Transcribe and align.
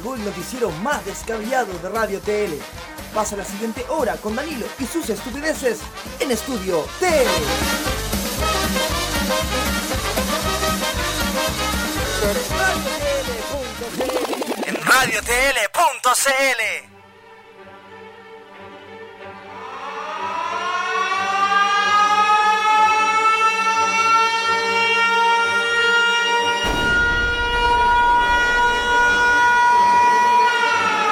Llegó 0.00 0.14
el 0.14 0.24
noticiero 0.24 0.70
más 0.82 1.04
descabellado 1.04 1.78
de 1.78 1.90
Radio 1.90 2.20
TL. 2.20 2.54
Pasa 3.14 3.36
la 3.36 3.44
siguiente 3.44 3.84
hora 3.90 4.16
con 4.16 4.34
Danilo 4.34 4.64
y 4.78 4.86
sus 4.86 5.10
estupideces 5.10 5.80
en 6.20 6.30
Estudio 6.30 6.86
TL. 7.00 7.28
En 14.66 14.76
radiotl.cl 14.76 16.89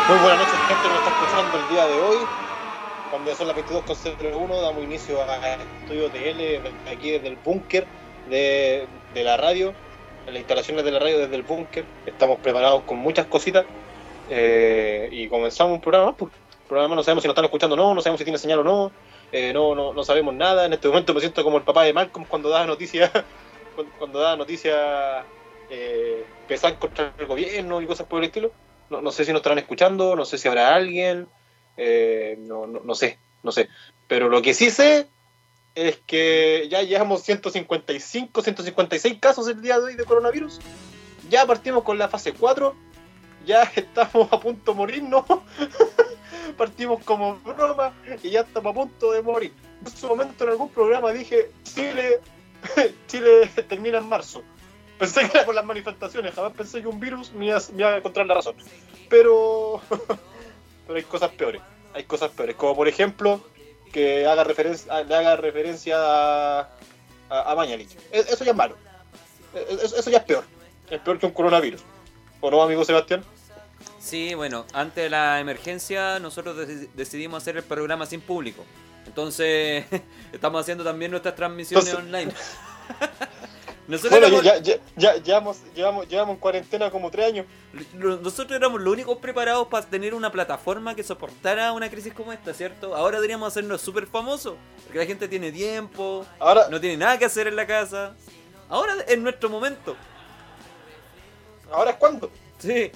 Muy 0.08 0.16
buenas 0.20 0.38
noches, 0.38 0.54
gente 0.68 0.82
que 0.82 0.88
nos 0.88 0.98
está 1.00 1.10
escuchando 1.10 1.58
el 1.58 1.68
día 1.68 1.86
de 1.86 2.00
hoy. 2.00 2.16
Cuando 3.10 3.34
son 3.34 3.46
las 3.46 3.56
22.01, 3.58 4.62
damos 4.62 4.82
inicio 4.82 5.20
a 5.20 5.36
Estudio 5.82 6.08
TL, 6.08 6.90
aquí 6.90 7.10
desde 7.10 7.28
el 7.28 7.36
búnker 7.36 7.86
de, 8.30 8.88
la 9.16 9.36
radio, 9.36 9.74
en 10.26 10.32
las 10.32 10.38
instalaciones 10.38 10.86
de 10.86 10.92
la 10.92 10.98
radio 10.98 11.18
desde 11.18 11.36
el 11.36 11.42
búnker. 11.42 11.84
Estamos 12.06 12.38
preparados 12.38 12.84
con 12.84 12.96
muchas 12.96 13.26
cositas 13.26 13.66
eh, 14.30 15.10
y 15.12 15.28
comenzamos 15.28 15.74
un 15.74 15.82
programa. 15.82 16.16
Pues, 16.16 16.32
programa 16.66 16.94
no 16.94 17.02
sabemos 17.02 17.20
si 17.20 17.28
nos 17.28 17.32
están 17.32 17.44
escuchando 17.44 17.74
o 17.74 17.76
no, 17.76 17.94
no 17.94 18.00
sabemos 18.00 18.18
si 18.18 18.24
tiene 18.24 18.38
señal 18.38 18.60
o 18.60 18.64
no, 18.64 18.92
eh, 19.30 19.52
no, 19.52 19.74
no, 19.74 19.92
no 19.92 20.04
sabemos 20.04 20.32
nada. 20.32 20.64
En 20.64 20.72
este 20.72 20.88
momento 20.88 21.12
me 21.12 21.20
siento 21.20 21.44
como 21.44 21.58
el 21.58 21.64
papá 21.64 21.82
de 21.82 21.92
Malcolm 21.92 22.24
cuando 22.24 22.48
da 22.48 22.64
noticias, 22.64 23.10
cuando, 23.74 23.92
cuando 23.98 24.20
da 24.20 24.36
noticias 24.36 25.22
eh, 25.68 26.24
pesadas 26.46 26.78
contra 26.78 27.12
el 27.18 27.26
gobierno 27.26 27.82
y 27.82 27.86
cosas 27.86 28.06
por 28.06 28.20
el 28.20 28.24
estilo. 28.24 28.52
No, 28.90 29.02
no 29.02 29.10
sé 29.10 29.24
si 29.24 29.32
nos 29.32 29.40
estarán 29.40 29.58
escuchando, 29.58 30.16
no 30.16 30.24
sé 30.24 30.38
si 30.38 30.48
habrá 30.48 30.74
alguien, 30.74 31.28
eh, 31.76 32.36
no, 32.40 32.66
no, 32.66 32.80
no 32.80 32.94
sé, 32.94 33.18
no 33.42 33.52
sé. 33.52 33.68
Pero 34.06 34.28
lo 34.28 34.42
que 34.42 34.54
sí 34.54 34.70
sé 34.70 35.08
es 35.74 35.98
que 36.06 36.66
ya 36.70 36.82
llevamos 36.82 37.22
155, 37.22 38.42
156 38.42 39.18
casos 39.20 39.46
el 39.48 39.62
día 39.62 39.78
de 39.78 39.84
hoy 39.84 39.94
de 39.94 40.04
coronavirus. 40.04 40.60
Ya 41.28 41.46
partimos 41.46 41.84
con 41.84 41.98
la 41.98 42.08
fase 42.08 42.32
4, 42.32 42.74
ya 43.46 43.62
estamos 43.76 44.32
a 44.32 44.40
punto 44.40 44.72
de 44.72 44.78
morirnos. 44.78 45.24
partimos 46.56 47.04
como 47.04 47.36
broma 47.36 47.94
y 48.22 48.30
ya 48.30 48.40
estamos 48.40 48.72
a 48.72 48.74
punto 48.74 49.12
de 49.12 49.22
morir. 49.22 49.52
En 49.84 49.96
su 49.96 50.08
momento 50.08 50.44
en 50.44 50.50
algún 50.50 50.68
programa 50.70 51.12
dije, 51.12 51.50
Chile, 51.62 52.20
Chile 53.06 53.48
termina 53.68 53.98
en 53.98 54.08
marzo. 54.08 54.42
Pensé 54.98 55.28
que 55.28 55.36
era 55.36 55.46
por 55.46 55.54
las 55.54 55.64
manifestaciones, 55.64 56.34
jamás 56.34 56.52
pensé 56.54 56.80
que 56.82 56.88
un 56.88 56.98
virus 56.98 57.32
me 57.32 57.46
iba, 57.46 57.58
me 57.72 57.80
iba 57.82 57.90
a 57.94 57.96
encontrar 57.98 58.26
la 58.26 58.34
razón. 58.34 58.56
Pero, 59.08 59.80
pero 60.86 60.96
hay 60.96 61.04
cosas 61.04 61.30
peores, 61.30 61.62
hay 61.94 62.04
cosas 62.04 62.30
peores, 62.32 62.56
como 62.56 62.74
por 62.76 62.88
ejemplo 62.88 63.40
que 63.92 64.26
haga 64.26 64.44
referencia, 64.44 65.02
le 65.04 65.14
haga 65.14 65.36
referencia 65.36 65.96
a, 65.98 66.60
a, 67.30 67.52
a 67.52 67.54
Mañalich. 67.54 67.96
E- 68.12 68.20
Eso 68.28 68.44
ya 68.44 68.50
es 68.50 68.56
malo, 68.56 68.76
E- 69.54 69.66
eso, 69.82 69.96
eso 69.96 70.10
ya 70.10 70.18
es 70.18 70.24
peor, 70.24 70.44
es 70.90 71.00
peor 71.00 71.18
que 71.18 71.26
un 71.26 71.32
coronavirus. 71.32 71.80
¿O 72.40 72.50
no, 72.50 72.62
amigo 72.62 72.84
Sebastián? 72.84 73.24
Sí, 73.98 74.34
bueno, 74.34 74.64
ante 74.72 75.02
de 75.02 75.10
la 75.10 75.40
emergencia 75.40 76.18
nosotros 76.20 76.56
deci- 76.56 76.88
decidimos 76.94 77.42
hacer 77.42 77.56
el 77.56 77.62
programa 77.64 78.04
sin 78.06 78.20
público. 78.20 78.64
Entonces, 79.06 79.86
estamos 80.32 80.60
haciendo 80.60 80.84
también 80.84 81.10
nuestras 81.10 81.34
transmisiones 81.34 81.88
Entonces- 81.88 82.06
online. 82.06 82.32
Nosotros, 83.88 84.20
Bueno, 84.20 84.26
éramos, 84.26 84.44
ya, 84.44 84.58
ya, 84.58 84.78
ya, 84.96 85.16
llevamos, 85.16 85.56
llevamos, 85.74 86.06
llevamos 86.08 86.34
en 86.34 86.40
cuarentena 86.40 86.90
como 86.90 87.10
tres 87.10 87.26
años. 87.26 87.46
nosotros 87.94 88.52
éramos 88.52 88.82
los 88.82 88.92
únicos 88.92 89.16
preparados 89.16 89.66
para 89.68 89.86
tener 89.86 90.12
una 90.12 90.30
plataforma 90.30 90.94
que 90.94 91.02
soportara 91.02 91.72
una 91.72 91.88
crisis 91.88 92.12
como 92.12 92.30
esta, 92.30 92.52
¿cierto? 92.52 92.94
Ahora 92.94 93.16
deberíamos 93.16 93.48
hacernos 93.48 93.80
súper 93.80 94.06
famosos, 94.06 94.56
porque 94.84 94.98
la 94.98 95.06
gente 95.06 95.26
tiene 95.26 95.50
tiempo, 95.50 96.26
Ahora, 96.38 96.68
no 96.68 96.78
tiene 96.78 96.98
nada 96.98 97.18
que 97.18 97.24
hacer 97.24 97.46
en 97.46 97.56
la 97.56 97.66
casa. 97.66 98.14
Ahora 98.68 98.94
es 99.06 99.18
nuestro 99.18 99.48
momento. 99.48 99.96
ahora 101.72 101.92
es 101.92 101.96
cuando. 101.96 102.30
Sí. 102.58 102.92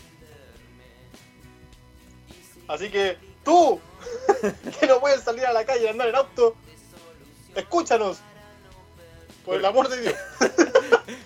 Así 2.69 2.91
que 2.91 3.16
tú, 3.42 3.81
que 4.78 4.86
no 4.86 5.00
puedes 5.00 5.22
salir 5.22 5.47
a 5.47 5.54
la 5.54 5.64
calle 5.64 5.84
y 5.84 5.88
andar 5.88 6.08
en 6.08 6.16
auto, 6.16 6.54
escúchanos. 7.54 8.19
Por 9.44 9.56
el 9.56 9.64
amor 9.64 9.88
de 9.88 10.00
Dios. 10.00 10.14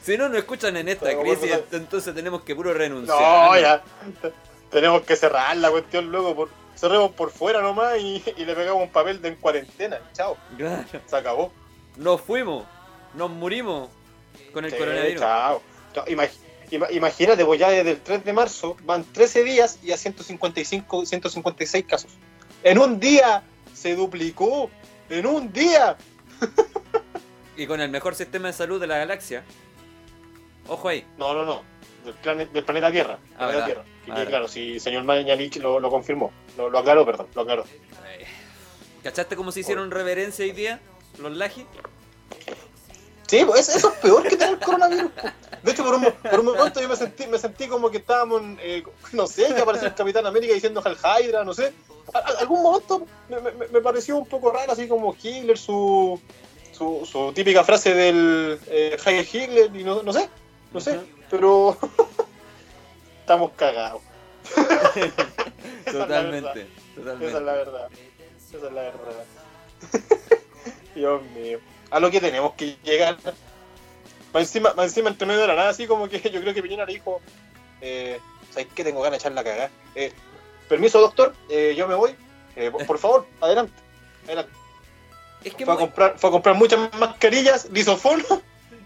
Si 0.03 0.17
no 0.17 0.29
nos 0.29 0.39
escuchan 0.39 0.77
en 0.77 0.89
esta 0.89 1.19
crisis, 1.21 1.51
entonces 1.73 2.15
tenemos 2.15 2.43
que 2.43 2.55
puro 2.55 2.73
renunciar. 2.73 3.19
No, 3.19 3.59
ya. 3.61 3.83
Tenemos 4.71 5.03
que 5.03 5.17
cerrar 5.17 5.57
la 5.57 5.69
cuestión 5.69 6.13
luego. 6.13 6.35
Por, 6.37 6.49
cerremos 6.77 7.11
por 7.11 7.33
fuera 7.33 7.61
nomás 7.61 7.99
y, 7.99 8.23
y 8.37 8.45
le 8.45 8.55
pegamos 8.55 8.85
un 8.85 8.91
papel 8.91 9.21
de 9.21 9.29
en 9.31 9.35
cuarentena. 9.35 9.99
Chao. 10.13 10.37
Claro. 10.57 10.85
Se 11.07 11.17
acabó. 11.17 11.53
Nos 11.97 12.21
fuimos, 12.21 12.65
nos 13.15 13.31
murimos 13.31 13.89
con 14.53 14.65
el 14.65 14.71
Sí, 14.71 14.77
coronavirus. 14.79 15.21
Chao. 15.21 15.63
Imag- 16.07 16.31
ima- 16.71 16.91
imagínate, 16.93 17.45
pues 17.45 17.59
ya 17.59 17.71
desde 17.71 17.91
el 17.91 18.01
3 18.01 18.25
de 18.25 18.33
marzo 18.33 18.77
van 18.85 19.03
13 19.13 19.43
días 19.43 19.81
y 19.83 19.91
a 19.91 19.97
155, 19.97 21.05
156 21.05 21.85
casos. 21.85 22.13
En 22.63 22.79
un 22.79 23.01
día 23.01 23.43
se 23.75 23.97
duplicó. 23.97 24.71
En 25.11 25.27
un 25.27 25.53
día. 25.53 25.97
Y 27.57 27.67
con 27.67 27.81
el 27.81 27.91
mejor 27.91 28.15
sistema 28.15 28.49
de 28.49 28.53
salud 28.55 28.81
de 28.81 28.87
la 28.87 28.99
galaxia. 28.99 29.43
Ojo 30.69 30.89
ahí. 30.89 31.07
No, 31.17 31.33
no, 31.35 31.45
no. 31.45 31.63
Del, 32.25 32.53
del 32.53 32.65
planeta 32.65 32.91
Tierra. 32.93 33.19
Ah, 33.35 33.49
Planeta. 33.49 33.65
Tierra. 33.67 33.85
Que 34.05 34.13
Ah, 34.13 34.25
claro, 34.27 34.47
si 34.49 34.79
señor 34.79 35.03
Mañalich 35.05 35.57
lo, 35.57 35.81
lo 35.81 35.91
confirmó. 35.91 36.31
Lo, 36.57 36.71
lo 36.71 36.79
aclaró, 36.79 37.05
perdón. 37.05 37.27
Lo 37.35 37.43
aclaró. 37.43 37.65
¿Cachaste 39.03 39.37
cómo 39.37 39.53
se 39.53 39.61
hicieron 39.61 39.91
reverencia 39.91 40.45
hoy 40.45 40.53
día? 40.53 40.81
Los 41.19 41.33
laji. 41.33 41.65
Sí, 43.29 43.45
pues 43.45 43.69
eso 43.69 43.89
es 43.91 43.95
peor 43.99 44.23
que 44.23 44.37
tener 44.37 44.55
el 44.55 44.61
coronavirus. 44.61 45.11
De 45.63 45.73
hecho, 45.73 45.85
por 45.85 45.95
un, 45.95 46.05
por 46.31 46.41
un 46.41 46.47
momento 46.47 46.81
yo 46.81 46.89
me 46.89 46.95
sentí, 46.97 47.27
me 47.27 47.39
sentí 47.39 47.67
como 47.67 47.91
que 47.91 47.99
estábamos, 47.99 48.41
en, 48.41 48.59
eh, 48.63 48.85
no 49.13 49.27
sé, 49.27 49.53
que 49.53 49.61
apareció 49.61 49.89
el 49.89 49.95
Capitán 49.95 50.27
América 50.27 50.55
diciendo 50.55 50.81
Hal 50.85 50.97
Hydra, 50.97 51.43
no 51.45 51.53
sé. 51.53 51.73
A- 52.15 52.19
a- 52.19 52.39
algún 52.41 52.63
momento 52.63 53.05
me, 53.29 53.41
me- 53.41 53.67
me 53.69 53.81
pareció 53.81 54.17
un 54.17 54.27
poco 54.27 54.53
raro, 54.53 54.71
así 54.73 54.87
como 54.87 55.17
Hitler, 55.21 55.59
su, 55.59 56.21
su, 56.77 57.09
su 57.11 57.33
típica 57.33 57.65
frase 57.65 57.95
del 57.95 58.59
eh, 58.69 58.97
Heil 59.05 59.29
Hitler, 59.31 59.71
y 59.75 59.85
no, 59.85 60.03
no 60.03 60.13
sé, 60.13 60.29
no 60.73 60.81
sé, 60.81 61.01
pero 61.31 61.77
estamos 63.21 63.53
cagados. 63.57 64.03
Es 65.87 65.93
Totalmente. 65.93 66.67
Totalmente. 66.97 67.29
Esa 67.29 67.39
es 67.39 67.45
la 67.45 67.53
verdad. 67.53 67.89
Esa 68.49 68.57
es 68.57 68.73
la 68.73 68.83
verdad. 68.83 69.25
Dios 70.97 71.23
mío. 71.35 71.61
A 71.91 72.01
lo 72.01 72.11
que 72.11 72.21
tenemos 72.21 72.55
que 72.55 72.77
llegar. 72.83 73.17
Más 74.33 74.43
encima, 74.43 74.75
más 74.75 74.87
encima 74.87 75.11
entre 75.11 75.27
medio 75.27 75.43
de 75.43 75.47
la 75.47 75.55
nada, 75.55 75.69
así 75.69 75.87
como 75.87 76.09
que 76.09 76.19
yo 76.19 76.41
creo 76.41 76.53
que 76.53 76.63
Piñera 76.63 76.85
le 76.87 76.95
dijo, 76.95 77.21
eh, 77.81 78.19
¿sabes 78.51 78.67
qué? 78.75 78.83
Tengo 78.83 79.01
ganas 79.01 79.13
de 79.13 79.17
echar 79.19 79.33
la 79.33 79.45
cagada. 79.45 79.71
Eh, 79.95 80.13
permiso, 80.69 81.01
doctor, 81.01 81.35
eh, 81.49 81.75
yo 81.77 81.87
me 81.87 81.95
voy. 81.95 82.17
Eh, 82.57 82.71
por 82.71 82.99
favor, 82.99 83.27
adelante. 83.41 83.75
adelante. 84.25 84.53
Es 85.47 85.55
que 85.55 85.65
Fue 85.65 85.75
a, 85.75 85.77
muy- 85.77 85.85
comprar, 85.87 86.19
fue 86.19 86.29
a 86.29 86.33
comprar 86.33 86.57
muchas 86.57 86.93
mascarillas, 86.99 87.69
lisofón 87.71 88.23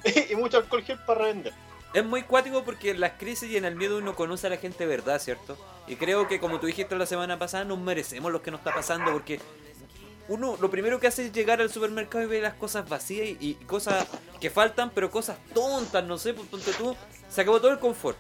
y, 0.31 0.35
mucho 0.37 0.59
alcohol 0.59 0.83
gel 0.83 0.99
para 1.07 1.21
revender. 1.23 1.53
es 1.95 2.05
muy 2.05 2.23
cuático 2.23 2.63
porque 2.65 2.91
en 2.91 3.01
las 3.01 3.13
crisis 3.13 3.51
y 3.51 3.57
en 3.57 3.65
el 3.65 3.77
miedo 3.77 3.99
uno 3.99 4.15
conoce 4.15 4.47
a 4.47 4.51
la 4.51 4.57
gente 4.59 4.85
de 4.85 4.87
verdad, 4.97 5.19
¿cierto? 5.21 5.57
Y 5.87 5.97
creo 5.97 6.29
que 6.29 6.39
como 6.39 6.61
tú 6.61 6.67
dijiste 6.67 6.95
la 6.97 7.07
semana 7.07 7.39
pasada, 7.39 7.65
nos 7.65 7.79
merecemos 7.79 8.31
lo 8.31 8.43
que 8.43 8.51
nos 8.51 8.61
está 8.61 8.75
pasando 8.75 9.11
porque 9.13 9.41
uno 10.29 10.57
lo 10.61 10.71
primero 10.71 11.01
que 11.01 11.07
hace 11.09 11.27
es 11.27 11.33
llegar 11.33 11.61
al 11.61 11.71
supermercado 11.73 12.23
y 12.25 12.27
ver 12.29 12.43
las 12.43 12.55
cosas 12.55 12.89
vacías 12.89 13.27
y, 13.27 13.37
y 13.41 13.55
cosas 13.67 14.07
que 14.41 14.51
faltan, 14.51 14.91
pero 14.91 15.11
cosas 15.11 15.39
tontas, 15.55 16.05
no 16.05 16.19
sé, 16.19 16.35
pues 16.35 16.47
ponte 16.49 16.73
tú, 16.75 16.95
se 17.29 17.41
acabó 17.41 17.59
todo 17.61 17.73
el 17.73 17.79
confort. 17.79 18.17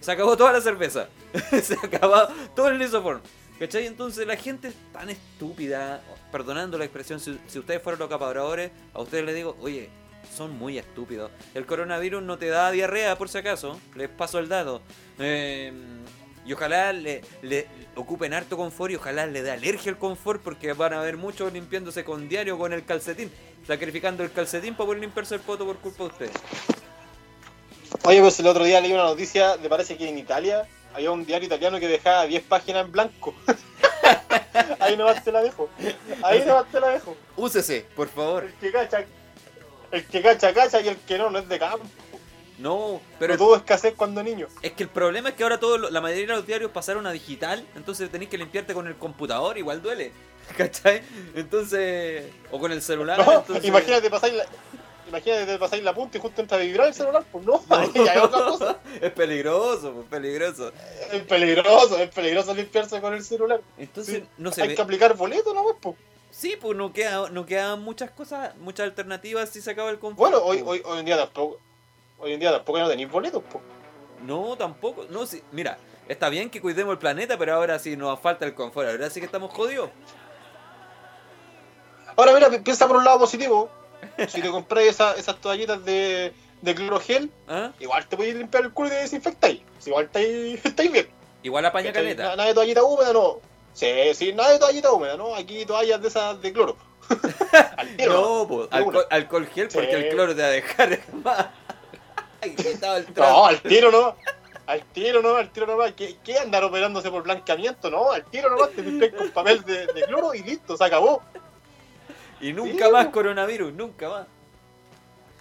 Se 0.00 0.12
acabó 0.12 0.36
toda 0.36 0.52
la 0.52 0.60
cerveza. 0.60 1.08
se 1.62 1.74
acabó 1.74 2.28
todo 2.54 2.68
el 2.68 2.78
lisoform. 2.78 3.20
¿Cachai? 3.58 3.86
Entonces 3.86 4.26
la 4.26 4.36
gente 4.36 4.68
es 4.68 4.74
tan 4.92 5.08
estúpida, 5.08 6.02
perdonando 6.30 6.76
la 6.76 6.84
expresión, 6.84 7.20
si, 7.20 7.30
ustedes 7.58 7.82
fueron 7.82 7.98
los 8.00 8.06
acaparadores, 8.06 8.70
a 8.92 9.00
ustedes 9.00 9.24
les 9.24 9.34
digo, 9.34 9.56
oye, 9.60 9.88
son 10.36 10.58
muy 10.58 10.78
estúpidos. 10.78 11.30
El 11.54 11.64
coronavirus 11.64 12.22
no 12.22 12.36
te 12.36 12.48
da 12.48 12.70
diarrea, 12.70 13.16
por 13.16 13.28
si 13.30 13.38
acaso, 13.38 13.80
les 13.94 14.10
paso 14.10 14.38
el 14.38 14.48
dato. 14.48 14.82
Eh, 15.18 15.72
y 16.44 16.52
ojalá 16.52 16.92
le, 16.92 17.22
le 17.42 17.66
ocupen 17.96 18.32
harto 18.34 18.56
confort 18.56 18.92
y 18.92 18.96
ojalá 18.96 19.26
le 19.26 19.42
dé 19.42 19.50
alergia 19.50 19.90
al 19.90 19.98
confort 19.98 20.42
porque 20.42 20.72
van 20.74 20.92
a 20.92 21.00
haber 21.00 21.16
muchos 21.16 21.52
limpiándose 21.52 22.04
con 22.04 22.28
diario 22.28 22.58
con 22.58 22.72
el 22.72 22.84
calcetín, 22.84 23.32
sacrificando 23.66 24.22
el 24.22 24.30
calcetín 24.30 24.74
para 24.74 24.86
poder 24.86 25.00
limpiarse 25.00 25.34
el 25.34 25.40
poto 25.40 25.64
por 25.64 25.78
culpa 25.78 26.04
de 26.04 26.10
ustedes. 26.10 26.32
Oye, 28.04 28.20
pues 28.20 28.38
el 28.38 28.46
otro 28.46 28.64
día 28.64 28.80
leí 28.80 28.92
una 28.92 29.04
noticia, 29.04 29.56
me 29.60 29.68
parece 29.68 29.96
que 29.96 30.08
en 30.08 30.18
Italia 30.18 30.68
había 30.96 31.10
un 31.10 31.26
diario 31.26 31.46
italiano 31.46 31.78
que 31.78 31.88
dejaba 31.88 32.24
10 32.26 32.42
páginas 32.44 32.86
en 32.86 32.92
blanco. 32.92 33.34
Ahí 34.80 34.96
nomás 34.96 35.22
te 35.22 35.30
la 35.30 35.42
dejo. 35.42 35.68
Ahí 36.22 36.42
nomás 36.46 36.66
te 36.72 36.80
la 36.80 36.88
dejo. 36.88 37.14
Úsese, 37.36 37.86
por 37.94 38.08
favor. 38.08 38.44
El 38.44 38.54
que 38.54 38.72
cacha, 38.72 39.04
el 39.90 40.06
que 40.06 40.22
cacha, 40.22 40.54
cacha 40.54 40.80
y 40.80 40.88
el 40.88 40.96
que 40.96 41.18
no, 41.18 41.30
no 41.30 41.38
es 41.38 41.48
de 41.48 41.58
campo. 41.58 41.84
No, 42.58 43.02
pero 43.18 43.34
No 43.34 43.38
todo 43.38 43.56
escasez 43.56 43.92
cuando 43.94 44.22
niño. 44.22 44.46
es 44.62 44.72
que 44.72 44.84
el 44.84 44.88
problema 44.88 45.28
es 45.28 45.34
que 45.34 45.42
ahora 45.42 45.60
todo, 45.60 45.76
la 45.76 46.00
mayoría 46.00 46.26
de 46.28 46.32
los 46.36 46.46
diarios 46.46 46.70
pasaron 46.70 47.06
a 47.06 47.12
digital, 47.12 47.66
entonces 47.74 48.10
tenés 48.10 48.30
que 48.30 48.38
limpiarte 48.38 48.72
con 48.72 48.86
el 48.86 48.96
computador, 48.96 49.58
igual 49.58 49.82
duele. 49.82 50.12
¿Cachai? 50.56 51.02
Entonces. 51.34 52.24
O 52.50 52.58
con 52.58 52.72
el 52.72 52.80
celular. 52.80 53.18
No, 53.18 53.40
entonces- 53.40 53.64
imagínate 53.66 54.08
pasáis 54.08 54.32
la, 54.34 54.46
imagínate 55.08 55.46
te 55.46 55.58
pasáis 55.58 55.82
la 55.82 55.94
punta 55.94 56.18
y 56.18 56.20
justo 56.20 56.40
entra 56.40 56.56
a 56.58 56.60
vibrar 56.60 56.88
el 56.88 56.94
celular, 56.94 57.24
pues 57.30 57.44
no, 57.44 57.62
ahí 57.70 57.90
hay 58.10 58.18
otra 58.18 58.44
cosa. 58.44 58.78
es 59.00 59.12
peligroso, 59.12 59.92
pues 59.92 60.06
peligroso. 60.08 60.72
Es 61.12 61.22
peligroso, 61.22 61.98
es 61.98 62.10
peligroso 62.10 62.54
limpiarse 62.54 63.00
con 63.00 63.14
el 63.14 63.22
celular. 63.24 63.60
Entonces 63.78 64.16
Sí, 64.16 64.28
no 64.38 64.52
se 64.52 64.62
hay 64.62 64.68
ve. 64.68 64.74
que 64.74 64.82
aplicar 64.82 65.14
boleto, 65.16 65.52
¿no? 65.54 65.64
Pues. 65.80 65.96
Sí, 66.30 66.56
pues 66.60 66.76
no 66.76 66.92
queda, 66.92 67.30
no 67.30 67.46
quedan 67.46 67.80
muchas 67.82 68.10
cosas, 68.10 68.54
muchas 68.56 68.84
alternativas 68.84 69.48
si 69.48 69.60
se 69.62 69.70
acaba 69.70 69.90
el 69.90 69.98
confort. 69.98 70.18
Bueno, 70.30 70.38
hoy, 70.44 70.62
hoy, 70.66 70.82
hoy 70.84 70.98
en 70.98 71.06
día 71.06 71.16
tampoco, 71.16 71.58
hoy 72.18 72.32
en 72.34 72.40
día 72.40 72.50
tampoco 72.52 72.78
ya 72.78 72.84
no 72.84 72.90
tenéis 72.90 73.10
boletos, 73.10 73.42
pues. 73.50 73.64
No, 74.22 74.56
tampoco. 74.56 75.04
No, 75.10 75.24
sí. 75.26 75.42
Mira, 75.52 75.78
está 76.08 76.28
bien 76.28 76.50
que 76.50 76.60
cuidemos 76.60 76.92
el 76.92 76.98
planeta, 76.98 77.38
pero 77.38 77.54
ahora 77.54 77.78
sí 77.78 77.96
nos 77.96 78.18
falta 78.20 78.44
el 78.44 78.54
confort. 78.54 78.88
Ahora 78.88 79.08
sí 79.08 79.20
que 79.20 79.26
estamos 79.26 79.52
jodidos. 79.52 79.90
Ahora 82.16 82.32
mira, 82.32 82.48
pi- 82.50 82.58
piensa 82.60 82.86
por 82.88 82.96
un 82.96 83.04
lado 83.04 83.18
positivo. 83.20 83.70
Si 84.28 84.40
te 84.40 84.50
compráis 84.50 84.90
esa- 84.90 85.14
esas 85.16 85.36
toallitas 85.40 85.84
de, 85.84 86.32
de 86.62 86.74
clorogel, 86.74 87.30
¿Ah? 87.48 87.72
igual 87.80 88.06
te 88.08 88.16
podéis 88.16 88.34
limpiar 88.36 88.64
el 88.64 88.72
culo 88.72 88.88
y 88.88 88.92
te 88.92 88.96
desinfectáis. 88.96 89.60
Si 89.78 89.90
igual 89.90 90.06
estáis, 90.06 90.64
estáis 90.64 90.90
bien. 90.92 91.08
Igual 91.42 91.64
apaña 91.66 91.92
caleta. 91.92 92.22
Nada, 92.24 92.36
nada 92.36 92.48
de 92.48 92.54
toallita 92.54 92.82
húmeda, 92.82 93.12
no. 93.12 93.40
Sí, 93.72 93.86
sí, 94.14 94.32
nada 94.32 94.52
de 94.52 94.58
toallita 94.58 94.90
húmeda, 94.92 95.16
¿no? 95.16 95.34
Aquí 95.34 95.64
toallas 95.66 96.00
de 96.00 96.08
esas 96.08 96.40
de 96.40 96.52
cloro. 96.52 96.76
Al 97.76 97.96
tiro, 97.96 98.12
No, 98.14 98.48
pues, 98.48 98.68
alcohol, 98.72 99.06
alcohol 99.10 99.46
gel 99.54 99.68
porque 99.72 99.90
Sí. 99.90 99.94
el 99.96 100.08
cloro 100.08 100.34
te 100.34 100.42
va 100.42 100.48
a 100.48 100.50
dejar 100.50 100.98
más. 101.22 101.46
No, 103.16 103.46
al 103.46 103.60
tiro 103.60 103.90
no. 103.90 104.16
Al 104.66 104.82
tiro 104.92 105.22
no, 105.22 105.36
al 105.36 105.50
tiro 105.50 105.66
nomás. 105.66 105.92
¿Qué, 105.92 106.16
qué 106.24 106.38
andar 106.38 106.64
operándose 106.64 107.10
por 107.10 107.22
blanqueamiento? 107.22 107.90
No, 107.90 108.10
al 108.10 108.24
tiro 108.24 108.50
nomás 108.50 108.70
te 108.70 108.82
limpias 108.82 109.12
con 109.14 109.30
papel 109.30 109.62
de, 109.62 109.86
de 109.86 110.02
cloro 110.04 110.34
y 110.34 110.42
listo, 110.42 110.76
se 110.76 110.84
acabó. 110.84 111.22
Y 112.40 112.52
nunca 112.52 112.86
Sí, 112.86 112.92
más 112.92 113.06
coronavirus, 113.08 113.72
nunca 113.72 114.08
más. 114.08 114.26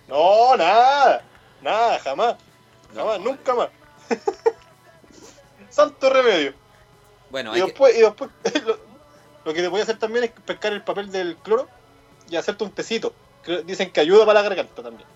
No, 0.07 0.55
nada. 0.55 1.23
Nada, 1.61 1.99
jamás. 1.99 2.35
No. 2.93 3.01
Jamás, 3.01 3.19
nunca 3.19 3.53
más. 3.55 3.69
Santo 5.69 6.09
remedio. 6.09 6.53
Bueno, 7.29 7.51
y 7.51 7.55
hay 7.55 7.61
que- 7.61 7.67
después, 7.67 7.97
y 7.97 8.01
después 8.01 8.29
lo, 8.65 8.77
lo 9.43 9.53
que 9.53 9.61
te 9.61 9.67
voy 9.67 9.79
a 9.79 9.83
hacer 9.83 9.97
también 9.99 10.25
es 10.25 10.31
pescar 10.31 10.73
el 10.73 10.83
papel 10.83 11.11
del 11.11 11.35
cloro 11.37 11.67
y 12.29 12.35
hacerte 12.35 12.63
un 12.63 12.71
tecito. 12.71 13.13
Dicen 13.65 13.91
que 13.91 13.99
ayuda 13.99 14.25
para 14.25 14.41
la 14.41 14.49
garganta 14.49 14.81
también. 14.81 15.07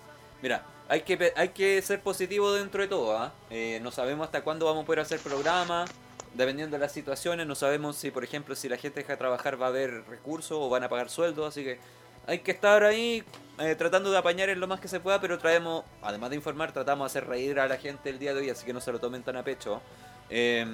Mira, 0.42 0.64
hay 0.88 1.02
que, 1.02 1.32
hay 1.36 1.48
que 1.48 1.80
ser 1.82 2.00
positivo 2.02 2.52
dentro 2.52 2.82
de 2.82 2.88
todo, 2.88 3.16
¿ah? 3.16 3.32
Eh, 3.50 3.80
no 3.82 3.90
sabemos 3.90 4.26
hasta 4.26 4.42
cuándo 4.42 4.66
vamos 4.66 4.84
a 4.84 4.86
poder 4.86 5.00
hacer 5.00 5.18
programas, 5.18 5.90
dependiendo 6.34 6.76
de 6.76 6.80
las 6.80 6.92
situaciones, 6.92 7.46
no 7.46 7.54
sabemos 7.54 7.96
si, 7.96 8.10
por 8.10 8.24
ejemplo, 8.24 8.54
si 8.54 8.68
la 8.68 8.76
gente 8.76 9.00
deja 9.00 9.14
de 9.14 9.18
trabajar 9.18 9.60
va 9.60 9.66
a 9.66 9.68
haber 9.68 10.04
recursos 10.08 10.58
o 10.60 10.68
van 10.68 10.84
a 10.84 10.88
pagar 10.88 11.10
sueldos, 11.10 11.48
así 11.48 11.64
que 11.64 11.78
hay 12.26 12.40
que 12.40 12.52
estar 12.52 12.84
ahí 12.84 13.24
eh, 13.58 13.74
tratando 13.74 14.10
de 14.10 14.18
apañar 14.18 14.48
en 14.48 14.60
lo 14.60 14.66
más 14.66 14.80
que 14.80 14.88
se 14.88 15.00
pueda, 15.00 15.20
pero 15.20 15.38
traemos, 15.38 15.84
además 16.02 16.30
de 16.30 16.36
informar, 16.36 16.72
tratamos 16.72 17.12
de 17.12 17.18
hacer 17.18 17.28
reír 17.28 17.58
a 17.58 17.66
la 17.66 17.76
gente 17.76 18.10
el 18.10 18.18
día 18.18 18.34
de 18.34 18.40
hoy, 18.40 18.50
así 18.50 18.64
que 18.64 18.72
no 18.72 18.80
se 18.80 18.92
lo 18.92 19.00
tomen 19.00 19.22
tan 19.22 19.36
a 19.36 19.44
pecho. 19.44 19.80
Eh, 20.28 20.64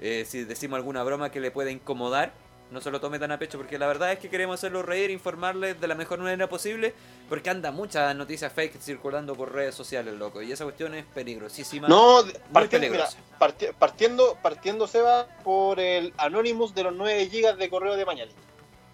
eh, 0.00 0.24
si 0.26 0.44
decimos 0.44 0.76
alguna 0.76 1.02
broma 1.02 1.30
que 1.30 1.40
le 1.40 1.50
pueda 1.50 1.70
incomodar, 1.70 2.32
no 2.70 2.80
se 2.80 2.90
lo 2.90 3.00
tome 3.00 3.18
tan 3.18 3.30
a 3.32 3.38
pecho, 3.38 3.58
porque 3.58 3.78
la 3.78 3.86
verdad 3.86 4.12
es 4.12 4.18
que 4.18 4.28
queremos 4.28 4.54
hacerlo 4.58 4.82
reír, 4.82 5.10
informarles 5.10 5.80
de 5.80 5.86
la 5.86 5.94
mejor 5.94 6.18
manera 6.18 6.48
posible, 6.48 6.94
porque 7.28 7.48
anda 7.50 7.70
muchas 7.70 8.14
noticias 8.16 8.52
fake 8.52 8.80
circulando 8.80 9.34
por 9.34 9.52
redes 9.52 9.74
sociales, 9.74 10.14
loco, 10.14 10.42
y 10.42 10.50
esa 10.52 10.64
cuestión 10.64 10.94
es 10.94 11.04
peligrosísima. 11.06 11.86
No, 11.88 12.22
partiendo, 12.52 12.90
mira, 12.90 13.08
parti- 13.38 13.68
partiendo, 13.78 14.36
partiendo 14.42 14.86
se 14.88 15.00
va 15.00 15.26
por 15.44 15.78
el 15.80 16.12
Anonymous 16.18 16.74
de 16.74 16.82
los 16.84 16.94
9 16.94 17.26
GB 17.32 17.56
de 17.56 17.70
correo 17.70 17.96
de 17.96 18.04
mañana. 18.04 18.32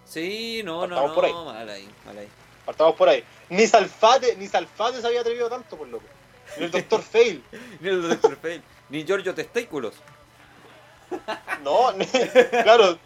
Sí, 0.05 0.61
no, 0.63 0.85
no, 0.87 0.95
Partamos 0.95 1.09
no, 1.09 1.15
por 1.15 1.25
ahí. 1.25 1.33
mal 1.33 1.69
ahí, 1.69 1.89
mal 2.05 2.17
ahí. 2.17 2.27
Partamos 2.65 2.95
por 2.95 3.09
ahí. 3.09 3.23
Ni 3.49 3.65
Salfate, 3.67 4.35
ni 4.37 4.47
Salfate 4.47 5.01
se 5.01 5.07
había 5.07 5.21
atrevido 5.21 5.49
tanto, 5.49 5.75
por 5.77 5.87
loco. 5.87 6.05
Ni 6.57 6.65
el 6.65 6.71
Dr. 6.71 7.01
Fail. 7.11 7.43
Ni 7.79 7.89
el 7.89 8.01
Dr. 8.09 8.37
Fail, 8.37 8.61
ni 8.89 9.03
Giorgio 9.03 9.33
Testículos. 9.33 9.95
No, 11.63 11.91
ni- 11.93 12.05
claro, 12.05 12.97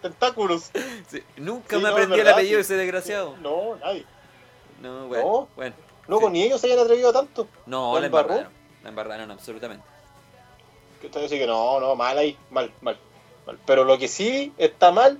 tentáculos. 0.00 0.70
Sí, 1.08 1.22
nunca 1.36 1.76
Sí, 1.76 1.82
me 1.82 1.88
no, 1.88 1.94
aprendí 1.94 2.20
el 2.20 2.28
apellido 2.28 2.56
de 2.56 2.62
ese 2.62 2.74
desgraciado. 2.74 3.36
No, 3.38 3.76
nadie. 3.76 4.04
No, 4.80 5.08
bueno, 5.08 5.24
No. 5.24 5.48
bueno. 5.56 5.74
Loco, 6.06 6.26
Sí. 6.26 6.32
ni 6.32 6.42
ellos 6.44 6.60
se 6.60 6.68
hayan 6.68 6.78
atrevido 6.80 7.12
tanto. 7.12 7.48
No, 7.66 7.98
¿La 7.98 8.06
embarraron. 8.06 8.48
La 8.82 8.88
embarraron 8.90 9.30
absolutamente. 9.30 9.84
Que 11.00 11.06
usted 11.06 11.22
dice 11.22 11.38
que 11.38 11.46
no, 11.46 11.80
no, 11.80 11.94
mal 11.96 12.16
ahí, 12.18 12.36
mal, 12.50 12.70
mal, 12.80 12.96
mal. 13.46 13.58
Pero 13.66 13.84
lo 13.84 13.98
que 13.98 14.06
sí 14.08 14.52
está 14.58 14.92
mal 14.92 15.18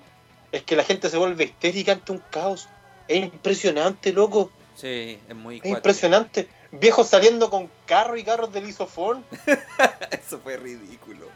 es 0.53 0.63
que 0.63 0.77
la 0.77 0.85
gente 0.85 1.09
se 1.11 1.17
vuelve 1.17 1.45
histérica 1.45 1.93
ante 1.93 2.13
un 2.13 2.19
caos. 2.31 2.69
Es 3.09 3.19
impresionante, 3.25 4.13
loco. 4.13 4.51
Sí, 4.77 5.19
es 5.29 5.35
muy 5.35 5.59
Es 5.59 5.67
impresionante. 5.67 6.49
Viejos 6.71 7.09
saliendo 7.09 7.51
con 7.51 7.69
carro 7.87 8.17
y 8.17 8.23
carros 8.25 8.53
del 8.53 8.69
isofón. 8.69 9.25
Eso 10.11 10.39
fue 10.39 10.57
ridículo. 10.57 11.27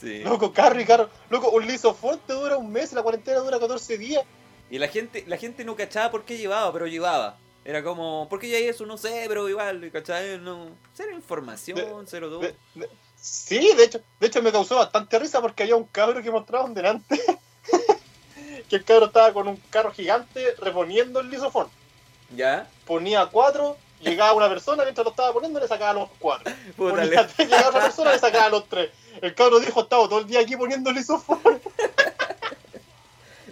Sí. 0.00 0.20
Loco, 0.22 0.52
carro 0.52 0.80
y 0.80 0.84
carro. 0.84 1.08
Loco, 1.30 1.50
un 1.50 1.66
lisofón 1.66 2.20
te 2.26 2.32
dura 2.32 2.56
un 2.56 2.70
mes, 2.72 2.92
la 2.92 3.02
cuarentena 3.02 3.38
dura 3.40 3.58
14 3.58 3.98
días. 3.98 4.24
Y 4.70 4.78
la 4.78 4.88
gente, 4.88 5.24
la 5.26 5.36
gente 5.36 5.64
no 5.64 5.76
cachaba 5.76 6.10
por 6.10 6.24
qué 6.24 6.36
llevaba, 6.36 6.72
pero 6.72 6.86
llevaba. 6.86 7.36
Era 7.64 7.82
como, 7.82 8.28
¿por 8.28 8.40
qué 8.40 8.48
ya 8.50 8.58
eso? 8.58 8.84
No 8.86 8.98
sé, 8.98 9.24
pero 9.28 9.48
igual, 9.48 9.90
¿cachai? 9.92 10.38
No. 10.38 10.68
Cero 10.94 11.12
información, 11.14 12.04
cero 12.06 12.28
todo. 12.28 12.40
De- 12.40 12.54
de- 12.74 12.90
sí, 13.16 13.70
de 13.76 13.84
hecho, 13.84 14.00
de 14.20 14.26
hecho 14.26 14.42
me 14.42 14.52
causó 14.52 14.76
bastante 14.76 15.18
risa 15.18 15.40
porque 15.40 15.62
había 15.62 15.76
un 15.76 15.84
cabro 15.84 16.22
que 16.22 16.30
mostraban 16.30 16.74
delante. 16.74 17.18
que 18.68 18.76
el 18.76 18.84
cabro 18.84 19.06
estaba 19.06 19.32
con 19.32 19.48
un 19.48 19.56
carro 19.70 19.92
gigante 19.92 20.54
reponiendo 20.58 21.20
el 21.20 21.30
lisofón. 21.30 21.68
¿Ya? 22.34 22.68
Ponía 22.86 23.26
cuatro, 23.26 23.76
llegaba 24.00 24.32
una 24.32 24.48
persona, 24.48 24.82
mientras 24.82 25.04
lo 25.04 25.10
estaba 25.10 25.32
poniendo 25.32 25.60
le 25.60 25.68
sacaba 25.68 25.92
los 25.94 26.08
cuatro. 26.18 26.52
Ponía 26.76 27.26
llegaba 27.38 27.68
otra 27.68 27.82
persona 27.82 28.12
le 28.12 28.18
sacaba 28.18 28.48
los 28.50 28.68
tres. 28.68 28.90
El 29.22 29.34
cabro 29.34 29.60
dijo, 29.60 29.82
estaba 29.82 30.08
todo 30.08 30.20
el 30.20 30.26
día 30.26 30.40
aquí 30.40 30.56
poniendo 30.56 30.90
el 30.90 30.96
lisofón. 30.96 31.40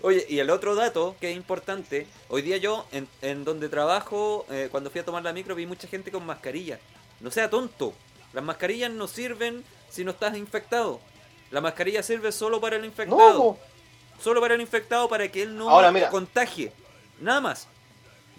Oye, 0.03 0.27
y 0.29 0.41
el 0.41 0.51
otro 0.51 0.75
dato 0.75 1.15
que 1.21 1.31
es 1.31 1.37
importante, 1.37 2.09
hoy 2.29 2.43
día 2.43 2.57
yo, 2.57 2.87
en, 2.91 3.07
en 3.21 3.45
donde 3.45 3.69
trabajo, 3.69 4.45
eh, 4.51 4.69
cuando 4.71 4.91
fui 4.91 5.01
a 5.01 5.05
tomar 5.05 5.23
la 5.23 5.33
micro, 5.33 5.55
vi 5.55 5.65
mucha 5.67 5.87
gente 5.87 6.11
con 6.11 6.27
mascarilla. 6.27 6.81
No 7.21 7.31
sea 7.31 7.49
tonto, 7.49 7.95
las 8.33 8.43
mascarillas 8.43 8.91
no 8.91 9.07
sirven 9.07 9.65
si 9.89 10.05
no 10.05 10.11
estás 10.11 10.37
infectado. 10.37 10.99
La 11.53 11.61
mascarilla 11.61 12.03
sirve 12.03 12.33
solo 12.33 12.61
para 12.61 12.77
el 12.77 12.85
infectado. 12.85 13.57
Solo 14.21 14.41
para 14.41 14.55
el 14.55 14.61
infectado, 14.61 15.09
para 15.09 15.31
que 15.31 15.43
él 15.43 15.57
no 15.57 15.69
Ahora, 15.71 15.93
mira. 15.93 16.09
contagie. 16.11 16.73
Nada 17.21 17.41
más. 17.41 17.69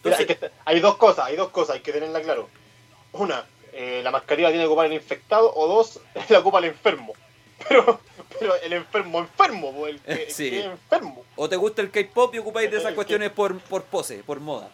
Mira, 0.04 0.18
hay, 0.18 0.26
que- 0.26 0.52
hay 0.66 0.80
dos 0.82 0.98
cosas, 0.98 1.26
hay 1.28 1.38
dos 1.38 1.50
cosas, 1.50 1.76
hay 1.76 1.82
que 1.82 1.94
tenerla 1.94 2.22
claro. 2.22 2.50
Una, 3.14 3.46
eh, 3.74 4.02
la 4.04 4.12
mascarilla 4.12 4.50
tiene 4.50 4.64
que 4.64 4.68
ocupar 4.68 4.86
el 4.86 4.94
infectado, 4.94 5.52
o 5.56 5.68
dos, 5.68 6.00
la 6.30 6.40
ocupa 6.40 6.60
el 6.60 6.66
enfermo. 6.66 7.14
Pero, 7.68 8.00
pero 8.40 8.56
el 8.56 8.74
enfermo 8.74 9.20
enfermo, 9.20 9.88
el 9.88 10.00
que, 10.02 10.30
Sí. 10.30 10.50
que 10.50 10.60
es 10.60 10.66
enfermo. 10.66 11.24
o 11.36 11.48
te 11.48 11.56
gusta 11.56 11.82
el 11.82 11.92
K-pop 11.92 12.34
y 12.36 12.40
ocupáis 12.40 12.70
de 12.70 12.78
esas 12.78 12.94
cuestiones 12.94 13.32
por, 13.32 13.58
por 13.60 13.84
pose, 13.84 14.24
por 14.24 14.40
moda. 14.40 14.70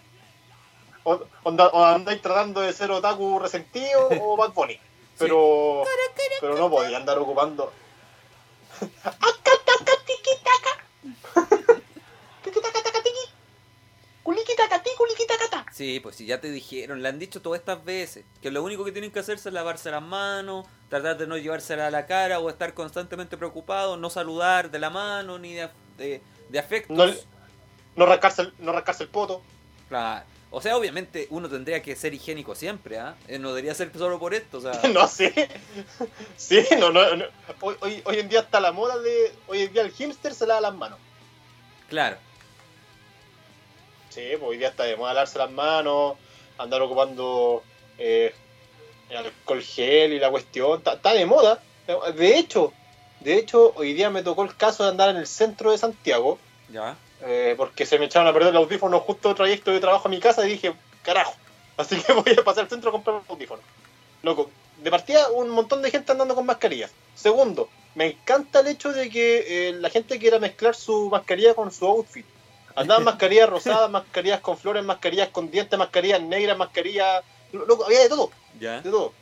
O, 1.04 1.22
onda- 1.44 1.70
o 1.70 1.84
andáis 1.84 2.22
tratando 2.22 2.62
de 2.62 2.74
ser 2.74 2.90
otaku 2.92 3.40
resentido 3.40 4.10
o 4.22 4.36
Bad 4.38 4.54
Bunny. 4.54 4.80
Pero, 5.18 5.84
pero 6.40 6.56
no 6.58 6.70
podía 6.70 6.98
andar 6.98 7.18
ocupando. 7.20 7.72
Sí, 15.72 16.00
pues 16.00 16.16
si 16.16 16.26
ya 16.26 16.42
te 16.42 16.52
dijeron, 16.52 17.02
le 17.02 17.10
han 17.10 17.20
dicho 17.20 17.42
todas 17.42 17.60
estas 17.60 17.84
veces, 17.84 18.26
que 18.42 18.52
lo 18.52 18.64
único 18.64 18.84
que 18.86 18.92
tienen 18.92 19.12
que 19.12 19.20
hacerse 19.20 19.50
es 19.50 19.54
lavarse 19.54 19.92
las 19.92 20.02
manos, 20.02 20.66
tratar 20.90 21.18
de 21.18 21.28
no 21.28 21.38
llevársela 21.38 21.88
a 21.88 21.92
la 21.92 22.06
cara 22.06 22.40
o 22.40 22.50
estar 22.50 22.74
constantemente 22.74 23.38
preocupado, 23.38 23.98
no 23.98 24.10
saludar 24.10 24.72
de 24.72 24.80
la 24.80 24.90
mano 24.90 25.40
ni 25.40 25.54
de, 25.54 25.70
de, 25.98 26.22
de 26.50 26.60
afectos. 26.60 26.98
No, 26.98 27.06
no, 27.96 28.06
rascarse 28.06 28.44
el, 28.44 28.54
no 28.60 28.72
rascarse 28.72 29.04
el 29.04 29.10
poto. 29.10 29.42
Claro. 29.88 30.26
O 30.52 30.62
sea, 30.62 30.76
obviamente 30.78 31.28
uno 31.30 31.48
tendría 31.48 31.82
que 31.84 31.96
ser 31.96 32.14
higiénico 32.14 32.56
siempre, 32.56 32.98
¿ah? 32.98 33.16
Eh, 33.28 33.38
No 33.38 33.50
debería 33.50 33.76
ser 33.76 33.92
solo 33.96 34.18
por 34.18 34.34
esto, 34.34 34.58
o 34.58 34.62
sea... 34.62 34.72
No. 34.90 35.08
Sí, 35.08 35.32
no, 36.80 36.92
no, 36.92 37.16
no. 37.16 37.26
Hoy, 37.62 37.76
hoy, 37.82 38.02
hoy 38.04 38.20
en 38.20 38.30
día 38.30 38.40
está 38.40 38.60
la 38.60 38.72
moda 38.72 38.98
de. 38.98 39.32
Hoy 39.48 39.62
en 39.62 39.74
día 39.74 39.84
el 39.84 39.92
hipster 39.92 40.34
se 40.34 40.48
lava 40.48 40.62
las 40.62 40.74
manos. 40.74 40.98
Claro. 41.88 42.18
Sí, 44.10 44.22
pues 44.40 44.42
hoy 44.44 44.58
día 44.58 44.70
está 44.70 44.84
de 44.84 44.96
moda 44.96 45.14
lavarse 45.14 45.38
las 45.38 45.52
manos, 45.52 46.16
andar 46.58 46.82
ocupando 46.82 47.64
eh, 47.98 48.34
alcohol 49.16 49.62
gel 49.62 50.14
y 50.14 50.20
la 50.20 50.30
cuestión. 50.30 50.78
Está, 50.80 50.94
está 50.94 51.14
de 51.14 51.26
moda. 51.26 51.62
De 52.16 52.38
hecho, 52.38 52.74
de 53.20 53.36
hecho, 53.38 53.74
hoy 53.76 53.94
día 53.94 54.10
me 54.10 54.24
tocó 54.24 54.44
el 54.44 54.56
caso 54.56 54.84
de 54.84 54.90
andar 54.90 55.10
en 55.10 55.18
el 55.18 55.28
centro 55.28 55.72
de 55.72 55.78
Santiago, 55.78 56.38
Ya. 56.72 56.96
eh, 57.22 57.54
porque 57.58 57.86
se 57.86 57.98
me 58.00 58.06
echaron 58.06 58.28
a 58.28 58.34
perder 58.34 58.54
los 58.54 58.64
audífonos 58.64 59.02
justo 59.04 59.34
trayecto 59.36 59.72
de 59.72 59.80
trabajo 59.80 60.08
a 60.08 60.12
mi 60.12 60.20
casa 60.20 60.46
y 60.46 60.52
dije, 60.52 60.74
carajo, 61.04 61.34
Así 61.78 62.02
que 62.02 62.12
voy 62.14 62.36
a 62.38 62.44
pasar 62.44 62.64
al 62.66 62.70
centro 62.70 62.90
a 62.90 62.94
comprar 62.94 63.18
un 63.18 63.24
audífono. 63.28 63.62
Loco, 64.24 64.50
de 64.78 64.92
partida 64.92 65.30
un 65.32 65.50
montón 65.50 65.82
de 65.82 65.92
gente 65.92 66.12
andando 66.12 66.36
con 66.36 66.46
mascarillas. 66.46 66.92
Segundo, 67.16 67.70
me 67.96 68.08
encanta 68.08 68.60
el 68.62 68.68
hecho 68.68 68.92
de 68.92 69.10
que 69.10 69.70
eh, 69.70 69.74
la 69.74 69.90
gente 69.90 70.20
quiera 70.20 70.40
mezclar 70.40 70.76
su 70.76 71.10
mascarilla 71.10 71.54
con 71.54 71.72
su 71.72 71.86
outfit. 71.86 72.26
Andaban 72.76 73.04
mascarillas 73.04 73.50
rosadas, 73.50 73.90
mascarillas 73.90 74.40
con 74.42 74.58
flores, 74.58 74.84
mascarillas 74.84 75.30
con 75.30 75.52
dientes, 75.52 75.78
mascarillas 75.78 76.22
negras, 76.22 76.58
mascarillas... 76.58 77.24
Loco, 77.52 77.86
había 77.86 78.02
de 78.02 78.10
todo, 78.10 78.32
¿Ya? 78.60 78.82
de 78.82 78.90
todo. 78.90 79.14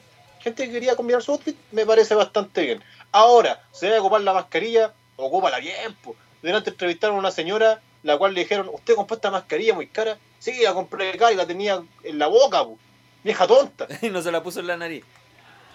Gente 0.42 0.66
que 0.66 0.72
quería 0.72 0.96
combinar 0.96 1.22
su 1.24 1.32
outfit, 1.32 1.58
me 1.72 1.86
parece 1.86 2.14
bastante 2.14 2.62
bien. 2.62 2.84
Ahora, 3.12 3.64
se 3.72 3.88
debe 3.88 4.00
ocupar 4.00 4.22
la 4.22 4.34
mascarilla, 4.34 4.94
ocúpala 5.16 5.60
bien, 5.60 5.96
po. 6.04 6.16
Delante 6.42 6.70
entrevistaron 6.70 7.16
a 7.16 7.20
una 7.20 7.32
señora, 7.32 7.82
la 8.04 8.18
cual 8.18 8.34
le 8.34 8.42
dijeron, 8.42 8.70
¿usted 8.72 8.96
compró 8.96 9.16
esta 9.16 9.32
mascarilla 9.32 9.74
muy 9.74 9.88
cara? 9.88 10.18
Sí, 10.40 10.62
la 10.62 10.74
compré 10.74 11.10
acá 11.10 11.32
y 11.32 11.36
la 11.36 11.48
tenía 11.48 11.84
en 12.04 12.20
la 12.20 12.28
boca, 12.28 12.64
po. 12.64 12.78
Vieja 13.24 13.48
tonta. 13.48 13.88
Y 14.02 14.10
no 14.10 14.22
se 14.22 14.32
la 14.32 14.44
puso 14.44 14.60
en 14.60 14.68
la 14.68 14.78
nariz. 14.78 15.04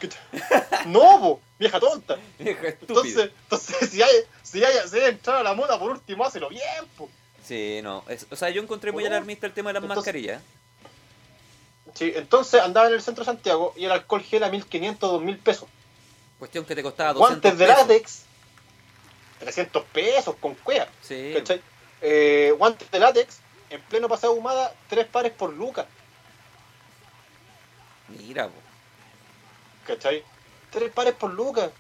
No, 0.87 1.21
po, 1.21 1.41
vieja 1.59 1.79
tonta. 1.79 2.17
Vieja. 2.39 2.69
Entonces, 2.69 3.31
entonces 3.43 3.91
si 3.91 4.03
hay, 4.03 4.11
si 4.43 4.65
hay, 4.65 4.75
si 4.89 4.99
hay 4.99 5.11
entrar 5.11 5.37
a 5.37 5.43
la 5.43 5.55
moda, 5.55 5.79
por 5.79 5.91
último, 5.91 6.25
hácelo 6.25 6.49
bien, 6.49 6.87
po. 6.97 7.09
Sí, 7.45 7.81
no. 7.83 8.05
es- 8.09 8.27
o 8.31 8.37
sea, 8.37 8.51
yo 8.51 8.63
encontré 8.63 8.93
muy 8.93 9.05
Oh. 9.05 9.07
alarmista 9.09 9.47
el 9.47 9.53
tema 9.53 9.71
de 9.71 9.75
las 9.75 9.83
Entonces- 9.83 9.99
mascarillas. 9.99 10.43
Sí, 11.95 12.13
entonces 12.15 12.61
andaba 12.63 12.87
en 12.89 12.95
el 12.95 13.03
centro 13.03 13.23
de 13.25 13.27
Santiago 13.27 13.75
y 13.77 13.85
el 13.85 13.93
alcohol 13.93 14.23
gel 14.23 14.45
a 14.45 14.49
1500, 14.49 15.11
2000 15.11 15.39
pesos. 15.39 15.69
Cuestión 16.39 16.65
que 16.65 16.75
te 16.75 16.83
costaba 16.83 17.13
200 17.13 17.41
Guantes 17.53 17.59
de 17.59 17.67
pesos. 17.67 17.81
látex, 17.89 18.23
300 19.41 19.85
pesos 19.93 20.37
con 20.41 20.55
cuea. 20.55 20.89
Sí. 21.03 21.33
¿Cachai? 21.37 21.61
Eh, 22.01 22.55
guantes 22.57 22.91
de 22.91 22.99
látex, 22.99 23.41
en 23.71 23.81
pleno 23.83 24.09
pasado 24.09 24.33
humada, 24.33 24.75
tres 24.89 25.07
pares 25.07 25.33
por 25.33 25.53
lucas. 25.53 25.87
Mira, 28.09 28.47
po. 28.49 28.55
¿Cachai? 29.87 30.25
Tres 30.71 30.91
pares 30.93 31.15
por 31.15 31.33
lucas. 31.33 31.71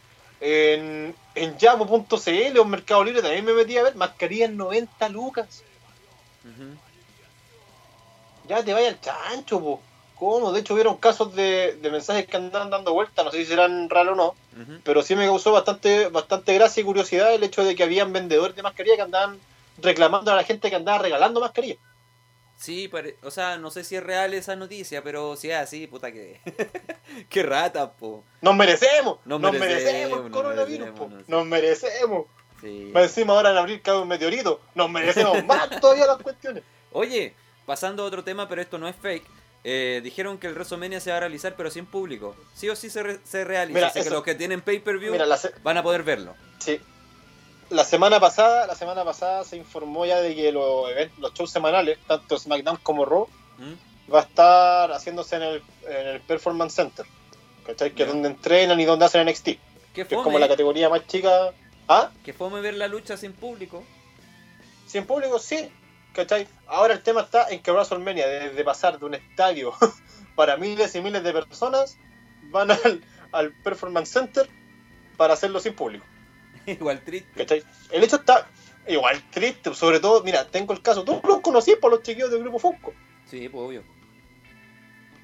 En, 0.44 1.14
en 1.36 1.56
Yamo.cl 1.56 2.58
o 2.58 2.62
en 2.62 2.68
Mercado 2.68 3.04
Libre 3.04 3.22
también 3.22 3.44
me 3.44 3.52
metí 3.52 3.78
a 3.78 3.84
ver 3.84 3.94
mascarillas 3.94 4.50
90 4.50 5.08
lucas. 5.10 5.62
Ya 8.48 8.64
te 8.64 8.72
vaya 8.72 8.88
al 8.88 9.00
chancho, 9.00 9.60
po. 9.60 9.80
¿Cómo? 10.16 10.52
De 10.52 10.60
hecho, 10.60 10.74
hubieron 10.74 10.96
casos 10.96 11.34
de, 11.34 11.78
de 11.80 11.90
mensajes 11.90 12.26
que 12.26 12.36
andaban 12.36 12.70
dando 12.70 12.92
vueltas, 12.92 13.24
no 13.24 13.30
sé 13.30 13.38
si 13.38 13.46
serán 13.46 13.88
raros 13.88 14.12
o 14.12 14.16
no, 14.16 14.34
pero 14.84 15.02
sí 15.02 15.16
me 15.16 15.26
causó 15.26 15.52
bastante, 15.52 16.08
bastante 16.08 16.54
gracia 16.54 16.80
y 16.80 16.84
curiosidad 16.84 17.32
el 17.34 17.42
hecho 17.42 17.64
de 17.64 17.74
que 17.74 17.82
habían 17.84 18.12
vendedores 18.12 18.54
de 18.54 18.62
mascarillas 18.62 18.96
que 18.96 19.02
andaban 19.02 19.38
reclamando 19.78 20.32
a 20.32 20.36
la 20.36 20.44
gente 20.44 20.70
que 20.70 20.76
andaba 20.76 20.98
regalando 20.98 21.40
mascarillas. 21.40 21.78
Sí, 22.62 22.86
pare- 22.88 23.16
o 23.22 23.30
sea, 23.32 23.56
no 23.58 23.70
sé 23.70 23.82
si 23.82 23.96
es 23.96 24.02
real 24.02 24.32
esa 24.34 24.54
noticia, 24.54 25.02
pero 25.02 25.34
si 25.36 25.50
es 25.50 25.56
así, 25.56 25.86
puta 25.88 26.12
que. 26.12 26.40
Qué 27.28 27.42
rata, 27.42 27.92
po. 27.92 28.24
Nos 28.40 28.54
merecemos, 28.54 29.18
Nos 29.24 29.40
nos, 29.40 29.52
merecemos, 29.52 29.82
merecemos, 29.84 30.18
el 30.18 30.22
nos 30.24 30.32
coronavirus, 30.32 30.86
merecemos, 30.86 31.12
po. 31.24 31.24
nos 31.26 31.46
merecemos. 31.46 32.26
Sí. 32.60 32.92
Encima 32.94 33.32
ahora 33.32 33.50
en 33.50 33.56
abril 33.56 33.82
cae 33.82 33.96
un 33.98 34.06
meteorito, 34.06 34.60
nos 34.76 34.88
merecemos 34.88 35.44
más 35.46 35.68
todavía 35.80 36.06
las 36.06 36.18
cuestiones. 36.18 36.62
Oye, 36.92 37.34
pasando 37.66 38.04
a 38.04 38.06
otro 38.06 38.22
tema, 38.22 38.48
pero 38.48 38.62
esto 38.62 38.78
no 38.78 38.86
es 38.86 38.94
fake. 38.94 39.24
eh, 39.64 40.00
dijeron 40.04 40.38
que 40.38 40.46
el 40.46 40.54
WrestleMania 40.54 41.00
se 41.00 41.10
va 41.10 41.16
a 41.16 41.20
realizar, 41.20 41.54
pero 41.56 41.70
sin 41.70 41.86
público. 41.86 42.36
Sí 42.54 42.68
o 42.68 42.76
sí 42.76 42.90
se, 42.90 43.02
re- 43.02 43.18
se 43.24 43.42
realiza. 43.44 43.74
Mira, 43.78 43.88
así 43.88 44.02
que 44.02 44.10
los 44.10 44.22
que 44.22 44.34
tienen 44.36 44.60
pay-per-view 44.60 45.16
se- 45.36 45.52
van 45.64 45.78
a 45.78 45.82
poder 45.82 46.04
verlo. 46.04 46.34
sí. 46.60 46.80
La 47.72 47.84
semana 47.84 48.20
pasada, 48.20 48.66
la 48.66 48.74
semana 48.74 49.04
pasada 49.04 49.44
se 49.44 49.56
informó 49.56 50.04
ya 50.06 50.20
de 50.20 50.34
que 50.34 50.52
los 50.52 50.90
eventos, 50.90 51.18
los 51.18 51.34
shows 51.34 51.50
semanales, 51.50 51.98
tanto 52.06 52.38
SmackDown 52.38 52.78
como 52.82 53.04
Raw, 53.04 53.28
¿Mm? 53.58 54.12
va 54.12 54.20
a 54.20 54.22
estar 54.22 54.92
haciéndose 54.92 55.36
en 55.36 55.42
el, 55.42 55.62
en 55.88 56.06
el 56.08 56.20
Performance 56.20 56.74
Center. 56.74 57.06
¿Cachai? 57.66 57.92
Que 57.92 58.02
es 58.02 58.08
donde 58.08 58.28
entrenan 58.28 58.80
y 58.80 58.84
donde 58.84 59.04
hacen 59.04 59.26
NXT. 59.26 59.48
Que 59.94 60.02
es 60.02 60.08
como 60.08 60.38
la 60.38 60.48
categoría 60.48 60.88
más 60.88 61.06
chica. 61.06 61.52
¿Ah? 61.88 62.10
que 62.24 62.32
fome 62.32 62.60
ver 62.60 62.74
la 62.74 62.88
lucha 62.88 63.16
sin 63.16 63.32
público. 63.32 63.84
Si 64.86 64.98
en 64.98 65.06
público 65.06 65.38
sí, 65.38 65.70
¿cachai? 66.12 66.46
Ahora 66.66 66.94
el 66.94 67.02
tema 67.02 67.22
está 67.22 67.48
en 67.50 67.60
que 67.62 67.70
WrestleMania, 67.70 68.26
desde 68.26 68.64
pasar 68.64 68.98
de 68.98 69.04
un 69.04 69.14
estadio 69.14 69.72
para 70.36 70.56
miles 70.56 70.94
y 70.94 71.00
miles 71.00 71.22
de 71.22 71.32
personas, 71.32 71.98
van 72.50 72.70
al, 72.70 73.02
al 73.32 73.52
Performance 73.62 74.10
Center 74.10 74.48
para 75.16 75.34
hacerlo 75.34 75.60
sin 75.60 75.74
público, 75.74 76.04
Igual 76.66 77.00
triste. 77.02 77.28
¿cachai? 77.36 77.62
El 77.90 78.04
hecho 78.04 78.16
está 78.16 78.46
igual 78.88 79.22
triste, 79.30 79.72
sobre 79.74 80.00
todo, 80.00 80.22
mira, 80.24 80.44
tengo 80.48 80.72
el 80.72 80.82
caso, 80.82 81.04
tú 81.04 81.20
los 81.26 81.40
conocí 81.40 81.76
por 81.76 81.90
los 81.92 82.02
chiquillos 82.02 82.30
del 82.30 82.40
grupo 82.40 82.58
Funko, 82.58 82.92
Sí, 83.30 83.48
pues 83.48 83.62
obvio. 83.64 83.82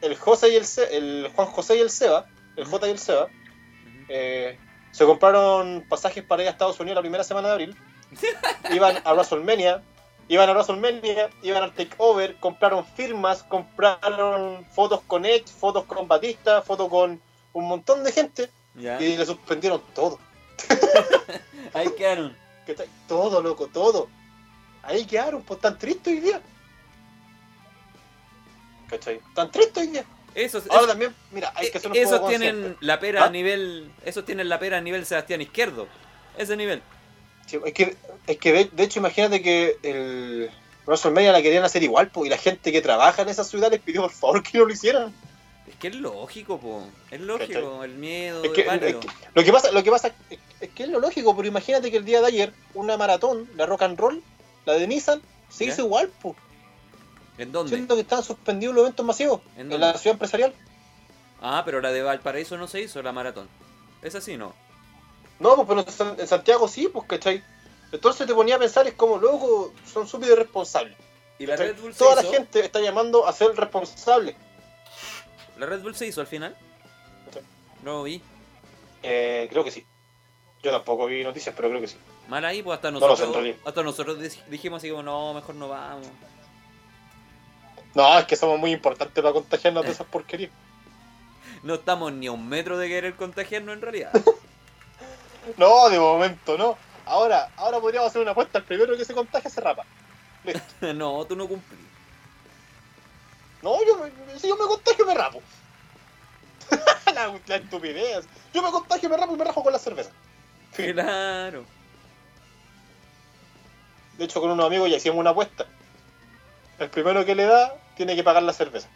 el 0.00 0.14
José 0.16 0.50
y 0.50 0.56
el, 0.56 0.64
el 0.92 1.28
Juan 1.34 1.48
José 1.48 1.76
y 1.76 1.80
el 1.80 1.90
Seba, 1.90 2.26
el 2.56 2.64
J 2.64 2.86
y 2.86 2.90
el 2.92 2.98
Seba, 2.98 3.28
eh, 4.08 4.56
se 4.92 5.04
compraron 5.04 5.84
pasajes 5.88 6.22
para 6.24 6.42
ir 6.42 6.48
a 6.48 6.52
Estados 6.52 6.78
Unidos 6.80 6.94
la 6.96 7.00
primera 7.02 7.24
semana 7.24 7.48
de 7.48 7.54
abril. 7.54 7.76
iban 8.72 8.96
a 9.04 9.12
WrestleMania, 9.12 9.82
iban 10.28 10.48
a 10.48 10.52
WrestleMania, 10.52 11.28
iban 11.42 11.62
al 11.64 11.72
Takeover, 11.72 12.36
compraron 12.36 12.86
firmas, 12.86 13.42
compraron 13.42 14.64
fotos 14.70 15.00
con 15.06 15.26
Edge, 15.26 15.46
fotos 15.48 15.84
con 15.84 16.06
Batista, 16.08 16.62
fotos 16.62 16.88
con 16.88 17.20
un 17.52 17.64
montón 17.68 18.04
de 18.04 18.12
gente 18.12 18.50
Ya. 18.76 19.00
y 19.02 19.16
le 19.16 19.26
suspendieron 19.26 19.82
todo. 19.94 20.18
Ahí 21.74 21.88
quedaron. 21.96 22.36
Todo, 23.06 23.40
loco, 23.40 23.68
todo. 23.68 24.08
Ahí 24.82 25.04
quedaron, 25.06 25.42
pues 25.42 25.60
tan 25.60 25.78
tristes 25.78 26.14
hoy 26.14 26.20
día. 26.20 26.40
¿Cachai? 28.88 29.20
Tan 29.34 29.50
tristes 29.50 29.78
hoy 29.78 29.86
día. 29.88 30.04
Esos, 30.34 30.64
Ahora 30.64 30.76
esos- 30.76 30.88
también, 30.88 31.14
mira, 31.30 31.52
hay 31.54 31.70
que 31.70 31.78
ser 31.80 31.90
un 31.90 31.96
esos 31.96 32.26
tienen 32.28 32.76
la 32.80 33.00
pera 33.00 33.22
¿Ah? 33.24 33.26
a 33.26 33.30
nivel. 33.30 33.90
Esos 34.04 34.24
tienen 34.24 34.48
la 34.48 34.58
pera 34.58 34.78
a 34.78 34.80
nivel 34.80 35.04
Sebastián 35.06 35.40
Izquierdo. 35.40 35.88
Ese 36.36 36.56
nivel. 36.56 36.82
Sí, 37.46 37.58
es 37.64 37.72
que, 37.72 37.96
es 38.26 38.36
que 38.38 38.52
de, 38.52 38.64
de 38.66 38.82
hecho, 38.84 39.00
imagínate 39.00 39.42
que 39.42 39.76
el 39.82 40.50
WrestleMania 40.86 41.32
la 41.32 41.42
querían 41.42 41.64
hacer 41.64 41.82
igual, 41.82 42.08
pues, 42.08 42.26
y 42.26 42.30
la 42.30 42.38
gente 42.38 42.70
que 42.70 42.82
trabaja 42.82 43.22
en 43.22 43.30
esa 43.30 43.44
ciudad 43.44 43.70
les 43.70 43.80
pidió 43.80 44.02
por 44.02 44.10
favor 44.12 44.42
que 44.42 44.58
no 44.58 44.66
lo 44.66 44.72
hicieran. 44.72 45.12
Que 45.80 45.88
es 45.88 45.94
lógico, 45.94 46.58
po. 46.58 46.82
Es 47.10 47.20
lógico. 47.20 47.84
El 47.84 47.94
miedo. 47.94 48.42
Es 48.42 48.50
que, 48.50 48.62
es 48.62 48.96
lo 49.34 49.44
que 49.44 49.52
pasa, 49.52 49.70
lo 49.70 49.82
que 49.82 49.90
pasa 49.90 50.12
es, 50.28 50.68
que 50.70 50.82
es 50.82 50.88
lo 50.88 50.98
lógico, 50.98 51.36
pero 51.36 51.46
imagínate 51.46 51.90
que 51.90 51.98
el 51.98 52.04
día 52.04 52.20
de 52.20 52.26
ayer 52.26 52.52
una 52.74 52.96
maratón, 52.96 53.48
la 53.56 53.64
Rock 53.66 53.82
and 53.82 53.98
Roll, 53.98 54.22
la 54.66 54.72
de 54.74 54.86
Nissan, 54.88 55.22
se 55.48 55.66
¿Ya? 55.66 55.72
hizo 55.72 55.82
igual, 55.82 56.10
pues, 56.20 56.34
¿En 57.38 57.52
dónde? 57.52 57.76
siendo 57.76 57.94
que 57.94 58.00
estaban 58.00 58.24
suspendidos 58.24 58.74
los 58.74 58.82
eventos 58.82 59.06
masivos 59.06 59.40
¿En 59.56 59.68
la 59.78 59.96
ciudad 59.96 60.14
empresarial. 60.14 60.52
Ah, 61.40 61.62
pero 61.64 61.80
la 61.80 61.92
de 61.92 62.02
Valparaíso 62.02 62.56
no 62.58 62.66
se 62.66 62.80
hizo, 62.80 63.00
la 63.00 63.12
maratón. 63.12 63.48
Es 64.02 64.16
así, 64.16 64.36
¿no? 64.36 64.54
No, 65.38 65.54
pues 65.54 65.68
pero 65.68 65.80
en 65.82 65.92
San- 65.92 66.20
en 66.20 66.26
Santiago 66.26 66.66
sí, 66.66 66.88
pues, 66.92 67.06
¿cachai? 67.06 67.44
Entonces 67.92 68.26
te 68.26 68.34
ponía 68.34 68.56
a 68.56 68.58
pensar, 68.58 68.88
es 68.88 68.94
como, 68.94 69.18
loco, 69.18 69.72
son 69.90 70.08
súper 70.08 70.30
irresponsables. 70.30 70.96
Y 71.38 71.46
la 71.46 71.54
¿cachai? 71.54 71.68
Red 71.72 71.80
Bull 71.80 71.94
Toda 71.94 72.16
la 72.16 72.24
gente 72.24 72.64
está 72.64 72.80
llamando 72.80 73.24
a 73.28 73.32
ser 73.32 73.54
responsable. 73.54 74.34
La 75.58 75.66
Red 75.66 75.80
Bull 75.82 75.94
se 75.96 76.06
hizo 76.06 76.20
al 76.20 76.26
final. 76.26 76.56
¿Cachai? 77.26 77.42
No 77.82 77.92
lo 77.94 78.02
vi. 78.04 78.22
Eh, 79.02 79.46
creo 79.50 79.64
que 79.64 79.70
sí. 79.70 79.86
Yo 80.62 80.70
tampoco 80.70 81.06
vi 81.06 81.22
noticias, 81.22 81.54
pero 81.56 81.68
creo 81.68 81.80
que 81.80 81.88
sí. 81.88 81.96
Mal 82.28 82.44
ahí, 82.44 82.62
pues 82.62 82.76
hasta 82.76 82.90
nosotros. 82.90 83.36
hasta 83.64 83.82
nosotros 83.82 84.18
dij- 84.18 84.44
dijimos 84.46 84.78
así 84.78 84.90
como, 84.90 85.02
no, 85.02 85.34
mejor 85.34 85.54
no 85.54 85.68
vamos. 85.68 86.06
No, 87.94 88.18
es 88.18 88.24
que 88.26 88.36
somos 88.36 88.58
muy 88.58 88.70
importantes 88.72 89.22
para 89.22 89.32
contagiarnos 89.32 89.84
de 89.84 89.90
esas 89.92 90.06
porquerías. 90.06 90.50
No 91.64 91.74
estamos 91.74 92.12
ni 92.12 92.28
a 92.28 92.32
un 92.32 92.48
metro 92.48 92.78
de 92.78 92.86
querer 92.86 93.16
contagiarnos 93.16 93.74
en 93.74 93.80
realidad. 93.82 94.12
No, 95.56 95.88
de 95.88 95.98
momento 95.98 96.58
no. 96.58 96.76
Ahora, 97.06 97.50
ahora 97.56 97.80
podríamos 97.80 98.10
hacer 98.10 98.20
una 98.20 98.32
apuesta. 98.32 98.58
El 98.58 98.64
primero 98.64 98.94
que 98.98 99.04
se 99.06 99.14
contagia 99.14 99.48
se 99.48 99.60
rapa. 99.62 99.84
Listo. 100.44 100.92
no, 100.94 101.24
tú 101.24 101.34
no 101.36 101.48
cumplís. 101.48 101.80
No, 103.62 103.76
yo 103.84 103.96
me, 103.98 104.38
si 104.38 104.48
yo 104.48 104.56
me 104.56 104.66
contagio 104.66 105.04
me 105.06 105.14
rapo. 105.14 105.42
la, 107.14 107.38
la 107.46 107.56
estupidez. 107.56 108.26
Yo 108.54 108.62
me 108.62 108.70
contagio, 108.70 109.08
me 109.08 109.16
rapo 109.16 109.34
y 109.34 109.38
me 109.38 109.44
rajo 109.44 109.62
con 109.62 109.72
la 109.72 109.78
cerveza. 109.78 110.10
Claro. 110.74 111.64
De 114.16 114.24
hecho, 114.24 114.40
con 114.40 114.50
unos 114.50 114.66
amigos 114.66 114.90
ya 114.90 114.96
hicimos 114.96 115.18
una 115.18 115.30
apuesta. 115.30 115.66
El 116.78 116.90
primero 116.90 117.24
que 117.24 117.34
le 117.34 117.44
da 117.44 117.74
tiene 117.96 118.14
que 118.14 118.22
pagar 118.22 118.42
la 118.42 118.52
cerveza. 118.52 118.88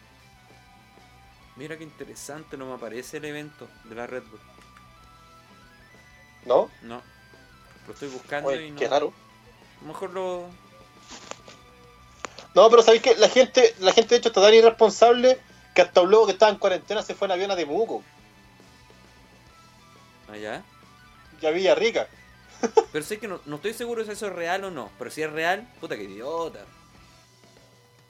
Mira 1.55 1.77
qué 1.77 1.83
interesante, 1.83 2.57
no 2.57 2.65
me 2.65 2.73
aparece 2.73 3.17
el 3.17 3.25
evento 3.25 3.67
de 3.83 3.95
la 3.95 4.07
Red 4.07 4.23
Bull. 4.23 4.39
¿No? 6.45 6.69
No. 6.81 7.01
Lo 7.87 7.93
estoy 7.93 8.09
buscando 8.09 8.51
y 8.51 8.57
Oye, 8.57 8.71
no. 8.71 8.79
qué 8.79 8.87
raro. 8.87 9.13
A 9.79 9.81
lo 9.81 9.87
mejor 9.87 10.09
lo. 10.11 10.49
No, 12.55 12.69
pero 12.69 12.83
sabéis 12.83 13.01
que 13.01 13.15
la 13.15 13.29
gente, 13.29 13.75
la 13.79 13.91
gente 13.91 14.09
de 14.09 14.19
hecho 14.19 14.29
está 14.29 14.41
tan 14.41 14.53
irresponsable 14.53 15.39
que 15.73 15.81
hasta 15.81 16.01
un 16.01 16.11
loco 16.11 16.27
que 16.27 16.33
estaba 16.33 16.51
en 16.51 16.59
cuarentena 16.59 17.01
se 17.01 17.15
fue 17.15 17.27
en 17.27 17.31
avión 17.31 17.51
a 17.51 17.55
Temuco. 17.55 18.03
Allá. 20.31 20.63
Ya 21.41 21.49
Villa 21.49 21.75
Rica. 21.75 22.07
Pero 22.91 23.03
sé 23.03 23.19
que 23.19 23.27
no, 23.27 23.41
no 23.45 23.57
estoy 23.57 23.73
seguro 23.73 24.05
si 24.05 24.11
eso 24.11 24.27
es 24.27 24.33
real 24.33 24.63
o 24.65 24.71
no. 24.71 24.89
Pero 24.97 25.11
si 25.11 25.21
es 25.21 25.31
real, 25.31 25.67
puta 25.79 25.95
que 25.95 26.03
idiota. 26.03 26.65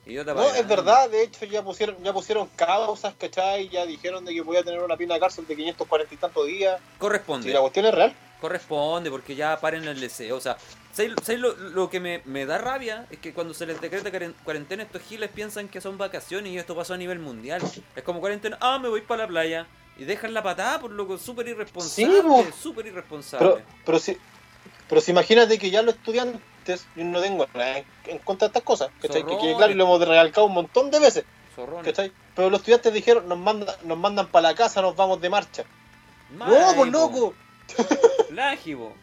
No, 0.06 0.54
es 0.54 0.68
verdad, 0.68 1.08
de 1.08 1.22
hecho 1.22 1.46
ya 1.46 1.62
pusieron 1.62 1.96
ya 2.02 2.12
pusieron 2.12 2.46
causas, 2.56 3.14
¿cachai? 3.14 3.70
Ya 3.70 3.86
dijeron 3.86 4.22
de 4.26 4.34
que 4.34 4.42
voy 4.42 4.58
a 4.58 4.62
tener 4.62 4.80
una 4.80 4.98
pena 4.98 5.14
de 5.14 5.20
cárcel 5.20 5.46
de 5.46 5.56
540 5.56 6.14
y 6.14 6.16
tantos 6.18 6.46
días. 6.46 6.78
Corresponde. 6.98 7.48
Si 7.48 7.54
la 7.54 7.60
cuestión 7.60 7.86
es 7.86 7.94
real. 7.94 8.14
Corresponde, 8.44 9.10
porque 9.10 9.34
ya 9.34 9.58
paren 9.58 9.88
el 9.88 9.98
deseo. 9.98 10.36
O 10.36 10.40
sea, 10.40 10.58
¿sabes 10.92 11.40
lo, 11.40 11.56
lo, 11.56 11.88
que 11.88 11.98
me, 11.98 12.20
me, 12.26 12.44
da 12.44 12.58
rabia? 12.58 13.06
Es 13.10 13.18
que 13.18 13.32
cuando 13.32 13.54
se 13.54 13.64
les 13.64 13.80
decreta 13.80 14.10
cuarentena, 14.44 14.82
estos 14.82 15.00
giles 15.00 15.30
piensan 15.30 15.66
que 15.66 15.80
son 15.80 15.96
vacaciones 15.96 16.52
y 16.52 16.58
esto 16.58 16.76
pasó 16.76 16.92
a 16.92 16.98
nivel 16.98 17.20
mundial. 17.20 17.62
Es 17.96 18.02
como 18.02 18.20
cuarentena, 18.20 18.58
ah, 18.60 18.78
me 18.78 18.90
voy 18.90 19.00
para 19.00 19.22
la 19.22 19.28
playa. 19.28 19.66
Y 19.96 20.04
dejan 20.04 20.34
la 20.34 20.42
patada 20.42 20.78
por 20.78 20.90
loco, 20.90 21.16
súper 21.16 21.48
irresponsable. 21.48 22.52
súper 22.52 22.84
irresponsable. 22.84 23.48
Pero, 23.48 23.66
pero, 23.86 23.98
si, 23.98 24.18
pero 24.90 25.00
si 25.00 25.12
imagínate 25.12 25.58
que 25.58 25.70
ya 25.70 25.80
los 25.80 25.94
estudiantes 25.94 26.86
yo 26.94 27.04
no 27.04 27.22
tengo 27.22 27.46
nada 27.54 27.82
en 28.04 28.18
contra 28.18 28.48
de 28.48 28.50
estas 28.50 28.62
cosas, 28.62 28.90
¿cachai? 29.00 29.24
Que, 29.24 29.54
claro 29.56 29.72
y 29.72 29.74
lo 29.74 29.84
hemos 29.84 30.06
recalcado 30.06 30.48
un 30.48 30.52
montón 30.52 30.90
de 30.90 31.00
veces, 31.00 31.24
¿cachai? 31.82 32.12
Pero 32.36 32.50
los 32.50 32.60
estudiantes 32.60 32.92
dijeron, 32.92 33.26
nos 33.26 33.38
mandan, 33.38 33.74
nos 33.84 33.96
mandan 33.96 34.26
para 34.26 34.50
la 34.50 34.54
casa, 34.54 34.82
nos 34.82 34.94
vamos 34.94 35.18
de 35.22 35.30
marcha. 35.30 35.64
¡No, 36.28 36.74
pues 36.76 36.92
loco! 36.92 37.34
Lágibo. 38.30 38.94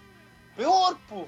Peor, 0.55 0.97
pues. 1.09 1.25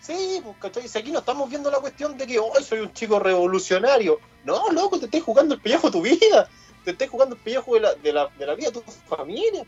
Sí, 0.00 0.40
pues, 0.42 0.56
¿cachai? 0.58 0.88
Si 0.88 0.98
aquí 0.98 1.12
no 1.12 1.18
estamos 1.18 1.48
viendo 1.50 1.70
la 1.70 1.78
cuestión 1.78 2.16
de 2.16 2.26
que 2.26 2.38
hoy 2.38 2.62
soy 2.62 2.80
un 2.80 2.92
chico 2.92 3.18
revolucionario. 3.18 4.18
No, 4.44 4.70
loco, 4.70 4.98
te 4.98 5.04
estás 5.06 5.22
jugando 5.22 5.54
el 5.54 5.60
pellejo 5.60 5.88
de 5.88 5.92
tu 5.92 6.02
vida. 6.02 6.48
Te 6.84 6.92
estás 6.92 7.10
jugando 7.10 7.36
el 7.36 7.42
pellejo 7.42 7.74
de 7.74 7.80
la, 7.80 7.94
de 7.94 8.12
la, 8.12 8.28
de 8.28 8.46
la 8.46 8.54
vida 8.54 8.70
de 8.70 8.80
tu 8.80 8.90
familia. 8.90 9.64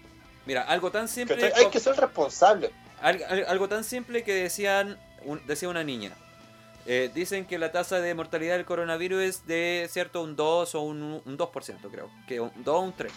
Mira, 0.46 0.62
algo 0.62 0.90
tan 0.90 1.08
simple. 1.08 1.52
Hay 1.54 1.68
que 1.68 1.78
ser 1.78 1.96
responsable. 1.96 2.70
Algo, 3.00 3.24
algo 3.48 3.68
tan 3.68 3.84
simple 3.84 4.24
que 4.24 4.32
decían 4.34 4.98
decía 5.46 5.68
una 5.68 5.84
niña. 5.84 6.12
Eh, 6.84 7.10
dicen 7.14 7.46
que 7.46 7.58
la 7.58 7.70
tasa 7.70 8.00
de 8.00 8.14
mortalidad 8.14 8.56
del 8.56 8.64
coronavirus 8.64 9.22
es 9.22 9.46
de 9.46 9.88
cierto 9.90 10.22
un 10.22 10.34
2 10.34 10.74
o 10.74 10.80
un, 10.80 11.22
un 11.24 11.38
2%, 11.38 11.90
creo. 11.90 12.10
Que 12.26 12.40
un 12.40 12.50
2 12.56 12.74
o 12.74 12.80
un 12.80 12.92
3. 12.92 13.12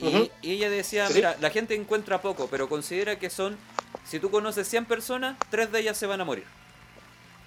Y, 0.00 0.30
ella 0.42 0.70
decía, 0.70 1.08
mira, 1.14 1.36
la 1.40 1.50
gente 1.50 1.74
encuentra 1.74 2.20
poco, 2.20 2.48
pero 2.50 2.68
considera 2.68 3.18
que 3.18 3.30
son, 3.30 3.56
si 4.04 4.18
tú 4.18 4.30
conoces 4.30 4.68
100 4.68 4.86
personas, 4.86 5.36
3 5.50 5.70
de 5.72 5.80
ellas 5.80 5.96
se 5.96 6.06
van 6.06 6.20
a 6.20 6.24
morir. 6.24 6.44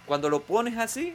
Cuando 0.06 0.30
lo 0.30 0.42
pones 0.42 0.78
así, 0.78 1.14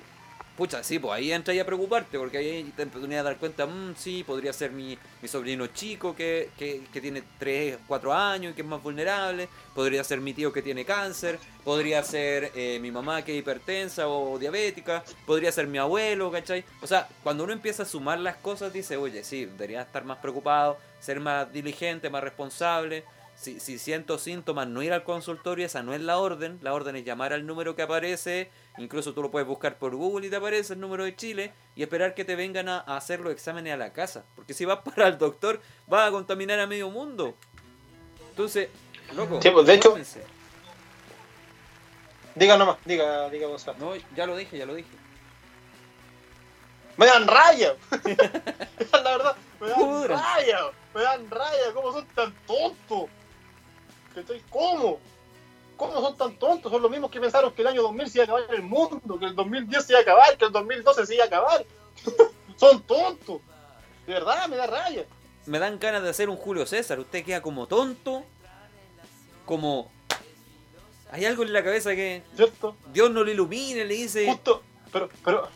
Pucha, 0.63 0.85
sí, 0.85 1.01
pues 1.01 1.15
ahí 1.15 1.33
entra 1.33 1.61
a 1.61 1.65
preocuparte, 1.65 2.17
porque 2.17 2.39
ahí 2.39 2.73
te 2.77 2.83
empiezas 2.83 3.11
a 3.11 3.23
dar 3.25 3.37
cuenta, 3.37 3.67
mmm, 3.67 3.97
sí, 3.97 4.23
podría 4.23 4.53
ser 4.53 4.71
mi, 4.71 4.97
mi 5.21 5.27
sobrino 5.27 5.67
chico 5.67 6.15
que, 6.15 6.51
que, 6.57 6.83
que, 6.93 7.01
tiene 7.01 7.25
3, 7.41 7.79
4 7.85 8.15
años 8.15 8.53
y 8.53 8.55
que 8.55 8.63
es 8.63 8.69
más 8.69 8.81
vulnerable, 8.81 9.49
podría 9.75 10.05
ser 10.05 10.21
mi 10.21 10.33
tío 10.33 10.53
que 10.53 10.63
tiene 10.63 10.85
cáncer, 10.85 11.41
podría 11.65 12.01
ser 12.05 12.53
eh, 12.55 12.79
mi 12.81 12.93
mamá 12.93 13.25
que 13.25 13.33
es 13.33 13.41
hipertensa 13.41 14.07
o 14.07 14.39
diabética, 14.39 15.03
podría 15.27 15.51
ser 15.51 15.67
mi 15.67 15.79
abuelo, 15.79 16.31
¿cachai? 16.31 16.65
O 16.81 16.87
sea, 16.87 17.09
cuando 17.25 17.43
uno 17.43 17.53
empieza 17.53 17.83
a 17.83 17.87
sumar 17.87 18.21
las 18.21 18.37
cosas, 18.37 18.73
dice, 18.73 18.97
oye, 18.97 19.25
sí, 19.25 19.47
debería 19.47 19.83
estar 19.83 20.05
más 20.05 20.19
preocupado, 20.19 20.79
ser 21.01 21.19
más 21.19 21.53
diligente, 21.53 22.09
más 22.09 22.23
responsable, 22.23 23.03
si, 23.43 23.59
si 23.59 23.79
siento 23.79 24.19
síntomas, 24.19 24.69
no 24.69 24.83
ir 24.83 24.93
al 24.93 25.03
consultorio, 25.03 25.67
esa 25.67 25.83
no 25.83 25.95
es 25.95 26.01
la 26.01 26.19
orden. 26.19 26.61
La 26.63 26.73
orden 26.75 26.95
es 26.95 27.05
llamar 27.05 27.33
al 27.33 27.45
número 27.45 27.75
que 27.75 27.83
aparece. 27.83 28.51
Incluso 28.79 29.15
tú 29.15 29.23
lo 29.23 29.33
puedes 29.33 29.49
buscar 29.49 29.79
por 29.79 29.97
Google 29.97 30.29
y 30.29 30.31
te 30.31 30.37
aparece 30.37 30.75
el 30.75 30.81
número 30.81 31.05
de 31.05 31.17
Chile. 31.17 31.53
Y 31.75 31.83
esperar 31.83 32.15
que 32.15 32.25
te 32.25 32.37
vengan 32.37 32.69
a, 32.69 32.79
hacer 32.79 33.19
los 33.19 33.33
exámenes 33.33 33.75
a 33.75 33.77
la 33.77 33.93
casa. 33.93 34.25
Porque 34.37 34.55
si 34.55 34.65
vas 34.65 34.79
para 34.85 35.09
el 35.09 35.19
doctor, 35.19 35.61
vas 35.89 36.09
a 36.09 36.13
contaminar 36.13 36.61
a 36.61 36.69
medio 36.69 36.89
mundo. 36.89 37.35
Entonces, 38.31 38.69
loco. 39.15 39.41
Pues, 39.41 39.67
de 39.67 39.75
hecho. 39.75 39.97
Diga 42.37 42.57
nomás, 42.57 42.79
diga, 42.85 43.29
diga 43.29 43.49
Gonzalo. 43.49 43.79
No, 43.79 43.93
ya 44.17 44.27
lo 44.27 44.37
dije, 44.37 44.57
ya 44.57 44.67
lo 44.67 44.75
dije. 44.75 44.89
Me 46.97 47.07
dan 47.07 47.27
raya. 47.27 47.75
la 48.93 49.17
verdad, 49.17 49.37
me 49.61 49.69
dan 49.69 50.09
raya. 50.09 50.59
Me 50.95 51.03
dan 51.03 51.29
raya. 51.29 51.73
¿Cómo 51.75 51.93
son 51.93 52.07
tan 52.15 52.33
tontos? 52.47 53.11
¿Cómo? 54.51 54.99
¿Cómo 55.77 56.01
son 56.01 56.17
tan 56.17 56.39
tontos? 56.39 56.71
Son 56.71 56.83
los 56.83 56.91
mismos 56.91 57.11
que 57.11 57.21
pensaron 57.21 57.53
que 57.53 57.63
el 57.63 57.69
año 57.69 57.83
2000 57.83 58.11
se 58.11 58.19
iba 58.19 58.23
a 58.23 58.25
acabar 58.25 58.55
el 58.55 58.63
mundo, 58.63 59.19
que 59.19 59.27
el 59.27 59.35
2010 59.35 59.85
se 59.85 59.93
iba 59.93 59.99
a 60.01 60.03
acabar, 60.03 60.37
que 60.37 60.45
el 60.45 60.53
2012 60.53 61.07
se 61.07 61.15
iba 61.15 61.25
a 61.25 61.27
acabar. 61.27 61.65
son 62.57 62.83
tontos. 62.83 63.41
De 64.07 64.13
verdad, 64.13 64.49
me 64.49 64.57
da 64.57 64.67
raya. 64.67 65.05
Me 65.47 65.59
dan 65.59 65.79
ganas 65.79 66.03
de 66.03 66.11
hacer 66.11 66.29
un 66.29 66.37
Julio 66.37 66.67
César. 66.67 67.01
Usted 67.01 67.25
queda 67.25 67.43
como 67.43 67.67
tonto, 67.67 68.25
como... 69.45 69.91
Hay 71.11 71.25
algo 71.27 71.43
en 71.43 71.53
la 71.53 71.63
cabeza 71.63 71.95
que... 71.95 72.23
¿Cierto? 72.37 72.77
Dios 72.93 73.11
no 73.11 73.23
le 73.25 73.33
ilumine, 73.33 73.85
le 73.85 73.95
dice... 73.95 74.27
Justo, 74.27 74.63
pero... 74.93 75.09
pero... 75.25 75.49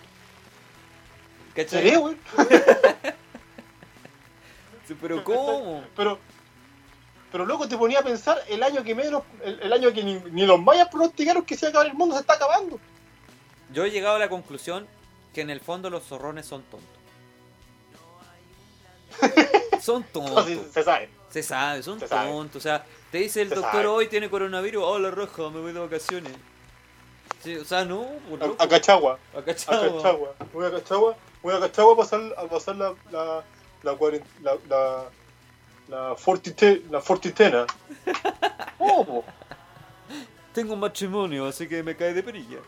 ¿Cachai? 1.55 1.91
¿Sí, 1.91 1.97
güey? 1.97 2.17
pero 5.01 5.25
¿cómo? 5.25 5.85
Pero, 5.97 6.19
pero 7.37 7.45
loco, 7.45 7.69
te 7.69 7.77
ponía 7.77 7.99
a 7.99 8.03
pensar 8.03 8.43
el 8.49 8.63
año 8.63 8.83
que 8.83 8.95
menos, 8.95 9.23
el, 9.45 9.71
año 9.71 9.93
que 9.93 10.03
ni, 10.03 10.47
los 10.47 10.59
mayas 10.59 10.89
pronosticaron 10.89 11.45
que 11.45 11.55
se 11.55 11.67
va 11.67 11.69
a 11.69 11.71
acabar 11.71 11.87
el 11.89 11.93
mundo, 11.93 12.15
se 12.15 12.23
está 12.23 12.33
acabando. 12.33 12.81
Yo 13.75 13.85
he 13.85 13.91
llegado 13.91 14.17
a 14.17 14.19
la 14.19 14.31
conclusión 14.31 14.87
que 15.35 15.43
en 15.43 15.51
el 15.51 15.61
fondo 15.61 15.91
los 15.91 16.05
zorrones 16.05 16.47
son 16.47 16.63
tontos. 16.63 16.89
son 19.83 20.03
tontos. 20.05 20.47
se 20.73 20.83
sabe. 20.83 21.11
Se 21.29 21.43
sabe, 21.43 21.83
son 21.83 21.99
tontos. 22.01 22.57
O 22.57 22.61
sea, 22.61 22.87
te 23.13 23.19
dice 23.19 23.43
el 23.43 23.51
doctor 23.51 23.85
hoy 23.85 24.07
tiene 24.09 24.31
coronavirus, 24.31 24.83
oh 24.83 24.99
la 24.99 25.11
roja, 25.11 25.51
me 25.51 25.61
voy 25.61 25.75
de 25.75 25.81
vacaciones. 25.81 26.33
o 27.61 27.65
sea, 27.67 27.85
no. 27.85 28.07
A, 28.59 28.65
a, 28.65 28.67
Cachagua. 28.67 29.19
A 29.37 29.43
Cachagua. 29.43 30.35
Voy 30.55 30.65
a 30.65 30.71
Cachagua. 30.71 31.15
Voy 31.43 31.55
a 31.55 31.61
Cachagua 31.61 31.93
a 31.93 31.97
pasar, 31.99 32.35
a 32.35 32.45
pasar 32.47 32.77
la, 32.77 32.95
la, 33.13 33.45
la, 33.83 34.57
la 34.71 35.05
la 35.89 36.15
fortite, 36.17 36.83
la 36.91 37.01
fortitena. 37.01 37.67
¿Cómo? 38.79 39.25
Tengo 40.53 40.75
un 40.75 40.81
matrimonio, 40.81 41.47
así 41.47 41.69
que 41.69 41.83
me 41.83 41.97
cae 41.97 42.15
de 42.15 42.23
perilla. 42.23 42.59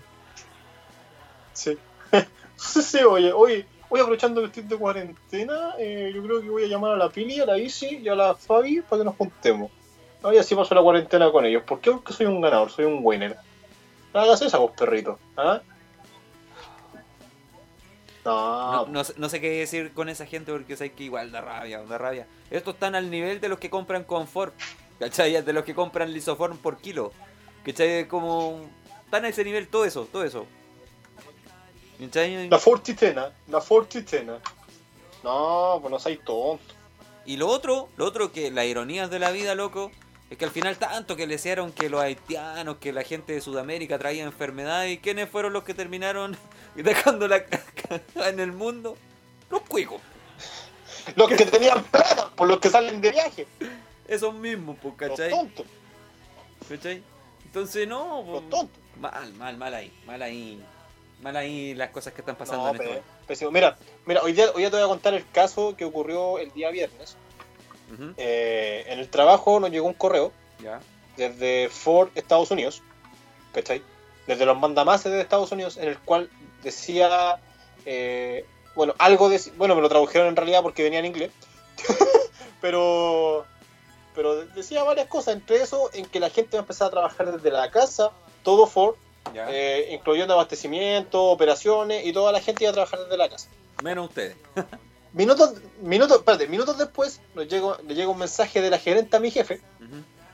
Sí. 1.52 1.76
sí, 2.56 2.98
oye, 2.98 3.32
hoy, 3.32 3.64
hoy 3.88 4.00
aprovechando 4.00 4.40
el 4.40 4.46
estoy 4.46 4.64
de 4.64 4.76
cuarentena, 4.76 5.74
eh, 5.78 6.12
yo 6.14 6.22
creo 6.22 6.40
que 6.40 6.50
voy 6.50 6.64
a 6.64 6.68
llamar 6.68 6.92
a 6.92 6.96
la 6.96 7.08
Pili, 7.08 7.40
a 7.40 7.46
la 7.46 7.58
Isi 7.58 7.98
y 7.98 8.08
a 8.08 8.14
la 8.14 8.34
Fabi 8.34 8.82
para 8.82 9.00
que 9.00 9.04
nos 9.06 9.16
juntemos. 9.16 9.70
A 10.22 10.30
ver 10.30 10.42
si 10.42 10.54
paso 10.54 10.74
la 10.74 10.82
cuarentena 10.82 11.30
con 11.30 11.44
ellos. 11.44 11.62
¿Por 11.62 11.80
qué? 11.80 11.92
Porque 11.92 12.12
soy 12.12 12.26
un 12.26 12.40
ganador, 12.40 12.70
soy 12.70 12.84
un 12.84 13.00
winner. 13.02 13.36
Hagas 14.12 14.42
esa 14.42 14.58
vos, 14.58 14.72
perrito. 14.76 15.18
¿Ah? 15.36 15.60
No. 18.28 18.86
No, 19.16 19.28
sé 19.28 19.40
qué 19.40 19.50
decir 19.50 19.92
con 19.92 20.08
esa 20.08 20.26
gente 20.26 20.52
porque 20.52 20.76
sé 20.76 20.92
que 20.92 21.04
igual 21.04 21.32
da 21.32 21.40
rabia, 21.40 21.82
da 21.82 21.98
rabia. 21.98 22.26
Estos 22.50 22.74
están 22.74 22.94
al 22.94 23.10
nivel 23.10 23.40
de 23.40 23.48
los 23.48 23.58
que 23.58 23.70
compran 23.70 24.04
confort, 24.04 24.54
¿cachai? 24.98 25.40
De 25.42 25.52
los 25.52 25.64
que 25.64 25.74
compran 25.74 26.12
lisoform 26.12 26.58
por 26.58 26.78
kilo. 26.78 27.12
¿Cachai? 27.64 28.06
Como... 28.06 28.60
Están 29.04 29.24
a 29.24 29.28
ese 29.28 29.42
nivel 29.42 29.68
todo 29.68 29.86
eso, 29.86 30.06
todo 30.12 30.24
eso. 30.24 30.46
La 31.98 32.58
fortitena, 32.58 33.32
la 33.48 33.60
fortitena. 33.60 34.38
No, 35.24 35.78
pues 35.80 35.90
no 35.90 35.98
soy 35.98 36.18
tonto. 36.18 36.74
Y 37.24 37.36
lo 37.36 37.48
otro, 37.48 37.88
lo 37.96 38.04
otro 38.04 38.30
que 38.30 38.50
las 38.50 38.66
ironías 38.66 39.10
de 39.10 39.18
la 39.18 39.30
vida, 39.30 39.54
loco, 39.54 39.90
es 40.30 40.38
que 40.38 40.44
al 40.44 40.50
final 40.50 40.76
tanto 40.78 41.16
que 41.16 41.26
le 41.26 41.34
decían 41.34 41.72
que 41.72 41.88
los 41.88 42.00
haitianos, 42.00 42.76
que 42.76 42.92
la 42.92 43.02
gente 43.02 43.32
de 43.32 43.40
Sudamérica 43.40 43.98
traía 43.98 44.24
enfermedades, 44.24 44.92
¿y 44.92 44.98
quiénes 44.98 45.28
fueron 45.28 45.52
los 45.52 45.64
que 45.64 45.74
terminaron 45.74 46.36
dejando 46.82 47.28
la 47.28 47.44
caca 47.44 48.00
en 48.28 48.40
el 48.40 48.52
mundo? 48.52 48.96
Los 49.50 49.62
cuicos. 49.62 50.00
Los 51.16 51.28
que 51.28 51.46
tenían 51.46 51.82
plata, 51.84 52.30
por 52.34 52.48
los 52.48 52.58
que 52.58 52.68
salen 52.68 53.00
de 53.00 53.10
viaje. 53.10 53.46
Esos 54.06 54.34
mismos, 54.34 54.76
pues, 54.80 54.94
¿cachai? 54.96 55.30
Los 55.30 55.38
tontos. 55.38 55.66
¿Cachai? 56.68 57.02
Entonces, 57.44 57.88
no, 57.88 58.22
pues, 58.24 58.42
los 58.42 58.50
tontos. 58.50 58.78
Mal, 59.00 59.32
mal, 59.34 59.56
mal 59.56 59.74
ahí, 59.74 59.92
mal 60.06 60.22
ahí. 60.22 60.62
Mal 61.22 61.36
ahí 61.36 61.74
las 61.74 61.90
cosas 61.90 62.12
que 62.12 62.20
están 62.20 62.36
pasando 62.36 62.68
en 62.70 63.02
este 63.28 63.50
Mira, 63.50 63.76
mira 64.06 64.22
hoy, 64.22 64.32
día, 64.32 64.50
hoy 64.54 64.62
día 64.62 64.70
te 64.70 64.76
voy 64.76 64.84
a 64.84 64.88
contar 64.88 65.14
el 65.14 65.28
caso 65.30 65.74
que 65.76 65.84
ocurrió 65.84 66.38
el 66.38 66.52
día 66.52 66.70
viernes 66.70 67.16
eh, 68.16 68.84
en 68.88 68.98
el 68.98 69.08
trabajo 69.08 69.60
nos 69.60 69.70
llegó 69.70 69.86
un 69.86 69.94
correo 69.94 70.32
desde 71.16 71.68
Ford, 71.68 72.10
Estados 72.14 72.50
Unidos, 72.50 72.82
¿cachai? 73.52 73.82
Desde 74.26 74.44
los 74.44 74.58
mandamases 74.58 75.10
de 75.10 75.20
Estados 75.20 75.50
Unidos, 75.52 75.76
en 75.78 75.88
el 75.88 75.98
cual 75.98 76.30
decía, 76.62 77.40
eh, 77.84 78.44
bueno, 78.74 78.94
algo 78.98 79.28
de, 79.28 79.40
bueno, 79.56 79.74
me 79.74 79.82
lo 79.82 79.88
tradujeron 79.88 80.28
en 80.28 80.36
realidad 80.36 80.62
porque 80.62 80.82
venía 80.82 80.98
en 80.98 81.06
inglés, 81.06 81.30
pero, 82.60 83.44
pero 84.14 84.44
decía 84.46 84.82
varias 84.84 85.08
cosas, 85.08 85.34
entre 85.34 85.62
eso, 85.62 85.90
en 85.92 86.06
que 86.06 86.20
la 86.20 86.30
gente 86.30 86.56
va 86.56 86.60
a 86.60 86.64
empezar 86.64 86.88
a 86.88 86.90
trabajar 86.90 87.32
desde 87.32 87.50
la 87.50 87.70
casa, 87.70 88.10
todo 88.42 88.66
Ford, 88.66 88.96
eh, 89.34 89.90
incluyendo 89.92 90.34
abastecimiento, 90.34 91.24
operaciones, 91.24 92.06
y 92.06 92.12
toda 92.12 92.32
la 92.32 92.40
gente 92.40 92.64
iba 92.64 92.70
a 92.70 92.74
trabajar 92.74 93.00
desde 93.00 93.16
la 93.16 93.28
casa. 93.28 93.48
Menos 93.82 94.08
ustedes. 94.08 94.36
Minutos, 95.12 95.54
minutos, 95.80 96.18
espérate, 96.18 96.46
minutos 96.48 96.76
después 96.76 97.20
nos 97.34 97.48
llega, 97.48 97.78
le 97.86 97.94
llega 97.94 98.10
un 98.10 98.18
mensaje 98.18 98.60
de 98.60 98.68
la 98.68 98.78
gerente 98.78 99.16
a 99.16 99.20
mi 99.20 99.30
jefe, 99.30 99.60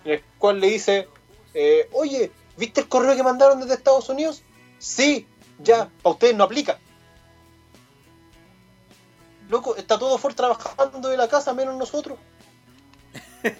en 0.04 0.12
el 0.12 0.22
cual 0.36 0.60
le 0.60 0.66
dice, 0.66 1.08
eh, 1.54 1.88
oye, 1.92 2.32
¿viste 2.56 2.80
el 2.80 2.88
correo 2.88 3.14
que 3.14 3.22
mandaron 3.22 3.60
desde 3.60 3.74
Estados 3.74 4.08
Unidos? 4.08 4.42
Sí, 4.78 5.28
ya, 5.58 5.88
para 6.02 6.12
ustedes 6.14 6.34
no 6.36 6.44
aplica. 6.44 6.78
Loco, 9.48 9.76
está 9.76 9.98
todo 9.98 10.18
Ford 10.18 10.34
trabajando 10.34 11.08
de 11.08 11.16
la 11.16 11.28
casa, 11.28 11.52
menos 11.52 11.76
nosotros. 11.76 12.18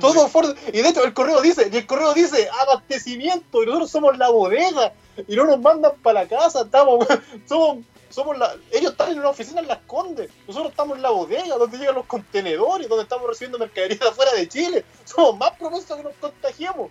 Todo 0.00 0.28
Ford. 0.28 0.56
Y 0.68 0.82
de 0.82 0.88
hecho, 0.88 1.04
el 1.04 1.14
correo 1.14 1.40
dice, 1.40 1.68
y 1.72 1.76
el 1.76 1.86
correo 1.86 2.14
dice 2.14 2.48
abastecimiento, 2.62 3.62
y 3.62 3.66
nosotros 3.66 3.90
somos 3.90 4.16
la 4.18 4.28
bodega, 4.30 4.92
y 5.26 5.34
no 5.36 5.44
nos 5.44 5.60
mandan 5.60 5.92
para 6.02 6.22
la 6.22 6.28
casa, 6.28 6.62
estamos, 6.62 7.06
somos, 7.48 7.84
somos 8.10 8.38
la, 8.38 8.54
ellos 8.70 8.92
están 8.92 9.12
en 9.12 9.18
una 9.18 9.30
oficina 9.30 9.60
en 9.60 9.68
Las 9.68 9.80
Condes, 9.86 10.30
nosotros 10.46 10.70
estamos 10.70 10.96
en 10.96 11.02
la 11.02 11.10
bodega, 11.10 11.56
donde 11.56 11.78
llegan 11.78 11.94
los 11.94 12.06
contenedores, 12.06 12.88
donde 12.88 13.02
estamos 13.04 13.26
recibiendo 13.26 13.58
mercadería 13.58 13.98
de 13.98 14.08
afuera 14.08 14.32
de 14.32 14.48
Chile, 14.48 14.84
somos 15.04 15.36
más 15.38 15.50
propensos 15.52 15.90
a 15.90 15.96
que 15.96 16.04
nos 16.04 16.14
contagiemos, 16.20 16.90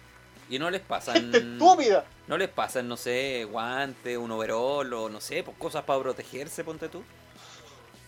Y 0.49 0.60
no 0.60 0.69
les 0.69 0.82
pasan. 0.82 1.34
estúpida. 1.34 2.06
No 2.27 2.38
les 2.38 2.49
pasan, 2.49 2.88
no 2.88 2.97
sé, 2.97 3.45
guantes, 3.45 4.17
un 4.17 4.32
overol 4.32 4.93
o 4.93 5.10
no 5.10 5.19
sé, 5.19 5.43
pues 5.43 5.58
cosas 5.58 5.84
para 5.84 5.99
protegerse, 6.01 6.63
ponte 6.63 6.89
tú. 6.89 7.03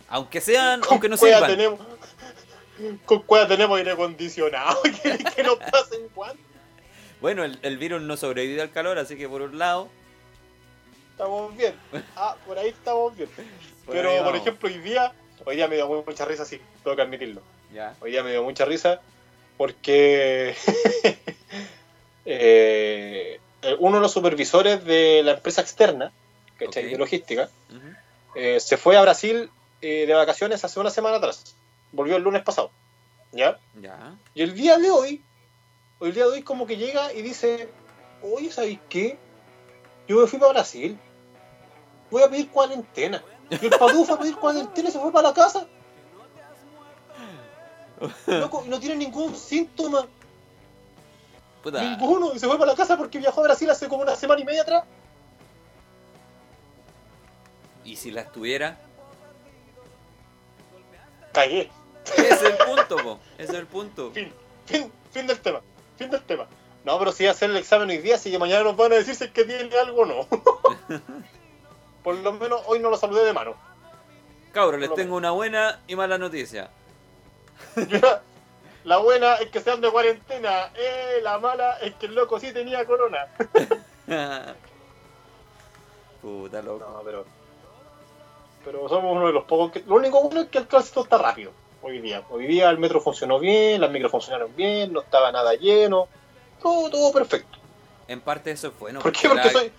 Aunque 0.08 0.42
sean, 0.42 0.82
aunque 0.90 1.10
no 1.10 1.18
sirvan. 1.18 1.48
tenemos, 1.48 1.80
con 3.06 3.24
cueva 3.24 3.48
tenemos 3.48 3.78
aire 3.78 3.92
acondicionado, 3.92 4.82
que, 5.04 5.18
que 5.18 5.44
nos 5.44 5.58
pasen 5.72 6.08
guantes. 6.14 6.46
Bueno, 7.22 7.44
el, 7.44 7.58
el 7.64 7.78
virus 7.78 8.02
no 8.02 8.18
sobrevive 8.18 8.62
al 8.62 8.72
calor, 8.72 9.00
así 9.00 9.18
que 9.18 9.28
por 9.28 9.42
un 9.42 9.58
lado. 9.58 9.90
Estamos 11.12 11.56
bien. 11.56 11.74
Ah, 12.16 12.36
por 12.46 12.58
ahí 12.60 12.70
estamos 12.70 13.16
bien. 13.16 13.30
por 13.86 13.96
Pero, 13.96 14.24
por 14.24 14.36
ejemplo, 14.36 14.70
hoy 14.70 14.78
día, 14.80 15.14
hoy 15.46 15.56
día 15.56 15.68
me 15.68 15.76
dio 15.76 15.88
mucha 15.88 16.26
risa, 16.26 16.46
sí, 16.46 16.62
tengo 16.84 16.96
que 16.96 17.02
admitirlo. 17.02 17.42
Ya. 17.74 17.96
Hoy 18.00 18.12
día 18.12 18.22
me 18.22 18.32
dio 18.32 18.44
mucha 18.44 18.66
risa 18.66 19.02
porque 19.58 20.56
eh, 22.26 23.40
uno 23.80 23.98
de 23.98 24.02
los 24.02 24.12
supervisores 24.12 24.84
de 24.84 25.22
la 25.24 25.34
empresa 25.34 25.62
externa, 25.62 26.12
¿cachai? 26.58 26.86
Ok. 26.86 26.92
De 26.92 26.98
logística, 26.98 27.50
eh, 28.36 28.60
se 28.60 28.78
fue 28.78 28.98
a 28.98 29.02
Brasil 29.02 29.50
eh, 29.82 30.06
de 30.06 30.14
vacaciones 30.14 30.64
hace 30.64 30.80
una 30.80 30.90
semana 30.90 31.18
atrás. 31.18 31.56
Volvió 31.92 32.16
el 32.16 32.24
lunes 32.24 32.44
pasado. 32.44 32.72
¿Ya? 33.32 33.60
Ya. 33.82 34.16
Y 34.34 34.42
el 34.42 34.56
día 34.56 34.78
de 34.78 34.90
hoy, 34.90 35.22
el 36.02 36.14
día 36.14 36.26
de 36.26 36.32
hoy 36.32 36.42
como 36.42 36.66
que 36.66 36.78
llega 36.78 37.14
y 37.14 37.22
dice, 37.22 37.70
oye, 38.22 38.52
¿sabéis 38.52 38.80
qué? 38.90 39.18
Yo 40.08 40.22
me 40.22 40.28
fui 40.28 40.40
para 40.40 40.54
Brasil. 40.54 40.98
Voy 42.12 42.24
a 42.24 42.30
pedir 42.30 42.50
cuarentena. 42.50 43.24
Y 43.50 43.66
el 43.66 43.72
Padú 43.72 44.06
fue 44.06 44.16
a 44.16 44.20
pedir 44.20 44.36
cuarentena 44.36 44.90
y 44.90 44.92
se 44.92 45.00
fue 45.00 45.12
para 45.12 45.30
la 45.30 45.34
casa. 45.34 45.68
Loco, 48.28 48.64
y 48.66 48.70
no 48.70 48.80
tiene 48.80 48.96
ningún 48.96 49.36
síntoma. 49.36 50.08
Puta. 51.66 51.82
Ninguno. 51.82 52.32
Y 52.36 52.38
se 52.38 52.48
fue 52.48 52.60
para 52.60 52.74
la 52.74 52.78
casa 52.78 52.96
porque 52.96 53.18
viajó 53.18 53.42
a 53.42 53.46
Brasil 53.46 53.68
hace 53.72 53.88
como 53.88 54.04
una 54.04 54.16
semana 54.16 54.40
y 54.40 54.46
media 54.46 54.62
atrás. 54.62 54.84
¿Y 57.84 57.96
si 57.96 58.12
las 58.12 58.32
tuviera? 58.32 58.78
Cagué. 61.34 61.72
Ese 62.06 62.30
es 62.30 62.44
el 62.44 62.58
punto, 62.58 62.98
po. 62.98 63.20
Ese 63.40 63.54
es 63.54 63.58
el 63.58 63.66
punto. 63.66 64.12
Fin. 64.14 64.32
Fin, 64.68 64.92
fin 65.12 65.26
del 65.26 65.40
tema. 65.40 65.62
Fin 65.98 66.12
del 66.12 66.22
tema. 66.22 66.46
No, 66.84 67.00
pero 67.00 67.12
sí 67.12 67.24
voy 67.24 67.30
a 67.30 67.32
hacer 67.32 67.50
el 67.50 67.58
examen 67.58 67.90
hoy 67.90 67.98
día, 67.98 68.14
así 68.14 68.30
que 68.30 68.38
mañana 68.38 68.64
nos 68.64 68.78
van 68.78 68.92
a 68.92 68.96
decir 68.98 69.16
si 69.16 69.24
es 69.24 69.32
que 69.32 69.44
tiene 69.44 69.76
algo 69.76 70.04
o 70.04 70.06
no. 70.06 70.28
Por 72.04 72.16
lo 72.18 72.32
menos 72.34 72.62
hoy 72.68 72.78
no 72.78 72.92
lo 72.92 72.98
saludé 72.98 73.26
de 73.26 73.34
mano. 73.34 73.56
Cabros, 74.52 74.80
les 74.80 74.94
tengo 74.94 75.16
una 75.16 75.32
buena 75.32 75.82
y 75.88 75.96
mala 75.96 76.20
noticia. 76.20 76.70
La 78.86 78.98
buena 78.98 79.36
es 79.36 79.50
que 79.50 79.60
sean 79.62 79.82
de 79.82 79.90
cuarentena. 79.92 80.72
Eh, 80.76 81.20
la 81.24 81.38
mala 81.40 81.78
es 81.80 81.96
que 81.96 82.06
el 82.06 82.16
loco 82.16 82.40
sí 82.40 82.54
tenía 82.54 82.86
corona. 82.86 83.28
Puta 86.22 86.62
loco. 86.62 86.80
No, 86.88 87.02
pero. 87.04 87.26
Pero 88.64 88.90
somos 88.90 89.16
uno 89.16 89.28
de 89.28 89.34
los 89.34 89.44
pocos 89.46 89.72
que. 89.72 89.82
Lo 89.82 89.96
único 89.96 90.22
bueno 90.24 90.42
es 90.42 90.50
que 90.50 90.58
el 90.60 90.68
tránsito 90.68 91.02
está 91.04 91.18
rápido 91.18 91.52
hoy 91.82 92.00
día. 92.00 92.24
Hoy 92.30 92.48
día 92.48 92.70
el 92.70 92.80
metro 92.80 93.00
funcionó 93.00 93.38
bien, 93.40 93.80
las 93.82 93.92
micros 93.92 94.12
funcionaron 94.12 94.56
bien, 94.56 94.92
no 94.92 95.02
estaba 95.02 95.32
nada 95.32 95.54
lleno. 95.54 96.08
Todo, 96.62 96.90
todo 96.90 97.12
perfecto. 97.12 97.58
En 98.08 98.22
parte 98.22 98.52
eso 98.52 98.68
es 98.70 98.80
bueno. 98.80 99.02
¿Por 99.02 99.12
qué? 99.12 99.28
porque 99.30 99.44
la- 99.46 99.52
soy. 99.52 99.72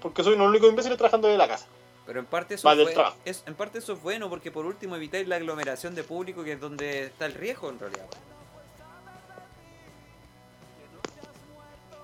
Porque 0.00 0.22
soy 0.24 0.34
un 0.34 0.40
único 0.42 0.66
imbécil 0.66 0.96
trabajando 0.96 1.26
desde 1.28 1.38
la 1.38 1.48
casa. 1.48 1.66
Pero 2.06 2.20
en 2.20 2.26
parte 2.26 2.54
eso 2.54 2.68
del 2.74 2.88
fue- 2.88 3.04
es, 3.24 3.42
en 3.46 3.54
parte 3.54 3.78
eso 3.78 3.92
es 3.92 4.02
bueno 4.02 4.28
porque 4.28 4.50
por 4.50 4.64
último 4.66 4.96
evitáis 4.96 5.28
la 5.28 5.36
aglomeración 5.36 5.94
de 5.94 6.02
público 6.02 6.42
que 6.42 6.52
es 6.52 6.60
donde 6.60 7.04
está 7.06 7.26
el 7.26 7.34
riesgo 7.34 7.68
en 7.68 7.78
realidad. 7.78 8.06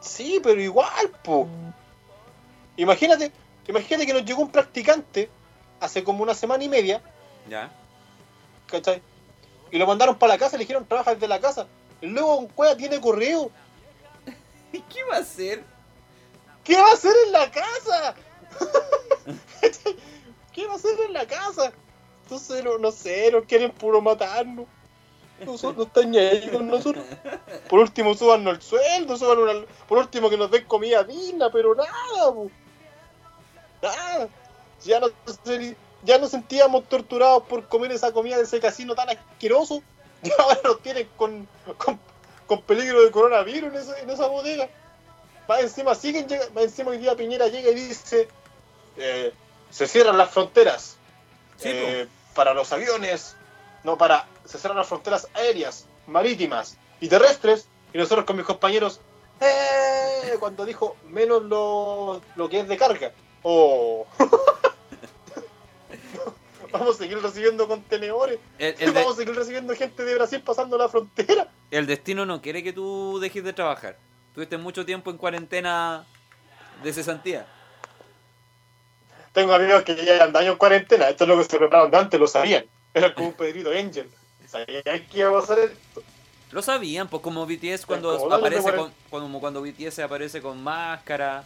Sí, 0.06 0.40
pero 0.42 0.60
igual, 0.60 1.10
po. 1.22 1.48
Imagínate, 2.76 3.32
imagínate 3.66 4.06
que 4.06 4.12
nos 4.12 4.24
llegó 4.24 4.42
un 4.42 4.50
practicante 4.50 5.28
hace 5.80 6.04
como 6.04 6.22
una 6.22 6.34
semana 6.34 6.64
y 6.64 6.68
media, 6.68 7.02
¿Ya? 7.48 7.70
¿cachai? 8.66 9.02
Y 9.70 9.78
lo 9.78 9.86
mandaron 9.86 10.18
para 10.18 10.34
la 10.34 10.38
casa, 10.38 10.56
le 10.56 10.64
dijeron 10.64 10.86
trabaja 10.86 11.14
desde 11.14 11.28
la 11.28 11.40
casa. 11.40 11.66
Y 12.00 12.06
luego 12.06 12.36
un 12.36 12.48
cueva 12.48 12.76
tiene 12.76 13.00
correo. 13.00 13.50
¿Y 14.72 14.80
qué 14.80 15.02
va 15.04 15.16
a 15.16 15.20
hacer? 15.20 15.62
¿Qué 16.62 16.76
va 16.76 16.88
a 16.88 16.92
hacer 16.92 17.14
en 17.26 17.32
la 17.32 17.50
casa? 17.50 18.14
¿Qué 20.52 20.66
va 20.66 20.72
a 20.72 20.76
hacer 20.76 20.98
en 21.06 21.12
la 21.12 21.26
casa? 21.26 21.72
Entonces, 22.22 22.64
no, 22.64 22.78
no 22.78 22.90
sé, 22.90 23.30
nos 23.30 23.44
quieren 23.44 23.70
puro 23.70 24.00
matarnos. 24.00 24.66
Nosotros 25.44 25.76
no 25.76 25.82
están 25.84 26.10
ni 26.10 26.18
ahí 26.18 26.48
con 26.50 26.66
nosotros. 26.66 27.04
Por 27.68 27.80
último, 27.80 28.14
súbanos 28.14 28.54
el 28.54 28.62
sueldo, 28.62 29.16
suban 29.16 29.38
una- 29.38 29.66
por 29.88 29.98
último 29.98 30.30
que 30.30 30.36
nos 30.38 30.50
den 30.50 30.64
comida 30.64 31.04
digna, 31.04 31.50
pero 31.52 31.74
nada, 31.74 32.32
po. 32.32 32.50
nada. 33.82 34.28
Ya 34.84 35.00
no, 35.00 35.08
ya 36.02 36.18
nos 36.18 36.30
sentíamos 36.30 36.88
torturados 36.88 37.42
por 37.44 37.66
comer 37.66 37.92
esa 37.92 38.12
comida 38.12 38.36
de 38.36 38.44
ese 38.44 38.60
casino 38.60 38.94
tan 38.94 39.10
asqueroso. 39.10 39.82
Y 40.22 40.30
ahora 40.38 40.58
nos 40.64 40.80
tienen 40.80 41.08
con, 41.16 41.46
con, 41.76 42.00
con 42.46 42.62
peligro 42.62 43.02
de 43.04 43.10
coronavirus 43.10 43.72
en 43.74 43.78
esa, 43.80 43.98
en 44.00 44.10
esa 44.10 44.26
bodega. 44.28 44.68
Más 45.48 45.60
encima 45.60 45.94
siguen 45.94 46.26
llega- 46.28 46.48
más 46.54 46.64
encima 46.64 46.90
hoy 46.90 46.98
día 46.98 47.14
Piñera 47.14 47.46
llega 47.48 47.70
y 47.70 47.74
dice 47.74 48.26
eh, 48.96 49.32
se 49.70 49.86
cierran 49.86 50.18
las 50.18 50.30
fronteras 50.30 50.96
Sí, 51.58 51.68
eh, 51.72 52.08
para 52.34 52.52
los 52.52 52.72
aviones, 52.72 53.35
no 53.86 53.96
para 53.96 54.26
se 54.44 54.58
cierran 54.58 54.76
las 54.76 54.88
fronteras 54.88 55.28
aéreas, 55.32 55.86
marítimas 56.08 56.76
y 57.00 57.08
terrestres 57.08 57.68
y 57.94 57.98
nosotros 57.98 58.26
con 58.26 58.36
mis 58.36 58.44
compañeros 58.44 59.00
¡eh! 59.40 60.34
cuando 60.40 60.64
dijo 60.64 60.96
menos 61.08 61.44
lo, 61.44 62.20
lo 62.34 62.48
que 62.48 62.60
es 62.60 62.68
de 62.68 62.76
carga. 62.76 63.12
Oh. 63.42 64.04
Vamos 66.72 66.96
a 66.96 66.98
seguir 66.98 67.22
recibiendo 67.22 67.68
contenedores. 67.68 68.40
El, 68.58 68.74
el 68.80 68.90
Vamos 68.90 69.14
a 69.14 69.16
seguir 69.16 69.36
recibiendo 69.36 69.72
gente 69.74 70.04
de 70.04 70.16
Brasil 70.16 70.42
pasando 70.44 70.76
la 70.76 70.88
frontera. 70.88 71.48
el 71.70 71.86
destino 71.86 72.26
no 72.26 72.42
quiere 72.42 72.64
que 72.64 72.72
tú 72.72 73.20
dejes 73.20 73.44
de 73.44 73.52
trabajar. 73.52 73.96
Tuviste 74.34 74.58
mucho 74.58 74.84
tiempo 74.84 75.12
en 75.12 75.16
cuarentena 75.16 76.04
de 76.82 76.92
cesantía. 76.92 77.46
Tengo 79.32 79.54
amigos 79.54 79.84
que 79.84 79.94
ya 79.94 80.02
llevan 80.02 80.36
años 80.36 80.52
en 80.52 80.58
cuarentena. 80.58 81.08
Esto 81.08 81.22
es 81.22 81.28
lo 81.28 81.38
que 81.38 81.44
se 81.44 81.56
prepararon 81.56 81.92
de 81.92 81.98
antes, 81.98 82.18
lo 82.18 82.26
sabían. 82.26 82.66
Era 82.96 83.14
como 83.14 83.28
un 83.28 83.34
Pedrito 83.34 83.70
Angel. 83.70 84.08
Sabían 84.48 84.82
que 85.10 85.18
iba 85.18 85.28
a 85.28 85.40
pasar 85.40 85.58
esto. 85.58 86.02
Lo 86.50 86.62
sabían, 86.62 87.08
pues 87.08 87.22
como 87.22 87.44
BTS 87.44 87.84
cuando 87.84 88.16
como 88.16 88.34
aparece 88.34 88.74
con, 88.74 88.90
como 89.10 89.38
cuando 89.38 89.60
BTS 89.60 89.98
aparece 89.98 90.40
con 90.40 90.62
máscara 90.62 91.44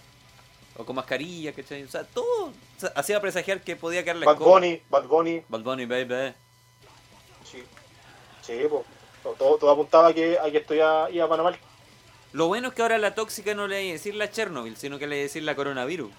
o 0.76 0.84
con 0.84 0.94
mascarilla, 0.94 1.52
¿cachai? 1.52 1.82
O 1.82 1.88
sea, 1.88 2.04
todo 2.04 2.46
o 2.46 2.52
sea, 2.78 2.92
hacía 2.94 3.20
presagiar 3.20 3.62
que 3.62 3.74
podía 3.74 4.04
caer 4.04 4.18
la 4.18 4.26
Bad 4.26 4.34
escoba. 4.34 4.52
Bunny, 4.52 4.80
Bad 4.88 5.04
Bunny. 5.08 5.42
Bad 5.48 5.60
Bunny, 5.62 5.86
baby. 5.86 6.34
Sí, 7.44 7.64
sí 8.42 8.60
po. 8.68 8.84
Todo, 9.36 9.56
todo 9.56 9.70
apuntaba 9.72 10.08
a 10.08 10.14
que, 10.14 10.38
a 10.38 10.48
que 10.52 10.58
esto 10.58 10.74
ya 10.74 11.08
iba 11.10 11.28
para 11.28 11.42
mal. 11.42 11.58
Lo 12.32 12.46
bueno 12.46 12.68
es 12.68 12.74
que 12.74 12.82
ahora 12.82 12.98
la 12.98 13.16
tóxica 13.16 13.54
no 13.54 13.66
le 13.66 13.76
hay 13.76 13.86
que 13.88 13.92
decir 13.94 14.14
la 14.14 14.30
Chernobyl, 14.30 14.76
sino 14.76 15.00
que 15.00 15.08
le 15.08 15.16
hay 15.16 15.20
que 15.20 15.24
decir 15.24 15.42
la 15.42 15.56
coronavirus. 15.56 16.12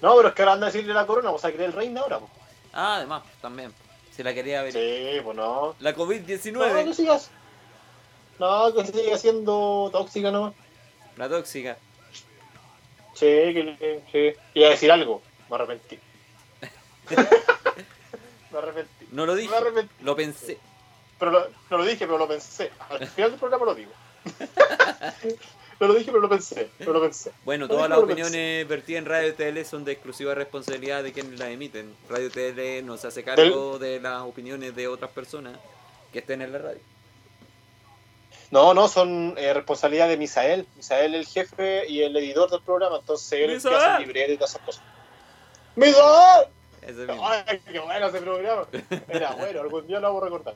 No, 0.00 0.14
pero 0.14 0.28
es 0.28 0.34
que 0.34 0.42
ahora 0.42 0.52
anda 0.52 0.66
a 0.68 0.70
decirle 0.70 0.94
la 0.94 1.06
corona, 1.06 1.26
vamos 1.26 1.44
a 1.44 1.50
creer 1.50 1.70
el 1.70 1.72
reina 1.72 2.02
ahora. 2.02 2.20
po. 2.20 2.30
Ah, 2.72 2.96
además, 2.96 3.22
también. 3.40 3.72
Se 4.14 4.22
la 4.24 4.34
quería 4.34 4.62
ver. 4.62 4.72
Sí, 4.72 5.20
pues 5.24 5.36
no. 5.36 5.74
La 5.80 5.92
No, 5.92 5.96
que 5.96 6.02
COVID-19. 6.02 6.92
sigas. 6.94 7.30
No, 8.38 8.72
que 8.74 8.86
siga 8.86 9.16
siendo 9.18 9.88
tóxica 9.92 10.30
nomás. 10.30 10.54
La 11.16 11.28
tóxica. 11.28 11.76
Sí, 13.14 13.26
que 13.26 13.76
que- 13.78 14.02
sí. 14.34 14.40
Iba 14.54 14.68
a 14.68 14.70
decir 14.70 14.90
algo, 14.90 15.22
me 15.48 15.56
arrepentí. 15.56 15.98
me 18.50 18.58
arrepentí. 18.58 19.06
No 19.12 19.26
lo 19.26 19.34
dije, 19.34 19.50
Me 19.50 19.56
arrepentí. 19.58 19.94
lo 20.04 20.16
pensé. 20.16 20.58
Pero 21.18 21.30
lo, 21.30 21.46
no 21.70 21.78
lo 21.78 21.84
dije, 21.84 22.06
pero 22.06 22.18
lo 22.18 22.26
pensé. 22.28 22.70
Al 22.90 23.06
final 23.06 23.30
del 23.30 23.38
programa 23.40 23.66
lo 23.66 23.74
digo. 23.74 23.92
no 25.82 25.88
lo 25.88 25.94
dije, 25.94 26.12
pero 26.12 26.20
lo 26.20 26.28
pensé. 26.28 26.70
Pero 26.78 26.92
lo 26.92 27.00
pensé. 27.00 27.32
Bueno, 27.44 27.66
todas 27.66 27.90
las 27.90 27.98
opiniones 27.98 28.68
vertidas 28.68 29.00
en 29.00 29.06
Radio 29.06 29.34
TL 29.34 29.64
son 29.64 29.84
de 29.84 29.90
exclusiva 29.90 30.32
responsabilidad 30.32 31.02
de 31.02 31.12
quienes 31.12 31.40
las 31.40 31.48
emiten. 31.48 31.92
Radio 32.08 32.30
TL 32.30 32.86
no 32.86 32.96
se 32.96 33.08
hace 33.08 33.24
cargo 33.24 33.80
de 33.80 33.98
las 33.98 34.22
opiniones 34.22 34.76
de 34.76 34.86
otras 34.86 35.10
personas 35.10 35.58
que 36.12 36.20
estén 36.20 36.40
en 36.40 36.52
la 36.52 36.58
radio. 36.58 36.80
No, 38.52 38.74
no, 38.74 38.86
son 38.86 39.34
eh, 39.36 39.52
responsabilidad 39.52 40.08
de 40.08 40.16
Misael. 40.18 40.68
Misael 40.76 41.16
el 41.16 41.26
jefe 41.26 41.88
y 41.88 42.02
el 42.02 42.16
editor 42.16 42.48
del 42.48 42.62
programa. 42.62 42.98
Entonces 42.98 43.32
él 43.32 43.50
es 43.50 43.64
el 43.64 43.70
que 43.72 43.76
¡Misael! 43.76 43.92
hace 43.92 44.02
el 44.02 44.06
libreto 44.06 44.32
y 44.32 44.36
todas 44.36 44.50
esas 44.50 44.62
cosas. 44.62 44.84
¡Mi 45.74 45.90
dolor! 45.90 46.48
Ese 46.80 47.06
mismo. 47.06 47.28
Ay, 47.28 47.60
qué 47.72 47.78
bueno 47.80 48.06
ese 48.06 48.20
programa. 48.20 48.66
Era 49.08 49.32
bueno, 49.32 49.60
algún 49.62 49.86
día 49.88 49.98
lo 49.98 50.08
vamos 50.08 50.22
a 50.22 50.24
recordar. 50.26 50.54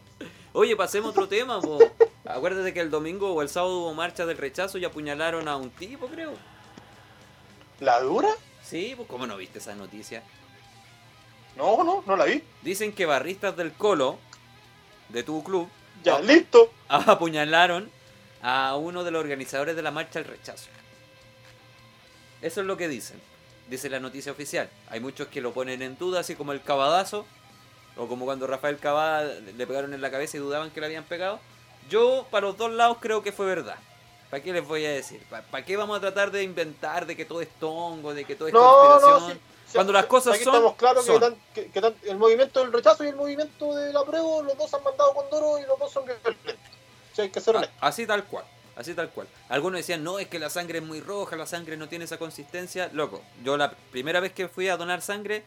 Oye, 0.52 0.76
pasemos 0.76 1.08
a 1.08 1.10
otro 1.10 1.26
tema, 1.26 1.60
po. 1.60 1.78
Acuérdate 2.26 2.74
que 2.74 2.80
el 2.80 2.90
domingo 2.90 3.32
o 3.32 3.42
el 3.42 3.48
sábado 3.48 3.78
hubo 3.78 3.94
marcha 3.94 4.26
del 4.26 4.36
rechazo 4.36 4.78
y 4.78 4.84
apuñalaron 4.84 5.48
a 5.48 5.56
un 5.56 5.70
tipo, 5.70 6.06
creo. 6.08 6.34
¿La 7.80 8.00
dura? 8.00 8.28
Sí, 8.62 8.94
pues 8.96 9.08
¿cómo 9.08 9.26
no 9.26 9.36
viste 9.36 9.58
esa 9.58 9.74
noticia? 9.74 10.22
No, 11.56 11.84
no, 11.84 12.02
no 12.06 12.16
la 12.16 12.24
vi. 12.24 12.42
Dicen 12.62 12.92
que 12.92 13.06
barristas 13.06 13.56
del 13.56 13.72
Colo, 13.72 14.18
de 15.08 15.22
tu 15.22 15.42
club, 15.44 15.68
Ya, 16.02 16.18
listo. 16.20 16.72
apuñalaron 16.88 17.90
a 18.42 18.76
uno 18.76 19.04
de 19.04 19.10
los 19.10 19.20
organizadores 19.20 19.76
de 19.76 19.82
la 19.82 19.90
marcha 19.90 20.18
del 20.18 20.28
rechazo. 20.28 20.68
Eso 22.42 22.60
es 22.60 22.66
lo 22.66 22.76
que 22.76 22.88
dicen. 22.88 23.20
Dice 23.70 23.88
la 23.88 24.00
noticia 24.00 24.32
oficial. 24.32 24.68
Hay 24.90 25.00
muchos 25.00 25.28
que 25.28 25.40
lo 25.40 25.52
ponen 25.52 25.82
en 25.82 25.96
duda, 25.96 26.20
así 26.20 26.34
como 26.34 26.52
el 26.52 26.62
Cabadazo, 26.62 27.26
o 27.96 28.06
como 28.06 28.24
cuando 28.24 28.46
Rafael 28.46 28.78
Cabada 28.78 29.24
le 29.24 29.66
pegaron 29.66 29.94
en 29.94 30.00
la 30.00 30.10
cabeza 30.10 30.36
y 30.36 30.40
dudaban 30.40 30.70
que 30.70 30.80
le 30.80 30.86
habían 30.86 31.04
pegado. 31.04 31.40
Yo, 31.88 32.26
para 32.30 32.46
los 32.46 32.56
dos 32.56 32.70
lados, 32.72 32.98
creo 33.00 33.22
que 33.22 33.32
fue 33.32 33.46
verdad. 33.46 33.76
¿Para 34.30 34.42
qué 34.42 34.52
les 34.52 34.66
voy 34.66 34.84
a 34.84 34.90
decir? 34.90 35.22
¿Para 35.50 35.64
qué 35.64 35.76
vamos 35.76 35.96
a 35.96 36.00
tratar 36.00 36.30
de 36.32 36.42
inventar 36.42 37.06
de 37.06 37.16
que 37.16 37.24
todo 37.24 37.40
es 37.40 37.48
tongo, 37.60 38.12
de 38.12 38.24
que 38.24 38.34
todo 38.34 38.48
es 38.48 38.54
No, 38.54 38.60
no, 38.60 38.90
conspiración? 39.00 39.32
sí, 39.34 39.40
sí, 39.68 39.72
Cuando 39.74 39.92
las 39.92 40.06
cosas 40.06 40.34
aquí 40.34 40.44
son, 40.44 40.54
estamos 40.56 40.74
claros 40.76 41.04
que, 41.06 41.12
son. 41.12 41.20
tan- 41.20 41.36
que- 41.54 41.70
que 41.70 41.80
tan- 41.80 41.94
el 42.04 42.16
movimiento 42.16 42.60
del 42.60 42.72
rechazo 42.72 43.04
y 43.04 43.08
el 43.08 43.16
movimiento 43.16 43.74
del 43.74 43.96
apruebo, 43.96 44.42
los 44.42 44.58
dos 44.58 44.72
han 44.74 44.82
mandado 44.82 45.14
con 45.14 45.30
Doro 45.30 45.58
y 45.60 45.66
los 45.66 45.78
dos 45.78 45.92
son 45.92 46.04
violentos. 46.04 46.34
O 47.12 47.14
sea, 47.14 47.24
hay 47.24 47.30
que 47.30 47.40
ser. 47.40 47.70
Así 47.80 48.04
tal 48.04 48.24
cual, 48.24 48.44
así 48.74 48.94
tal 48.94 49.10
cual. 49.10 49.28
Algunos 49.48 49.78
decían, 49.78 50.02
no, 50.02 50.18
es 50.18 50.26
que 50.26 50.40
la 50.40 50.50
sangre 50.50 50.78
es 50.78 50.84
muy 50.84 51.00
roja, 51.00 51.36
la 51.36 51.46
sangre 51.46 51.76
no 51.76 51.88
tiene 51.88 52.04
esa 52.06 52.18
consistencia. 52.18 52.90
Loco, 52.92 53.22
yo 53.44 53.56
la 53.56 53.70
primera 53.92 54.18
vez 54.18 54.32
que 54.32 54.48
fui 54.48 54.68
a 54.68 54.76
donar 54.76 55.02
sangre, 55.02 55.44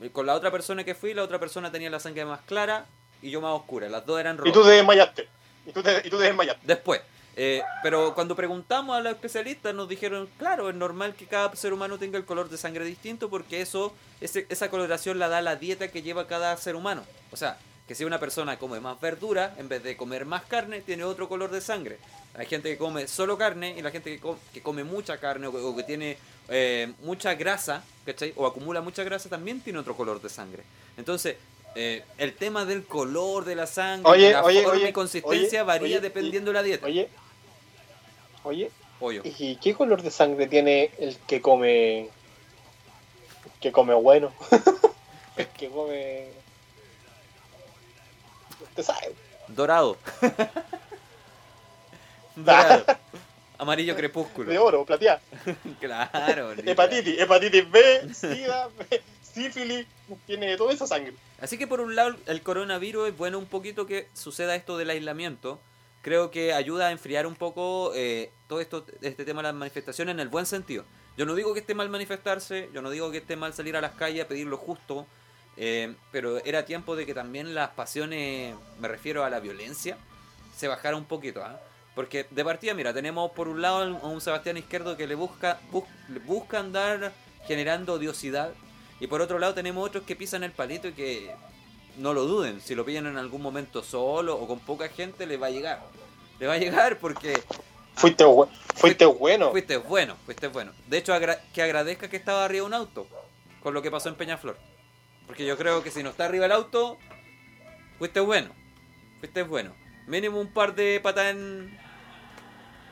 eh, 0.00 0.10
con 0.10 0.26
la 0.26 0.34
otra 0.34 0.52
persona 0.52 0.84
que 0.84 0.94
fui, 0.94 1.12
la 1.12 1.24
otra 1.24 1.40
persona 1.40 1.72
tenía 1.72 1.90
la 1.90 1.98
sangre 1.98 2.24
más 2.24 2.40
clara 2.42 2.86
y 3.20 3.30
yo 3.30 3.40
más 3.40 3.52
oscura. 3.52 3.88
Las 3.88 4.06
dos 4.06 4.20
eran 4.20 4.36
Y 4.36 4.38
rojas. 4.38 4.52
tú 4.54 4.62
te 4.62 4.70
desmayaste. 4.70 5.28
Y 5.66 5.72
tú 5.72 5.82
te, 5.82 6.02
y 6.06 6.10
tú 6.10 6.18
te 6.18 6.24
desmayaste. 6.24 6.66
Después. 6.66 7.00
eh, 7.36 7.62
pero 7.82 8.14
cuando 8.14 8.36
preguntamos 8.36 8.94
a 8.96 9.00
los 9.00 9.12
especialistas 9.12 9.74
nos 9.74 9.88
dijeron, 9.88 10.28
claro, 10.38 10.68
es 10.68 10.74
normal 10.74 11.14
que 11.14 11.26
cada 11.26 11.54
ser 11.56 11.72
humano 11.72 11.98
tenga 11.98 12.18
el 12.18 12.24
color 12.26 12.48
de 12.50 12.58
sangre 12.58 12.84
distinto 12.84 13.30
porque 13.30 13.60
eso, 13.62 13.94
ese- 14.20 14.46
esa 14.50 14.68
coloración 14.68 15.18
la 15.18 15.28
da 15.28 15.40
la 15.40 15.56
dieta 15.56 15.88
que 15.88 16.02
lleva 16.02 16.26
cada 16.26 16.54
ser 16.58 16.76
humano. 16.76 17.04
O 17.30 17.36
sea, 17.36 17.56
que 17.88 17.94
si 17.94 18.04
una 18.04 18.20
persona 18.20 18.58
come 18.58 18.80
más 18.80 19.00
verdura, 19.00 19.54
en 19.58 19.68
vez 19.68 19.82
de 19.82 19.96
comer 19.96 20.24
más 20.26 20.42
carne, 20.44 20.82
tiene 20.82 21.04
otro 21.04 21.28
color 21.28 21.50
de 21.50 21.60
sangre. 21.60 21.98
Hay 22.34 22.46
gente 22.46 22.70
que 22.70 22.78
come 22.78 23.08
solo 23.08 23.36
carne 23.38 23.74
y 23.78 23.82
la 23.82 23.90
gente 23.90 24.10
que, 24.10 24.20
co- 24.20 24.38
que 24.52 24.62
come 24.62 24.84
mucha 24.84 25.18
carne 25.18 25.46
o, 25.46 25.50
o 25.52 25.76
que 25.76 25.82
tiene 25.84 26.16
eh, 26.48 26.92
mucha 27.02 27.34
grasa, 27.34 27.82
¿cachai? 28.06 28.32
O 28.36 28.46
acumula 28.46 28.80
mucha 28.82 29.04
grasa, 29.04 29.28
también 29.28 29.60
tiene 29.60 29.78
otro 29.78 29.96
color 29.96 30.20
de 30.22 30.28
sangre. 30.28 30.62
Entonces, 30.96 31.36
eh, 31.74 32.04
el 32.18 32.34
tema 32.34 32.64
del 32.64 32.84
color 32.84 33.44
de 33.44 33.54
la 33.54 33.66
sangre, 33.66 34.10
Oye, 34.10 34.32
la 34.32 34.44
oye, 34.44 34.62
forma 34.62 34.78
oye, 34.78 34.88
y 34.90 34.92
consistencia 34.92 35.64
varía 35.64 36.00
dependiendo 36.00 36.50
de 36.50 36.54
la 36.54 36.62
dieta. 36.62 36.86
Oye, 36.86 37.08
oye, 38.44 38.70
Pollo. 38.98 39.22
¿y 39.24 39.56
qué 39.56 39.74
color 39.74 40.02
de 40.02 40.10
sangre 40.10 40.46
tiene 40.46 40.90
el 40.98 41.16
que 41.26 41.40
come. 41.40 42.02
el 42.02 42.10
que 43.60 43.72
come 43.72 43.94
bueno? 43.94 44.32
el 45.36 45.46
que 45.48 45.68
come. 45.68 46.28
Usted 48.62 48.82
sabe. 48.82 49.14
Dorado. 49.48 49.96
Dorado. 52.36 52.84
Amarillo 53.58 53.94
crepúsculo. 53.94 54.50
De 54.50 54.58
oro, 54.58 54.84
plateado. 54.84 55.20
Claro. 55.80 56.52
Hepatitis, 56.52 57.18
hepatitis 57.18 57.70
B, 57.70 58.08
SIDA, 58.12 58.68
sífilis, 59.32 59.86
tiene 60.26 60.56
toda 60.56 60.72
esa 60.72 60.86
sangre. 60.86 61.14
Así 61.40 61.58
que 61.58 61.66
por 61.66 61.80
un 61.80 61.94
lado 61.96 62.16
el 62.26 62.42
coronavirus 62.42 63.08
es 63.08 63.16
bueno 63.16 63.38
un 63.38 63.46
poquito 63.46 63.86
que 63.86 64.08
suceda 64.14 64.54
esto 64.54 64.76
del 64.78 64.90
aislamiento. 64.90 65.60
Creo 66.02 66.30
que 66.30 66.52
ayuda 66.52 66.88
a 66.88 66.90
enfriar 66.90 67.26
un 67.26 67.36
poco 67.36 67.92
eh, 67.94 68.32
todo 68.48 68.60
esto, 68.60 68.84
este 69.00 69.24
tema 69.24 69.40
de 69.40 69.48
las 69.48 69.54
manifestaciones 69.54 70.12
en 70.14 70.20
el 70.20 70.28
buen 70.28 70.46
sentido. 70.46 70.84
Yo 71.16 71.26
no 71.26 71.34
digo 71.34 71.54
que 71.54 71.60
esté 71.60 71.74
mal 71.74 71.88
manifestarse, 71.90 72.70
yo 72.72 72.82
no 72.82 72.90
digo 72.90 73.10
que 73.10 73.18
esté 73.18 73.36
mal 73.36 73.52
salir 73.54 73.76
a 73.76 73.80
las 73.80 73.92
calles 73.92 74.24
a 74.24 74.28
pedir 74.28 74.46
lo 74.46 74.56
justo, 74.56 75.06
eh, 75.56 75.94
pero 76.10 76.38
era 76.44 76.64
tiempo 76.64 76.96
de 76.96 77.06
que 77.06 77.14
también 77.14 77.54
las 77.54 77.70
pasiones, 77.70 78.56
me 78.80 78.88
refiero 78.88 79.22
a 79.24 79.30
la 79.30 79.38
violencia, 79.38 79.96
se 80.56 80.68
bajara 80.68 80.96
un 80.96 81.04
poquito. 81.04 81.44
¿ah? 81.44 81.60
Porque 81.94 82.26
de 82.30 82.44
partida, 82.44 82.74
mira, 82.74 82.92
tenemos 82.94 83.30
por 83.32 83.46
un 83.48 83.60
lado 83.60 83.82
a 84.02 84.06
un 84.08 84.20
Sebastián 84.20 84.56
Izquierdo 84.56 84.96
que 84.96 85.06
le 85.06 85.14
busca, 85.14 85.60
bus- 85.70 85.84
le 86.08 86.18
busca 86.20 86.58
andar 86.58 87.12
generando 87.46 87.92
odiosidad, 87.94 88.52
y 89.02 89.06
por 89.08 89.20
otro 89.20 89.38
lado 89.38 89.52
tenemos 89.52 89.84
otros 89.86 90.04
que 90.04 90.14
pisan 90.16 90.44
el 90.44 90.52
palito 90.52 90.88
y 90.88 90.92
que 90.92 91.34
no 91.98 92.14
lo 92.14 92.24
duden, 92.24 92.60
si 92.60 92.74
lo 92.74 92.84
pillan 92.84 93.06
en 93.06 93.18
algún 93.18 93.42
momento 93.42 93.82
solo 93.82 94.36
o 94.36 94.46
con 94.46 94.60
poca 94.60 94.88
gente, 94.88 95.26
le 95.26 95.36
va 95.36 95.48
a 95.48 95.50
llegar. 95.50 95.82
Le 96.38 96.46
va 96.46 96.54
a 96.54 96.58
llegar 96.58 96.98
porque 96.98 97.42
Fuiste, 97.94 98.24
bu- 98.24 98.48
fuiste 98.76 99.04
bueno. 99.04 99.50
fuiste 99.50 99.76
bueno, 99.76 100.16
fuiste 100.24 100.46
bueno. 100.48 100.72
De 100.86 100.98
hecho, 100.98 101.12
agra- 101.12 101.40
que 101.52 101.62
agradezca 101.62 102.08
que 102.08 102.16
estaba 102.16 102.44
arriba 102.44 102.64
un 102.64 102.74
auto 102.74 103.06
con 103.62 103.74
lo 103.74 103.82
que 103.82 103.90
pasó 103.90 104.08
en 104.08 104.14
Peñaflor. 104.14 104.56
Porque 105.26 105.44
yo 105.46 105.56
creo 105.58 105.82
que 105.82 105.90
si 105.90 106.02
no 106.02 106.10
está 106.10 106.24
arriba 106.24 106.46
el 106.46 106.52
auto, 106.52 106.96
fuiste 107.98 108.20
bueno. 108.20 108.50
Fuiste 109.20 109.42
bueno. 109.42 109.74
Mínimo 110.06 110.40
un 110.40 110.52
par 110.52 110.74
de 110.74 111.00
patas 111.00 111.26
en, 111.26 111.78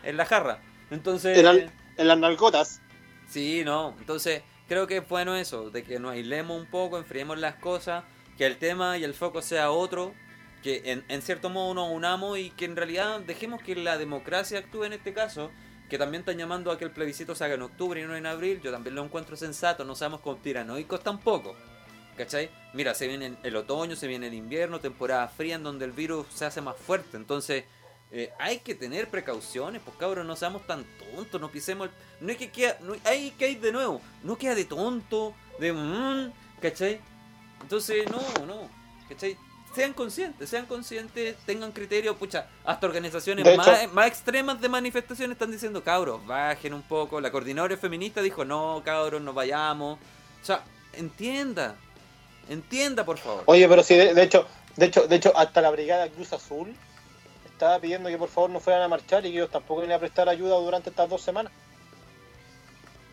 en 0.02 0.16
la 0.16 0.26
jarra. 0.26 0.60
Entonces... 0.90 1.38
En, 1.38 1.72
en 1.96 2.08
las 2.08 2.18
nalgotas. 2.18 2.80
Sí, 3.28 3.62
no. 3.64 3.94
Entonces, 3.98 4.42
creo 4.70 4.86
que 4.86 4.98
es 4.98 5.08
bueno 5.08 5.34
eso, 5.34 5.72
de 5.72 5.82
que 5.82 5.98
nos 5.98 6.12
aislemos 6.12 6.56
un 6.56 6.64
poco, 6.64 6.96
enfriemos 6.96 7.36
las 7.40 7.56
cosas, 7.56 8.04
que 8.38 8.46
el 8.46 8.56
tema 8.56 8.96
y 8.98 9.02
el 9.02 9.14
foco 9.14 9.42
sea 9.42 9.72
otro, 9.72 10.14
que 10.62 10.92
en, 10.92 11.04
en 11.08 11.22
cierto 11.22 11.50
modo 11.50 11.74
nos 11.74 11.90
unamos 11.90 12.38
y 12.38 12.50
que 12.50 12.66
en 12.66 12.76
realidad 12.76 13.18
dejemos 13.18 13.60
que 13.60 13.74
la 13.74 13.98
democracia 13.98 14.60
actúe 14.60 14.84
en 14.84 14.92
este 14.92 15.12
caso, 15.12 15.50
que 15.88 15.98
también 15.98 16.20
están 16.20 16.38
llamando 16.38 16.70
a 16.70 16.78
que 16.78 16.84
el 16.84 16.92
plebiscito 16.92 17.34
se 17.34 17.42
haga 17.42 17.54
en 17.54 17.62
octubre 17.62 18.00
y 18.00 18.04
no 18.04 18.14
en 18.14 18.26
abril, 18.26 18.60
yo 18.62 18.70
también 18.70 18.94
lo 18.94 19.02
encuentro 19.02 19.34
sensato, 19.36 19.84
no 19.84 19.96
seamos 19.96 20.20
conspiranoicos 20.20 21.02
tampoco. 21.02 21.56
¿Cachai? 22.16 22.48
Mira, 22.72 22.94
se 22.94 23.08
viene 23.08 23.38
el 23.42 23.56
otoño, 23.56 23.96
se 23.96 24.06
viene 24.06 24.28
el 24.28 24.34
invierno, 24.34 24.78
temporada 24.78 25.26
fría 25.26 25.56
en 25.56 25.64
donde 25.64 25.84
el 25.84 25.90
virus 25.90 26.28
se 26.32 26.44
hace 26.44 26.60
más 26.60 26.76
fuerte. 26.76 27.16
Entonces, 27.16 27.64
eh, 28.12 28.32
hay 28.38 28.58
que 28.58 28.74
tener 28.74 29.08
precauciones, 29.08 29.80
pues 29.84 29.96
cabros, 29.96 30.26
no 30.26 30.34
seamos 30.34 30.66
tan 30.66 30.84
tontos, 31.14 31.40
no 31.40 31.50
pisemos 31.50 31.88
el... 31.88 31.92
No 32.20 32.30
hay 32.30 32.36
que 32.36 32.50
queda, 32.50 32.76
no 32.80 32.94
hay 33.04 33.30
que 33.30 33.50
ir 33.50 33.60
de 33.60 33.72
nuevo, 33.72 34.00
no 34.24 34.36
queda 34.36 34.54
de 34.54 34.64
tonto, 34.64 35.34
de... 35.58 35.72
mm, 35.72 36.32
¿Cachai? 36.60 37.00
Entonces, 37.62 38.04
no, 38.10 38.46
no, 38.46 38.68
¿cachai? 39.08 39.36
Sean 39.74 39.92
conscientes, 39.92 40.50
sean 40.50 40.66
conscientes, 40.66 41.36
tengan 41.46 41.70
criterio, 41.70 42.16
pucha, 42.16 42.48
hasta 42.64 42.86
organizaciones 42.86 43.46
más, 43.92 44.08
extremas 44.08 44.60
de 44.60 44.68
manifestaciones 44.68 45.36
están 45.36 45.52
diciendo, 45.52 45.84
cabros, 45.84 46.26
bajen 46.26 46.74
un 46.74 46.82
poco, 46.82 47.20
la 47.20 47.30
coordinadora 47.30 47.76
feminista 47.76 48.20
dijo, 48.20 48.44
no, 48.44 48.82
cabros, 48.84 49.22
no 49.22 49.32
vayamos. 49.32 49.98
O 50.42 50.44
sea, 50.44 50.64
entienda, 50.94 51.76
entienda, 52.48 53.04
por 53.04 53.18
favor. 53.18 53.44
Oye, 53.46 53.68
pero 53.68 53.84
sí, 53.84 53.94
de, 53.94 54.12
de 54.12 54.22
hecho, 54.24 54.48
de 54.76 54.86
hecho, 54.86 55.06
de 55.06 55.14
hecho, 55.16 55.32
hasta 55.36 55.60
la 55.60 55.70
Brigada 55.70 56.08
Cruz 56.08 56.32
Azul 56.32 56.74
estaba 57.60 57.78
pidiendo 57.78 58.08
que 58.08 58.16
por 58.16 58.30
favor 58.30 58.48
no 58.48 58.58
fueran 58.58 58.80
a 58.82 58.88
marchar 58.88 59.24
y 59.26 59.30
que 59.32 59.36
ellos 59.36 59.50
tampoco 59.50 59.82
iban 59.82 59.92
a 59.94 59.98
prestar 59.98 60.26
ayuda 60.30 60.56
durante 60.56 60.88
estas 60.88 61.10
dos 61.10 61.20
semanas. 61.20 61.52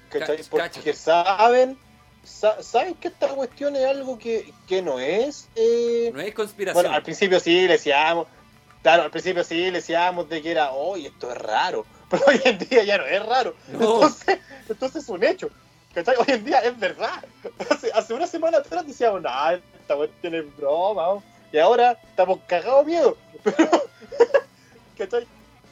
¿Cachai? 0.10 0.38
Cach- 0.38 0.50
Porque 0.50 0.94
saben, 0.94 1.78
sa- 2.24 2.64
saben 2.64 2.94
que 2.96 3.10
esta 3.10 3.28
cuestión 3.28 3.76
es 3.76 3.86
algo 3.86 4.18
que, 4.18 4.54
que 4.66 4.82
no 4.82 5.00
es. 5.02 5.50
eh, 5.56 6.12
No 6.14 6.22
es 6.22 6.34
conspiración. 6.34 6.82
Bueno, 6.82 6.96
al 6.96 7.04
principio 7.04 7.42
sí 7.42 7.68
le 7.68 7.74
decíamos, 7.74 8.28
claro, 8.82 9.04
al 9.04 9.12
principio 9.12 9.44
sí 9.44 9.56
le 9.56 9.72
decíamos 9.74 10.30
de 10.30 10.42
que 10.42 10.52
era, 10.52 10.72
oye, 10.72 11.10
esto 11.10 11.30
es 11.30 11.38
raro, 11.38 11.86
pero 12.10 12.24
hoy 12.28 12.40
en 12.46 12.58
día 12.58 12.84
ya 12.86 12.98
no 12.98 13.06
es 13.06 13.26
raro. 13.26 13.54
No. 13.68 13.96
Entonces, 13.96 14.40
entonces 14.70 15.04
es 15.04 15.10
un 15.10 15.24
hecho. 15.26 15.50
¿cachai? 15.94 16.16
Hoy 16.16 16.26
en 16.28 16.46
día 16.46 16.60
es 16.60 16.80
verdad. 16.80 17.22
Hace, 17.70 17.92
hace 17.92 18.14
una 18.14 18.28
semana 18.28 18.60
atrás 18.60 18.88
decíamos, 18.88 19.22
no, 19.22 19.30
esta 19.52 19.96
cuestión 19.96 20.36
es 20.36 20.56
broma, 20.56 21.04
¿no?". 21.04 21.24
y 21.52 21.58
ahora 21.58 22.00
estamos 22.08 22.40
cagados 22.48 22.86
miedo. 22.86 23.18
Pero, 23.44 23.70
¿cachai? 24.98 25.28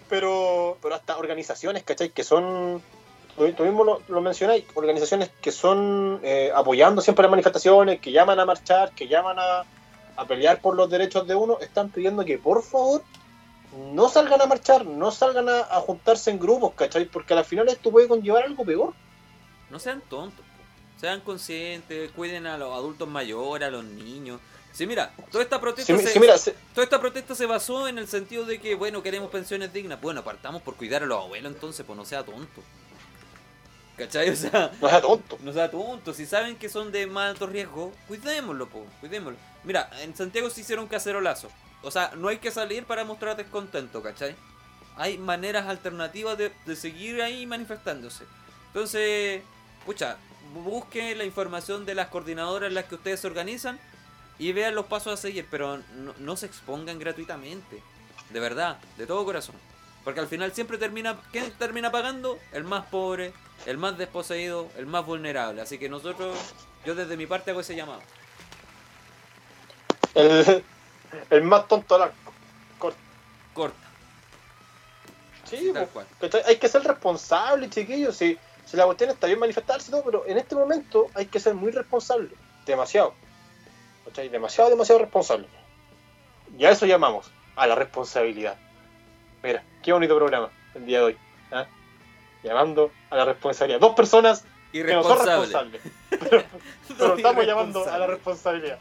Pero, 0.10 0.78
pero 0.82 0.96
hasta 0.96 1.18
organizaciones, 1.18 1.84
¿cachai? 1.84 2.10
Que 2.10 2.24
son, 2.24 2.82
tú, 3.36 3.64
mismo 3.64 3.84
lo, 3.84 4.02
lo 4.08 4.22
mencionáis, 4.22 4.66
organizaciones 4.76 5.32
que 5.42 5.52
son 5.52 6.20
eh, 6.24 6.52
apoyando 6.54 7.02
siempre 7.02 7.24
las 7.24 7.32
manifestaciones, 7.32 8.00
que 8.00 8.12
llaman 8.12 8.40
a 8.40 8.46
marchar, 8.46 8.92
que 8.92 9.08
llaman 9.08 9.38
a, 9.40 9.64
a 10.16 10.26
pelear 10.26 10.62
por 10.62 10.76
los 10.76 10.90
derechos 10.90 11.28
de 11.28 11.36
uno, 11.36 11.58
están 11.60 11.90
pidiendo 11.90 12.24
que 12.24 12.38
por 12.38 12.64
favor 12.64 13.02
no 13.76 14.10
salgan 14.10 14.42
a 14.42 14.46
marchar, 14.46 14.86
no 14.86 15.12
salgan 15.12 15.50
a, 15.50 15.64
juntarse 15.82 16.32
en 16.32 16.40
grupos, 16.40 16.74
¿cachai? 16.76 17.06
Porque 17.06 17.34
al 17.34 17.46
final 17.46 17.68
esto 17.68 17.92
puede 17.92 18.08
conllevar 18.08 18.44
algo 18.44 18.64
peor. 18.64 18.94
No 19.70 19.80
sean 19.80 20.02
tontos, 20.02 20.46
sean 20.98 21.22
conscientes, 21.22 22.12
cuiden 22.12 22.48
a 22.48 22.58
los 22.58 22.74
adultos 22.74 23.08
mayores, 23.08 23.68
a 23.68 23.72
los 23.72 23.84
niños. 23.84 24.40
Sí, 24.76 24.86
mira, 24.86 25.14
toda 25.32 25.42
esta 25.42 25.62
protesta 25.62 25.98
se, 25.98 26.08
si 26.12 26.20
mira, 26.20 26.38
se- 26.38 26.54
toda 26.74 26.84
esta 26.84 27.00
protesta 27.00 27.34
se 27.34 27.46
basó 27.46 27.88
en 27.88 27.98
el 27.98 28.10
sentido 28.10 28.44
de 28.44 28.60
que, 28.60 28.76
bueno, 28.76 29.02
queremos 29.02 29.32
pensiones 29.32 29.72
dignas. 29.72 30.02
Bueno, 30.02 30.22
partamos 30.22 30.62
por 30.62 30.76
cuidar 30.76 31.02
a 31.02 31.06
los 31.06 31.24
abuelos 31.24 31.54
entonces, 31.54 31.86
pues 31.86 31.96
no 31.96 32.04
sea 32.04 32.24
tonto. 32.26 32.62
¿Cachai? 33.98 34.30
O 34.30 34.36
sea, 34.36 34.72
No 34.82 34.90
sea 34.90 35.02
tonto. 35.02 35.38
no 35.42 35.54
sea 35.54 35.72
tonto. 35.72 36.14
Si 36.14 36.26
saben 36.26 36.58
que 36.58 36.68
son 36.68 36.92
de 36.92 37.08
más 37.08 37.30
alto 37.32 37.48
riesgo, 37.48 37.94
cuidémoslo, 38.10 38.68
po, 38.68 38.86
cuidémoslo. 39.00 39.38
Mira, 39.64 39.90
en 40.02 40.14
Santiago 40.16 40.50
se 40.50 40.60
hicieron 40.62 40.88
cacerolazo. 40.88 41.50
O 41.82 41.90
sea, 41.92 42.12
no 42.18 42.28
hay 42.28 42.40
que 42.40 42.52
salir 42.52 42.84
para 42.84 43.06
mostrar 43.06 43.38
descontento, 43.38 44.04
¿cachai? 44.04 44.36
Hay 44.98 45.18
maneras 45.18 45.68
alternativas 45.68 46.38
de, 46.38 46.52
de 46.66 46.76
seguir 46.76 47.22
ahí 47.22 47.46
manifestándose. 47.46 48.26
Entonces, 48.68 49.42
pucha, 49.86 50.18
busquen 50.54 51.18
la 51.18 51.24
información 51.24 51.86
de 51.86 51.96
las 51.96 52.08
coordinadoras 52.10 52.68
en 52.68 52.74
las 52.76 52.86
que 52.86 52.96
ustedes 52.96 53.22
se 53.22 53.28
organizan 53.28 53.80
y 54.40 54.52
vean 54.52 54.76
los 54.76 54.86
pasos 54.86 55.14
a 55.14 55.18
seguir, 55.18 55.48
pero 55.50 55.78
no, 55.96 56.14
no 56.18 56.36
se 56.36 56.46
expongan 56.46 57.00
gratuitamente. 57.00 57.82
De 58.30 58.40
verdad, 58.40 58.78
de 58.98 59.06
todo 59.06 59.24
corazón. 59.24 59.56
Porque 60.04 60.20
al 60.20 60.28
final 60.28 60.52
siempre 60.54 60.78
termina, 60.78 61.18
¿quién 61.32 61.52
termina 61.58 61.92
pagando? 61.92 62.38
El 62.52 62.64
más 62.64 62.86
pobre, 62.88 63.34
el 63.66 63.78
más 63.78 63.98
desposeído, 63.98 64.70
el 64.78 64.86
más 64.86 65.06
vulnerable. 65.06 65.62
Así 65.62 65.78
que 65.78 65.90
nosotros, 65.90 66.38
yo 66.86 66.96
desde 66.96 67.18
mi 67.18 67.26
parte 67.26 67.52
hago 67.52 67.62
ese 67.62 67.76
llamado. 67.76 68.02
El, 70.14 70.64
el 71.30 71.44
más 71.44 71.68
tonto 71.68 71.96
arco. 72.02 72.34
Corta. 72.78 73.00
Corta, 73.54 73.78
Sí, 75.46 75.72
tal 75.74 75.86
po. 75.88 75.92
cual. 75.94 76.08
Hay 76.48 76.58
que 76.58 76.68
ser 76.70 76.84
responsable, 76.84 77.70
chiquillos. 77.70 78.16
Si, 78.16 78.38
si 78.66 78.78
la 78.78 78.86
cuestión 78.86 79.10
está 79.12 79.28
bien 79.28 79.40
manifestarse 79.40 79.92
todo, 79.92 80.04
pero 80.04 80.26
en 80.28 80.38
este 80.38 80.56
momento 80.56 81.08
hay 81.14 81.28
que 81.28 81.40
ser 81.40 81.54
muy 81.54 81.72
responsable. 81.72 82.30
Demasiado. 82.66 83.14
¿Cachai? 84.06 84.30
Demasiado, 84.30 84.70
demasiado 84.70 85.02
responsable. 85.02 85.48
Y 86.58 86.66
a 86.66 86.72
eso 86.72 86.86
llamamos, 86.86 87.32
a 87.56 87.68
la 87.68 87.76
responsabilidad. 87.76 88.58
Mira, 89.44 89.64
qué 89.84 89.94
bonito 89.94 90.16
programa 90.16 90.50
el 90.74 90.86
día 90.86 91.00
de 91.00 91.04
hoy. 91.06 91.18
¿ah? 91.52 91.66
Llamando 92.44 92.92
a 93.10 93.16
la 93.16 93.26
responsabilidad. 93.26 93.80
Dos 93.80 93.96
personas 93.96 94.46
que 94.72 94.84
no 94.84 95.04
son 95.04 95.26
responsables. 95.26 95.82
Pero, 96.10 96.44
estamos 97.16 97.46
llamando 97.46 97.90
a 97.90 97.98
la 97.98 98.08
responsabilidad. 98.08 98.80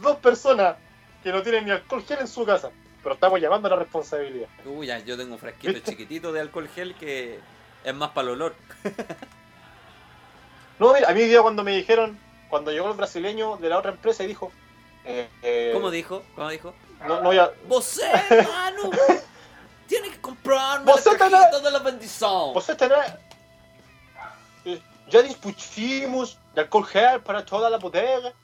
Dos 0.00 0.16
personas 0.16 0.76
que 1.22 1.30
no 1.30 1.42
tienen 1.42 1.64
ni 1.64 1.70
alcohol 1.70 2.02
gel 2.02 2.18
en 2.20 2.28
su 2.28 2.44
casa. 2.44 2.70
Pero 3.02 3.14
estamos 3.14 3.40
llamando 3.40 3.68
a 3.68 3.70
la 3.72 3.76
responsabilidad. 3.76 4.48
Uy, 4.64 4.86
ya, 4.86 4.98
yo 5.00 5.16
tengo 5.16 5.34
un 5.34 5.38
frasquito 5.38 5.72
¿Viste? 5.72 5.90
chiquitito 5.92 6.32
de 6.32 6.40
alcohol 6.40 6.68
gel 6.68 6.94
que 6.94 7.40
es 7.84 7.94
más 7.94 8.10
para 8.10 8.28
el 8.28 8.34
olor. 8.34 8.54
No, 10.78 10.92
mira, 10.94 11.08
a 11.10 11.14
mí 11.14 11.20
día 11.22 11.40
cuando 11.42 11.62
me 11.62 11.76
dijeron, 11.76 12.18
cuando 12.52 12.70
llegó 12.70 12.90
el 12.90 12.96
brasileño 12.98 13.56
de 13.56 13.70
la 13.70 13.78
otra 13.78 13.92
empresa 13.92 14.22
y 14.24 14.26
dijo, 14.26 14.52
eh, 15.06 15.26
eh, 15.40 15.70
¿Cómo 15.72 15.90
dijo? 15.90 16.22
¿Cómo 16.34 16.50
dijo? 16.50 16.74
No, 17.00 17.16
no 17.16 17.22
voy 17.22 17.38
a, 17.38 17.50
Você, 17.66 18.06
mano, 18.46 18.90
tiene 19.88 20.10
que 20.10 20.20
comprar 20.20 20.84
Você 20.84 21.08
una 21.08 21.18
tá 21.18 21.30
cajita 21.30 21.60
de 21.60 21.70
la 21.70 21.78
bendición. 21.78 22.52
Você 22.52 22.74
terá, 22.74 23.18
eh, 24.66 24.78
ya 25.08 25.22
dispusimos 25.22 26.38
de 26.54 26.60
alcohol 26.60 26.84
gel 26.84 27.22
para 27.22 27.42
toda 27.42 27.70
la 27.70 27.78
bodega. 27.78 28.34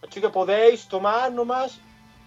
Así 0.00 0.20
que 0.20 0.28
podéis 0.28 0.86
tomar 0.86 1.32
nomás, 1.32 1.80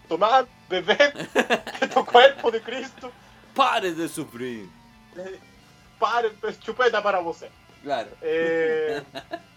tomar, 0.10 0.46
beber, 0.68 1.14
tu 1.94 2.06
cuerpo 2.06 2.52
de 2.52 2.60
Cristo, 2.60 3.10
Pare 3.56 3.94
de 3.94 4.10
sufrir. 4.10 4.70
pues, 6.42 6.60
chupeta 6.60 7.02
para 7.02 7.22
você. 7.22 7.50
Claro. 7.82 8.10
Eh, 8.22 9.02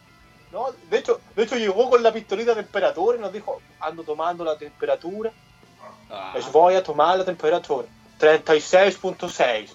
no, 0.55 0.69
de 0.89 0.99
hecho, 0.99 1.21
de 1.35 1.43
hecho 1.43 1.57
llegó 1.57 1.91
con 1.91 2.01
la 2.01 2.13
pistolita 2.13 2.55
de 2.55 2.63
temperatura 2.63 3.19
y 3.19 3.21
nos 3.21 3.33
dijo, 3.33 3.61
ando 3.81 4.05
tomando 4.05 4.45
la 4.45 4.57
temperatura. 4.57 5.33
Ah, 6.09 6.33
Les 6.37 6.51
voy 6.53 6.77
a 6.77 6.83
tomar 6.83 7.19
la 7.19 7.25
temperatura. 7.25 7.89
36.6. 8.21 9.71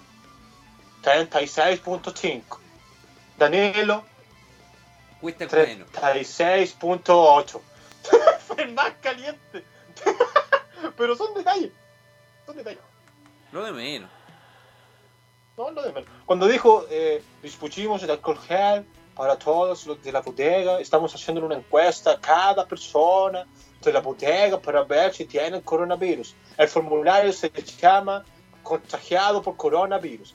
36.5. 1.02 2.42
Danilo, 3.36 4.04
fuiste 5.20 5.46
bueno. 5.48 5.84
36.8. 5.92 7.60
Fue 8.46 8.66
más 8.68 8.92
caliente. 9.02 9.62
Pero 10.96 11.14
son 11.14 11.34
detalles. 11.34 11.72
Son 12.46 12.56
detalles. 12.56 12.80
Lo 13.52 13.66
de 13.66 13.72
menos. 13.72 14.08
No, 15.58 15.70
lo 15.72 15.82
de 15.82 15.92
menos. 15.92 16.08
Cuando 16.24 16.48
dijo, 16.48 16.86
eh, 16.88 17.22
dispusimos 17.42 18.02
el 18.02 18.12
alcohol 18.12 18.38
gel 18.38 18.86
para 19.20 19.38
todos 19.38 19.86
los 19.86 20.02
de 20.02 20.12
la 20.12 20.22
bodega, 20.22 20.80
estamos 20.80 21.14
haciendo 21.14 21.44
una 21.44 21.56
encuesta 21.56 22.12
a 22.12 22.18
cada 22.18 22.66
persona 22.66 23.44
de 23.82 23.92
la 23.92 24.00
bodega 24.00 24.58
para 24.58 24.82
ver 24.84 25.12
si 25.12 25.26
tienen 25.26 25.60
coronavirus. 25.60 26.34
El 26.56 26.68
formulario 26.68 27.30
se 27.30 27.50
llama 27.78 28.24
contagiado 28.62 29.42
por 29.42 29.58
coronavirus. 29.58 30.34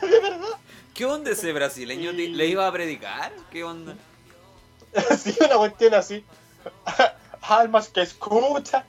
¿De 0.00 0.08
verdad? 0.22 0.48
¿Qué 0.94 1.04
onda 1.04 1.30
ese 1.32 1.52
brasileño? 1.52 2.10
Y- 2.12 2.28
¿Le 2.28 2.46
iba 2.46 2.66
a 2.66 2.72
predicar? 2.72 3.30
¿Qué 3.52 3.62
onda? 3.64 3.94
Sí, 5.18 5.36
una 5.44 5.58
cuestión 5.58 5.92
así. 5.92 6.24
Almas 7.42 7.90
que 7.90 8.00
escucha. 8.00 8.86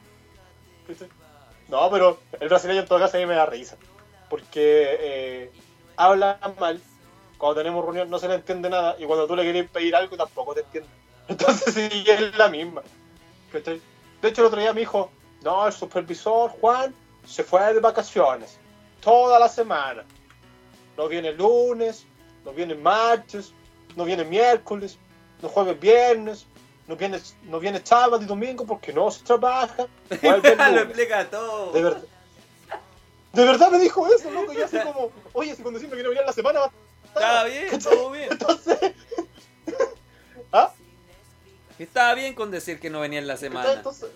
No, 1.67 1.91
pero 1.91 2.21
el 2.39 2.47
brasileño 2.47 2.79
en 2.79 2.87
todo 2.87 2.99
caso 2.99 3.17
a 3.17 3.19
mí 3.19 3.25
me 3.25 3.35
da 3.35 3.45
risa. 3.45 3.75
Porque 4.29 4.95
eh, 5.01 5.51
habla 5.97 6.39
mal. 6.57 6.81
Cuando 7.37 7.61
tenemos 7.61 7.83
reunión 7.83 8.09
no 8.09 8.19
se 8.19 8.27
le 8.27 8.35
entiende 8.35 8.69
nada. 8.69 8.95
Y 8.99 9.05
cuando 9.05 9.27
tú 9.27 9.35
le 9.35 9.43
quieres 9.43 9.69
pedir 9.69 9.95
algo 9.95 10.17
tampoco 10.17 10.53
te 10.53 10.61
entiende. 10.61 10.89
Entonces 11.27 11.73
sí, 11.73 12.03
es 12.07 12.37
la 12.37 12.47
misma. 12.47 12.81
¿Cachai? 13.51 13.81
De 14.21 14.29
hecho, 14.29 14.41
el 14.41 14.47
otro 14.47 14.59
día 14.59 14.73
me 14.73 14.81
dijo: 14.81 15.11
No, 15.43 15.67
el 15.67 15.73
supervisor 15.73 16.51
Juan 16.51 16.93
se 17.25 17.43
fue 17.43 17.73
de 17.73 17.79
vacaciones. 17.79 18.57
Toda 19.01 19.39
la 19.39 19.49
semana. 19.49 20.03
No 20.97 21.07
viene 21.07 21.31
lunes, 21.33 22.05
no 22.43 22.51
viene 22.51 22.73
martes, 22.73 23.53
no 23.95 24.05
viene 24.05 24.23
miércoles, 24.23 24.97
no 25.41 25.49
jueves 25.49 25.79
viernes, 25.79 26.47
no 26.87 26.95
viene, 26.95 27.19
no 27.43 27.59
viene 27.59 27.81
sábado 27.83 28.21
y 28.21 28.25
domingo 28.25 28.65
porque 28.65 28.91
no 28.93 29.11
se 29.11 29.23
trabaja. 29.23 29.87
Lo 30.21 30.81
explica 30.81 31.29
todo. 31.29 31.71
De 31.71 31.81
verdad. 31.81 32.03
De 33.33 33.45
verdad 33.45 33.69
me 33.69 33.79
dijo 33.79 34.07
eso, 34.07 34.31
loco. 34.31 34.53
Y 34.53 34.61
así 34.63 34.79
como, 34.79 35.11
oye, 35.33 35.55
si 35.55 35.61
cuando 35.61 35.79
no 35.79 35.89
venía 35.89 36.21
en 36.21 36.25
la 36.25 36.33
semana, 36.33 36.59
va 36.59 36.65
a 36.65 36.69
estar". 36.69 36.86
Estaba 37.07 37.43
bien, 37.45 37.79
todo 37.79 38.11
bien. 38.11 38.27
Entonces. 38.31 38.77
¿Ah? 40.51 40.71
Estaba 41.79 42.13
bien 42.15 42.33
con 42.33 42.51
decir 42.51 42.79
que 42.79 42.89
no 42.89 42.99
venía 42.99 43.19
en 43.19 43.27
la 43.27 43.37
semana. 43.37 43.73
Entonces. 43.73 44.09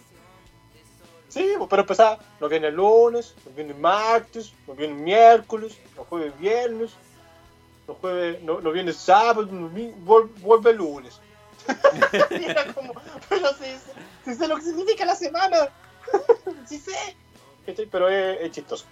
Sí, 1.30 1.54
pues, 1.58 1.69
pero 1.69 1.84
empezaba, 1.84 2.19
no 2.41 2.49
viene 2.49 2.67
el 2.67 2.75
lunes, 2.75 3.36
no 3.45 3.51
viene 3.56 3.71
el 3.71 3.80
martes, 3.80 4.51
no 4.67 4.73
viene 4.73 4.93
el 4.93 4.99
miércoles, 4.99 5.77
no 5.95 6.04
jueves 6.04 6.38
viernes, 6.38 6.91
no 7.88 7.93
jueves, 7.93 8.41
no, 8.43 8.60
no 8.60 8.71
viene 8.71 8.91
sábado, 8.91 9.45
no 9.45 9.69
vuelve 9.69 10.71
el 10.71 10.77
lunes. 10.77 11.19
Y 12.32 12.43
era 12.43 12.73
como, 12.73 12.93
pero 13.30 13.49
si, 13.54 13.65
si 14.25 14.36
sé 14.36 14.47
lo 14.47 14.58
que 14.58 14.63
significa 14.63 15.06
la 15.06 15.15
semana, 15.15 15.69
si 16.67 16.80
sé. 16.80 17.15
Pero 17.65 18.10
es, 18.10 18.41
es 18.41 18.51
chistoso. 18.51 18.86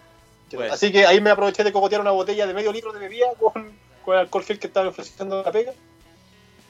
Bueno. 0.53 0.73
Así 0.73 0.91
que 0.91 1.05
ahí 1.05 1.19
me 1.19 1.31
aproveché 1.31 1.63
de 1.63 1.73
cogotear 1.73 1.99
una 1.99 2.11
botella 2.11 2.47
de 2.47 2.53
medio 2.53 2.71
litro 2.71 2.93
de 2.93 2.99
bebida 2.99 3.27
con, 3.37 3.77
el 4.13 4.19
alcohol 4.19 4.43
gel 4.43 4.59
que 4.59 4.67
estaba 4.67 4.89
ofreciendo 4.89 5.41
la 5.43 5.51
pega. 5.51 5.73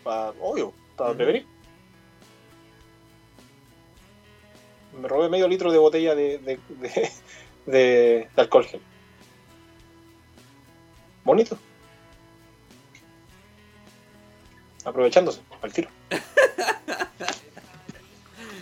Para, 0.04 0.30
obvio, 0.40 0.74
para 0.96 1.14
prevenir. 1.14 1.46
Me 5.00 5.08
robé 5.08 5.30
medio 5.30 5.48
litro 5.48 5.72
de 5.72 5.78
botella 5.78 6.16
de, 6.16 6.38
de, 6.40 6.60
de, 7.66 8.30
alcohol 8.36 8.66
gel. 8.66 8.82
Bonito. 11.24 11.58
Aprovechándose, 14.86 15.42
al 15.62 15.74
tiro. 15.74 15.90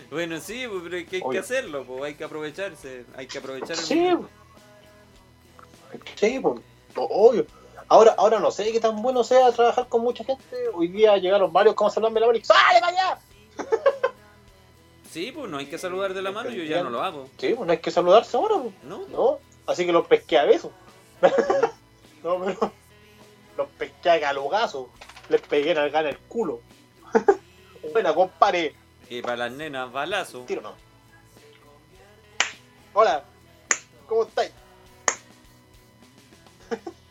Bueno, 0.09 0.39
sí, 0.39 0.65
pues, 0.69 0.81
pero 0.83 0.95
hay 0.95 1.05
que, 1.05 1.17
hay 1.17 1.21
que 1.29 1.37
hacerlo, 1.37 1.83
pues, 1.85 2.01
hay 2.03 2.15
que 2.15 2.23
aprovecharse, 2.23 3.05
hay 3.15 3.27
que 3.27 3.39
aprovechar 3.39 3.71
el 3.71 3.75
Sí, 3.77 3.95
momento. 3.95 4.29
sí, 6.15 6.39
pues, 6.39 6.62
obvio. 6.95 7.45
Ahora, 7.90 8.15
ahora 8.17 8.40
no 8.40 8.52
sé 8.52 8.71
qué 8.71 8.79
tan 8.79 9.02
bueno 9.02 9.23
sea 9.23 9.52
trabajar 9.52 9.88
con 9.88 10.02
mucha 10.02 10.23
gente. 10.23 10.44
Hoy 10.73 10.90
día 10.90 11.17
llegaron 11.17 11.54
varios 11.54 11.75
como 11.75 11.90
saludarme 11.90 12.19
la 12.19 12.27
mano 12.27 12.38
y 12.38 12.44
¡Sale 12.44 12.79
para 12.79 12.88
allá! 12.88 13.19
Sí, 15.10 15.31
pues 15.31 15.50
no 15.50 15.58
hay 15.58 15.65
que 15.65 15.77
saludar 15.77 16.13
de 16.13 16.21
la 16.21 16.31
mano, 16.31 16.50
yo 16.52 16.63
ya 16.63 16.83
no 16.83 16.90
lo 16.90 17.02
hago. 17.02 17.27
Sí, 17.38 17.54
pues 17.56 17.65
no 17.65 17.71
hay 17.71 17.79
que 17.79 17.90
saludarse 17.90 18.35
ahora, 18.38 18.56
pues. 18.62 18.73
¿No? 18.83 19.08
¿no? 19.08 19.40
Así 19.65 19.85
que 19.85 19.92
los 19.92 20.06
pesqué 20.06 20.38
a 20.38 20.44
besos. 20.44 20.71
no, 22.23 22.40
pero 22.44 22.71
los 23.58 23.67
pesqué 23.79 24.10
a 24.10 24.19
galogazos. 24.19 24.88
Les 25.29 25.42
pegué 25.42 25.71
en 25.71 25.77
el 25.77 25.90
gana 25.90 26.10
el 26.10 26.17
culo. 26.17 26.62
Buena, 27.94 28.13
compadre. 28.13 28.75
Y 29.10 29.21
para 29.21 29.38
las 29.38 29.52
nenas, 29.54 29.92
balazo. 29.92 30.42
Tiro 30.42 30.62
no. 30.62 30.73
Hola, 32.94 33.23
¿cómo 34.08 34.23
estáis? 34.23 34.52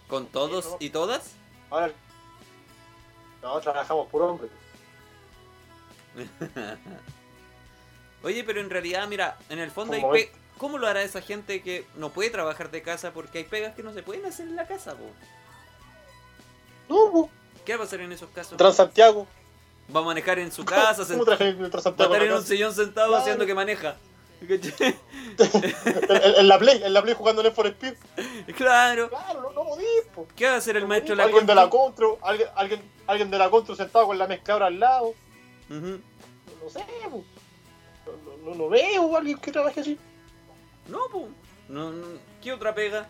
¿Con 0.09 0.27
todos 0.27 0.77
y 0.79 0.91
todas? 0.91 1.33
Ahora. 1.71 1.93
No, 3.43 3.59
trabajamos 3.61 4.09
por 4.09 4.23
hombre. 4.23 4.49
Oye, 8.23 8.45
pero 8.45 8.61
en 8.61 8.71
realidad, 8.71 9.07
mira, 9.09 9.37
en 9.51 9.59
el 9.59 9.71
fondo 9.71 9.95
hay 9.95 10.01
¿Cómo 10.01 10.13
pe- 10.13 10.33
¿Cómo 10.59 10.79
lo 10.79 10.87
hará 10.89 11.03
esa 11.03 11.21
gente 11.21 11.61
que 11.63 11.87
no 11.97 12.09
puede 12.11 12.31
trabajar 12.31 12.71
de 12.71 12.81
casa 12.81 13.13
porque 13.13 13.39
hay 13.39 13.45
pegas 13.45 13.75
que 13.75 13.83
no 13.83 13.93
se 13.93 14.03
pueden 14.03 14.25
hacer 14.25 14.49
en 14.49 14.57
la 14.57 14.67
casa, 14.67 14.95
po? 14.95 15.05
No, 16.89 17.13
po. 17.13 17.31
¿Qué 17.65 17.73
va 17.77 17.83
a 17.83 17.85
pasar 17.87 18.01
en 18.01 18.13
esos 18.13 18.31
casos? 18.31 18.57
Transantiago. 18.57 19.27
Va 19.95 20.01
a 20.01 20.05
manejar 20.05 20.39
en 20.39 20.51
su 20.51 20.65
casa, 20.65 21.05
¿Cómo 21.07 21.23
sent- 21.23 21.27
traje 21.27 21.49
el 21.51 21.63
va 21.63 21.67
a 21.67 21.79
estar 21.79 22.23
en 22.23 22.33
un 22.33 22.43
sillón 22.43 22.75
sentado 22.75 23.09
Claro. 23.09 23.21
haciendo 23.23 23.45
que 23.45 23.55
maneja. 23.55 23.97
En, 25.39 26.49
la 26.49 26.59
Play, 26.59 26.83
en 26.85 26.93
la 26.93 27.03
Play 27.03 27.15
jugando 27.15 27.45
en 27.45 27.53
for 27.53 27.67
Speed. 27.67 27.95
claro. 28.57 29.09
Claro, 29.09 29.41
no, 29.43 29.53
no 29.53 29.65
podís, 29.65 29.87
po. 30.15 30.27
¿Qué 30.37 30.47
va 30.47 30.55
a 30.55 30.57
hacer 30.57 30.77
el 30.77 30.87
maestro 30.87 31.13
de 31.15 31.17
la 31.17 31.25
alguien 31.25 31.47
de 31.47 31.55
la 31.55 31.69
contra? 31.71 32.07
Contro, 32.07 32.19
alguien, 32.27 32.49
alguien, 32.55 32.83
alguien 33.07 33.31
de 33.31 33.39
la 33.39 33.51
Contro 33.51 33.75
sentado 33.75 34.07
con 34.07 34.19
la 34.19 34.27
mezcladora 34.27 34.67
al 34.67 34.79
lado. 34.79 35.15
Ujú. 35.71 36.01
No 36.63 36.71
sé, 36.71 36.85
po. 37.11 37.25
No, 38.45 38.51
no, 38.51 38.55
no 38.55 38.69
veo 38.69 39.17
alguien 39.17 39.39
que 39.39 39.51
trabaje 39.51 39.81
así. 39.81 39.99
No. 40.89 41.01
No, 41.69 41.91
no. 41.91 42.07
¿Qué 42.43 42.53
otra 42.53 42.75
pega? 42.75 43.09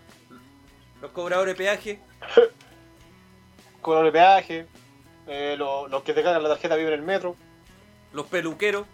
Los 1.03 1.11
cobradores 1.11 1.55
de 1.55 1.59
peaje. 1.65 2.01
Con 3.83 4.05
el 4.07 4.11
peaje, 4.13 4.67
eh, 5.27 5.55
lo- 5.59 5.87
los 5.89 6.03
que 6.03 6.13
te 6.13 6.23
cargan 6.23 6.43
la 6.43 6.49
tarjeta 6.49 6.75
viven 6.77 6.95
en 6.95 7.01
el 7.01 7.07
metro. 7.07 7.37
Los 8.13 8.27
peluqueros. 8.27 8.87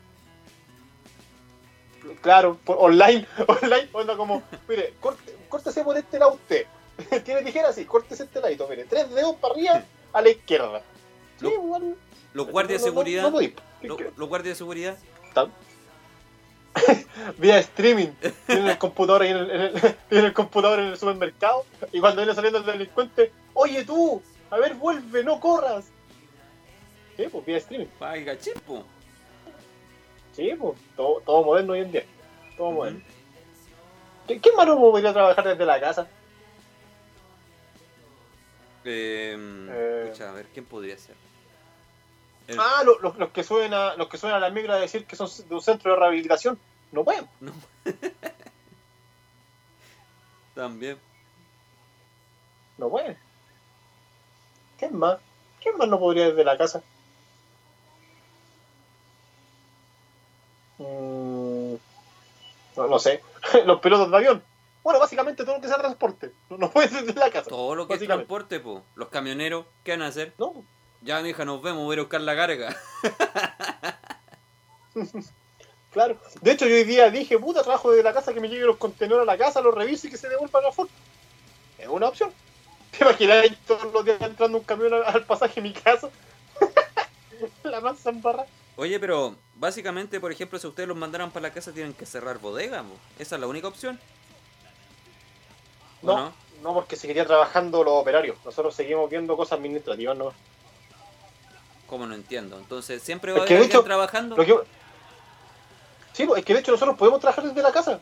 Claro, 2.21 2.59
por, 2.65 2.77
online, 2.81 3.27
online, 3.47 3.89
onda 3.93 4.17
como, 4.17 4.43
mire, 4.69 4.95
corte, 5.01 5.37
córtese 5.49 5.85
por 5.85 5.97
este 5.97 6.19
lado 6.19 6.35
usted. 6.35 6.67
Tiene 7.25 7.43
tijera, 7.43 7.73
sí, 7.73 7.85
córtese 7.85 8.25
este 8.25 8.41
ladito, 8.41 8.67
mire, 8.69 8.85
tres 8.85 9.09
dedos 9.15 9.37
para 9.37 9.55
arriba, 9.55 9.85
a 10.13 10.21
la 10.23 10.29
izquierda. 10.31 10.83
Sí. 11.41 11.47
Los 12.35 12.49
guardias 12.49 12.81
de 12.83 12.87
no- 12.89 12.93
seguridad. 12.93 13.23
No, 13.31 13.41
no 13.83 13.97
los 14.17 14.29
guardias 14.29 14.55
de 14.55 14.59
seguridad. 14.59 14.97
Tan- 15.35 15.53
Vía 17.39 17.59
streaming, 17.59 18.09
tienen 18.47 18.67
el 18.69 18.79
computador 18.79 19.23
ahí 19.23 19.31
en 19.31 19.37
el, 19.37 19.51
en 19.51 19.61
el- 20.11 20.25
el 20.25 20.33
computador 20.33 20.81
en 20.81 20.87
el 20.87 20.97
supermercado 20.99 21.65
y 21.93 22.01
cuando 22.01 22.23
viene 22.23 22.35
saliendo 22.35 22.59
el 22.61 22.65
delincuente, 22.67 23.31
oye 23.55 23.85
tú, 23.85 24.23
a 24.51 24.57
ver, 24.57 24.75
vuelve, 24.75 25.23
no 25.23 25.39
corras. 25.39 25.85
Sí, 27.17 27.25
pues 27.31 27.45
vía 27.45 27.59
streaming. 27.59 27.89
Ay, 28.01 28.25
gachipo. 28.25 28.85
Sí, 30.35 30.51
pues 30.59 30.79
todo, 30.97 31.21
todo 31.21 31.45
moderno 31.45 31.73
hoy 31.75 31.81
en 31.81 31.93
día. 31.93 32.05
Todo 32.57 32.71
moderno. 32.73 33.01
¿Qué, 34.27 34.41
qué 34.41 34.53
malo 34.53 34.77
podría 34.79 35.13
trabajar 35.13 35.45
desde 35.47 35.67
la 35.67 35.81
casa? 35.81 36.07
Eh, 38.85 39.37
Eh. 39.71 40.03
escucha, 40.05 40.31
a 40.31 40.33
ver, 40.33 40.47
¿quién 40.53 40.65
podría 40.65 40.97
ser? 40.99 41.15
El- 42.49 42.59
Ah, 42.59 42.83
lo- 42.85 42.99
lo- 42.99 43.15
los 43.17 43.31
que 43.31 43.45
suben 43.45 43.73
a 43.73 43.95
los 43.95 44.09
que 44.09 44.19
suben 44.19 44.35
a 44.35 44.41
la 44.41 44.51
migra 44.51 44.75
a 44.75 44.79
decir 44.81 45.07
que 45.07 45.15
son 45.17 45.29
de 45.49 45.55
un 45.55 45.61
centro 45.63 45.93
de 45.93 45.99
rehabilitación, 45.99 46.59
no 46.93 47.05
pueden. 47.05 47.29
No. 47.41 47.53
También. 50.55 50.99
No 52.79 52.89
pueden. 52.91 53.17
¿Quién 54.79 54.97
más? 54.97 55.19
¿Quién 55.63 55.77
más 55.79 55.89
no 55.89 55.99
podría 55.99 56.29
desde 56.29 56.45
la 56.45 56.59
casa? 56.59 56.83
Mm, 60.83 61.75
no, 62.77 62.89
no 62.89 62.99
sé. 62.99 63.23
Los 63.67 63.81
pilotos 63.81 64.11
de 64.11 64.17
avión. 64.17 64.43
Bueno, 64.83 64.99
básicamente 64.99 65.45
todo 65.45 65.57
lo 65.57 65.63
que 65.63 65.69
sea 65.69 65.79
transporte. 65.79 66.33
No, 66.51 66.59
no 66.59 66.71
puede 66.71 66.89
ser 66.89 67.05
desde 67.05 67.21
la 67.21 67.31
casa. 67.31 67.49
Todo 67.49 67.77
lo 67.77 67.87
que 67.87 67.95
es 67.95 68.01
transporte, 68.01 68.59
po. 68.59 68.83
Los 68.97 69.09
camioneros, 69.09 69.67
¿qué 69.85 69.93
van 69.93 70.03
a 70.03 70.09
hacer? 70.09 70.35
No, 70.39 70.65
Ya, 71.03 71.21
mija, 71.21 71.45
nos 71.45 71.63
vemos, 71.63 71.85
voy 71.85 71.97
a 71.97 72.01
buscar 72.01 72.21
la 72.21 72.35
carga. 72.35 72.77
claro. 75.93 76.17
De 76.41 76.51
hecho, 76.51 76.67
yo 76.67 76.75
hoy 76.75 76.85
día 76.85 77.11
dije, 77.11 77.39
puta, 77.39 77.63
trabajo 77.63 77.93
desde 77.93 78.03
la 78.03 78.13
casa, 78.13 78.35
que 78.35 78.41
me 78.41 78.49
lleguen 78.49 78.67
los 78.67 78.77
contenedores 78.77 79.29
a 79.29 79.33
la 79.33 79.39
casa, 79.39 79.61
los 79.61 79.73
revise 79.73 80.09
y 80.09 80.11
que 80.11 80.17
se 80.17 80.29
devuelvan 80.29 80.67
a 80.67 80.73
Ford. 80.73 80.89
Es 81.79 81.87
una 81.87 82.09
opción. 82.09 82.33
¿Te 82.91 83.05
imaginas 83.05 83.47
todos 83.67 83.93
los 83.93 84.05
días 84.05 84.21
entrando 84.21 84.59
un 84.59 84.65
camión 84.65 84.95
al, 84.95 85.25
pasaje 85.25 85.61
de 85.61 85.69
mi 85.69 85.73
casa? 85.73 86.11
la 87.63 87.81
masa 87.81 88.11
embarrada. 88.11 88.49
Oye, 88.77 88.99
pero 88.99 89.37
básicamente, 89.57 90.19
por 90.21 90.33
ejemplo, 90.33 90.59
si 90.59 90.67
ustedes 90.67 90.89
los 90.89 90.97
mandaran 90.97 91.31
para 91.31 91.49
la 91.49 91.53
casa, 91.55 91.73
tienen 91.73 91.93
que 91.95 92.07
cerrar 92.07 92.39
bodega. 92.39 92.83
Esa 93.19 93.35
es 93.37 93.41
la 93.41 93.47
única 93.47 93.69
opción. 93.69 93.99
¿O 96.03 96.07
No, 96.07 96.17
no? 96.17 96.33
no, 96.63 96.75
porque 96.75 96.97
seguiría 96.97 97.27
trabajando 97.27 97.85
los 97.85 97.95
operarios. 97.95 98.37
Nosotros 98.45 98.75
seguimos 98.75 99.09
viendo 99.11 99.37
cosas 99.37 99.59
administrativas, 99.59 100.17
¿no? 100.17 100.33
¿Cómo 101.87 102.07
no 102.07 102.15
entiendo? 102.15 102.57
Entonces, 102.59 103.03
¿siempre 103.03 103.33
va 103.33 103.39
a 103.39 103.43
haber 103.43 103.53
alguien 103.53 103.71
hecho, 103.71 103.85
trabajando? 103.85 104.37
Que- 104.37 104.57
Sí, 106.15 106.29
es 106.37 106.45
que 106.45 106.53
de 106.55 106.61
hecho 106.61 106.73
nosotros 106.73 106.97
podemos 106.99 107.21
trabajar 107.21 107.45
desde 107.45 107.63
la 107.63 107.73
casa. 107.73 107.99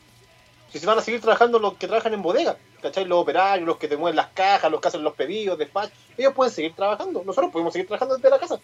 Si 0.72 0.78
se 0.80 0.86
van 0.86 0.98
a 0.98 1.00
seguir 1.02 1.20
trabajando 1.20 1.58
los 1.60 1.74
que 1.74 1.86
trabajan 1.86 2.12
en 2.14 2.22
bodega, 2.22 2.56
¿cachai? 2.82 3.04
Los 3.04 3.18
operarios, 3.22 3.66
los 3.66 3.76
que 3.76 3.86
te 3.88 3.96
mueven 3.96 4.16
las 4.16 4.28
cajas, 4.28 4.70
los 4.70 4.80
que 4.80 4.88
hacen 4.88 5.02
los 5.04 5.14
pedidos, 5.14 5.56
despachos, 5.58 5.92
ellos 6.16 6.32
pueden 6.34 6.52
seguir 6.52 6.74
trabajando. 6.74 7.22
Nosotros 7.24 7.52
podemos 7.52 7.72
seguir 7.72 7.86
trabajando 7.86 8.16
desde 8.16 8.30
la 8.30 8.38
casa. 8.38 8.60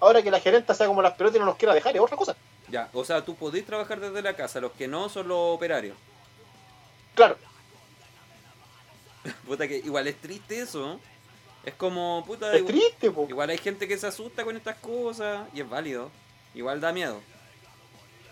Ahora 0.00 0.22
que 0.22 0.30
la 0.30 0.40
gerenta 0.40 0.74
sea 0.74 0.86
como 0.86 1.02
las 1.02 1.14
pelotas 1.14 1.36
y 1.36 1.40
no 1.40 1.46
nos 1.46 1.56
quiera 1.56 1.74
dejar, 1.74 1.94
es 1.94 2.02
otra 2.02 2.16
cosa. 2.16 2.36
Ya, 2.68 2.88
o 2.92 3.04
sea, 3.04 3.24
tú 3.24 3.34
podés 3.36 3.64
trabajar 3.64 4.00
desde 4.00 4.22
la 4.22 4.34
casa, 4.34 4.60
los 4.60 4.72
que 4.72 4.88
no 4.88 5.08
son 5.08 5.28
los 5.28 5.38
operarios. 5.38 5.96
Claro, 7.14 7.36
Puta 9.46 9.66
que 9.66 9.78
igual 9.78 10.06
es 10.06 10.20
triste 10.20 10.60
eso. 10.60 11.00
Es 11.64 11.74
como, 11.74 12.22
puta, 12.26 12.52
es 12.52 12.58
igual, 12.60 12.74
triste, 12.74 13.10
po. 13.10 13.26
igual 13.28 13.50
hay 13.50 13.58
gente 13.58 13.88
que 13.88 13.98
se 13.98 14.06
asusta 14.06 14.44
con 14.44 14.56
estas 14.56 14.76
cosas 14.76 15.48
y 15.52 15.60
es 15.60 15.68
válido. 15.68 16.10
Igual 16.54 16.80
da 16.80 16.92
miedo. 16.92 17.20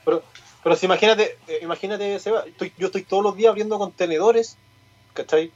Pero, 0.05 0.23
pero 0.63 0.77
si 0.77 0.87
imagínate, 0.87 1.37
eh, 1.49 1.59
imagínate, 1.63 2.19
Seba, 2.21 2.45
estoy- 2.47 2.73
yo 2.79 2.87
estoy 2.87 3.03
todos 3.03 3.25
los 3.25 3.37
días 3.37 3.51
abriendo 3.51 3.79
contenedores, 3.79 4.57
¿cachai? 5.15 5.51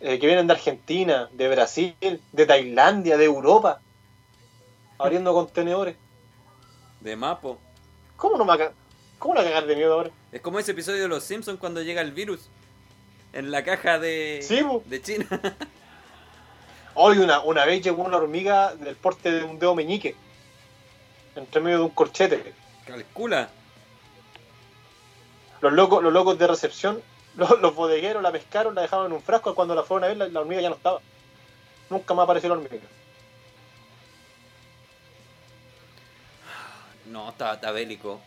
Eh, 0.00 0.18
que 0.20 0.26
vienen 0.26 0.46
de 0.46 0.52
Argentina, 0.52 1.28
de 1.32 1.48
Brasil, 1.48 1.96
de 2.00 2.46
Tailandia, 2.46 3.16
de 3.16 3.24
Europa. 3.24 3.80
Abriendo 4.98 5.32
contenedores. 5.32 5.96
De 7.00 7.16
mapo. 7.16 7.58
¿Cómo 8.16 8.36
no 8.36 8.44
me 8.44 8.56
va 8.56 8.64
a 8.64 8.72
¿Cómo 9.18 9.34
no 9.34 9.40
va 9.40 9.46
a 9.46 9.48
cagar 9.48 9.66
de 9.66 9.76
miedo 9.76 9.94
ahora? 9.94 10.10
Es 10.30 10.40
como 10.40 10.58
ese 10.58 10.72
episodio 10.72 11.02
de 11.02 11.08
Los 11.08 11.24
Simpsons 11.24 11.58
cuando 11.58 11.82
llega 11.82 12.00
el 12.02 12.12
virus. 12.12 12.48
En 13.32 13.50
la 13.50 13.64
caja 13.64 13.98
de, 13.98 14.40
Sí, 14.42 14.60
de 14.86 15.02
China. 15.02 15.26
Hoy 16.94 17.18
una, 17.18 17.40
una 17.40 17.64
vez 17.64 17.82
llegó 17.82 18.02
una 18.02 18.16
hormiga 18.16 18.74
del 18.74 18.96
porte 18.96 19.30
de 19.30 19.44
un 19.44 19.58
dedo 19.58 19.74
meñique. 19.74 20.16
Entre 21.36 21.60
medio 21.60 21.78
de 21.78 21.84
un 21.84 21.90
corchete. 21.90 22.52
Calcula. 22.86 23.50
Los 25.60 25.72
locos, 25.72 26.02
los 26.02 26.12
locos 26.12 26.38
de 26.38 26.46
recepción, 26.46 27.02
los, 27.36 27.60
los 27.60 27.74
bodegueros 27.74 28.22
la 28.22 28.32
pescaron, 28.32 28.74
la 28.74 28.82
dejaron 28.82 29.06
en 29.06 29.12
un 29.12 29.22
frasco. 29.22 29.54
Cuando 29.54 29.74
la 29.74 29.82
fueron 29.84 30.04
a 30.04 30.08
ver, 30.08 30.16
la, 30.16 30.28
la 30.28 30.40
hormiga 30.40 30.60
ya 30.60 30.70
no 30.70 30.76
estaba. 30.76 31.00
Nunca 31.90 32.14
más 32.14 32.24
apareció 32.24 32.48
la 32.48 32.56
hormiga. 32.56 32.82
No, 37.10 37.30
está, 37.30 37.54
está 37.54 37.70
bélico. 37.70 38.20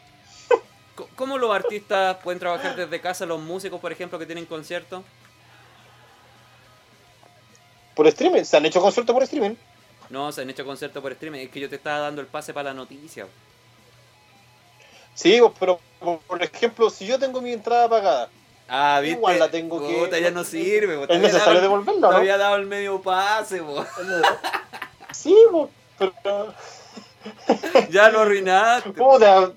Co- 0.96 1.10
¿Cómo 1.16 1.38
los 1.38 1.54
artistas 1.56 2.18
pueden 2.24 2.40
trabajar 2.40 2.76
desde 2.76 3.00
casa? 3.02 3.26
Los 3.26 3.40
músicos, 3.40 3.80
por 3.80 3.92
ejemplo, 3.92 4.18
que 4.20 4.26
tienen 4.26 4.46
conciertos. 4.46 5.04
Por 7.96 8.08
streaming, 8.08 8.44
se 8.44 8.58
han 8.58 8.66
hecho 8.66 8.82
conciertos 8.82 9.14
por 9.14 9.24
streaming. 9.24 9.56
No, 10.10 10.32
se 10.32 10.42
han 10.42 10.50
hecho 10.50 10.66
conciertos 10.66 11.02
por 11.02 11.12
streaming. 11.12 11.40
Es 11.42 11.50
que 11.50 11.60
yo 11.60 11.70
te 11.70 11.76
estaba 11.76 12.00
dando 12.00 12.22
el 12.22 12.28
pase 12.28 12.54
para 12.54 12.70
la 12.70 12.74
noticia. 12.74 13.28
Sí, 15.14 15.40
pero 15.60 15.80
por- 16.28 16.42
ejemplo, 16.42 16.90
si 16.90 17.06
yo 17.06 17.20
tengo 17.20 17.42
mi 17.42 17.52
entrada 17.54 17.88
pagada, 17.90 18.30
Ah, 18.74 19.00
viste. 19.02 19.18
Igual 19.18 19.38
la 19.38 19.52
tengo 19.52 19.86
que- 19.86 19.94
Puta, 19.96 20.18
ya 20.18 20.32
no 20.32 20.46
sirve. 20.46 21.06
Te 21.06 21.16
es 21.16 21.20
necesario 21.20 21.56
dado- 21.56 21.62
devolverla, 21.62 22.08
Te 22.08 22.14
¿no? 22.14 22.18
había 22.20 22.38
dado 22.38 22.56
el 22.56 22.66
medio 22.68 23.02
pase, 23.02 23.62
po. 23.62 23.86
Sí, 25.14 25.36
pues, 25.52 25.70
pero. 26.24 26.54
Ya 27.90 28.10
lo 28.10 28.22
arruinaste. 28.22 28.92
Puta. 28.92 29.52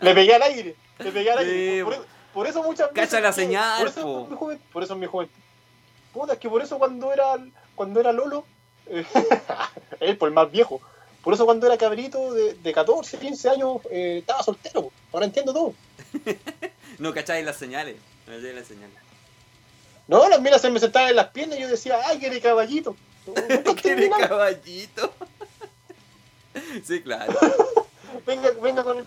Le 0.00 0.14
pegué 0.14 0.34
al 0.34 0.42
aire. 0.42 0.76
Le 0.98 1.12
pegué 1.12 1.30
al 1.30 1.44
Sí, 1.44 1.50
aire. 1.50 1.84
Por, 1.84 1.94
po. 1.94 2.00
eso- 2.02 2.08
por 2.34 2.46
eso 2.46 2.62
muchas 2.62 2.92
veces. 2.92 3.10
Cacha 3.10 3.20
la 3.20 3.28
que- 3.30 3.34
señal, 3.34 3.78
Por 3.80 3.88
eso, 3.88 4.22
es 4.24 4.30
mi 4.30 4.36
juventud, 4.36 4.64
por 4.72 4.82
eso 4.82 4.92
es 4.94 4.98
mi 5.00 5.06
juventud. 5.06 5.34
Puta, 6.12 6.32
es 6.34 6.38
que 6.38 6.48
por 6.48 6.62
eso 6.62 6.78
cuando 6.78 7.12
era, 7.12 7.36
cuando 7.74 8.00
era 8.00 8.12
Lolo. 8.12 8.44
eh, 8.86 9.04
él, 10.00 10.16
por 10.18 10.28
el 10.28 10.34
más 10.34 10.50
viejo. 10.50 10.80
Por 11.22 11.34
eso 11.34 11.44
cuando 11.44 11.66
era 11.66 11.76
cabrito 11.76 12.32
de, 12.34 12.54
de 12.54 12.72
14, 12.72 13.18
15 13.18 13.48
años, 13.50 13.78
eh, 13.90 14.18
estaba 14.20 14.42
soltero. 14.42 14.90
Ahora 15.12 15.26
entiendo 15.26 15.52
todo. 15.52 15.74
No 16.98 17.12
cacháis 17.12 17.44
las 17.44 17.56
señales. 17.56 17.96
No 18.26 18.34
cacháis 18.36 18.54
las 18.54 18.66
señales. 18.66 18.96
No, 20.08 20.26
las 20.30 20.40
minas 20.40 20.62
se 20.62 20.70
me 20.70 20.78
sentaban 20.80 21.10
en 21.10 21.16
las 21.16 21.26
piernas 21.28 21.58
y 21.58 21.62
yo 21.62 21.68
decía, 21.68 21.98
ay, 22.06 22.18
quiere 22.18 22.40
caballito. 22.40 22.96
Nunca 23.26 23.42
entendí 23.54 23.82
¿Quiere 23.82 24.08
nada. 24.08 24.28
caballito? 24.28 25.12
Sí, 26.84 27.02
claro. 27.02 27.32
venga, 28.26 28.50
venga 28.62 28.82
con 28.84 28.98
el. 28.98 29.06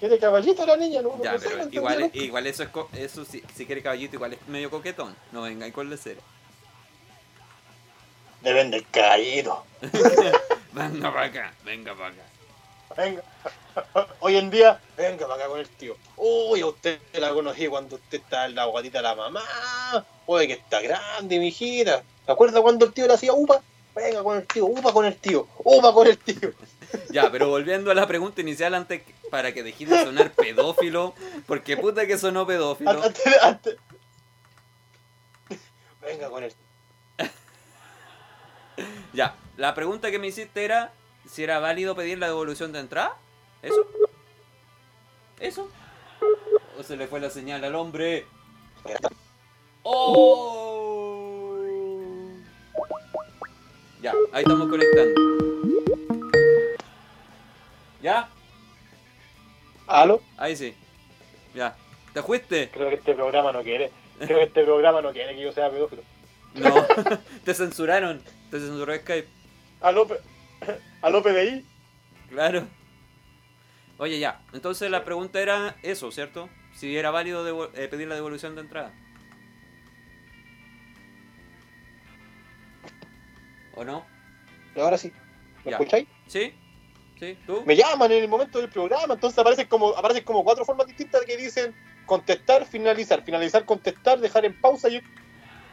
¿Quiere 0.00 0.18
caballito 0.18 0.64
la 0.64 0.76
niña? 0.76 1.02
No, 1.02 1.20
Ya, 1.22 1.32
no 1.32 1.38
pero 1.40 1.68
igual, 1.72 2.10
igual 2.14 2.46
eso 2.46 2.62
es 2.62 2.68
co- 2.68 2.88
eso 2.92 3.24
si, 3.24 3.42
si 3.56 3.66
quiere 3.66 3.82
caballito 3.82 4.14
igual 4.16 4.34
es 4.34 4.46
medio 4.46 4.70
coquetón. 4.70 5.14
No 5.32 5.42
vengáis 5.42 5.74
con 5.74 5.96
cero. 5.98 6.20
Deben 8.42 8.70
del 8.70 8.86
caballito. 8.90 9.64
Venga 10.72 11.12
para 11.12 11.26
acá, 11.26 11.54
venga 11.64 11.94
para 11.96 12.10
acá. 12.10 12.22
Venga. 12.96 13.22
Hoy 14.20 14.36
en 14.36 14.48
día, 14.50 14.80
venga 14.96 15.26
para 15.26 15.34
acá 15.40 15.48
con 15.48 15.58
el 15.58 15.68
tío. 15.68 15.96
Uy, 16.16 16.60
a 16.60 16.66
usted 16.66 17.00
la 17.14 17.30
conocí 17.30 17.66
cuando 17.66 17.96
usted 17.96 18.18
está 18.20 18.44
en 18.44 18.54
la 18.54 18.66
guatita 18.66 18.98
de 18.98 19.02
la 19.02 19.14
mamá. 19.16 19.42
Oye, 20.26 20.46
que 20.46 20.52
está 20.52 20.80
grande, 20.80 21.40
mijita. 21.40 22.02
¿Te 22.26 22.30
acuerdas 22.32 22.60
cuando 22.62 22.84
el 22.86 22.92
tío 22.92 23.08
le 23.08 23.14
hacía 23.14 23.32
upa? 23.32 23.60
Venga 23.98 24.22
con 24.22 24.36
el 24.38 24.46
tío, 24.46 24.66
upa 24.66 24.92
con 24.92 25.04
el 25.04 25.16
tío, 25.16 25.48
upa 25.64 25.92
con 25.92 26.06
el 26.06 26.18
tío. 26.18 26.52
Ya, 27.10 27.30
pero 27.30 27.48
volviendo 27.48 27.90
a 27.90 27.94
la 27.94 28.06
pregunta 28.06 28.40
inicial 28.40 28.74
antes 28.74 29.02
para 29.30 29.52
que 29.52 29.62
dejes 29.62 29.90
de 29.90 30.04
sonar 30.04 30.32
pedófilo, 30.32 31.12
porque 31.46 31.76
puta 31.76 32.06
que 32.06 32.16
sonó 32.16 32.46
pedófilo. 32.46 33.02
Antes, 33.02 33.42
antes. 33.42 33.76
Venga 36.00 36.30
con 36.30 36.44
el 36.44 36.54
Ya, 39.12 39.36
la 39.58 39.74
pregunta 39.74 40.10
que 40.10 40.18
me 40.18 40.28
hiciste 40.28 40.64
era 40.64 40.94
si 41.30 41.42
era 41.42 41.58
válido 41.58 41.94
pedir 41.94 42.18
la 42.18 42.28
devolución 42.28 42.72
de 42.72 42.80
entrada. 42.80 43.18
¿Eso? 43.60 43.86
¿Eso? 45.40 45.68
¿O 46.78 46.82
se 46.82 46.96
le 46.96 47.06
fue 47.06 47.20
la 47.20 47.28
señal 47.28 47.62
al 47.64 47.74
hombre? 47.74 48.26
¡Oh! 49.82 50.77
Ya, 54.00 54.12
ahí 54.32 54.42
estamos 54.42 54.68
conectando. 54.68 55.20
¿Ya? 58.00 58.28
¿Aló? 59.86 60.20
Ahí 60.36 60.56
sí. 60.56 60.74
Ya. 61.54 61.76
¿Te 62.12 62.22
fuiste? 62.22 62.70
Creo 62.70 62.88
que 62.90 62.94
este 62.96 63.14
programa 63.14 63.52
no 63.52 63.62
quiere. 63.62 63.90
Creo 64.18 64.38
que 64.38 64.44
este 64.44 64.64
programa 64.64 65.02
no 65.02 65.12
quiere 65.12 65.34
que 65.34 65.42
yo 65.42 65.52
sea 65.52 65.70
pedófilo. 65.70 66.02
No. 66.54 66.86
Te 67.44 67.54
censuraron. 67.54 68.22
Te 68.50 68.60
censuró 68.60 68.94
Skype. 68.94 69.28
¿Aló, 69.80 70.06
¿Aló 71.02 71.22
PDI? 71.22 71.64
Claro. 72.28 72.66
Oye, 73.98 74.20
ya. 74.20 74.42
Entonces 74.52 74.90
la 74.90 75.04
pregunta 75.04 75.40
era 75.40 75.76
eso, 75.82 76.12
¿cierto? 76.12 76.48
Si 76.74 76.96
era 76.96 77.10
válido 77.10 77.70
eh, 77.74 77.88
pedir 77.88 78.06
la 78.06 78.14
devolución 78.14 78.54
de 78.54 78.60
entrada. 78.60 78.92
¿O 83.78 83.84
no? 83.84 84.04
Ahora 84.76 84.98
sí. 84.98 85.12
¿Me 85.64 85.70
Ya. 85.70 85.76
escucháis? 85.76 86.08
¿Sí? 86.26 86.52
¿Sí? 87.20 87.38
¿Tú? 87.46 87.62
Me 87.64 87.76
llaman 87.76 88.10
en 88.10 88.24
el 88.24 88.28
momento 88.28 88.58
del 88.58 88.68
programa, 88.68 89.14
entonces 89.14 89.38
aparecen 89.38 89.66
como, 89.68 89.90
aparecen 89.96 90.24
como 90.24 90.42
cuatro 90.42 90.64
formas 90.64 90.86
distintas 90.88 91.24
que 91.24 91.36
dicen 91.36 91.74
contestar, 92.04 92.66
finalizar, 92.66 93.22
finalizar, 93.22 93.64
contestar, 93.64 94.18
dejar 94.18 94.44
en 94.46 94.60
pausa 94.60 94.88
y 94.88 95.00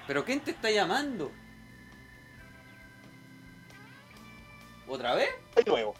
¿Pero 0.08 0.24
quién 0.24 0.40
te 0.42 0.52
está 0.52 0.70
llamando? 0.70 1.32
¿Otra 4.88 5.16
vez? 5.16 5.30
de 5.56 5.64
nuevo. 5.64 5.96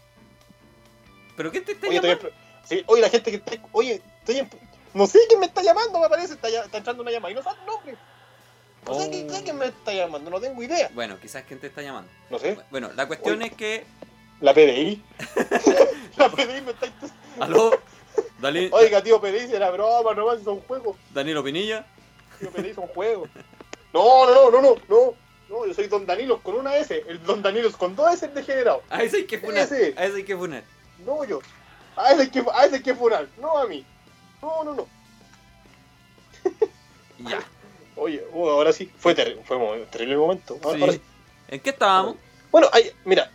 ¿Pero 1.36 1.50
quién 1.52 1.66
te 1.66 1.72
está 1.72 1.88
Oye, 1.88 1.96
estoy 1.96 2.12
en 2.12 2.18
llamando? 2.20 2.38
pro- 2.38 2.68
sí, 2.68 2.84
oye, 2.86 3.02
la 3.02 3.10
gente 3.10 3.32
que 3.32 3.38
está. 3.38 3.52
Oye, 3.72 4.02
estoy 4.20 4.38
en. 4.40 4.50
No 4.94 5.08
sé 5.08 5.20
quién 5.28 5.40
me 5.40 5.48
está 5.48 5.64
llamando, 5.64 6.00
me 6.00 6.08
parece. 6.08 6.34
Está, 6.36 6.50
ya- 6.50 6.62
está 6.66 6.78
entrando 6.78 7.02
una 7.02 7.12
llamada 7.12 7.32
y 7.32 7.36
no 7.36 7.42
sabe 7.42 7.60
el 7.62 7.66
nombre. 7.66 7.98
No 8.86 9.00
sé 9.00 9.06
Oh. 9.06 9.42
quién, 9.44 9.58
me 9.58 9.66
está 9.66 9.94
llamando, 9.94 10.30
no 10.30 10.40
tengo 10.40 10.62
idea. 10.62 10.90
Bueno, 10.94 11.20
quizás 11.20 11.44
quién 11.48 11.60
te 11.60 11.68
está 11.68 11.82
llamando. 11.82 12.12
No 12.30 12.40
sé. 12.40 12.58
Bueno, 12.70 12.92
la 12.96 13.08
cuestión 13.08 13.42
es 13.42 13.54
que... 13.54 13.86
La 14.42 14.54
PDI. 14.54 15.02
la 16.18 16.30
PDI 16.30 16.62
me 16.62 16.72
está. 16.72 16.88
¿Aló? 17.40 17.80
Oiga, 18.72 19.02
tío 19.02 19.20
PDI, 19.20 19.54
era 19.54 19.72
broma, 19.72 20.14
nomás 20.14 20.44
son 20.44 20.60
juegos. 20.62 20.98
Danilo 21.14 21.44
Pinilla. 21.44 21.86
Tío 22.40 22.52
PDI 22.52 22.74
son 22.74 22.88
juegos. 22.88 23.30
No, 23.94 24.26
no, 24.26 24.52
no, 24.52 24.52
no, 24.52 24.62
no. 24.62 24.76
No, 24.90 25.14
no 25.50 25.66
yo 25.66 25.74
soy 25.74 25.88
Don 25.88 26.06
Danilos 26.06 26.42
con 26.42 26.56
una 26.56 26.76
S. 26.76 27.04
El 27.08 27.24
Don 27.24 27.42
Danilos 27.42 27.78
con 27.78 27.96
dos 27.96 28.14
S 28.14 28.26
es 28.26 28.34
degenerado. 28.36 28.84
A 28.90 29.02
ese 29.04 29.18
hay 29.18 29.26
que 29.26 29.40
funar. 29.40 29.64
Ese. 29.64 29.94
A 29.98 30.06
ese 30.06 30.18
hay 30.18 30.24
que 30.26 30.36
funar. 30.36 30.64
No 31.06 31.24
yo. 31.24 31.40
A 31.96 32.12
ese 32.12 32.24
hay 32.24 32.30
que, 32.30 32.44
a 32.54 32.66
ese 32.66 32.76
hay 32.76 32.84
que 32.84 32.94
funar, 32.94 33.28
no 33.40 33.58
a 33.58 33.68
mí. 33.68 33.86
No, 34.42 34.64
no, 34.64 34.74
no. 34.74 34.88
Ya. 37.20 37.40
Oye, 37.98 38.24
oh, 38.34 38.50
ahora 38.50 38.74
sí. 38.74 38.92
Fue, 38.98 39.16
terri- 39.16 39.42
fue 39.44 39.58
un 39.58 39.86
terrible 39.88 40.18
momento. 40.18 40.58
Ahora, 40.64 40.76
Sí. 40.78 40.82
ahora 40.82 40.94
sí. 40.94 41.02
¿En 41.48 41.60
qué 41.60 41.70
estábamos? 41.70 42.16
Bueno, 42.52 42.68
hay, 42.74 42.92
mira, 43.06 43.32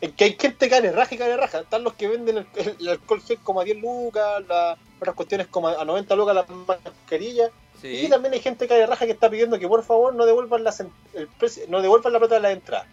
es 0.00 0.12
que 0.12 0.24
hay 0.24 0.36
gente 0.38 0.68
que 0.68 0.92
raja 0.92 1.14
y 1.14 1.18
gane 1.18 1.36
raja. 1.36 1.60
Están 1.60 1.84
los 1.84 1.94
que 1.94 2.08
venden 2.08 2.38
el, 2.38 2.46
el 2.80 2.88
alcohol 2.88 3.20
gel 3.22 3.38
como 3.42 3.60
a 3.60 3.64
10 3.64 3.78
lucas, 3.80 4.42
las 4.48 4.78
otras 5.00 5.14
cuestiones 5.14 5.46
como 5.48 5.68
a 5.68 5.84
90 5.84 6.14
lucas 6.16 6.34
las 6.34 6.48
mascarillas. 6.48 7.50
Y 7.82 8.08
también 8.08 8.34
hay 8.34 8.40
gente 8.40 8.66
que 8.66 8.86
raja 8.86 9.06
que 9.06 9.12
está 9.12 9.30
pidiendo 9.30 9.56
que 9.58 9.68
por 9.68 9.84
favor 9.84 10.12
no 10.14 10.26
devuelvan, 10.26 10.64
las, 10.64 10.80
en- 10.80 10.92
el 11.14 11.28
no 11.68 11.80
devuelvan 11.80 12.12
la 12.12 12.18
plata 12.18 12.34
de 12.36 12.40
la 12.40 12.50
entrada. 12.50 12.86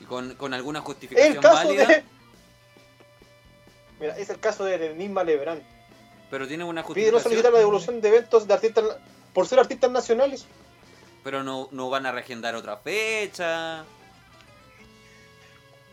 Y 0.00 0.04
con, 0.04 0.34
con 0.36 0.54
alguna 0.54 0.80
justificación 0.80 1.34
el 1.36 1.40
caso 1.40 1.54
válida, 1.68 1.86
de... 1.86 2.04
Mira, 4.00 4.16
es 4.18 4.30
el 4.30 4.38
caso 4.40 4.64
de 4.64 4.74
Enigma 4.92 5.24
Lebrán. 5.24 5.62
pero 6.30 6.46
tiene 6.46 6.64
una 6.64 6.82
Pide 6.82 7.10
no 7.10 7.18
justificación. 7.18 7.22
solicitar 7.22 7.52
la 7.52 7.58
devolución 7.60 8.00
de 8.00 8.08
eventos 8.08 8.46
de 8.46 8.54
artistas 8.54 8.84
por 9.34 9.46
ser 9.46 9.58
artistas 9.58 9.90
nacionales. 9.90 10.46
Pero 11.22 11.42
no, 11.42 11.68
no 11.72 11.90
van 11.90 12.06
a 12.06 12.12
reagendar 12.12 12.54
otra 12.54 12.76
fecha. 12.78 13.84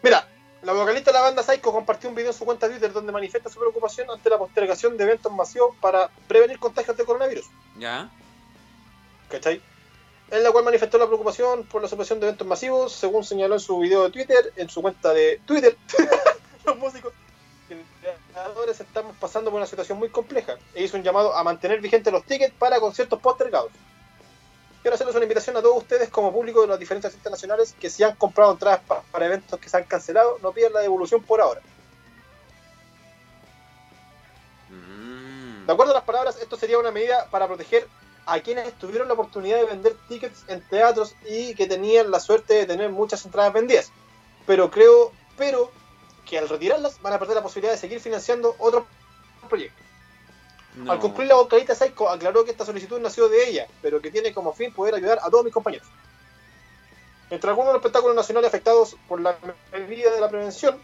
Mira, 0.04 0.28
la 0.62 0.74
vocalista 0.74 1.12
de 1.12 1.18
la 1.18 1.24
banda 1.24 1.44
Psycho 1.44 1.72
compartió 1.72 2.10
un 2.10 2.16
video 2.16 2.32
en 2.32 2.38
su 2.38 2.46
cuenta 2.46 2.68
de 2.68 2.74
Twitter 2.74 2.94
donde 2.94 3.12
manifiesta 3.12 3.50
su 3.50 3.60
preocupación 3.60 4.10
ante 4.10 4.30
la 4.30 4.38
postergación 4.38 4.96
de 4.96 5.04
eventos 5.04 5.32
masivos 5.32 5.76
para 5.82 6.10
prevenir 6.28 6.60
contagios 6.60 6.96
de 6.96 7.04
coronavirus. 7.04 7.46
¿Ya? 7.78 8.10
¿Cachai? 9.30 9.62
En 10.30 10.44
la 10.44 10.52
cual 10.52 10.64
manifestó 10.64 10.98
la 10.98 11.08
preocupación 11.08 11.66
por 11.66 11.82
la 11.82 11.88
supresión 11.88 12.20
de 12.20 12.28
eventos 12.28 12.48
masivos, 12.48 12.94
según 12.94 13.24
señaló 13.24 13.56
en 13.56 13.60
su 13.60 13.80
video 13.80 14.04
de 14.04 14.12
Twitter, 14.12 14.54
en 14.56 14.70
su 14.70 14.82
cuenta 14.82 15.14
de 15.14 15.42
Twitter. 15.46 15.76
Los 16.66 16.78
músicos 16.78 17.14
estamos 18.80 19.16
pasando 19.18 19.52
por 19.52 19.58
una 19.58 19.68
situación 19.68 19.98
muy 19.98 20.10
compleja 20.10 20.58
e 20.74 20.84
hizo 20.84 20.98
un 20.98 21.04
llamado 21.04 21.36
a 21.36 21.44
mantener 21.44 21.82
vigentes 21.82 22.12
los 22.12 22.24
tickets 22.26 22.54
para 22.58 22.80
conciertos 22.80 23.20
postergados. 23.20 23.72
Quiero 24.82 24.96
hacerles 24.96 25.16
una 25.16 25.26
invitación 25.26 25.56
a 25.58 25.62
todos 25.62 25.78
ustedes 25.78 26.10
como 26.10 26.32
público 26.34 26.62
de 26.62 26.68
las 26.68 26.80
diferentes 26.80 27.10
artistas 27.10 27.32
nacionales 27.32 27.76
que 27.80 27.89
si 27.89 28.04
han 28.04 28.16
comprado 28.16 28.54
entradas 28.54 28.82
pa- 28.88 29.04
para 29.12 29.28
eventos 29.28 29.60
que 29.60 29.70
se 29.70 29.78
han 29.78 29.84
cancelado, 29.84 30.39
no 30.42 30.52
pidan 30.52 30.74
la 30.74 30.80
devolución 30.80 31.22
por 31.24 31.39
ahora. 31.39 31.62
Mm. 34.70 35.68
De 35.68 35.74
acuerdo 35.74 35.92
a 35.92 35.96
las 35.96 36.04
palabras, 36.04 36.38
esto 36.42 36.58
sería 36.58 36.80
una 36.80 36.92
medida 36.92 37.28
para 37.30 37.48
proteger 37.48 37.88
a 38.26 38.39
quienes 38.39 38.74
tuvieron 38.74 39.08
la 39.08 39.14
oportunidad 39.14 39.58
de 39.58 39.66
vender 39.66 39.96
tickets 40.08 40.46
en 40.48 40.62
teatros 40.68 41.16
y 41.30 41.54
que 41.54 41.68
tenían 41.68 42.10
la 42.10 42.20
suerte 42.20 42.56
de 42.56 42.66
tener 42.66 42.89
muchas 42.89 43.24
entradas 43.26 43.54
vendidas. 43.54 43.92
Pero 44.48 44.72
creo, 44.72 45.12
pero 45.38 45.72
que 46.26 46.38
al 46.38 46.49
retirarlas 46.49 47.01
van 47.01 47.13
a 47.13 47.19
perder 47.19 47.36
la 47.36 47.43
posibilidad 47.43 47.74
de 47.74 47.80
seguir 47.80 47.99
financiando 47.99 48.55
otros 48.59 48.86
proyectos. 49.49 49.86
No. 50.76 50.91
Al 50.91 50.99
concluir 50.99 51.28
la 51.28 51.36
vocalista 51.36 51.76
Psycho 51.76 52.09
aclaró 52.09 52.45
que 52.45 52.51
esta 52.51 52.65
solicitud 52.65 52.99
nació 52.99 53.28
de 53.28 53.49
ella, 53.49 53.67
pero 53.82 54.01
que 54.01 54.09
tiene 54.09 54.34
como 54.34 54.53
fin 54.53 54.74
poder 54.74 54.95
ayudar 54.95 55.19
a 55.22 55.30
todos 55.30 55.43
mis 55.43 55.53
compañeros. 55.53 55.88
Entre 57.30 57.49
algunos 57.49 57.69
de 57.69 57.74
los 57.74 57.82
espectáculos 57.82 58.15
nacionales 58.15 58.49
afectados 58.49 58.95
por 59.07 59.19
la 59.22 59.38
medida 59.72 60.11
de 60.11 60.22
la 60.22 60.30
prevención 60.30 60.78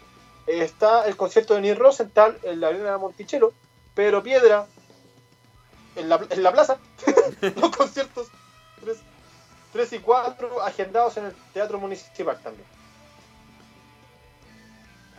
está 0.46 1.06
el 1.06 1.16
concierto 1.16 1.54
de 1.54 1.60
Neil 1.60 1.76
Rosenthal 1.76 2.38
en 2.42 2.60
la 2.60 2.68
Arena 2.68 2.98
Monticello, 2.98 3.52
Pedro 3.94 4.22
Piedra 4.22 4.66
en 5.96 6.08
la, 6.08 6.20
en 6.30 6.42
la 6.42 6.52
plaza, 6.52 6.78
los 7.40 7.76
conciertos 7.76 8.28
3, 9.72 9.92
y 9.92 9.98
4 9.98 10.62
agendados 10.62 11.16
en 11.16 11.26
el 11.26 11.34
Teatro 11.52 11.78
Municipal 11.78 12.40
también. 12.42 12.77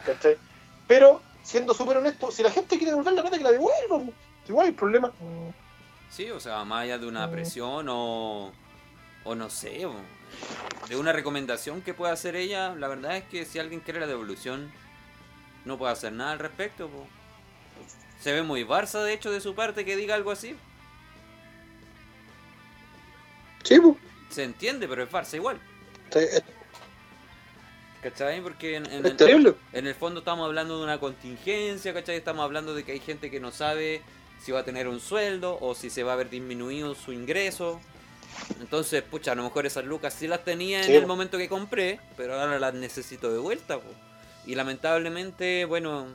¿Cachai? 0.05 0.37
Pero, 0.87 1.21
siendo 1.43 1.73
súper 1.73 1.97
honesto, 1.97 2.31
si 2.31 2.43
la 2.43 2.51
gente 2.51 2.77
quiere 2.77 2.91
devolver 2.91 3.13
la 3.13 3.21
plata, 3.21 3.37
que 3.37 3.43
la 3.43 3.51
devuelva. 3.51 4.11
Igual 4.47 4.67
hay 4.67 4.73
problema. 4.73 5.11
Sí, 6.09 6.29
o 6.31 6.39
sea, 6.39 6.63
más 6.63 6.83
allá 6.83 6.97
de 6.97 7.07
una 7.07 7.29
presión 7.29 7.87
o, 7.89 8.51
o 9.23 9.35
no 9.35 9.49
sé, 9.49 9.85
o 9.85 9.93
de 10.87 10.95
una 10.95 11.13
recomendación 11.13 11.81
que 11.81 11.93
pueda 11.93 12.13
hacer 12.13 12.35
ella, 12.35 12.73
la 12.75 12.87
verdad 12.87 13.17
es 13.17 13.23
que 13.25 13.45
si 13.45 13.59
alguien 13.59 13.79
quiere 13.79 13.99
la 13.99 14.07
devolución, 14.07 14.71
no 15.65 15.77
puede 15.77 15.93
hacer 15.93 16.13
nada 16.13 16.31
al 16.31 16.39
respecto. 16.39 16.87
po. 16.87 17.05
Se 18.19 18.33
ve 18.33 18.41
muy 18.41 18.63
Barça, 18.63 19.03
de 19.03 19.13
hecho, 19.13 19.31
de 19.31 19.39
su 19.39 19.53
parte 19.53 19.85
que 19.85 19.95
diga 19.95 20.15
algo 20.15 20.31
así. 20.31 20.55
Sí. 23.63 23.79
Se 24.29 24.43
entiende, 24.43 24.87
pero 24.87 25.03
es 25.03 25.11
Barça 25.11 25.35
igual. 25.35 25.59
¿Cachai? 28.01 28.41
Porque 28.41 28.77
en, 28.77 28.85
el 29.85 29.95
fondo 29.95 30.19
estamos 30.19 30.45
hablando 30.45 30.77
de 30.77 30.83
una 30.83 30.99
contingencia, 30.99 31.93
¿cachai? 31.93 32.15
Estamos 32.15 32.43
hablando 32.43 32.73
de 32.73 32.83
que 32.83 32.93
hay 32.93 32.99
gente 32.99 33.29
que 33.29 33.41
no 33.41 33.51
sabe 33.51 34.01
si 34.41 34.53
va 34.53 34.59
a 34.59 34.63
tener 34.63 34.87
un 34.87 35.01
sueldo 35.01 35.57
o 35.59 35.75
si 35.75 35.89
se 35.89 36.03
va 36.03 36.13
a 36.13 36.15
ver 36.15 36.29
disminuido 36.29 36.95
su 36.95 37.11
ingreso. 37.11 37.81
Entonces, 38.61 39.01
pucha, 39.01 39.33
a 39.33 39.35
lo 39.35 39.43
mejor 39.43 39.65
esas 39.65 39.83
lucas 39.83 40.13
sí 40.13 40.27
las 40.27 40.45
tenía 40.45 40.83
Sí, 40.83 40.91
en 40.91 41.01
el 41.01 41.07
momento 41.07 41.37
que 41.37 41.49
compré, 41.49 41.99
pero 42.15 42.39
ahora 42.39 42.57
las 42.57 42.73
necesito 42.73 43.31
de 43.33 43.39
vuelta. 43.39 43.79
po. 43.79 43.89
Y 44.45 44.55
lamentablemente, 44.55 45.65
bueno, 45.65 46.07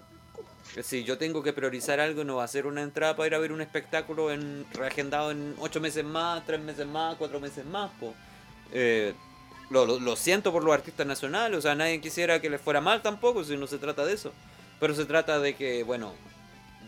si 0.82 1.04
yo 1.04 1.18
tengo 1.18 1.42
que 1.42 1.52
priorizar 1.52 2.00
algo, 2.00 2.24
no 2.24 2.36
va 2.36 2.44
a 2.44 2.48
ser 2.48 2.66
una 2.66 2.82
entrada 2.82 3.14
para 3.14 3.26
ir 3.26 3.34
a 3.34 3.38
ver 3.38 3.52
un 3.52 3.60
espectáculo 3.60 4.32
en 4.32 4.64
reagendado 4.72 5.30
en 5.30 5.54
ocho 5.58 5.80
meses 5.80 6.04
más, 6.04 6.46
tres 6.46 6.60
meses 6.60 6.86
más, 6.86 7.16
cuatro 7.16 7.40
meses 7.40 7.66
más. 7.66 7.90
Po. 8.00 8.14
Eh, 8.72 9.12
lo, 9.70 9.86
lo- 9.86 10.00
lo 10.00 10.16
siento 10.16 10.52
por 10.52 10.62
los 10.64 10.74
artistas 10.74 11.06
nacionales, 11.06 11.58
o 11.58 11.62
sea, 11.62 11.74
nadie 11.74 12.00
quisiera 12.00 12.40
que 12.40 12.50
les 12.50 12.60
fuera 12.60 12.80
mal 12.80 13.02
tampoco, 13.02 13.44
si 13.44 13.56
no 13.56 13.66
se 13.66 13.78
trata 13.78 14.04
de 14.04 14.12
eso. 14.14 14.32
Pero 14.80 14.94
se 14.94 15.04
trata 15.04 15.38
de 15.38 15.54
que, 15.54 15.82
bueno, 15.84 16.12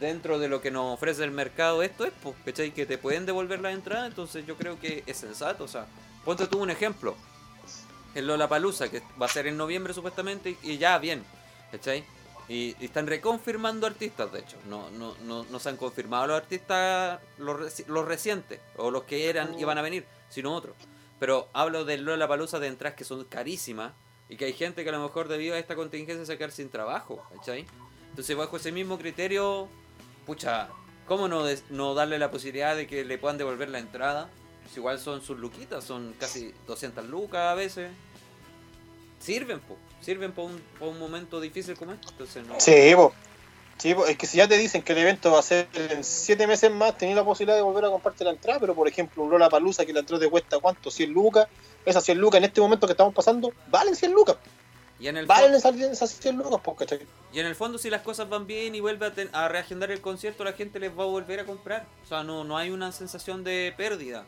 dentro 0.00 0.38
de 0.38 0.48
lo 0.48 0.60
que 0.60 0.70
nos 0.70 0.94
ofrece 0.94 1.24
el 1.24 1.30
mercado, 1.30 1.82
esto 1.82 2.04
es, 2.04 2.12
pues, 2.22 2.34
¿cachai? 2.44 2.72
Que 2.72 2.84
te 2.84 2.98
pueden 2.98 3.24
devolver 3.26 3.60
la 3.60 3.72
entrada, 3.72 4.06
entonces 4.06 4.44
yo 4.46 4.56
creo 4.56 4.78
que 4.78 5.02
es 5.06 5.16
sensato, 5.16 5.64
o 5.64 5.68
sea, 5.68 5.86
Ponte 6.24 6.46
tú 6.48 6.58
un 6.58 6.70
ejemplo. 6.70 7.14
El 8.14 8.26
Lollapalooza, 8.26 8.88
que 8.88 9.00
va 9.20 9.26
a 9.26 9.28
ser 9.28 9.46
en 9.46 9.56
noviembre 9.56 9.94
supuestamente, 9.94 10.56
y 10.62 10.76
ya 10.76 10.98
bien, 10.98 11.22
¿cachai? 11.70 12.02
Y, 12.48 12.74
y 12.80 12.86
están 12.86 13.06
reconfirmando 13.06 13.86
artistas, 13.86 14.32
de 14.32 14.40
hecho. 14.40 14.56
No, 14.68 14.90
no, 14.90 15.14
no, 15.22 15.44
no 15.44 15.58
se 15.60 15.68
han 15.68 15.76
confirmado 15.76 16.26
los 16.26 16.36
artistas, 16.36 17.20
los, 17.38 17.60
reci- 17.60 17.86
los 17.86 18.04
recientes, 18.06 18.58
o 18.76 18.90
los 18.90 19.04
que 19.04 19.28
eran, 19.30 19.56
iban 19.58 19.78
a 19.78 19.82
venir, 19.82 20.04
sino 20.28 20.52
otros. 20.54 20.74
Pero 21.18 21.48
hablo 21.52 21.84
del 21.84 22.04
Lollapalooza 22.04 22.58
de 22.58 22.68
entradas 22.68 22.96
que 22.96 23.04
son 23.04 23.24
carísimas, 23.24 23.92
y 24.28 24.36
que 24.36 24.46
hay 24.46 24.52
gente 24.52 24.82
que 24.82 24.90
a 24.90 24.92
lo 24.92 25.02
mejor 25.02 25.28
debido 25.28 25.54
a 25.54 25.58
esta 25.58 25.76
contingencia 25.76 26.24
se 26.26 26.36
quedar 26.36 26.50
sin 26.50 26.68
trabajo, 26.68 27.22
¿cachai? 27.34 27.66
Entonces 28.10 28.36
bajo 28.36 28.56
ese 28.56 28.72
mismo 28.72 28.98
criterio, 28.98 29.68
pucha, 30.24 30.68
¿cómo 31.06 31.28
no, 31.28 31.44
no 31.70 31.94
darle 31.94 32.18
la 32.18 32.30
posibilidad 32.30 32.74
de 32.74 32.86
que 32.86 33.04
le 33.04 33.18
puedan 33.18 33.38
devolver 33.38 33.68
la 33.68 33.78
entrada? 33.78 34.30
Si 34.72 34.80
igual 34.80 34.98
son 34.98 35.22
sus 35.22 35.38
luquitas, 35.38 35.84
son 35.84 36.14
casi 36.18 36.52
200 36.66 37.06
lucas 37.06 37.52
a 37.52 37.54
veces. 37.54 37.90
Sirven, 39.20 39.60
po, 39.60 39.76
sirven 40.00 40.32
para 40.32 40.48
un, 40.48 40.60
un 40.80 40.98
momento 40.98 41.40
difícil 41.40 41.76
como 41.76 41.92
este. 41.92 42.08
Entonces 42.10 42.46
no. 42.46 42.58
Sí, 42.58 42.92
po. 42.96 43.14
Sí, 43.78 43.94
es 44.08 44.16
que 44.16 44.26
si 44.26 44.38
ya 44.38 44.48
te 44.48 44.56
dicen 44.56 44.82
que 44.82 44.92
el 44.92 44.98
evento 44.98 45.30
va 45.32 45.40
a 45.40 45.42
ser 45.42 45.68
en 45.74 46.02
7 46.02 46.46
meses 46.46 46.70
más, 46.70 46.96
tenés 46.96 47.14
la 47.14 47.24
posibilidad 47.24 47.56
de 47.56 47.62
volver 47.62 47.84
a 47.84 47.90
comprarte 47.90 48.24
la 48.24 48.30
entrada, 48.30 48.58
pero 48.58 48.74
por 48.74 48.88
ejemplo, 48.88 49.22
un 49.22 49.30
Lola 49.30 49.50
Palusa 49.50 49.84
que 49.84 49.92
la 49.92 50.00
entrada 50.00 50.22
te 50.24 50.30
cuesta 50.30 50.58
cuánto, 50.58 50.90
100 50.90 51.10
lucas, 51.12 51.46
esas 51.84 52.02
100 52.02 52.18
lucas 52.18 52.38
en 52.38 52.44
este 52.44 52.60
momento 52.60 52.86
que 52.86 52.94
estamos 52.94 53.12
pasando, 53.14 53.52
valen 53.68 53.94
100 53.94 54.12
lucas, 54.12 54.36
Y 54.98 55.08
en 55.08 55.18
el 55.18 55.26
valen 55.26 55.52
esas, 55.54 55.76
esas 55.76 56.10
100 56.10 56.36
lucas, 56.38 56.60
¿cachai? 56.76 57.00
Y 57.34 57.38
en 57.40 57.46
el 57.46 57.54
fondo, 57.54 57.76
si 57.76 57.90
las 57.90 58.00
cosas 58.00 58.30
van 58.30 58.46
bien 58.46 58.74
y 58.74 58.80
vuelve 58.80 59.06
a, 59.06 59.12
ten- 59.12 59.28
a 59.34 59.46
reagendar 59.48 59.90
el 59.90 60.00
concierto, 60.00 60.42
la 60.42 60.54
gente 60.54 60.78
les 60.80 60.90
va 60.98 61.02
a 61.02 61.06
volver 61.06 61.40
a 61.40 61.44
comprar. 61.44 61.84
O 62.02 62.08
sea, 62.08 62.22
no, 62.22 62.44
no 62.44 62.56
hay 62.56 62.70
una 62.70 62.92
sensación 62.92 63.44
de 63.44 63.74
pérdida. 63.76 64.24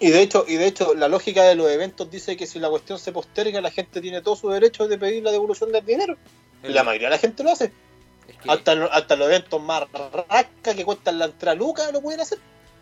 Y 0.00 0.10
de 0.10 0.22
hecho, 0.22 0.44
y 0.48 0.54
de 0.54 0.66
hecho, 0.66 0.94
la 0.94 1.08
lógica 1.08 1.42
de 1.42 1.56
los 1.56 1.68
eventos 1.70 2.10
dice 2.10 2.36
que 2.38 2.46
si 2.46 2.58
la 2.58 2.70
cuestión 2.70 2.98
se 2.98 3.12
posterga, 3.12 3.60
la 3.60 3.70
gente 3.70 4.00
tiene 4.00 4.22
todo 4.22 4.34
su 4.36 4.48
derecho 4.48 4.88
de 4.88 4.96
pedir 4.96 5.22
la 5.24 5.30
devolución 5.32 5.72
del 5.72 5.84
dinero. 5.84 6.16
Y 6.62 6.68
la 6.68 6.84
mayoría 6.84 7.08
de 7.08 7.16
la 7.16 7.18
gente 7.18 7.42
lo 7.42 7.50
hace. 7.50 7.70
Que- 8.42 8.50
Hasta, 8.50 8.72
hasta 8.86 9.16
los 9.16 9.28
eventos 9.28 9.60
más 9.60 9.84
rasca 10.28 10.74
que 10.74 10.84
cuestan 10.84 11.18
la 11.18 11.24
entrada 11.26 11.54
lucas 11.56 11.92
lo 11.92 12.00
pueden 12.00 12.20
hacer. 12.20 12.38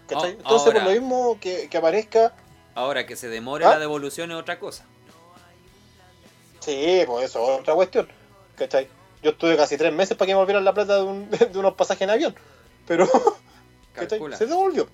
¿cachai? 0.09 0.33
Ah, 0.33 0.37
Entonces, 0.39 0.67
ahora. 0.69 0.85
por 0.85 0.93
lo 0.95 1.01
mismo 1.01 1.39
que, 1.41 1.69
que 1.69 1.77
aparezca, 1.79 2.35
Ahora, 2.75 3.07
que 3.07 3.17
se 3.17 3.29
demore 3.29 3.65
¿Ah? 3.65 3.71
la 3.71 3.79
devolución 3.79 4.31
es 4.31 4.37
otra 4.37 4.59
cosa. 4.59 4.85
sí, 6.61 7.03
pues 7.07 7.25
eso 7.27 7.43
es 7.55 7.61
otra 7.61 7.75
cuestión. 7.75 8.09
¿cachai? 8.57 8.89
Yo 9.23 9.31
estuve 9.31 9.57
casi 9.57 9.77
tres 9.77 9.93
meses 9.93 10.17
para 10.17 10.27
que 10.27 10.33
me 10.35 10.39
volvieran 10.39 10.65
la 10.65 10.75
plata 10.75 10.97
de, 10.97 11.03
un- 11.03 11.31
de 11.31 11.59
unos 11.59 11.75
pasajes 11.75 12.03
en 12.03 12.11
avión. 12.11 12.35
Pero 12.87 13.07
se 14.39 14.47
devolvió. 14.47 14.89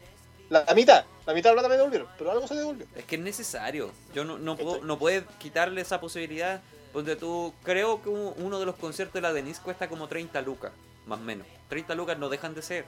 La, 0.49 0.65
la 0.65 0.75
mitad, 0.75 1.05
la 1.27 1.33
mitad 1.35 1.51
de 1.51 1.57
la 1.57 1.63
plata 1.63 1.69
me 1.71 1.77
devolvieron, 1.77 2.09
pero 2.19 2.31
algo 2.31 2.47
se 2.47 2.55
devolvió. 2.55 2.87
Es 2.95 3.05
que 3.05 3.17
es 3.17 3.21
necesario. 3.23 3.91
Yo 4.15 4.25
no, 4.25 4.39
no, 4.39 4.57
puedo, 4.57 4.83
no 4.85 4.99
puedes 4.99 5.25
quitarle 5.39 5.81
esa 5.81 5.99
posibilidad. 6.01 6.61
Donde 6.93 7.17
tú, 7.17 7.53
creo 7.63 8.03
que 8.03 8.09
un- 8.09 8.35
uno 8.37 8.59
de 8.61 8.67
los 8.67 8.77
conciertos 8.77 9.15
de 9.15 9.21
la 9.23 9.33
Denise 9.33 9.61
cuesta 9.63 9.89
como 9.89 10.09
30 10.09 10.43
lucas, 10.43 10.73
más 11.07 11.19
o 11.21 11.23
menos. 11.23 11.47
30 11.69 11.95
lucas 11.95 12.19
no 12.19 12.29
dejan 12.29 12.55
de 12.55 12.63
ser. 12.63 12.85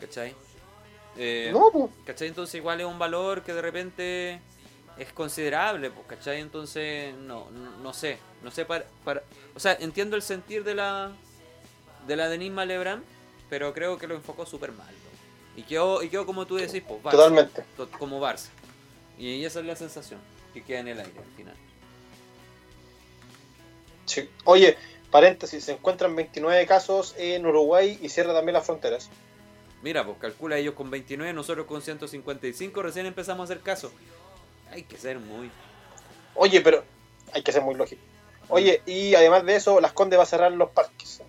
¿Cachai? 0.00 0.34
Eh, 1.16 1.50
No, 1.52 1.70
pues. 1.72 1.90
¿Cachai? 2.04 2.28
Entonces 2.28 2.54
igual 2.56 2.80
es 2.80 2.86
un 2.86 2.98
valor 2.98 3.42
que 3.42 3.54
de 3.54 3.62
repente 3.62 4.40
es 4.98 5.12
considerable, 5.12 5.90
pues, 5.90 6.06
¿cachai? 6.06 6.40
Entonces, 6.40 7.14
no, 7.14 7.50
no, 7.50 7.70
no 7.82 7.92
sé, 7.94 8.18
no 8.42 8.50
sé 8.50 8.64
para, 8.64 8.84
para... 9.04 9.22
O 9.54 9.60
sea, 9.60 9.74
entiendo 9.80 10.16
el 10.16 10.22
sentir 10.22 10.64
de 10.64 10.74
la 10.74 11.12
de 12.06 12.16
la 12.16 12.28
Denise 12.28 12.52
Malebrán, 12.52 13.02
pero 13.50 13.72
creo 13.74 13.98
que 13.98 14.06
lo 14.06 14.14
enfocó 14.14 14.46
súper 14.46 14.72
mal. 14.72 14.86
¿no? 14.86 15.60
Y 15.60 15.62
quedó, 15.64 16.02
y 16.02 16.08
quedó 16.08 16.24
como 16.26 16.46
tú 16.46 16.56
decís, 16.56 16.82
pues, 16.86 17.02
Barça, 17.02 17.10
Totalmente. 17.12 17.64
to- 17.76 17.90
como 17.98 18.20
Barça. 18.20 18.48
Y 19.18 19.44
esa 19.44 19.60
es 19.60 19.66
la 19.66 19.74
sensación, 19.76 20.20
que 20.54 20.62
queda 20.62 20.80
en 20.80 20.88
el 20.88 21.00
aire 21.00 21.18
al 21.18 21.36
final. 21.36 21.54
Sí. 24.06 24.28
Oye, 24.44 24.76
paréntesis, 25.10 25.64
se 25.64 25.72
encuentran 25.72 26.16
29 26.16 26.66
casos 26.66 27.14
en 27.18 27.46
Uruguay 27.46 27.98
y 28.00 28.08
cierra 28.08 28.32
también 28.32 28.54
las 28.54 28.64
fronteras. 28.66 29.10
Mira, 29.82 30.04
pues 30.04 30.18
calcula 30.18 30.56
ellos 30.56 30.74
con 30.74 30.90
29, 30.90 31.32
nosotros 31.32 31.66
con 31.66 31.82
155, 31.82 32.82
recién 32.82 33.06
empezamos 33.06 33.42
a 33.42 33.52
hacer 33.52 33.62
caso. 33.62 33.92
Hay 34.70 34.82
que 34.82 34.96
ser 34.96 35.18
muy... 35.18 35.50
Oye, 36.34 36.60
pero 36.60 36.82
hay 37.32 37.42
que 37.42 37.52
ser 37.52 37.62
muy 37.62 37.74
lógico. 37.74 38.02
Oye, 38.48 38.82
y 38.86 39.14
además 39.14 39.44
de 39.44 39.56
eso, 39.56 39.80
Las 39.80 39.92
Condes 39.92 40.18
va 40.18 40.22
a 40.22 40.26
cerrar 40.26 40.52
los 40.52 40.70
parques. 40.70 41.22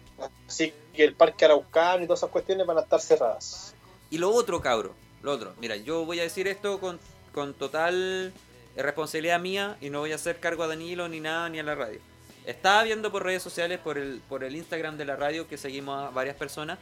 Así 0.48 0.74
que 0.94 1.04
el 1.04 1.14
parque 1.14 1.46
Araucano 1.46 2.04
y 2.04 2.08
todas 2.08 2.20
esas 2.20 2.30
cuestiones 2.30 2.66
van 2.66 2.78
a 2.78 2.82
estar 2.82 3.02
cerradas. 3.02 3.74
Y 4.10 4.18
lo 4.18 4.32
otro, 4.32 4.62
cabro, 4.62 4.94
lo 5.22 5.32
otro. 5.32 5.54
Mira, 5.60 5.76
yo 5.76 6.06
voy 6.06 6.20
a 6.20 6.24
decir 6.24 6.48
esto 6.48 6.80
con, 6.80 7.00
con 7.34 7.54
total 7.54 8.34
responsabilidad 8.76 9.40
mía 9.40 9.78
y 9.82 9.90
no 9.90 10.00
voy 10.00 10.12
a 10.12 10.16
hacer 10.16 10.40
cargo 10.40 10.64
a 10.64 10.68
Danilo 10.68 11.08
ni 11.10 11.20
nada 11.20 11.50
ni 11.50 11.60
a 11.60 11.64
la 11.64 11.76
radio. 11.76 12.00
Estaba 12.48 12.84
viendo 12.84 13.12
por 13.12 13.26
redes 13.26 13.44
sociales, 13.44 13.78
por 13.78 13.98
el, 13.98 14.22
por 14.30 14.46
el 14.46 14.56
Instagram 14.56 14.96
de 14.96 15.04
la 15.04 15.18
radio 15.18 15.50
que 15.50 15.58
seguimos 15.58 16.02
a 16.02 16.12
varias 16.12 16.38
personas, 16.38 16.80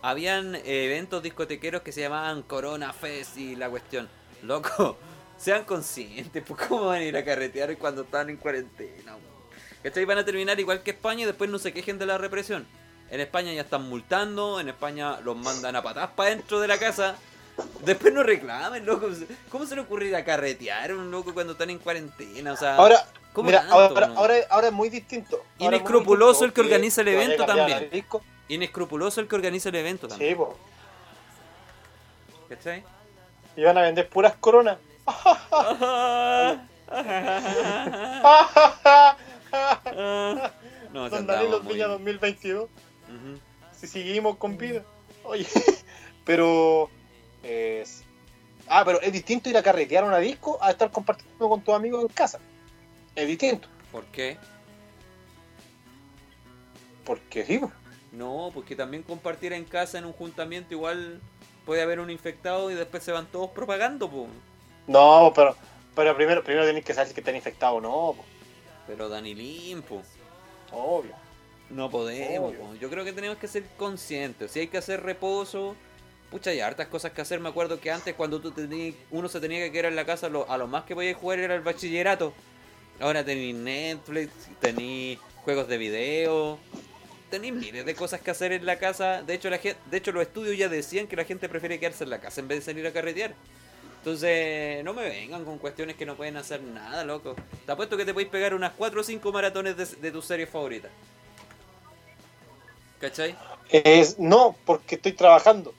habían 0.00 0.54
eventos 0.64 1.24
discotequeros 1.24 1.82
que 1.82 1.90
se 1.90 2.02
llamaban 2.02 2.42
Corona 2.42 2.92
Fest 2.92 3.36
y 3.36 3.56
la 3.56 3.68
cuestión. 3.68 4.08
Loco, 4.44 4.96
sean 5.36 5.64
conscientes, 5.64 6.44
pues 6.46 6.68
cómo 6.68 6.86
van 6.86 7.00
a 7.00 7.04
ir 7.04 7.16
a 7.16 7.24
carretear 7.24 7.76
cuando 7.78 8.02
están 8.02 8.30
en 8.30 8.36
cuarentena. 8.36 9.16
¿Cachai? 9.82 10.04
Van 10.04 10.18
a 10.18 10.24
terminar 10.24 10.60
igual 10.60 10.84
que 10.84 10.92
España 10.92 11.22
y 11.22 11.26
después 11.26 11.50
no 11.50 11.58
se 11.58 11.72
quejen 11.72 11.98
de 11.98 12.06
la 12.06 12.16
represión. 12.16 12.64
En 13.10 13.18
España 13.18 13.52
ya 13.52 13.62
están 13.62 13.88
multando, 13.88 14.60
en 14.60 14.68
España 14.68 15.18
los 15.22 15.36
mandan 15.36 15.74
a 15.74 15.82
patas 15.82 16.10
para 16.14 16.30
dentro 16.30 16.60
de 16.60 16.68
la 16.68 16.78
casa. 16.78 17.16
Después 17.84 18.12
no 18.12 18.22
reclamen, 18.22 18.84
loco. 18.86 19.08
¿Cómo 19.50 19.66
se 19.66 19.74
le 19.74 19.80
ocurre 19.82 20.06
ir 20.08 20.16
a 20.16 20.24
carretear 20.24 20.92
un 20.94 21.10
loco 21.10 21.32
cuando 21.34 21.52
están 21.54 21.70
en 21.70 21.78
cuarentena? 21.78 22.52
O 22.52 22.56
sea, 22.56 22.76
Ahora, 22.76 23.04
¿cómo 23.32 23.46
mira, 23.46 23.60
tanto, 23.60 23.74
ahora, 23.74 24.06
no? 24.08 24.18
ahora, 24.18 24.34
ahora 24.50 24.66
es 24.68 24.72
muy 24.72 24.88
distinto. 24.90 25.42
Inescrupuloso 25.58 26.44
el 26.44 26.52
que 26.52 26.60
organiza 26.60 27.00
el 27.00 27.08
evento 27.08 27.46
también. 27.46 27.90
inescrupuloso 28.48 29.20
el 29.20 29.28
que 29.28 29.34
organiza 29.36 29.68
el 29.70 29.74
evento 29.76 30.08
también. 30.08 30.30
Sí, 30.30 30.36
po. 30.36 30.56
¿Cachai? 32.48 32.82
Y 33.56 33.62
van 33.62 33.78
a 33.78 33.82
vender 33.82 34.08
puras 34.08 34.34
coronas. 34.40 34.78
no, 40.92 41.10
Don 41.10 41.26
Danilo 41.26 41.60
muy- 41.62 41.74
Viña 41.74 41.88
2022. 41.88 42.64
Ujú. 42.64 42.70
Si 43.72 43.86
seguimos 43.86 44.36
con 44.36 44.56
vida. 44.56 44.82
Oye, 45.24 45.46
pero. 46.24 46.90
Es- 47.42 48.04
Ah, 48.70 48.82
pero 48.84 49.00
es 49.00 49.12
distinto 49.12 49.48
ir 49.48 49.56
a 49.56 49.62
carretear 49.62 50.04
una 50.04 50.18
disco 50.18 50.58
a 50.60 50.70
estar 50.70 50.90
compartiendo 50.90 51.48
con 51.48 51.62
tus 51.62 51.74
amigos 51.74 52.02
en 52.02 52.08
casa. 52.08 52.38
Es 53.16 53.26
distinto. 53.26 53.66
¿Por 53.90 54.04
qué? 54.06 54.36
Porque 57.04 57.44
sí, 57.44 57.58
po. 57.58 57.72
No, 58.12 58.50
porque 58.52 58.74
también 58.76 59.02
compartir 59.02 59.52
en 59.52 59.64
casa 59.64 59.98
en 59.98 60.04
un 60.04 60.12
juntamiento 60.12 60.74
igual 60.74 61.20
puede 61.64 61.82
haber 61.82 62.00
un 62.00 62.10
infectado 62.10 62.70
y 62.70 62.74
después 62.74 63.02
se 63.02 63.12
van 63.12 63.26
todos 63.26 63.50
propagando, 63.50 64.10
po. 64.10 64.26
No, 64.86 65.32
pero, 65.34 65.56
pero 65.94 66.14
primero, 66.16 66.42
primero 66.42 66.66
tenés 66.66 66.84
que 66.84 66.94
saber 66.94 67.12
si 67.12 67.18
están 67.18 67.36
infectados 67.36 67.78
o 67.78 67.80
no, 67.80 67.90
po. 68.16 68.24
Pero 68.86 69.08
Danilín, 69.08 69.82
po. 69.82 70.02
obvio. 70.72 71.12
No 71.70 71.90
podemos, 71.90 72.50
Obvio. 72.50 72.60
po. 72.60 72.74
yo 72.76 72.88
creo 72.88 73.04
que 73.04 73.12
tenemos 73.12 73.36
que 73.36 73.46
ser 73.48 73.64
conscientes. 73.76 74.50
Si 74.50 74.60
hay 74.60 74.68
que 74.68 74.78
hacer 74.78 75.02
reposo, 75.02 75.76
pucha, 76.30 76.50
hay 76.50 76.60
hartas 76.60 76.88
cosas 76.88 77.12
que 77.12 77.20
hacer. 77.20 77.40
Me 77.40 77.48
acuerdo 77.48 77.80
que 77.80 77.90
antes 77.90 78.14
cuando 78.14 78.40
tú 78.40 78.50
tenías, 78.50 78.94
uno 79.10 79.28
se 79.28 79.40
tenía 79.40 79.60
que 79.60 79.72
quedar 79.72 79.86
en 79.86 79.96
la 79.96 80.04
casa, 80.04 80.26
a 80.26 80.56
lo 80.58 80.66
más 80.66 80.84
que 80.84 80.94
podías 80.94 81.16
jugar 81.16 81.38
era 81.38 81.54
el 81.54 81.62
bachillerato. 81.62 82.32
Ahora 83.00 83.24
tenéis 83.24 83.54
Netflix, 83.54 84.32
tenéis 84.60 85.18
juegos 85.44 85.68
de 85.68 85.78
video, 85.78 86.58
tenéis 87.30 87.54
miles 87.54 87.86
de 87.86 87.94
cosas 87.94 88.20
que 88.20 88.30
hacer 88.30 88.52
en 88.52 88.66
la 88.66 88.78
casa. 88.78 89.22
De 89.22 89.34
hecho, 89.34 89.50
la 89.50 89.58
gente, 89.58 89.78
de 89.90 89.96
hecho 89.96 90.12
los 90.12 90.22
estudios 90.22 90.56
ya 90.56 90.68
decían 90.68 91.06
que 91.06 91.16
la 91.16 91.24
gente 91.24 91.48
prefiere 91.48 91.78
quedarse 91.78 92.04
en 92.04 92.10
la 92.10 92.20
casa 92.20 92.40
en 92.40 92.48
vez 92.48 92.58
de 92.58 92.64
salir 92.72 92.86
a 92.86 92.92
carretear. 92.92 93.34
Entonces, 93.98 94.82
no 94.84 94.94
me 94.94 95.02
vengan 95.02 95.44
con 95.44 95.58
cuestiones 95.58 95.96
que 95.96 96.06
no 96.06 96.16
pueden 96.16 96.36
hacer 96.36 96.62
nada, 96.62 97.04
loco. 97.04 97.34
Te 97.66 97.72
apuesto 97.72 97.96
que 97.96 98.04
te 98.04 98.12
podéis 98.12 98.30
pegar 98.30 98.54
unas 98.54 98.72
4 98.72 99.00
o 99.00 99.04
5 99.04 99.32
maratones 99.32 99.76
de, 99.76 99.86
de 99.86 100.12
tus 100.12 100.24
series 100.24 100.48
favoritas. 100.48 100.90
¿Cachai? 103.00 103.36
Es, 103.70 104.18
no, 104.18 104.56
porque 104.64 104.96
estoy 104.96 105.12
trabajando. 105.12 105.74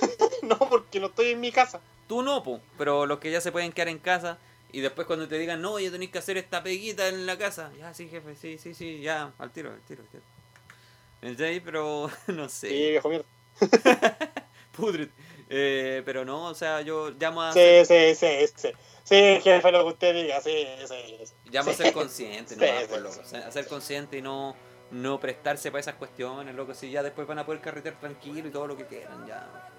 no, 0.42 0.58
porque 0.58 1.00
no 1.00 1.06
estoy 1.06 1.30
en 1.30 1.40
mi 1.40 1.52
casa. 1.52 1.80
Tú 2.08 2.22
no, 2.22 2.42
po, 2.42 2.60
pero 2.78 3.06
los 3.06 3.18
que 3.18 3.30
ya 3.30 3.40
se 3.40 3.52
pueden 3.52 3.72
quedar 3.72 3.88
en 3.88 3.98
casa 3.98 4.38
y 4.72 4.80
después 4.80 5.06
cuando 5.06 5.28
te 5.28 5.38
digan, 5.38 5.60
no, 5.60 5.78
ya 5.78 5.90
tenéis 5.90 6.10
que 6.10 6.18
hacer 6.18 6.38
esta 6.38 6.62
peguita 6.62 7.08
en 7.08 7.26
la 7.26 7.36
casa. 7.36 7.70
Ya, 7.78 7.92
sí, 7.92 8.08
jefe, 8.08 8.34
sí, 8.34 8.58
sí, 8.58 8.74
sí, 8.74 9.00
ya, 9.00 9.32
al 9.38 9.50
tiro, 9.50 9.70
al 9.70 9.80
tiro, 9.82 10.02
al 10.02 10.08
tiro. 10.08 11.62
Pero, 11.64 12.10
no 12.28 12.48
sé. 12.48 12.68
Sí, 12.68 12.90
viejo 12.90 13.08
mierda. 13.08 13.26
Pudre. 14.72 15.10
Eh, 15.50 16.02
pero 16.06 16.24
no, 16.24 16.46
o 16.46 16.54
sea, 16.54 16.80
yo 16.80 17.10
llamo 17.10 17.42
a, 17.42 17.52
Sí, 17.52 17.84
sí, 17.84 18.14
sí, 18.14 18.28
sí. 18.56 18.68
Sí, 19.04 19.40
jefe, 19.42 19.70
lo 19.70 19.82
que 19.82 19.90
usted 19.90 20.14
diga, 20.14 20.40
sí, 20.40 20.66
sí. 20.86 21.18
sí. 21.24 21.34
llamo 21.50 21.72
a 21.72 21.74
ser 21.74 21.92
consciente, 21.92 22.56
¿no? 22.56 22.64
Sí, 22.64 22.72
sí, 22.88 23.00
loco, 23.00 23.20
sí. 23.24 23.36
a 23.36 23.50
ser 23.50 23.66
consciente 23.66 24.16
y 24.16 24.22
no, 24.22 24.56
no 24.92 25.20
prestarse 25.20 25.70
para 25.70 25.80
esas 25.80 25.96
cuestiones, 25.96 26.54
loco. 26.54 26.72
Si 26.72 26.90
ya 26.90 27.02
después 27.02 27.26
van 27.26 27.40
a 27.40 27.44
poder 27.44 27.60
carretear 27.60 28.00
tranquilo 28.00 28.48
y 28.48 28.50
todo 28.50 28.66
lo 28.66 28.76
que 28.76 28.86
quieran, 28.86 29.26
ya. 29.26 29.70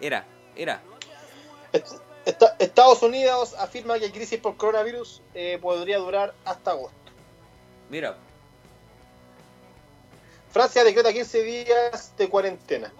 Era, 0.00 0.24
era. 0.56 0.80
Es, 1.72 1.96
Esta- 2.24 2.56
Estados 2.58 3.02
Unidos 3.02 3.54
afirma 3.58 3.98
que 3.98 4.06
la 4.08 4.12
crisis 4.12 4.38
por 4.38 4.56
coronavirus 4.56 5.22
eh, 5.34 5.58
podría 5.62 5.98
durar 5.98 6.34
hasta 6.44 6.72
agosto. 6.72 6.96
Mira, 7.88 8.16
Francia 10.50 10.84
decreta 10.84 11.12
15 11.12 11.42
días 11.42 12.14
de 12.16 12.28
cuarentena. 12.28 12.92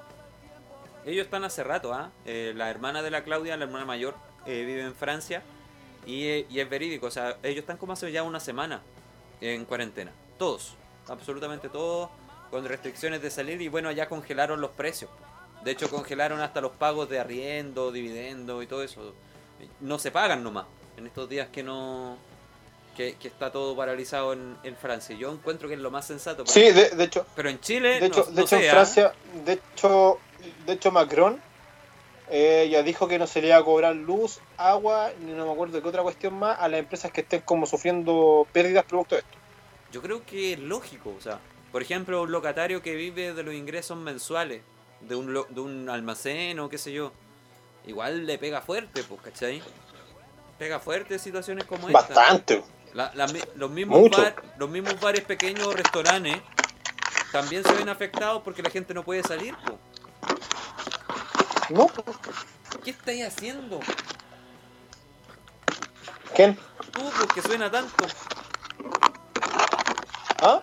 ellos 1.06 1.24
están 1.24 1.44
hace 1.44 1.64
rato, 1.64 1.92
¿ah? 1.92 2.10
Eh, 2.26 2.52
la 2.54 2.70
hermana 2.70 3.02
de 3.02 3.10
la 3.10 3.24
Claudia, 3.24 3.56
la 3.56 3.64
hermana 3.64 3.84
mayor, 3.84 4.14
eh, 4.46 4.64
vive 4.64 4.82
en 4.82 4.94
Francia 4.94 5.42
y, 6.06 6.44
y 6.52 6.60
es 6.60 6.68
verídico. 6.68 7.06
O 7.06 7.10
sea, 7.10 7.36
ellos 7.42 7.60
están 7.60 7.76
como 7.78 7.92
hace 7.94 8.10
ya 8.12 8.22
una 8.22 8.40
semana 8.40 8.82
en 9.40 9.64
cuarentena. 9.64 10.12
Todos, 10.38 10.74
absolutamente 11.08 11.68
todos, 11.68 12.10
con 12.50 12.64
restricciones 12.66 13.22
de 13.22 13.30
salir 13.30 13.60
y 13.62 13.68
bueno, 13.68 13.90
ya 13.92 14.08
congelaron 14.08 14.60
los 14.60 14.70
precios. 14.72 15.10
De 15.64 15.70
hecho, 15.72 15.88
congelaron 15.90 16.40
hasta 16.40 16.60
los 16.60 16.72
pagos 16.72 17.08
de 17.08 17.18
arriendo, 17.18 17.90
dividendo 17.92 18.62
y 18.62 18.66
todo 18.66 18.82
eso. 18.82 19.12
No 19.80 19.98
se 19.98 20.10
pagan 20.10 20.42
nomás 20.44 20.66
en 20.96 21.06
estos 21.06 21.28
días 21.28 21.48
que 21.48 21.62
no. 21.62 22.16
Que, 22.96 23.14
que 23.14 23.28
está 23.28 23.52
todo 23.52 23.76
paralizado 23.76 24.32
en, 24.32 24.56
en 24.64 24.74
Francia. 24.76 25.16
Yo 25.16 25.30
encuentro 25.30 25.68
que 25.68 25.74
es 25.74 25.80
lo 25.80 25.90
más 25.90 26.04
sensato. 26.06 26.42
para- 26.44 26.52
Sí, 26.52 26.72
de, 26.72 26.90
de 26.90 27.04
hecho, 27.04 27.24
Pero 27.36 27.48
en 27.48 27.60
Chile, 27.60 28.00
de 28.00 28.06
hecho, 28.06 28.20
no, 28.20 28.26
de 28.26 28.32
no 28.32 28.40
hecho 28.40 28.48
sé, 28.48 28.64
en. 28.64 28.70
Francia, 28.72 29.12
de 29.44 29.52
hecho, 29.52 30.18
de 30.66 30.72
hecho 30.72 30.90
Macron 30.90 31.40
eh, 32.28 32.68
ya 32.70 32.82
dijo 32.82 33.06
que 33.06 33.18
no 33.18 33.26
se 33.28 33.40
le 33.40 33.48
iba 33.48 33.56
a 33.56 33.64
cobrar 33.64 33.94
luz, 33.94 34.40
agua, 34.56 35.10
ni 35.20 35.30
no 35.32 35.46
me 35.46 35.52
acuerdo 35.52 35.76
de 35.76 35.82
qué 35.82 35.88
otra 35.88 36.02
cuestión 36.02 36.34
más 36.34 36.58
a 36.58 36.68
las 36.68 36.80
empresas 36.80 37.12
que 37.12 37.20
estén 37.20 37.40
como 37.42 37.66
sufriendo 37.66 38.46
pérdidas 38.52 38.84
producto 38.84 39.14
de 39.14 39.20
esto. 39.20 39.38
Yo 39.92 40.02
creo 40.02 40.24
que 40.26 40.54
es 40.54 40.58
lógico, 40.58 41.14
o 41.16 41.20
sea, 41.20 41.38
por 41.72 41.82
ejemplo, 41.82 42.22
un 42.22 42.32
locatario 42.32 42.82
que 42.82 42.96
vive 42.96 43.32
de 43.32 43.42
los 43.44 43.54
ingresos 43.54 43.96
mensuales 43.96 44.60
de 45.00 45.14
un, 45.14 45.32
de 45.48 45.60
un 45.60 45.88
almacén 45.88 46.58
o 46.60 46.68
qué 46.68 46.78
sé 46.78 46.92
yo, 46.92 47.12
igual 47.86 48.26
le 48.26 48.38
pega 48.38 48.60
fuerte, 48.60 49.02
pues, 49.04 49.20
¿cachai? 49.22 49.62
Pega 50.58 50.80
fuerte 50.80 51.18
situaciones 51.18 51.64
como 51.64 51.88
esta. 51.88 52.00
Bastante. 52.00 52.64
La- 52.94 53.12
la 53.14 53.26
los, 53.54 53.70
mismos 53.70 54.10
bar- 54.10 54.42
los 54.56 54.68
mismos 54.70 54.98
bares 55.00 55.22
pequeños 55.24 55.66
o 55.66 55.72
restaurantes 55.72 56.36
también 57.30 57.62
se 57.62 57.72
ven 57.74 57.88
afectados 57.88 58.42
porque 58.42 58.62
la 58.62 58.70
gente 58.70 58.94
no 58.94 59.04
puede 59.04 59.22
salir, 59.22 59.54
pues. 59.64 59.76
¿No? 61.70 61.86
¿Qué 62.82 62.90
estáis 62.90 63.24
haciendo? 63.26 63.78
¿Quién? 66.34 66.56
Tú, 66.92 67.00
pues, 67.16 67.32
que 67.34 67.42
suena 67.42 67.70
tanto. 67.70 68.06
¿Ah? 70.40 70.62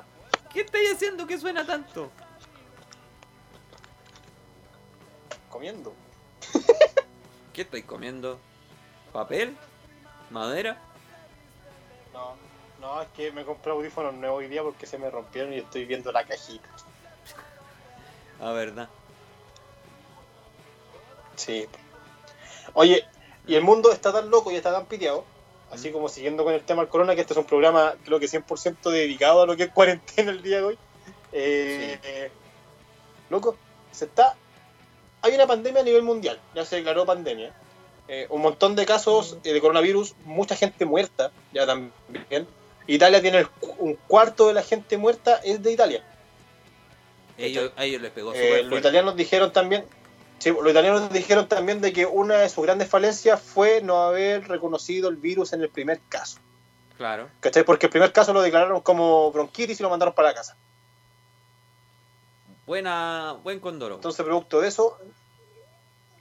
¿Qué 0.54 0.62
estáis 0.62 0.94
haciendo 0.94 1.28
que 1.28 1.38
suena 1.38 1.66
tanto? 1.66 2.12
Comiendo. 5.56 5.93
¿Qué 7.53 7.62
estáis 7.62 7.86
comiendo? 7.86 8.38
¿Papel? 9.14 9.56
¿Madera? 10.30 10.82
No, 12.12 12.36
no, 12.82 13.01
es 13.01 13.08
que 13.16 13.32
me 13.32 13.45
compré 13.45 13.72
audífonos 13.72 14.16
nuevos 14.16 14.39
hoy 14.39 14.49
día 14.49 14.64
porque 14.64 14.86
se 14.86 14.97
me 14.97 15.10
rompieron 15.10 15.53
y 15.53 15.60
estoy 15.60 15.86
viendo 15.86 16.12
la 16.12 16.26
cajita. 16.26 16.68
Ah, 18.41 18.51
verdad. 18.51 18.89
Sí. 21.38 21.70
Oye, 22.74 23.06
y 23.47 23.56
el 23.56 23.64
mundo 23.64 23.93
está 23.93 24.12
tan 24.12 24.30
loco 24.30 24.51
y 24.51 24.56
está 24.56 24.74
tan 24.74 24.88
piteado, 24.88 25.24
así 25.72 25.89
como 25.93 26.10
siguiendo 26.10 26.43
con 26.43 26.53
el 26.53 26.66
tema 26.66 26.82
del 26.82 26.89
corona, 26.89 27.16
que 27.16 27.22
este 27.22 27.32
es 27.32 27.39
un 27.39 27.45
programa 27.45 27.95
creo 28.03 28.20
que 28.20 28.26
100% 28.26 28.91
dedicado 28.91 29.43
a 29.43 29.45
lo 29.45 29.56
que 29.56 29.64
es 29.64 29.70
cuarentena 29.72 30.32
el 30.32 30.41
día 30.41 30.58
de 30.58 30.64
hoy. 30.64 30.78
Eh, 31.32 31.97
eh, 32.03 32.32
loco, 33.30 33.56
se 33.93 34.03
está... 34.03 34.36
Hay 35.26 35.34
una 35.34 35.48
pandemia 35.48 35.82
a 35.82 35.84
nivel 35.84 36.04
mundial, 36.04 36.40
ya 36.54 36.64
se 36.66 36.76
declaró 36.76 37.04
pandemia. 37.04 37.52
Eh, 38.08 38.28
un 38.30 38.44
montón 38.44 38.76
de 38.76 38.86
casos 38.86 39.40
eh, 39.44 39.54
de 39.54 39.60
coronavirus, 39.60 40.14
mucha 40.24 40.56
gente 40.56 40.86
muerta, 40.86 41.32
ya 41.52 41.66
también. 41.66 42.48
Italia 42.86 43.20
tiene 43.24 43.40
el 43.40 43.48
un 43.80 43.96
cuarto 43.96 44.48
de 44.48 44.54
la 44.54 44.62
gente 44.62 45.00
muerta 45.00 45.42
es 45.44 45.64
de 45.64 45.72
Italia. 45.72 46.04
Ellos, 47.40 47.72
a 47.76 47.86
ellos 47.86 48.04
les 48.04 48.12
pegó 48.12 48.36
Eh, 48.36 48.62
los 48.62 48.78
italianos 48.78 49.16
dijeron 49.16 49.52
también, 49.52 49.86
sí, 50.38 50.52
los 50.52 50.70
italianos 50.70 51.12
dijeron 51.12 51.48
también 51.48 51.82
de 51.82 51.92
que 51.92 52.06
una 52.06 52.38
de 52.38 52.50
sus 52.50 52.64
grandes 52.64 52.88
falencias 52.88 53.42
fue 53.42 53.82
no 53.82 54.04
haber 54.04 54.48
reconocido 54.48 55.10
el 55.10 55.16
virus 55.16 55.54
en 55.54 55.64
el 55.64 55.70
primer 55.70 56.02
caso. 56.08 56.38
Claro. 56.98 57.32
¿Cachai? 57.40 57.64
Porque 57.64 57.88
el 57.88 57.92
primer 57.92 58.12
caso 58.12 58.32
lo 58.32 58.44
declararon 58.44 58.82
como 58.82 59.32
bronquitis 59.32 59.80
y 59.80 59.84
lo 59.84 59.90
mandaron 59.90 60.14
para 60.14 60.28
la 60.28 60.36
casa. 60.36 60.56
Buena, 62.66 63.38
buen 63.43 63.59
condoro. 63.59 63.95
Entonces, 63.95 64.26
producto 64.26 64.59
de 64.59 64.68
eso, 64.68 64.97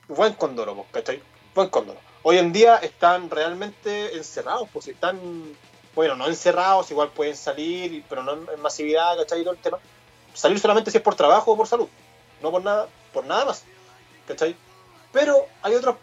buen 0.07 0.33
condoro, 0.33 0.75
pues, 0.75 0.87
¿cachai? 0.91 1.21
Buen 1.55 1.69
condoro. 1.69 1.99
Hoy 2.23 2.37
en 2.37 2.53
día 2.53 2.77
están 2.77 3.29
realmente 3.29 4.15
encerrados, 4.15 4.69
pues 4.71 4.87
están, 4.87 5.19
bueno, 5.95 6.15
no 6.15 6.27
encerrados, 6.27 6.91
igual 6.91 7.09
pueden 7.09 7.35
salir, 7.35 8.03
pero 8.09 8.23
no 8.23 8.33
en 8.33 8.61
masividad, 8.61 9.17
¿cachai? 9.17 9.41
El 9.47 9.57
tema. 9.57 9.79
Salir 10.33 10.59
solamente 10.59 10.91
si 10.91 10.97
es 10.97 11.03
por 11.03 11.15
trabajo 11.15 11.53
o 11.53 11.57
por 11.57 11.67
salud, 11.67 11.87
no 12.41 12.51
por 12.51 12.63
nada, 12.63 12.87
por 13.13 13.25
nada 13.25 13.45
más, 13.45 13.63
¿cachai? 14.27 14.55
Pero 15.11 15.47
hay 15.61 15.73
otros 15.75 15.95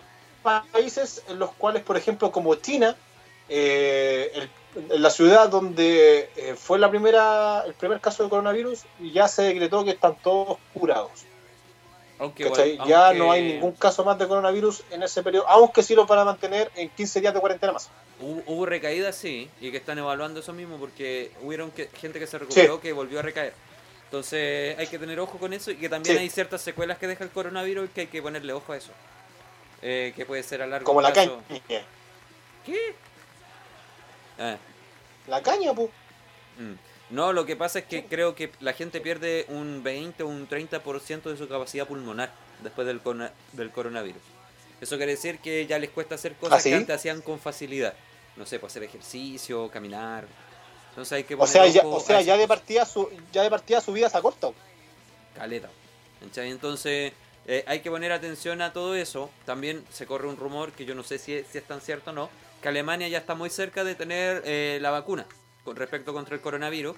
países 0.43 1.22
en 1.28 1.38
los 1.38 1.53
cuales, 1.53 1.82
por 1.82 1.97
ejemplo, 1.97 2.32
como 2.32 2.55
China, 2.57 2.97
eh, 3.49 4.30
el- 4.34 4.51
en 4.75 5.03
la 5.03 5.11
ciudad 5.11 5.49
donde 5.49 6.31
eh, 6.37 6.55
fue 6.57 6.79
la 6.79 6.91
primera, 6.91 7.62
el 7.66 7.75
primer 7.75 8.01
caso 8.01 8.23
de 8.25 8.31
coronavirus, 8.31 8.85
ya 9.12 9.29
se 9.29 9.43
decretó 9.43 9.85
que 9.85 9.91
están 9.91 10.16
todos 10.23 10.59
curados. 10.73 11.11
Aunque, 12.18 12.45
Ya 12.87 13.07
aunque 13.07 13.18
no 13.18 13.33
hay 13.33 13.43
ningún 13.43 13.73
caso 13.73 14.05
más 14.05 14.16
de 14.16 14.29
coronavirus 14.29 14.85
en 14.91 15.03
ese 15.03 15.23
periodo, 15.23 15.49
aunque 15.49 15.83
sí 15.83 15.95
lo 15.95 16.07
van 16.07 16.20
a 16.20 16.25
mantener 16.25 16.70
en 16.77 16.89
15 16.91 17.20
días 17.20 17.35
de 17.35 17.41
cuarentena 17.41 17.73
más. 17.73 17.91
Hubo, 18.20 18.43
hubo 18.47 18.66
recaídas, 18.66 19.16
sí, 19.16 19.51
y 19.61 19.73
que 19.73 19.79
están 19.79 19.99
evaluando 19.99 20.39
eso 20.41 20.53
mismo 20.53 20.77
porque 20.77 21.33
hubieron 21.43 21.73
que, 21.73 21.89
gente 21.89 22.20
que 22.20 22.29
se 22.29 22.39
recuperó 22.39 22.81
que 22.81 22.93
volvió 22.93 23.18
a 23.18 23.23
recaer. 23.23 23.55
Entonces 24.05 24.79
hay 24.79 24.87
que 24.87 24.99
tener 24.99 25.18
ojo 25.18 25.39
con 25.39 25.53
eso 25.53 25.70
y 25.70 25.77
que 25.77 25.89
también 25.89 26.16
Sí. 26.16 26.23
hay 26.23 26.31
ciertas 26.31 26.61
secuelas 26.61 26.99
que 26.99 27.07
deja 27.09 27.25
el 27.25 27.31
coronavirus 27.31 27.87
y 27.87 27.89
que 27.89 28.01
hay 28.03 28.07
que 28.07 28.23
ponerle 28.23 28.53
ojo 28.53 28.73
a 28.73 28.77
eso. 28.77 28.93
Eh, 29.81 30.12
que 30.14 30.25
puede 30.25 30.45
ser 30.45 30.62
a 30.62 30.66
largo 30.66 30.85
Como 30.85 31.01
la 31.01 31.12
caña. 31.12 31.33
¿Qué? 32.64 32.95
Ah, 34.43 34.57
La 35.28 35.43
caña, 35.43 35.72
pues. 35.74 35.88
mm. 36.59 36.72
No, 37.14 37.32
lo 37.34 37.45
que 37.45 37.57
pasa 37.57 37.80
es 37.80 37.84
que 37.84 38.07
creo 38.07 38.34
que 38.34 38.51
la 38.61 38.72
gente 38.72 39.01
pierde 39.01 39.45
un 39.49 39.82
20 39.82 40.22
o 40.22 40.28
un 40.28 40.49
30% 40.49 41.22
de 41.24 41.36
su 41.36 41.47
capacidad 41.47 41.86
pulmonar 41.86 42.32
después 42.62 42.86
del, 42.86 43.01
del 43.53 43.70
coronavirus. 43.70 44.22
Eso 44.80 44.97
quiere 44.97 45.12
decir 45.12 45.38
que 45.38 45.66
ya 45.66 45.78
les 45.78 45.90
cuesta 45.90 46.14
hacer 46.14 46.34
cosas 46.36 46.59
¿Ah, 46.59 46.61
sí? 46.61 46.70
que 46.70 46.76
antes 46.76 46.97
hacían 46.97 47.20
con 47.20 47.38
facilidad. 47.38 47.93
No 48.36 48.47
sé, 48.47 48.59
pues 48.59 48.72
hacer 48.72 48.84
ejercicio, 48.84 49.68
caminar. 49.70 50.26
Entonces 50.90 51.12
hay 51.12 51.24
que 51.24 51.34
O 51.34 51.38
poner 51.38 51.53
sea, 51.53 51.66
ya, 51.66 51.82
o 51.86 52.01
sea, 52.01 52.22
ya 52.22 52.36
de 52.38 52.49
partida 52.49 52.86
su, 52.86 53.09
ya 53.30 53.43
de 53.43 53.51
partida 53.51 53.80
su 53.82 53.93
vida 53.93 54.09
se 54.09 54.16
acorta. 54.16 54.49
caleta. 55.36 55.68
¿cachai? 56.24 56.51
Entonces 56.51 57.12
eh, 57.47 57.62
hay 57.66 57.80
que 57.80 57.90
poner 57.90 58.11
atención 58.12 58.62
a 58.62 58.72
todo 58.72 58.95
eso. 58.95 59.30
También 59.45 59.84
se 59.93 60.07
corre 60.07 60.28
un 60.28 60.36
rumor 60.38 60.72
que 60.72 60.86
yo 60.86 60.95
no 60.95 61.03
sé 61.03 61.18
si 61.18 61.34
es, 61.34 61.47
si 61.47 61.59
es 61.59 61.64
tan 61.64 61.82
cierto 61.82 62.11
o 62.11 62.14
no, 62.14 62.30
que 62.63 62.69
Alemania 62.69 63.09
ya 63.09 63.19
está 63.19 63.35
muy 63.35 63.51
cerca 63.51 63.85
de 63.85 63.95
tener 63.95 64.43
eh, 64.47 64.79
la 64.81 64.91
vacuna 64.91 65.27
con 65.65 65.77
respecto 65.77 66.13
contra 66.15 66.35
el 66.35 66.41
coronavirus. 66.41 66.97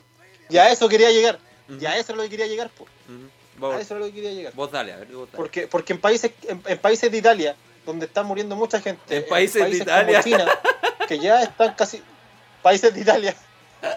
Ya 0.51 0.65
a 0.65 0.71
eso 0.71 0.89
quería 0.89 1.11
llegar. 1.11 1.39
Ujú. 1.69 1.79
Ya 1.79 1.93
a 1.93 1.97
eso 1.99 2.13
es 2.13 2.17
lo 2.19 2.23
que 2.25 2.31
quería 2.31 2.47
llegar. 2.47 2.71
Ujú. 2.79 2.87
A 3.57 3.61
Vos, 3.61 3.81
eso 3.81 3.95
es 3.95 4.01
lo 4.01 4.07
que 4.07 4.13
quería 4.15 4.33
llegar. 4.33 4.53
vos 4.55 4.71
dale, 4.71 4.93
a 4.93 4.97
ver, 4.97 5.09
vos 5.09 5.27
dale. 5.31 5.37
Porque, 5.37 5.67
porque 5.69 5.93
en 5.95 6.01
países, 6.01 6.33
en, 6.49 6.61
en 6.67 6.79
países 6.79 7.11
de 7.11 7.19
Italia, 7.19 7.57
donde 7.87 8.07
está 8.07 8.23
muriendo 8.23 8.57
mucha 8.57 8.81
gente, 8.81 9.17
En 9.17 9.27
países 9.29 9.71
de 9.71 9.77
Italia. 9.77 10.21
como 10.21 10.23
China, 10.23 10.47
que 11.09 11.19
ya 11.19 11.43
están 11.43 11.75
casi 11.75 12.03
países 12.63 12.93
de 12.95 13.01
Italia. 13.01 13.35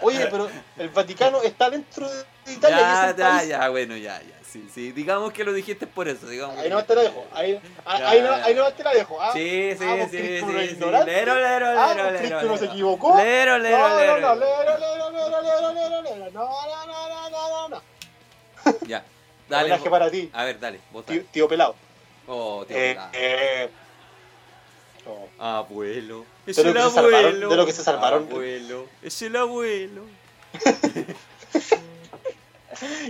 Oye, 0.02 0.26
pero 0.30 0.48
el 0.76 0.88
Vaticano 0.90 1.42
está 1.42 1.70
dentro 1.70 2.08
de 2.46 2.52
Italia 2.52 2.78
y 2.78 2.80
Ya, 2.80 3.10
es 3.10 3.16
ya, 3.16 3.28
país. 3.30 3.48
ya, 3.48 3.68
bueno, 3.68 3.96
ya, 3.96 4.22
ya. 4.22 4.37
Sí, 4.50 4.66
sí. 4.72 4.92
Digamos 4.92 5.32
que 5.32 5.44
lo 5.44 5.52
dijiste 5.52 5.86
por 5.86 6.08
eso, 6.08 6.26
digamos. 6.26 6.56
Ahí 6.58 6.70
no 6.70 6.82
te 6.84 6.94
la 6.94 7.02
dejo. 7.02 7.26
Ahí, 7.32 7.60
ahí, 7.84 7.98
Ya, 8.00 8.08
ahí 8.08 8.22
no, 8.22 8.32
ahí 8.32 8.54
no 8.54 8.72
te 8.72 8.82
la 8.82 8.92
dejo. 8.94 9.20
Ah, 9.20 9.30
Sí, 9.34 9.72
sí, 9.78 9.84
ah, 9.86 10.06
sí, 10.10 10.16
sí, 10.18 10.38
sí. 10.40 10.44
ignorante. 10.72 11.12
Lero, 11.12 11.34
lero, 11.34 11.66
Ah, 11.76 11.94
lero, 11.94 12.10
lero, 12.10 12.18
Cristo 12.18 12.42
no 12.46 12.54
se 12.56 12.60
lero. 12.62 12.72
equivocó. 12.72 13.16
Lero, 13.16 13.58
lero, 13.58 13.88
no, 13.88 13.98
lero. 13.98 14.20
no, 14.20 14.34
no, 14.34 14.40
lero, 14.40 14.78
lero, 14.78 15.10
lero, 15.10 15.42
lero, 15.42 15.72
lero, 15.72 16.02
lero. 16.02 16.30
No, 16.32 16.48
no, 16.48 16.86
no, 16.86 17.08
no, 17.08 17.30
no, 17.30 17.68
no, 17.68 17.68
no. 17.68 17.82
Ya. 18.86 19.04
Dale. 19.48 19.64
Homenaje 19.72 19.90
para 19.90 20.10
ti, 20.10 20.30
A 20.34 20.44
ver, 20.44 20.60
dale, 20.60 20.80
vos 20.92 21.04
tío, 21.06 21.22
tío 21.30 21.48
pelado. 21.48 21.74
Oh, 22.26 22.64
tío, 22.66 22.76
Eh, 22.76 22.92
pelado. 22.94 23.10
eh, 23.14 23.70
oh. 25.06 25.28
Abuelo. 25.42 26.24
Es 26.46 26.56
De 26.56 26.62
el 26.70 26.76
abuelo. 26.78 27.48
de 27.50 27.56
lo 27.56 27.66
que 27.66 27.72
se 27.72 27.82
salvaron. 27.84 28.24
Abuelo. 28.30 28.86
Es 29.02 29.20
el 29.22 29.36
abuelo. 29.36 30.02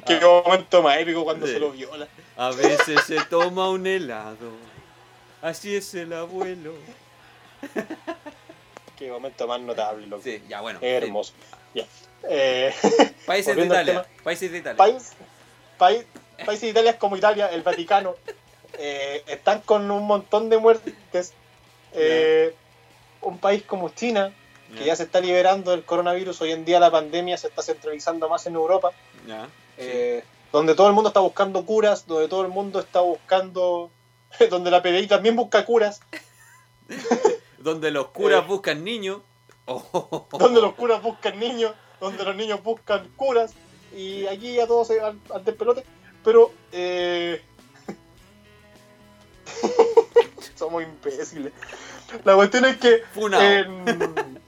Qué 0.07 0.21
momento 0.21 0.83
más 0.83 0.99
épico 0.99 1.25
cuando 1.25 1.47
Sí. 1.47 1.53
se 1.55 1.59
lo 1.61 1.71
viola. 1.73 2.09
A 2.37 2.51
veces 2.51 3.01
se 3.07 3.21
toma 3.25 3.69
un 3.71 3.87
helado. 3.87 4.53
Así 5.43 5.77
es 5.77 5.95
el 5.95 6.13
abuelo. 6.13 6.75
Qué 8.99 9.11
momento 9.11 9.47
más 9.47 9.61
notable, 9.61 10.07
loco. 10.07 10.23
Sí, 10.23 10.43
ya 10.49 10.61
bueno. 10.61 10.79
Es 10.83 11.03
hermoso. 11.03 11.33
Ya. 11.75 11.85
Eh. 12.29 12.75
Países 13.27 13.55
de 13.55 13.67
Italia. 13.67 14.07
Países 14.25 14.51
de 14.51 14.59
Italia. 14.59 14.77
país, 14.77 15.13
país, 15.77 16.05
países 16.45 16.63
de 16.63 16.69
Italia 16.71 16.99
como 16.99 17.17
Italia, 17.17 17.47
el 17.49 17.63
Vaticano, 17.63 18.17
eh, 18.79 19.23
están 19.27 19.61
con 19.61 19.91
un 19.91 20.05
montón 20.07 20.49
de 20.51 20.59
muertes 20.59 21.33
eh, 21.93 22.55
un 23.21 23.39
país 23.39 23.63
como 23.63 23.89
China, 23.91 24.33
que 24.77 24.85
Ya. 24.85 24.97
se 24.97 25.05
está 25.05 25.21
liberando 25.21 25.71
del 25.71 25.85
coronavirus, 25.85 26.41
hoy 26.43 26.53
en 26.53 26.65
día 26.65 26.81
la 26.81 26.91
pandemia 26.91 27.37
se 27.37 27.49
está 27.49 27.63
centralizando 27.63 28.29
más 28.29 28.47
en 28.47 28.55
Europa, 28.55 28.91
sí. 29.27 29.33
eh, 29.79 30.25
donde 30.53 30.75
todo 30.75 30.89
el 30.89 30.93
mundo 30.93 31.09
está 31.09 31.21
buscando 31.21 31.65
curas, 31.65 32.07
donde 32.07 32.29
todo 32.29 32.43
el 32.43 32.49
mundo 32.49 32.81
está 32.81 33.01
buscando, 33.01 33.91
donde 34.51 34.71
la 34.71 34.83
PDI 34.83 35.07
también 35.07 35.37
busca 35.37 35.65
curas, 35.65 36.01
Donde 37.59 37.91
los 37.91 38.09
curas 38.09 38.45
eh. 38.45 38.47
buscan 38.47 38.85
niños. 38.85 39.21
Oh. 39.67 40.27
donde 40.39 40.61
los 40.61 40.75
curas 40.75 41.03
buscan 41.03 41.39
niños, 41.39 41.73
donde 42.01 42.25
los 42.25 42.37
niños 42.37 42.63
buscan 42.63 43.09
curas, 43.17 43.53
y 43.95 44.27
aquí 44.27 44.55
ya 44.55 44.67
todos 44.67 44.89
se 44.89 45.01
van 45.01 45.21
al 45.35 45.45
despelote, 45.45 45.85
pero 46.25 46.53
eh, 46.73 47.43
somos 50.55 50.83
imbéciles. 50.83 51.53
La 52.25 52.35
cuestión 52.35 52.65
es 52.65 52.77
que 52.79 53.03
en, 53.17 54.41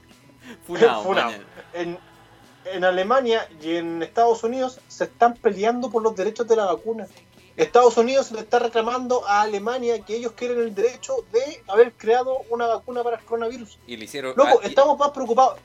Funao, 0.67 1.03
Funao. 1.05 1.31
en, 1.73 1.97
en 2.65 2.83
Alemania 2.83 3.47
y 3.61 3.75
en 3.75 4.03
Estados 4.03 4.43
Unidos 4.43 4.79
se 4.87 5.05
están 5.05 5.33
peleando 5.35 5.89
por 5.89 6.01
los 6.03 6.15
derechos 6.15 6.47
de 6.47 6.55
la 6.55 6.65
vacuna. 6.65 7.07
Estados 7.57 7.97
Unidos 7.97 8.31
le 8.31 8.39
está 8.39 8.59
reclamando 8.59 9.27
a 9.27 9.41
Alemania 9.41 9.99
que 10.05 10.15
ellos 10.15 10.31
quieren 10.31 10.59
el 10.59 10.73
derecho 10.73 11.15
de 11.33 11.61
haber 11.67 11.91
creado 11.93 12.37
una 12.49 12.65
vacuna 12.67 13.03
para 13.03 13.17
el 13.17 13.23
coronavirus. 13.25 13.77
Y 13.87 13.97
le 13.97 14.05
hicieron. 14.05 14.33
Loco, 14.37 14.59
ah, 14.61 14.65
y- 14.65 14.67
estamos 14.69 14.97
más 14.97 15.09
preocupados. 15.11 15.59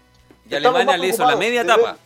y 0.50 0.54
Alemania 0.54 0.96
le 0.96 1.08
hizo 1.08 1.24
la 1.24 1.36
media 1.36 1.62
de 1.62 1.68
ver- 1.68 1.76
tapa. 1.80 1.96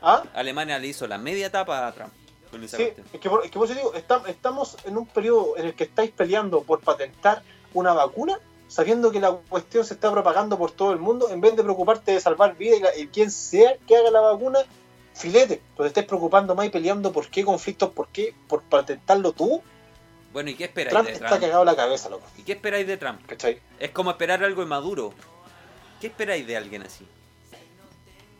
¿Ah? 0.00 0.22
Alemania 0.34 0.78
le 0.78 0.88
hizo 0.88 1.06
la 1.06 1.18
media 1.18 1.50
tapa 1.50 1.86
a 1.86 1.92
Trump. 1.92 2.12
Con 2.50 2.62
esa 2.64 2.76
Sí, 2.76 2.84
cuestión. 2.84 3.06
es 3.12 3.20
que, 3.20 3.30
por, 3.30 3.44
es 3.44 3.50
que 3.50 3.58
por 3.58 3.66
eso 3.70 3.74
digo, 3.78 3.94
estam- 3.94 4.26
estamos 4.28 4.76
en 4.84 4.96
un 4.98 5.06
periodo 5.06 5.56
en 5.56 5.66
el 5.66 5.74
que 5.74 5.84
estáis 5.84 6.10
peleando 6.10 6.62
por 6.62 6.80
patentar 6.80 7.42
una 7.72 7.92
vacuna, 7.92 8.38
sabiendo 8.72 9.10
que 9.10 9.20
la 9.20 9.32
cuestión 9.32 9.84
se 9.84 9.94
está 9.94 10.10
propagando 10.10 10.56
por 10.56 10.70
todo 10.70 10.92
el 10.92 10.98
mundo, 10.98 11.28
en 11.30 11.40
vez 11.40 11.54
de 11.56 11.62
preocuparte 11.62 12.12
de 12.12 12.20
salvar 12.20 12.56
vidas 12.56 12.78
y, 12.78 12.82
la- 12.82 12.96
y 12.96 13.06
quien 13.08 13.30
sea 13.30 13.76
que 13.86 13.96
haga 13.96 14.10
la 14.10 14.20
vacuna, 14.20 14.60
filete. 15.14 15.60
Pero 15.76 15.82
te 15.84 15.88
estés 15.88 16.04
preocupando 16.06 16.54
más 16.54 16.66
y 16.66 16.70
peleando 16.70 17.12
por 17.12 17.28
qué 17.28 17.44
conflictos, 17.44 17.90
por 17.90 18.08
qué, 18.08 18.34
por 18.48 18.62
patentarlo 18.62 19.32
tú. 19.32 19.62
Bueno, 20.32 20.48
¿y 20.48 20.54
qué 20.54 20.64
esperáis 20.64 20.94
Trump 20.94 21.06
de 21.08 21.12
está 21.12 21.26
Trump? 21.28 21.40
cagado 21.42 21.64
la 21.66 21.76
cabeza, 21.76 22.08
loco. 22.08 22.26
¿Y 22.38 22.42
qué 22.42 22.52
esperáis 22.52 22.86
de 22.86 22.96
Trump? 22.96 23.20
¿Cachai? 23.26 23.60
Es 23.78 23.90
como 23.90 24.10
esperar 24.10 24.42
algo 24.42 24.62
inmaduro. 24.62 25.12
¿Qué 26.00 26.06
esperáis 26.06 26.46
de 26.46 26.56
alguien 26.56 26.82
así? 26.82 27.06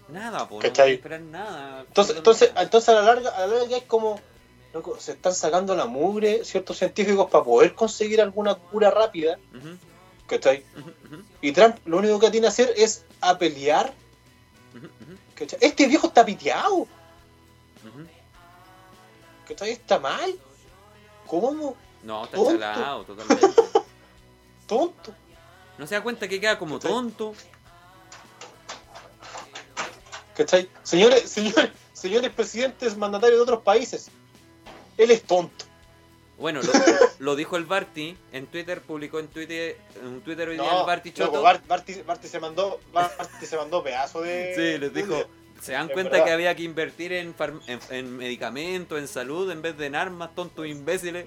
Nada, 0.08 0.48
po, 0.48 0.60
no 0.60 0.68
esperar 0.68 1.20
nada. 1.20 1.80
Entonces, 1.86 2.16
entonces, 2.16 2.52
entonces 2.56 2.88
a 2.90 2.92
la 2.94 3.02
larga, 3.02 3.30
a 3.30 3.46
la 3.46 3.58
larga 3.58 3.76
es 3.76 3.84
como, 3.84 4.20
loco, 4.74 4.98
se 4.98 5.12
están 5.12 5.34
sacando 5.34 5.74
la 5.74 5.86
mugre 5.86 6.44
ciertos 6.44 6.78
científicos 6.78 7.30
para 7.30 7.44
poder 7.44 7.74
conseguir 7.74 8.20
alguna 8.20 8.54
cura 8.56 8.90
rápida, 8.90 9.38
Ujú, 9.56 9.76
¿cachai? 10.32 10.64
ujú, 10.78 10.88
ujú, 11.14 11.22
Y 11.42 11.52
Trump 11.52 11.76
lo 11.84 11.98
único 11.98 12.18
que 12.18 12.30
tiene 12.30 12.46
que 12.46 12.48
hacer 12.48 12.72
es 12.76 13.04
a 13.20 13.36
pelear. 13.36 13.92
ujú, 14.74 14.88
¿cachai? 15.34 15.58
Este 15.60 15.86
viejo 15.86 16.06
está 16.06 16.24
piteado. 16.24 16.86
¿Cachai? 19.46 19.72
Está 19.72 19.98
mal. 19.98 20.34
¿Cómo? 21.26 21.76
No, 22.02 22.24
está 22.24 22.36
Tonto. 22.36 22.52
chalado, 22.52 23.04
totalmente. 23.04 23.46
Tonto. 24.66 25.14
No 25.78 25.86
se 25.86 25.94
da 25.96 26.02
cuenta 26.02 26.26
que 26.28 26.40
queda 26.40 26.58
como 26.58 26.76
¿Cachai? 26.78 26.90
tonto. 26.92 27.34
¿Cachai? 30.36 30.70
Señores, 30.82 31.28
señores, 31.30 31.70
señores 31.92 32.32
presidentes 32.32 32.96
mandatarios 32.96 33.38
de 33.38 33.42
otros 33.42 33.62
países. 33.62 34.08
Él 34.96 35.10
es 35.10 35.22
tonto. 35.24 35.64
Bueno, 36.42 36.60
lo, 36.60 36.72
lo 37.20 37.36
dijo 37.36 37.56
el 37.56 37.64
Barty 37.64 38.16
en 38.32 38.46
Twitter, 38.48 38.80
publicó 38.82 39.18
en 39.20 39.28
Twitter, 39.28 39.78
en 40.04 40.20
Twitter 40.20 40.48
hoy 40.48 40.56
día 40.58 40.80
el 40.80 40.84
Barty 40.86 41.10
loco, 41.16 41.32
Choto. 41.32 41.42
Bart- 41.42 41.66
Barty, 41.66 42.02
Barty 42.02 42.28
se 42.28 42.38
mandó, 42.40 42.80
Barty 42.92 43.46
se 43.46 43.56
mandó 43.56 43.82
pedazo 43.82 44.20
de. 44.20 44.52
Sí, 44.54 44.78
les 44.78 44.92
dijo, 44.92 45.24
se 45.60 45.72
dan 45.72 45.86
Es 45.86 45.92
cuenta 45.92 46.10
verdad. 46.10 46.26
que 46.26 46.32
había 46.32 46.54
que 46.56 46.64
invertir 46.64 47.12
en, 47.12 47.34
en, 47.68 47.80
en 47.90 48.16
medicamentos, 48.16 48.98
en 48.98 49.06
salud, 49.06 49.48
en 49.52 49.62
vez 49.62 49.78
de 49.78 49.86
en 49.86 49.94
armas, 49.94 50.34
tontos 50.34 50.66
imbéciles, 50.66 51.26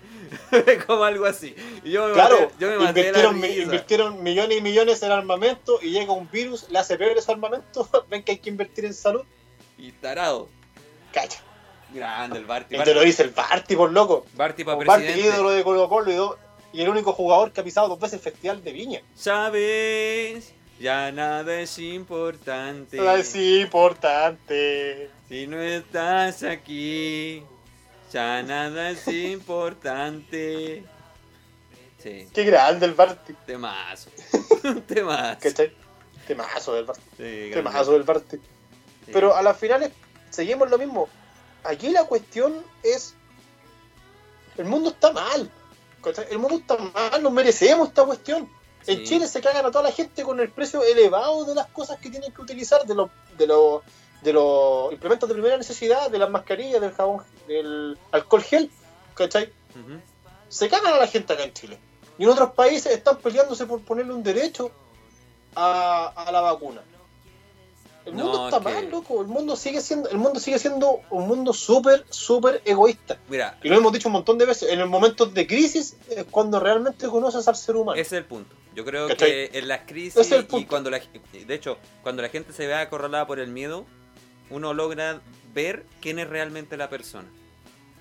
como 0.87 1.05
algo 1.05 1.25
así. 1.25 1.55
Y 1.85 1.91
yo 1.91 2.07
me 2.09 2.13
Claro, 2.13 2.37
maté- 2.49 2.53
yo 2.59 2.67
me 2.79 2.85
invirtieron, 2.89 3.39
mi- 3.39 3.47
risa. 3.47 3.61
invirtieron 3.63 4.21
millones 4.23 4.57
y 4.57 4.61
millones 4.61 5.01
en 5.01 5.11
armamento 5.13 5.79
y 5.81 5.91
llega 5.91 6.11
un 6.11 6.29
virus, 6.29 6.69
le 6.69 6.77
hace 6.79 6.97
peor 6.97 7.17
ese 7.17 7.31
armamento. 7.31 7.87
Ven 8.09 8.21
que 8.21 8.33
hay 8.33 8.37
que 8.39 8.49
invertir 8.49 8.83
en 8.83 8.93
salud. 8.93 9.23
Y 9.77 9.93
tarado. 9.93 10.49
Cacha. 11.13 11.41
Grande 11.93 12.39
el 12.39 12.45
Barty. 12.45 12.75
Y 12.75 12.83
te 12.83 12.93
lo 12.93 13.01
dice 13.01 13.23
el 13.23 13.29
Barty, 13.29 13.75
por 13.75 13.91
loco. 13.91 14.25
Barty 14.33 14.63
para 14.63 14.77
Un 14.77 14.85
Barty 14.85 15.03
presidente. 15.05 15.35
ídolo 15.35 15.49
de 15.51 15.63
Colo 15.63 15.87
Colo 15.89 16.37
y, 16.73 16.81
el 16.81 16.89
único 16.89 17.13
jugador 17.13 17.51
que 17.51 17.61
ha 17.61 17.63
pisado 17.63 17.87
dos 17.87 17.99
veces 17.99 18.15
el 18.15 18.31
Festival 18.33 18.63
de 18.63 18.71
Viña. 18.73 19.01
Sabes, 19.15 20.53
ya 20.79 21.11
nada 21.11 21.59
es 21.61 21.77
importante. 21.79 22.99
Ah, 22.99 23.15
Es 23.15 23.35
importante. 23.35 25.09
Si 25.29 25.47
no 25.47 25.61
estás 25.61 26.43
aquí, 26.43 27.43
ya 28.11 28.43
nada 28.43 28.89
es 28.91 29.07
importante. 29.07 30.83
Sí, 32.01 32.27
Qué 32.33 32.43
grande 32.43 32.85
el 32.85 32.93
Barty. 32.93 33.33
temazo. 33.45 34.09
temazo. 34.87 35.39
¿Cachai? 35.41 35.71
Temazo 36.27 36.73
del 36.73 36.85
Barty. 36.85 37.01
Sí. 37.17 37.49
Temazo 37.53 37.93
del 37.93 38.03
Barty. 38.03 38.37
Sí. 38.37 39.11
Pero 39.13 39.35
a 39.35 39.41
las 39.41 39.57
finales 39.57 39.91
seguimos 40.29 40.69
lo 40.69 40.77
mismo. 40.77 41.07
Aquí 41.65 41.89
la 41.89 42.05
cuestión 42.05 42.63
es. 42.83 43.15
El 44.57 44.65
mundo 44.65 44.89
está 44.89 45.11
mal. 45.11 45.51
El 46.29 46.37
mundo 46.37 46.57
está 46.57 46.77
mal, 46.77 47.23
nos 47.23 47.31
merecemos 47.31 47.87
esta 47.87 48.03
cuestión. 48.05 48.47
En. 48.85 49.03
Chile 49.03 49.27
se 49.27 49.41
cagan 49.41 49.65
a 49.65 49.71
toda 49.71 49.85
la 49.85 49.91
gente 49.91 50.23
con 50.23 50.39
el 50.39 50.51
precio 50.51 50.83
elevado 50.83 51.43
de 51.45 51.55
las 51.55 51.65
cosas 51.67 51.99
que 51.99 52.11
tienen 52.11 52.31
que 52.31 52.41
utilizar, 52.41 52.85
de 52.85 52.93
los 52.93 53.09
de 53.37 53.47
los 53.47 53.81
de 54.21 54.33
los 54.33 54.91
implementos 54.93 55.27
de 55.27 55.33
primera 55.33 55.57
necesidad, 55.57 56.09
de 56.09 56.19
las 56.19 56.29
mascarillas, 56.29 56.81
del 56.81 56.93
jabón, 56.93 57.23
del 57.47 57.97
alcohol 58.11 58.43
gel, 58.43 58.71
¿cachai? 59.15 59.51
Se 60.47 60.69
cagan 60.69 60.93
a 60.93 60.97
la 60.97 61.07
gente 61.07 61.33
acá 61.33 61.43
en 61.43 61.53
Chile. 61.53 61.79
Y 62.17 62.23
en 62.23 62.29
otros 62.29 62.51
países 62.51 62.93
están 62.93 63.17
peleándose 63.17 63.65
por 63.65 63.81
ponerle 63.81 64.13
un 64.13 64.23
derecho 64.23 64.71
a, 65.55 66.13
a 66.15 66.31
la 66.31 66.41
vacuna. 66.41 66.81
El 68.05 68.15
No, 68.15 68.23
mundo 68.25 68.45
está 68.49 68.59
que- 68.59 68.73
mal, 68.75 68.89
loco. 68.91 69.21
El 69.21 69.27
mundo 69.27 69.55
sigue 69.55 69.81
siendo, 69.81 70.09
el 70.09 70.17
mundo 70.17 70.39
sigue 70.39 70.59
siendo 70.59 71.01
un 71.09 71.27
mundo 71.27 71.53
súper, 71.53 72.05
súper 72.09 72.61
egoísta. 72.63 73.17
Mira, 73.29 73.57
Y 73.63 73.69
lo 73.69 73.77
hemos 73.77 73.91
dicho 73.93 74.09
un 74.09 74.13
montón 74.13 74.37
de 74.37 74.45
veces. 74.45 74.69
En 74.71 74.79
los 74.79 74.89
momentos 74.89 75.33
de 75.33 75.47
crisis 75.47 75.97
es 76.09 76.25
cuando 76.29 76.59
realmente 76.59 77.07
conoces 77.07 77.47
al 77.47 77.55
ser 77.55 77.75
humano. 77.75 77.95
ese 77.99 78.15
es 78.17 78.21
el 78.21 78.25
punto. 78.25 78.55
Yo 78.75 78.85
creo 78.85 79.07
¿Cachai? 79.07 79.29
que 79.49 79.57
en 79.57 79.67
las 79.67 79.81
crisis 79.87 80.17
Ese 80.17 80.37
es 80.37 80.45
el 80.53 80.59
y 80.59 80.65
cuando 80.65 80.89
la 80.91 80.99
de 80.99 81.53
hecho, 81.55 81.77
cuando 82.03 82.21
la 82.21 82.29
gente 82.29 82.53
se 82.53 82.67
ve 82.67 82.75
acorralada 82.75 83.25
por 83.25 83.39
el 83.39 83.47
miedo, 83.49 83.85
uno 84.49 84.73
logra 84.73 85.21
ver 85.53 85.85
quién 86.01 86.19
es 86.19 86.29
realmente 86.29 86.77
la 86.77 86.89
persona. 86.89 87.27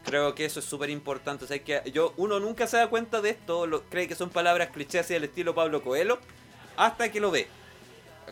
Creo 0.04 0.34
que 0.34 0.44
eso 0.44 0.58
es 0.60 0.66
súper 0.66 0.90
importante. 0.90 1.46
O 1.46 1.48
sea, 1.48 1.58
que 1.64 1.80
yo, 1.92 2.12
uno 2.18 2.40
nunca 2.40 2.66
se 2.66 2.76
da 2.76 2.88
cuenta 2.90 3.22
de 3.22 3.30
esto, 3.30 3.66
lo- 3.66 3.84
cree 3.84 4.06
que 4.06 4.14
son 4.14 4.28
palabras 4.28 4.68
clichés 4.70 5.02
así 5.02 5.14
del 5.14 5.24
estilo 5.24 5.54
Pablo 5.54 5.82
Coelho, 5.82 6.18
hasta 6.76 7.10
que 7.10 7.20
lo 7.20 7.30
ve. 7.30 7.46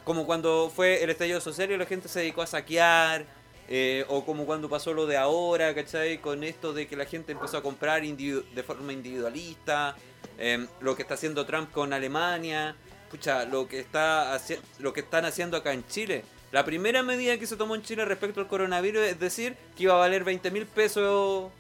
Como 0.05 0.27
cuando 0.27 0.71
fue 0.75 1.03
el 1.03 1.11
estallido 1.11 1.41
social 1.41 1.71
y 1.71 1.77
la 1.77 1.87
gente 1.87 2.09
se 2.09 2.21
dedicó 2.21 2.43
a 2.43 2.47
saquear, 2.47 3.27
eh, 3.69 4.05
o 4.09 4.25
como 4.25 4.45
cuando 4.45 4.69
pasó 4.69 4.93
lo 4.93 5.07
de 5.07 5.17
ahora, 5.17 5.75
¿cachai? 5.75 6.19
Con 6.19 6.45
esto 6.45 6.73
de 6.73 6.87
que 6.87 6.97
la 6.97 7.05
gente 7.05 7.33
empezó 7.33 7.57
a 7.57 7.63
comprar 7.63 8.03
de 8.03 8.63
forma 8.63 8.93
individualista, 8.93 9.97
eh, 10.39 10.67
lo 10.81 10.97
que 10.97 11.03
está 11.03 11.15
haciendo 11.15 11.47
Trump 11.47 11.71
con 11.71 11.93
Alemania, 11.93 12.75
pucha, 13.11 13.45
lo 13.45 13.69
que, 13.69 13.79
está 13.79 14.39
lo 14.79 14.93
que 14.93 15.01
están 15.01 15.25
haciendo 15.25 15.57
acá 15.57 15.73
en 15.73 15.87
Chile. 15.87 16.25
La 16.51 16.65
primera 16.65 17.03
medida 17.03 17.39
que 17.39 17.47
se 17.47 17.57
tomó 17.57 17.75
en 17.75 17.83
Chile 17.83 18.05
respecto 18.05 18.41
al 18.41 18.47
coronavirus 18.47 19.03
es 19.03 19.21
decir 19.21 19.57
que 19.77 19.85
iba 19.85 19.95
a 19.95 19.99
valer 19.99 20.25
20 20.25 20.51
mil 20.51 20.67
pesos 20.67 21.51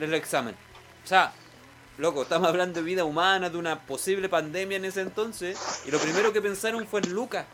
el 0.00 0.14
examen. 0.14 0.56
O 1.04 1.06
sea, 1.06 1.32
loco, 1.98 2.22
estamos 2.22 2.48
hablando 2.48 2.80
de 2.80 2.84
vida 2.84 3.04
humana, 3.04 3.50
de 3.50 3.56
una 3.56 3.80
posible 3.86 4.28
pandemia 4.28 4.76
en 4.76 4.84
ese 4.84 5.00
entonces, 5.00 5.58
y 5.86 5.90
lo 5.90 5.98
primero 5.98 6.32
que 6.32 6.42
pensaron 6.42 6.86
fue 6.86 7.00
en 7.00 7.12
lucas, 7.12 7.46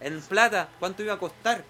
en 0.00 0.20
plata, 0.22 0.68
cuánto 0.78 1.02
iba 1.02 1.14
a 1.14 1.18
costar. 1.18 1.64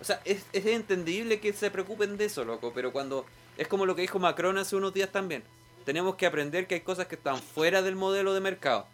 O 0.00 0.04
sea, 0.04 0.20
es, 0.24 0.44
entendible 0.52 1.40
que 1.40 1.52
se 1.52 1.70
preocupen 1.70 2.16
de 2.16 2.26
eso, 2.26 2.44
loco, 2.44 2.72
pero 2.74 2.92
cuando... 2.92 3.26
Es 3.56 3.68
como 3.68 3.86
lo 3.86 3.96
que 3.96 4.02
dijo 4.02 4.18
Macron 4.18 4.58
hace 4.58 4.76
unos 4.76 4.92
días 4.92 5.10
también. 5.10 5.42
Tenemos 5.86 6.16
que 6.16 6.26
aprender 6.26 6.66
que 6.66 6.74
hay 6.74 6.80
cosas 6.82 7.06
que 7.06 7.14
están 7.14 7.38
fuera 7.38 7.80
del 7.80 7.96
modelo 7.96 8.34
de 8.34 8.40
mercado, 8.40 8.86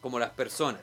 como 0.00 0.18
las 0.18 0.30
personas, 0.30 0.80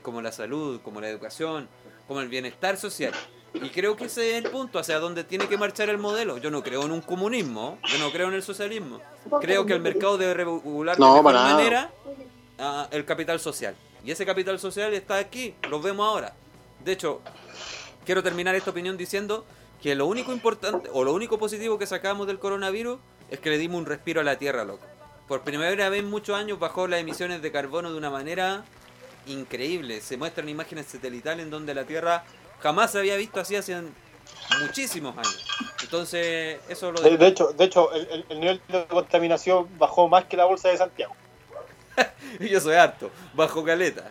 como 0.00 0.22
la 0.22 0.32
salud, 0.32 0.80
como 0.80 1.00
la 1.00 1.10
educación, 1.10 1.68
como 2.08 2.20
el 2.20 2.28
bienestar 2.28 2.78
social. 2.78 3.12
Y 3.54 3.68
creo 3.68 3.96
que 3.96 4.04
ese 4.04 4.30
es 4.30 4.44
el 4.44 4.50
punto, 4.50 4.78
hacia 4.78 4.98
donde 4.98 5.24
tiene 5.24 5.46
que 5.46 5.58
marchar 5.58 5.88
el 5.88 5.98
modelo. 5.98 6.38
Yo 6.38 6.50
no 6.50 6.62
creo 6.62 6.84
en 6.84 6.90
un 6.90 7.02
comunismo, 7.02 7.78
yo 7.86 7.98
no 7.98 8.10
creo 8.10 8.28
en 8.28 8.34
el 8.34 8.42
socialismo. 8.42 9.00
Creo 9.40 9.66
que 9.66 9.74
el 9.74 9.80
mercado 9.80 10.16
debe 10.16 10.34
regular 10.34 10.96
de 10.96 11.00
No, 11.00 11.16
mejor 11.16 11.34
manera 11.34 11.90
ah, 12.58 12.88
el 12.90 13.04
capital 13.04 13.40
social. 13.40 13.74
Y 14.04 14.10
ese 14.10 14.24
capital 14.24 14.58
social 14.58 14.92
está 14.94 15.18
aquí, 15.18 15.54
lo 15.68 15.80
vemos 15.80 16.06
ahora. 16.06 16.34
De 16.84 16.92
hecho, 16.92 17.20
quiero 18.04 18.22
terminar 18.22 18.54
esta 18.54 18.70
opinión 18.70 18.96
diciendo 18.96 19.44
que 19.82 19.94
lo 19.94 20.06
único 20.06 20.32
importante 20.32 20.88
o 20.92 21.04
lo 21.04 21.12
único 21.12 21.38
positivo 21.38 21.78
que 21.78 21.86
sacamos 21.86 22.26
del 22.26 22.38
coronavirus 22.38 22.98
es 23.30 23.38
que 23.38 23.50
le 23.50 23.58
dimos 23.58 23.78
un 23.78 23.86
respiro 23.86 24.20
a 24.20 24.24
la 24.24 24.38
tierra, 24.38 24.64
loco. 24.64 24.84
por 25.28 25.42
primera 25.42 25.88
vez 25.88 26.00
en 26.00 26.10
muchos 26.10 26.36
años 26.36 26.58
bajó 26.58 26.86
las 26.86 27.00
emisiones 27.00 27.42
de 27.42 27.52
carbono 27.52 27.90
de 27.90 27.98
una 27.98 28.10
manera 28.10 28.64
increíble. 29.26 30.00
Se 30.00 30.16
muestran 30.16 30.48
imágenes 30.48 30.86
satelitales 30.86 31.44
en 31.44 31.50
donde 31.50 31.74
la 31.74 31.84
Tierra 31.84 32.24
jamás 32.62 32.92
se 32.92 32.98
había 32.98 33.16
visto 33.16 33.40
así 33.40 33.56
hace 33.56 33.80
muchísimos 34.60 35.16
años. 35.16 35.46
Entonces, 35.82 36.60
eso 36.68 36.92
lo 36.92 37.00
De, 37.00 37.16
de 37.16 37.26
hecho, 37.26 37.48
de 37.52 37.64
hecho 37.64 37.92
el, 37.92 38.06
el- 38.08 38.26
el 38.28 38.40
nivel 38.40 38.62
de 38.68 38.86
contaminación 38.86 39.68
bajó 39.78 40.08
más 40.08 40.24
que 40.24 40.36
la 40.36 40.44
bolsa 40.44 40.68
de 40.68 40.76
Santiago. 40.76 41.14
Y 42.40 42.54
eso 42.54 42.72
es 42.72 42.78
harto, 42.78 43.10
bajo 43.34 43.62
caleta. 43.62 44.10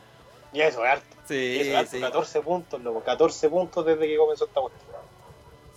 Y 0.54 0.62
eso 0.62 0.84
es 0.86 0.92
harto. 0.92 1.16
Sí, 1.28 1.60
eso 1.62 1.70
es 1.72 1.76
harto. 1.78 1.92
sí. 1.92 2.00
14 2.02 2.42
puntos, 2.42 2.82
loco. 2.82 3.02
14 3.04 3.50
puntos 3.50 3.86
desde 3.86 4.08
que 4.08 4.18
comenzó 4.18 4.46
esta 4.46 4.62
cuestión. 4.62 4.92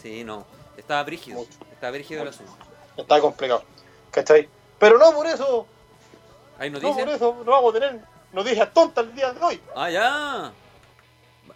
Sí, 0.03 0.25
no. 0.25 0.45
Estaba 0.77 1.03
brígido. 1.05 1.39
Mucho. 1.39 1.53
Estaba 1.73 1.93
brígido 1.93 2.23
el 2.23 2.29
asunto. 2.29 2.53
Está 2.97 3.21
complicado. 3.21 3.63
¿Cachai? 4.11 4.49
Pero 4.79 4.99
no 4.99 5.13
por 5.13 5.27
eso, 5.27 5.67
¿Hay 6.59 6.69
no 6.71 6.79
noticias? 6.81 7.07
por 7.07 7.15
eso 7.15 7.43
no 7.47 7.53
vamos 7.53 7.75
a 7.75 7.79
tener 7.81 8.01
noticias 8.33 8.73
tontas 8.75 9.05
el 9.07 9.15
día 9.15 9.33
de 9.33 9.41
hoy. 9.43 9.61
Ah, 9.75 9.91
ya. 9.91 10.53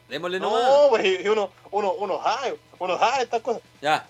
Démosle 0.09 0.41
nomás. 0.41 0.63
No, 0.63 0.87
pues 0.91 1.21
y 1.25 1.29
uno, 1.29 1.51
uno, 1.71 1.93
uno 1.93 2.23
sabe, 2.23 2.59
uno 2.79 2.99
sabe 2.99 3.23
estas 3.25 3.43
cosas. 3.43 3.63
Ya. 3.81 4.07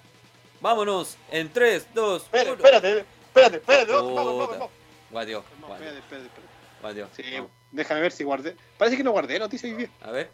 Vámonos. 0.60 1.16
En 1.30 1.52
3, 1.52 1.86
2, 1.94 2.22
Espérate, 2.22 2.50
1. 2.52 2.56
espérate, 2.64 3.04
espérate, 3.26 3.56
espérate, 3.56 3.92
vamos, 3.92 4.14
vamos, 4.14 4.48
vamos. 4.50 4.68
Guateo. 5.10 5.44
No, 5.60 5.72
espérate, 5.74 5.98
espérate, 5.98 6.26
espérate. 6.26 6.48
guateo. 6.82 7.08
Sí, 7.16 7.22
Vamos. 7.34 7.50
déjame 7.72 8.00
ver 8.00 8.12
si 8.12 8.24
guardé. 8.24 8.56
Parece 8.76 8.96
que 8.96 9.04
no 9.04 9.12
guardé 9.12 9.38
noticias 9.38 9.72
hoy 9.72 9.78
día. 9.78 9.88
A 10.02 10.10
ver. 10.10 10.30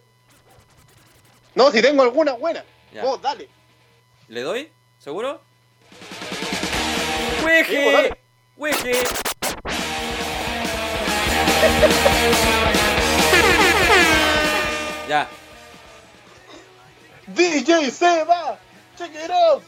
No, 1.55 1.71
si 1.71 1.81
tengo 1.81 2.03
alguna 2.03 2.33
buena. 2.33 2.65
Ya. 2.93 3.05
Vos, 3.05 3.21
dale. 3.23 3.49
¿Le 4.29 4.41
doy? 4.43 4.73
¿Seguro? 4.99 5.41
Sí, 7.67 7.75
dale. 7.93 8.19
¡Hueje! 8.57 8.93
ya. 15.09 15.29
DJ 17.27 17.91
Seba, 17.91 18.59
check 18.99 19.11
it 19.15 19.31
out. 19.31 19.63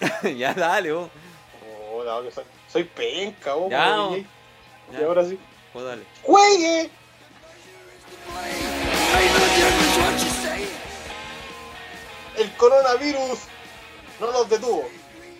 ya 0.36 0.54
dale, 0.54 0.92
vos. 0.92 1.10
Oh, 1.92 2.02
no, 2.04 2.22
que 2.22 2.30
soy, 2.32 2.44
soy 2.70 2.84
penca, 2.84 3.54
vos, 3.54 3.70
Ya, 3.70 3.94
como. 3.96 4.16
DJ. 4.16 4.26
Ya, 4.92 5.00
Y 5.00 5.04
ahora 5.04 5.24
sí. 5.24 5.38
dale. 5.74 6.02
¡Juegue! 6.22 6.90
El 12.36 12.50
coronavirus 12.56 13.38
no 14.20 14.30
los 14.32 14.48
detuvo. 14.48 14.88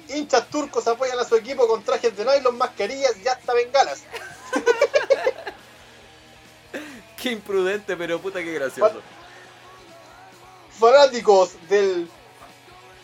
Hinchas 0.08 0.48
turcos 0.48 0.86
apoyan 0.86 1.18
a 1.18 1.24
su 1.24 1.34
equipo 1.36 1.66
con 1.66 1.82
trajes 1.82 2.16
de 2.16 2.24
nylon, 2.24 2.56
mascarillas 2.56 3.16
y 3.22 3.26
hasta 3.26 3.52
bengalas. 3.54 4.04
Qué 7.20 7.30
imprudente, 7.30 7.96
pero 7.96 8.20
puta 8.20 8.42
que 8.42 8.52
gracioso. 8.52 9.00
Fanáticos 10.78 11.52
del 11.68 12.08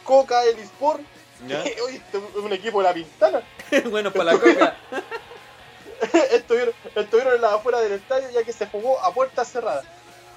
Coca 0.04 0.42
El 0.44 0.58
Sport. 0.60 1.00
Este 1.48 2.18
es 2.18 2.34
un 2.36 2.52
equipo 2.52 2.82
de 2.82 2.88
la 2.88 2.94
pintana. 2.94 3.42
bueno, 3.90 4.10
para 4.12 4.32
la 4.34 4.38
coca. 4.38 4.76
estuvieron, 6.32 6.74
estuvieron 6.94 7.34
en 7.34 7.40
la 7.40 7.54
afuera 7.54 7.80
del 7.80 7.92
estadio 7.92 8.28
ya 8.30 8.42
que 8.42 8.52
se 8.52 8.66
jugó 8.66 9.00
a 9.00 9.12
puertas 9.12 9.50
cerradas. 9.50 9.84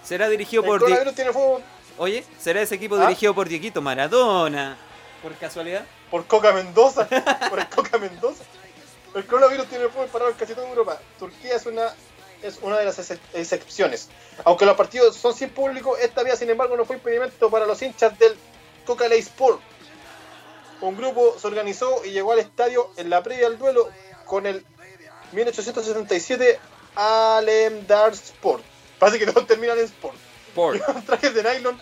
Será 0.03 0.29
dirigido 0.29 0.63
El 0.63 0.67
por... 0.67 0.85
Di- 0.85 1.13
tiene 1.13 1.31
fuego 1.31 1.61
Oye, 1.97 2.23
¿será 2.39 2.61
ese 2.61 2.75
equipo 2.75 2.95
¿Ah? 2.95 3.01
dirigido 3.01 3.33
por 3.35 3.47
Dieguito 3.47 3.81
Maradona? 3.81 4.77
¿Por 5.21 5.33
casualidad? 5.35 5.83
por 6.09 6.25
Coca 6.27 6.51
Mendoza. 6.53 7.07
por 7.49 7.59
el 7.59 7.67
Coca 7.69 7.97
Mendoza. 7.97 8.43
El 9.15 9.25
coronavirus 9.25 9.67
tiene 9.67 9.87
fuego 9.89 10.07
parado 10.07 10.31
en 10.31 10.37
casi 10.37 10.53
toda 10.53 10.67
Europa. 10.69 10.99
Turquía 11.19 11.55
es 11.55 11.65
una, 11.65 11.93
es 12.43 12.59
una 12.61 12.77
de 12.77 12.85
las 12.85 12.99
ex- 12.99 13.19
excepciones. 13.33 14.09
Aunque 14.45 14.65
los 14.65 14.75
partidos 14.77 15.15
son 15.15 15.33
sin 15.33 15.49
público, 15.49 15.97
esta 15.97 16.23
vía 16.23 16.35
sin 16.35 16.49
embargo 16.49 16.75
no 16.77 16.85
fue 16.85 16.97
impedimento 16.97 17.49
para 17.49 17.65
los 17.65 17.81
hinchas 17.81 18.17
del 18.19 18.35
Coca 18.85 19.07
Ley 19.07 19.19
Sport. 19.19 19.61
Un 20.81 20.97
grupo 20.97 21.37
se 21.39 21.47
organizó 21.47 22.03
y 22.05 22.11
llegó 22.11 22.33
al 22.33 22.39
estadio 22.39 22.89
en 22.97 23.09
la 23.09 23.23
previa 23.23 23.47
al 23.47 23.57
duelo 23.57 23.89
con 24.25 24.45
el 24.45 24.65
1877 25.31 26.59
Alemdar 26.95 28.11
Sport. 28.13 28.63
Parece 28.99 29.19
que 29.19 29.25
todos 29.31 29.47
terminan 29.47 29.77
en 29.79 29.85
Sport. 29.85 30.17
Por. 30.55 30.73
Llevan 30.73 31.03
trajes 31.05 31.33
de 31.33 31.43
nylon, 31.43 31.79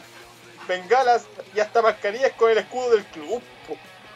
bengalas 0.68 1.24
y 1.56 1.60
hasta 1.60 1.82
mascarillas 1.82 2.32
con 2.34 2.52
el 2.52 2.58
escudo 2.60 2.92
del 2.92 3.06
club. 3.06 3.42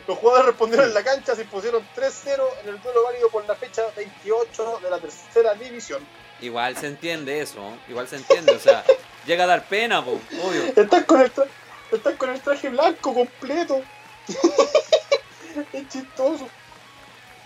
Los 0.08 0.20
jugadores 0.20 0.46
respondieron 0.48 0.88
en 0.88 0.94
la 0.94 1.04
cancha, 1.04 1.36
se 1.36 1.42
impusieron 1.42 1.84
3-0 1.96 2.40
en 2.64 2.70
el 2.70 2.82
duelo 2.82 3.04
válido 3.04 3.30
por 3.30 3.44
la 3.48 3.56
fecha 3.56 3.82
28 3.96 4.80
de 4.84 4.90
la 4.92 5.00
tercera 5.00 5.56
división. 5.56 6.06
Igual 6.42 6.76
se 6.78 6.88
entiende 6.88 7.40
eso, 7.42 7.60
¿no? 7.60 7.78
igual 7.90 8.08
se 8.08 8.18
entiende, 8.18 8.54
o 8.54 8.60
sea, 8.60 8.84
llega 9.26 9.46
a 9.46 9.48
dar 9.48 9.64
pena, 9.66 10.04
po, 10.04 10.20
obvio. 10.44 10.64
Están 10.76 11.04
con 11.06 11.22
el, 11.22 11.34
tra- 11.34 11.48
están 11.92 12.18
con 12.18 12.30
el 12.30 12.42
traje 12.42 12.70
blanco 12.70 13.14
completo. 13.14 13.82
es 15.74 15.90
chistoso. 15.90 16.48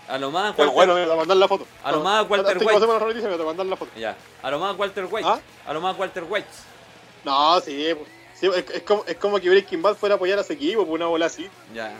A 0.08 0.18
lo 0.18 0.30
más 0.32 0.54
Pero 0.56 0.70
Walter, 0.72 0.94
bueno, 0.94 0.94
me 0.94 1.04
voy 1.04 1.12
a 1.12 1.16
mandar 1.18 1.36
la 1.36 1.46
foto. 1.46 1.66
A 1.84 1.92
lo 1.92 2.00
más 2.00 2.28
Walter 2.28 2.58
White. 2.58 2.84
a 2.84 3.64
la 3.64 3.76
foto. 3.76 3.90
ya, 3.96 4.16
lo 4.50 4.58
más 4.58 4.76
Walter 4.76 5.06
White, 5.08 5.28
¿Ah? 5.28 5.40
a 5.66 5.72
lo 5.72 5.80
más 5.80 5.96
Walter 5.96 6.24
White. 6.28 6.48
No, 7.24 7.60
sí, 7.60 7.94
po. 7.94 8.04
Sí, 8.34 8.46
es, 8.46 8.64
es 8.74 8.82
como, 8.82 9.04
es 9.06 9.16
como 9.16 9.38
que 9.38 9.48
Breaking 9.50 9.82
Bad 9.82 9.94
fuera 9.96 10.14
a 10.14 10.16
apoyar 10.16 10.38
a 10.38 10.42
su 10.44 10.52
equipo 10.54 10.84
por 10.84 10.94
una 10.94 11.06
bola 11.06 11.26
así. 11.26 11.48
Ya, 11.74 11.92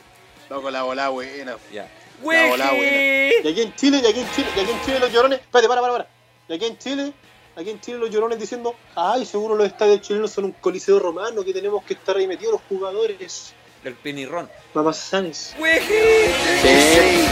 Loco, 0.49 0.71
la 0.71 0.83
bola 0.83 1.11
buena. 1.11 1.57
ya. 1.73 1.83
La 1.83 2.47
bola 2.49 2.73
¡Hueje! 2.73 3.41
Y 3.45 3.49
aquí 3.49 3.61
en 3.63 3.75
Chile, 3.77 4.01
y 4.03 4.07
aquí 4.07 4.21
en 4.21 4.31
Chile, 4.33 4.49
y 4.57 4.61
aquí 4.61 4.71
en 4.73 4.83
Chile 4.85 4.99
los 4.99 5.13
llorones. 5.13 5.41
Espérate, 5.41 5.69
para, 5.69 5.81
para, 5.81 5.93
para. 5.93 6.09
Y 6.51 6.55
aquí 6.55 6.65
en 6.65 6.77
Chile, 6.79 7.13
aquí 7.55 7.71
en 7.71 7.81
Chile 7.81 7.99
los 7.99 8.11
llorones 8.11 8.37
diciendo, 8.41 8.75
ay, 8.97 9.25
seguro 9.25 9.55
los 9.55 9.69
estadios 9.69 10.01
chilenos 10.01 10.33
son 10.33 10.47
un 10.47 10.53
coliseo 10.53 10.99
romano 10.99 11.45
que 11.45 11.53
tenemos 11.53 11.85
que 11.85 11.95
estar 11.95 12.17
ahí 12.17 12.27
metidos 12.27 12.55
los 12.55 12.63
jugadores. 12.69 13.53
El 13.85 13.95
pinirrón. 13.95 14.51
Mamasanes. 14.75 15.55
¡Hueje! 15.61 17.25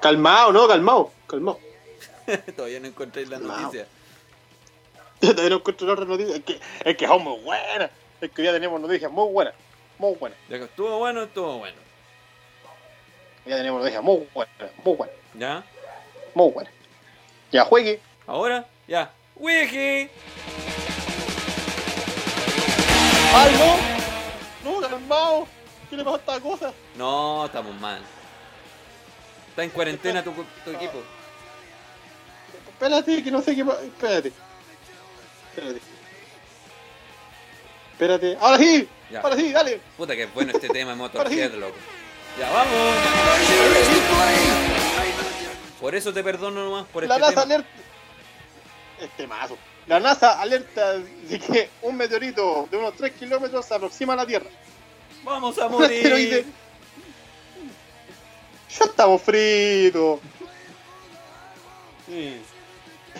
Calmado, 0.00 0.52
no, 0.54 0.66
calmado, 0.66 1.12
calmado. 1.26 1.58
Todavía 2.56 2.80
no 2.80 2.86
encontré 2.86 3.26
la 3.26 3.40
No. 3.40 3.48
noticia. 3.54 3.86
Todavía 5.20 5.50
no 5.50 5.56
encuentro 5.56 5.92
otra 5.92 6.06
noticia. 6.06 6.36
Es 6.36 6.44
que, 6.44 6.60
es 6.82 6.96
que 6.96 7.06
son 7.06 7.22
muy 7.24 7.38
buenas. 7.42 7.90
Es 8.22 8.30
que 8.30 8.42
ya 8.42 8.52
tenemos 8.52 8.80
noticias 8.80 9.12
muy 9.12 9.30
buenas. 9.30 9.52
Muy 9.98 10.14
buenas. 10.14 10.38
Ya 10.48 10.56
que 10.58 10.64
estuvo 10.64 10.96
bueno, 10.98 11.24
estuvo 11.24 11.58
bueno. 11.58 11.76
Ya 13.44 13.56
tenemos 13.58 13.80
noticias 13.80 14.02
muy 14.02 14.26
buenas. 14.32 14.54
Muy 14.82 14.96
buenas. 14.96 15.16
¿Ya? 15.34 15.62
Muy 16.34 16.50
buenas. 16.52 16.72
Ya 17.56 17.64
juegue. 17.64 18.00
Ahora, 18.26 18.66
ya. 18.86 19.10
¡Hueje! 19.34 20.10
¡Ay, 23.34 23.56
no! 24.62 24.70
No, 24.70 24.86
calmado. 24.86 25.48
¿Qué 25.88 25.96
le 25.96 26.04
pasa 26.04 26.16
a 26.16 26.18
esta 26.18 26.40
cosa? 26.40 26.74
No, 26.98 27.46
estamos 27.46 27.74
mal. 27.80 28.02
Está 29.48 29.64
en 29.64 29.70
cuarentena 29.70 30.22
tu, 30.22 30.32
tu 30.66 30.70
equipo. 30.70 31.02
Espérate, 32.72 33.24
que 33.24 33.30
no 33.30 33.40
sé 33.40 33.56
qué 33.56 33.64
pasa. 33.64 33.82
Espérate. 33.84 34.32
Espérate. 35.48 35.80
Espérate. 37.92 38.36
¡Ahora 38.38 38.58
sí! 38.58 38.86
Ya. 39.10 39.20
¡Ahora 39.20 39.36
sí, 39.36 39.50
dale! 39.50 39.80
Puta 39.96 40.14
que 40.14 40.24
es 40.24 40.34
bueno 40.34 40.52
este 40.52 40.68
tema 40.68 40.94
de 40.94 41.00
Ahora 41.00 41.30
sí. 41.30 41.36
Motorhead, 41.36 41.54
loco. 41.54 41.76
Ya, 42.38 42.50
vamos. 42.52 42.76
Por 45.80 45.94
eso 45.94 46.12
te 46.12 46.22
perdono 46.24 46.64
nomás 46.64 46.86
por 46.86 47.04
La 47.06 47.14
este 47.16 47.20
NASA 47.20 47.42
tema. 47.42 47.54
alerta. 47.54 47.70
Este 49.00 49.26
mazo. 49.26 49.58
La 49.86 50.00
NASA 50.00 50.40
alerta 50.40 50.94
de 50.94 51.38
que 51.38 51.70
un 51.82 51.96
meteorito 51.96 52.66
de 52.70 52.76
unos 52.76 52.94
3 52.96 53.12
kilómetros 53.12 53.66
se 53.66 53.74
aproxima 53.74 54.14
a 54.14 54.16
la 54.16 54.26
Tierra. 54.26 54.48
Vamos 55.22 55.58
a 55.58 55.68
morir. 55.68 56.46
Ya 58.78 58.84
estamos 58.84 59.22
fritos. 59.22 60.20
Sí. 62.06 62.40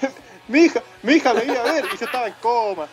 Mi 0.48 0.61
hija, 0.61 0.80
mi 1.02 1.14
hija 1.14 1.34
me 1.34 1.44
iba 1.44 1.59
a 1.61 1.64
ver 1.64 1.84
y 1.92 1.98
yo 1.98 2.04
estaba 2.04 2.28
en 2.28 2.34
coma. 2.34 2.86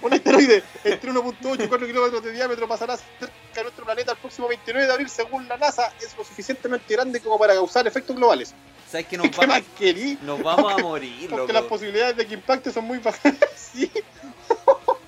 Un 0.00 0.12
asteroide 0.12 0.62
entre 0.84 1.10
1.8 1.10 1.64
y 1.64 1.66
4 1.66 1.86
kilómetros 1.88 2.22
de 2.22 2.30
diámetro 2.30 2.68
pasará 2.68 2.96
cerca 2.96 3.34
de 3.56 3.62
nuestro 3.64 3.84
planeta 3.84 4.12
el 4.12 4.18
próximo 4.18 4.46
29 4.46 4.86
de 4.86 4.92
abril, 4.92 5.10
según 5.10 5.48
la 5.48 5.56
NASA, 5.56 5.92
es 6.00 6.16
lo 6.16 6.22
suficientemente 6.22 6.94
grande 6.94 7.18
como 7.20 7.36
para 7.36 7.54
causar 7.54 7.84
efectos 7.88 8.14
globales. 8.14 8.54
¿Sabes 8.90 9.06
que 9.06 9.16
nos, 9.18 9.28
¿Qué 9.30 9.46
más 9.46 9.60
va- 9.60 9.64
querí? 9.78 10.18
nos 10.22 10.42
vamos 10.42 10.72
a 10.72 10.78
morir, 10.82 11.28
Porque 11.30 11.52
las 11.52 11.62
loco? 11.62 11.74
posibilidades 11.74 12.16
de 12.16 12.26
que 12.26 12.34
impacte 12.34 12.72
son 12.72 12.84
muy 12.84 12.98
bajas. 12.98 13.34
sí. 13.56 13.90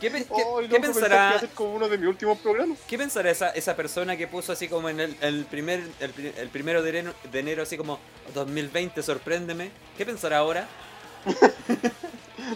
¿Qué, 0.00 0.10
pe- 0.10 0.24
qué- 0.24 0.68
que 0.68 0.80
pensará, 0.80 1.40
como 1.54 1.74
uno 1.74 1.86
de 1.88 1.98
mis 1.98 2.08
últimos 2.08 2.38
programas. 2.38 2.78
qué 2.88 2.96
pensará 2.96 3.30
esa, 3.30 3.50
esa 3.50 3.76
persona 3.76 4.16
que 4.16 4.26
puso 4.26 4.50
así 4.52 4.66
como 4.66 4.88
en 4.88 4.98
el, 4.98 5.14
el 5.20 5.44
primer 5.44 5.82
el, 6.00 6.32
el 6.38 6.48
primero 6.48 6.82
de 6.82 6.88
enero, 6.90 7.14
de 7.30 7.38
enero 7.38 7.62
así 7.62 7.76
como 7.76 7.98
2020 8.34 9.02
sorpréndeme? 9.02 9.70
¿Qué 9.98 10.06
pensará 10.06 10.38
ahora? 10.38 10.66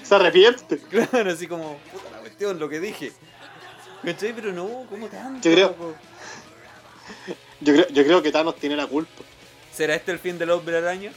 Se 0.02 0.14
arrepiente. 0.14 0.78
Claro, 0.78 1.30
así 1.30 1.46
como 1.46 1.76
puta 1.92 2.10
la 2.12 2.18
cuestión, 2.20 2.58
lo 2.58 2.66
que 2.68 2.80
dije. 2.80 3.12
¿Cachai? 4.02 4.32
Pero 4.32 4.50
no, 4.52 4.86
¿cómo 4.88 5.08
tanto? 5.08 5.46
Yo 5.46 5.54
creo-? 5.54 5.94
Yo 7.60 7.72
creo, 7.74 7.88
yo 7.88 8.04
creo 8.04 8.22
que 8.22 8.32
Thanos 8.32 8.56
tiene 8.56 8.76
la 8.76 8.86
culpa. 8.86 9.22
¿Será 9.74 9.94
este 9.94 10.12
el 10.12 10.18
fin 10.18 10.38
del 10.38 10.50
hombre 10.50 10.76
araña? 10.78 11.12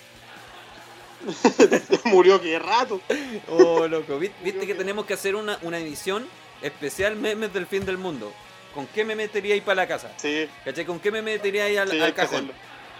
Murió 2.06 2.40
que 2.42 2.58
rato. 2.60 3.02
Oh, 3.50 3.88
loco. 3.88 4.18
¿Viste, 4.20 4.66
que 4.66 4.76
tenemos 4.76 5.06
que 5.06 5.14
hacer 5.14 5.36
una, 5.36 5.58
una 5.62 5.78
edición 5.80 6.28
especial 6.62 7.16
memes 7.16 7.54
del 7.54 7.68
fin 7.68 7.86
del 7.86 7.98
mundo? 7.98 8.32
¿Con 8.74 8.86
qué 8.88 9.04
me 9.04 9.16
metería 9.16 9.54
ahí 9.56 9.62
para 9.62 9.76
la 9.76 9.88
casa? 9.88 10.12
Sí, 10.18 10.48
¿Cachai? 10.64 10.86
¿Con 10.86 11.00
qué 11.00 11.12
me 11.12 11.22
metería 11.22 11.66
ahí 11.66 11.78
al, 11.78 11.90
sí, 11.90 12.00
al 12.00 12.14
cajón? 12.14 12.36
hacerlo. 12.36 12.54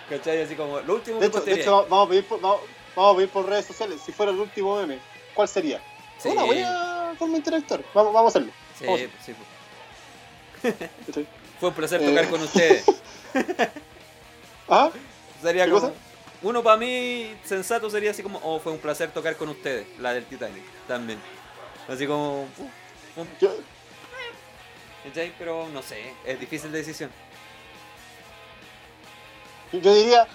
¿Cachai? 0.10 0.42
Así 0.42 0.56
como, 0.56 0.80
lo 0.82 0.96
último 0.96 1.20
De 1.20 1.22
que 1.22 1.28
hecho, 1.28 1.36
de 1.38 1.42
postearía. 1.42 1.64
hecho, 1.64 1.88
vamos 1.90 2.08
a 2.08 2.10
pedir 2.10 2.26
por, 2.26 2.42
vamos, 2.42 2.60
vamos 2.96 3.14
a 3.14 3.16
pedir 3.18 3.30
por 3.30 3.46
redes 3.48 3.66
sociales. 3.66 4.02
Si 4.04 4.12
fuera 4.12 4.32
el 4.32 4.40
último 4.40 4.76
meme, 4.80 5.00
¿cuál 5.36 5.48
sería? 5.48 5.82
Sí. 6.18 6.30
Una 6.30 6.44
buena 6.46 7.14
forma 7.20 7.38
interactuar. 7.38 7.82
Vamos, 7.94 8.14
vamos 8.14 8.36
a 8.36 8.38
hacerlo. 8.40 8.54
Sí, 8.80 8.86
Vamos. 8.86 9.02
sí. 9.26 9.34
pues. 10.62 10.74
Sí. 11.14 11.28
Fue 11.60 11.70
un 11.70 11.76
placer 11.76 12.02
Eh. 12.02 12.06
tocar 12.10 12.30
con 12.30 12.42
ustedes. 12.42 12.86
¿Ah? 14.70 14.90
Sería 15.42 15.66
¿Qué 15.66 15.72
como. 15.72 15.90
cosa? 15.90 16.00
Uno 16.42 16.62
para 16.62 16.78
mí 16.78 17.36
sensato 17.44 17.90
sería 17.90 18.12
así 18.12 18.22
como, 18.22 18.40
oh, 18.44 18.60
fue 18.60 18.72
un 18.72 18.78
placer 18.78 19.12
tocar 19.12 19.36
con 19.38 19.50
ustedes, 19.50 19.88
la 20.00 20.14
del 20.14 20.26
Titanic, 20.26 20.64
también. 20.88 21.20
Así 21.88 22.06
como, 22.06 22.44
uh, 22.44 23.26
Yo. 23.40 23.56
Pero 25.40 25.68
no 25.70 25.82
sé, 25.82 26.14
es 26.26 26.40
difícil 26.40 26.72
de 26.72 26.80
decisión. 26.80 27.10
yo 29.72 29.96
diría, 29.96 30.28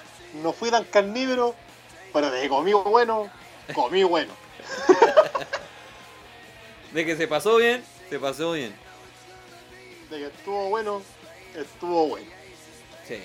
no 0.42 0.52
fui 0.52 0.70
tan 0.70 0.84
carnívoro, 0.84 1.54
pero 2.12 2.30
de 2.30 2.42
que 2.42 2.48
comí 2.48 2.72
bueno, 2.72 3.30
comí 3.74 4.02
bueno. 4.02 4.32
De 6.92 7.06
que 7.06 7.16
se 7.16 7.26
pasó 7.26 7.56
bien, 7.56 7.82
se 8.10 8.18
pasó 8.18 8.52
bien. 8.52 8.74
De 10.10 10.18
que 10.18 10.26
estuvo 10.26 10.68
bueno, 10.68 11.02
estuvo 11.54 12.08
bueno. 12.08 12.30
Sí. 13.08 13.18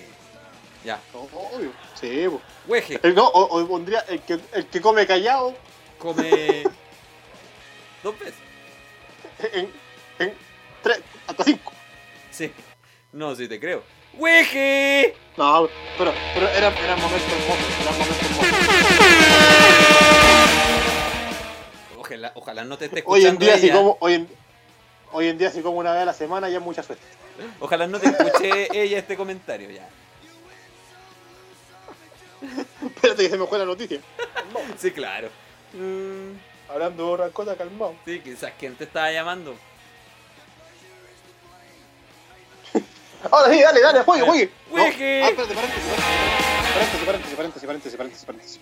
Ya. 0.88 1.02
Obvio. 1.14 1.74
Sí, 2.00 2.28
pues. 2.30 2.42
Hueje, 2.66 3.00
El, 3.04 3.14
no, 3.14 3.28
o, 3.28 3.60
o 3.62 3.68
pondría 3.68 4.00
el 4.08 4.22
que, 4.22 4.40
el 4.54 4.68
que 4.68 4.80
come 4.80 5.06
callado 5.06 5.54
come 6.00 6.64
dos 8.04 8.18
veces. 8.18 8.36
en, 9.52 9.70
en 10.20 10.34
tres, 10.82 11.02
hasta 11.28 11.44
cinco. 11.44 11.74
Sí. 12.32 12.54
No, 13.12 13.36
sí 13.36 13.50
te 13.50 13.60
creo. 13.60 13.84
¡Hueje! 14.14 15.14
No, 15.36 15.68
pero, 15.98 16.14
pero 16.34 16.48
era, 16.48 16.70
era 16.70 16.96
momento 16.96 17.36
hermoso, 17.36 17.62
era 17.82 17.92
momento 17.92 18.26
hermoso. 18.26 18.48
Ojalá, 21.98 22.32
ojalá 22.36 22.64
no 22.64 22.78
te 22.78 22.86
esté 22.86 23.04
Hoy 23.06 23.26
escuchando 23.26 23.46
en 23.46 23.52
día, 23.52 23.58
si 23.58 23.66
ella. 23.66 23.76
como, 23.76 23.98
hoy 24.00 24.14
en, 24.14 24.30
hoy 25.12 25.28
en 25.28 25.38
día, 25.38 25.52
si 25.52 25.62
como 25.62 25.80
una 25.80 25.92
vez 25.92 26.04
a 26.04 26.06
la 26.06 26.14
semana, 26.14 26.48
ya 26.48 26.60
es 26.60 26.64
mucha 26.64 26.82
suerte. 26.82 27.04
Ojalá 27.60 27.88
no 27.88 28.00
te 28.00 28.08
escuche 28.08 28.70
ella 28.82 29.00
este 29.00 29.18
comentario 29.18 29.70
ya. 29.70 29.90
Espérate 32.86 33.24
que 33.24 33.30
se 33.30 33.38
me 33.38 33.48
fue 33.48 33.58
la 33.60 33.66
noticia. 33.66 34.00
Sí, 34.78 34.92
claro. 34.92 35.30
Mm, 35.74 36.32
Hablando 36.70 37.06
de 37.08 37.12
otra 37.14 37.30
cosa, 37.30 37.56
calmado. 37.56 37.96
sí, 38.06 38.20
quizás 38.22 38.52
quién 38.60 38.76
te 38.76 38.84
estaba 38.86 39.12
llamando. 39.12 39.56
Ahora 43.32 43.52
sí, 43.54 43.62
dale, 43.62 43.82
dale, 43.82 44.02
juegue, 44.04 44.24
juegue. 44.24 44.52
No. 44.72 44.82
Juegue. 44.82 45.24
Ah, 45.24 45.30
espérate, 45.30 45.54
paréntesis, 45.56 45.84
paréntesis, 46.74 47.06
paréntesis, 47.06 47.36
paréntesis, 47.36 47.66
paréntesis, 47.68 47.96
paréntesis, 47.98 48.26
paréntesis. 48.26 48.60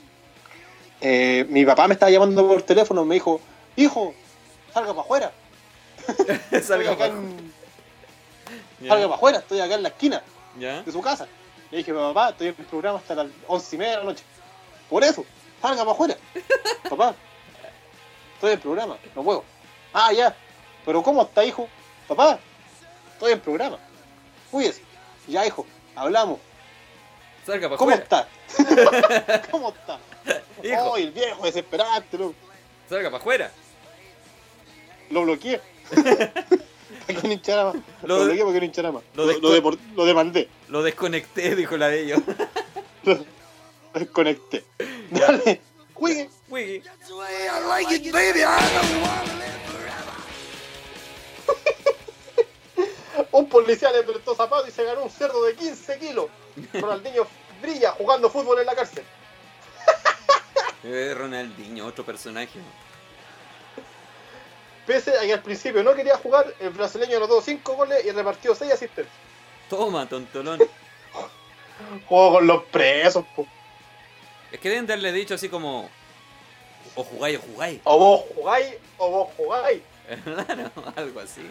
Eh, 1.02 1.46
mi 1.50 1.66
papá 1.66 1.88
me 1.88 1.94
estaba 1.94 2.10
llamando 2.10 2.48
por 2.48 2.62
teléfono, 2.64 3.04
me 3.06 3.16
dijo, 3.16 3.42
hijo, 3.76 4.14
salga 4.74 4.92
para 4.94 5.02
afuera. 5.02 5.32
Salga 6.64 6.92
acá 6.92 6.98
pa- 7.00 7.06
en- 7.08 7.54
Ya. 8.82 8.90
Salga 8.90 9.06
para 9.06 9.16
afuera, 9.16 9.38
estoy 9.40 9.60
acá 9.60 9.76
en 9.76 9.84
la 9.84 9.90
esquina 9.90 10.22
¿Ya? 10.60 10.82
de 10.84 10.92
su 10.92 11.02
casa. 11.02 11.28
Le 11.72 11.78
dije, 11.80 11.94
papá, 11.94 12.30
estoy 12.30 12.48
en 12.48 12.56
el 12.58 12.66
programa 12.66 13.00
hasta 13.00 13.16
las 13.16 13.28
once 13.48 13.76
y 13.76 13.80
media 13.80 13.94
de 13.94 13.98
la 14.00 14.04
noche. 14.04 14.24
Por 14.90 15.04
eso, 15.04 15.26
salga 15.62 15.82
para 15.82 15.92
afuera. 15.92 16.18
papá, 16.90 17.16
estoy 18.36 18.52
en 18.52 18.56
el 18.56 18.62
programa, 18.62 18.98
no 19.16 19.24
puedo. 19.24 19.44
Ah, 19.94 20.12
ya. 20.14 20.36
Pero 20.86 21.02
¿cómo 21.02 21.24
está, 21.24 21.44
hijo? 21.44 21.68
Papá, 22.08 22.40
estoy 23.14 23.32
en 23.32 23.38
el 23.38 23.42
programa. 23.42 23.80
Cuídese. 24.52 24.82
Ya, 25.28 25.46
hijo, 25.46 25.66
hablamos. 25.96 26.40
Salga 27.46 27.68
para 27.70 27.78
¿Cómo 27.78 27.92
afuera. 27.92 28.04
está? 28.04 29.42
¿Cómo 29.52 29.70
está? 29.70 30.00
Hijo. 30.64 30.96
Ay, 30.96 31.04
el 31.04 31.12
viejo 31.12 31.44
desesperante, 31.44 32.18
lo, 32.18 32.34
Salga 32.90 33.10
para 33.10 33.22
afuera. 33.22 33.52
lo 35.10 35.24
bloqueé. 35.24 35.62
¿Para 37.08 37.22
qué 37.22 37.28
no 37.28 37.34
hinchara 37.34 37.66
más? 37.66 37.76
Lo 38.04 38.08
Lo, 38.08 38.20
de- 38.20 38.26
bloqueé 38.26 38.42
para 38.44 38.54
que 38.54 38.60
no 38.60 38.66
hinchara 38.66 38.92
más. 38.92 39.04
lo 39.14 39.26
Lo, 39.26 39.72
lo, 39.96 40.06
demandé. 40.06 40.50
Lo 40.70 40.84
desconecté, 40.84 41.56
dijo 41.56 41.78
la 41.78 41.90
de 41.90 42.02
ellos. 42.04 42.20
Lo, 43.04 43.20
desconecté. 43.94 44.64
Dale. 45.12 45.62
Wiggy. 45.96 46.30
Un 53.32 53.50
policía 53.50 53.92
le 53.92 54.04
prestó 54.04 54.36
zapatos 54.36 54.70
y 54.70 54.72
se 54.72 54.84
ganó 54.84 55.04
un 55.04 55.10
cerdo 55.10 55.44
de 55.46 55.56
15 55.56 56.00
kilos. 56.00 56.28
Ronaldinho 56.74 57.28
brilla 57.62 57.92
jugando 57.92 58.30
fútbol 58.30 58.60
en 58.60 58.66
la 58.66 58.76
cárcel. 58.76 59.04
Ronaldinho, 61.16 61.86
otro 61.88 62.06
personaje. 62.06 62.60
Pese 64.86 65.18
a 65.18 65.22
que 65.22 65.34
al 65.34 65.42
principio 65.42 65.84
no 65.84 65.94
quería 65.96 66.18
jugar, 66.18 66.54
el 66.60 66.70
brasileño 66.70 67.18
anotó 67.18 67.42
5 67.42 67.74
goles 67.76 68.06
y 68.06 68.12
repartió 68.12 68.54
6 68.54 68.72
asistencias. 68.72 69.16
Toma, 69.70 70.08
tontolón. 70.08 70.60
Jugó 72.08 72.34
con 72.34 72.48
los 72.48 72.64
presos, 72.66 73.26
po. 73.36 73.48
Es 74.52 74.60
que 74.60 74.70
deben 74.70 74.86
de 74.86 74.94
haberle 74.94 75.12
dicho 75.12 75.34
así 75.34 75.50
como. 75.50 75.90
O 76.96 77.04
jugáis 77.04 77.40
o 77.40 77.42
jugáis. 77.42 77.82
O 77.84 77.98
vos 77.98 78.22
jugáis 78.36 78.76
o 78.98 79.10
vos 79.10 79.30
jugáis. 79.36 79.82
Claro, 80.24 80.72
algo 80.96 81.20
así. 81.20 81.42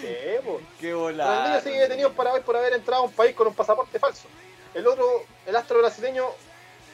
Sí, 0.00 0.16
po. 0.44 0.60
Qué 0.80 0.92
volada. 0.92 1.60
sigue 1.60 1.78
detenido 1.78 2.12
para 2.12 2.32
hoy 2.32 2.40
por 2.40 2.56
haber 2.56 2.72
entrado 2.72 3.02
a 3.02 3.06
un 3.06 3.12
país 3.12 3.34
con 3.34 3.46
un 3.46 3.54
pasaporte 3.54 3.98
falso. 3.98 4.26
El 4.74 4.86
otro, 4.86 5.24
el 5.46 5.56
astro 5.56 5.78
brasileño, 5.78 6.26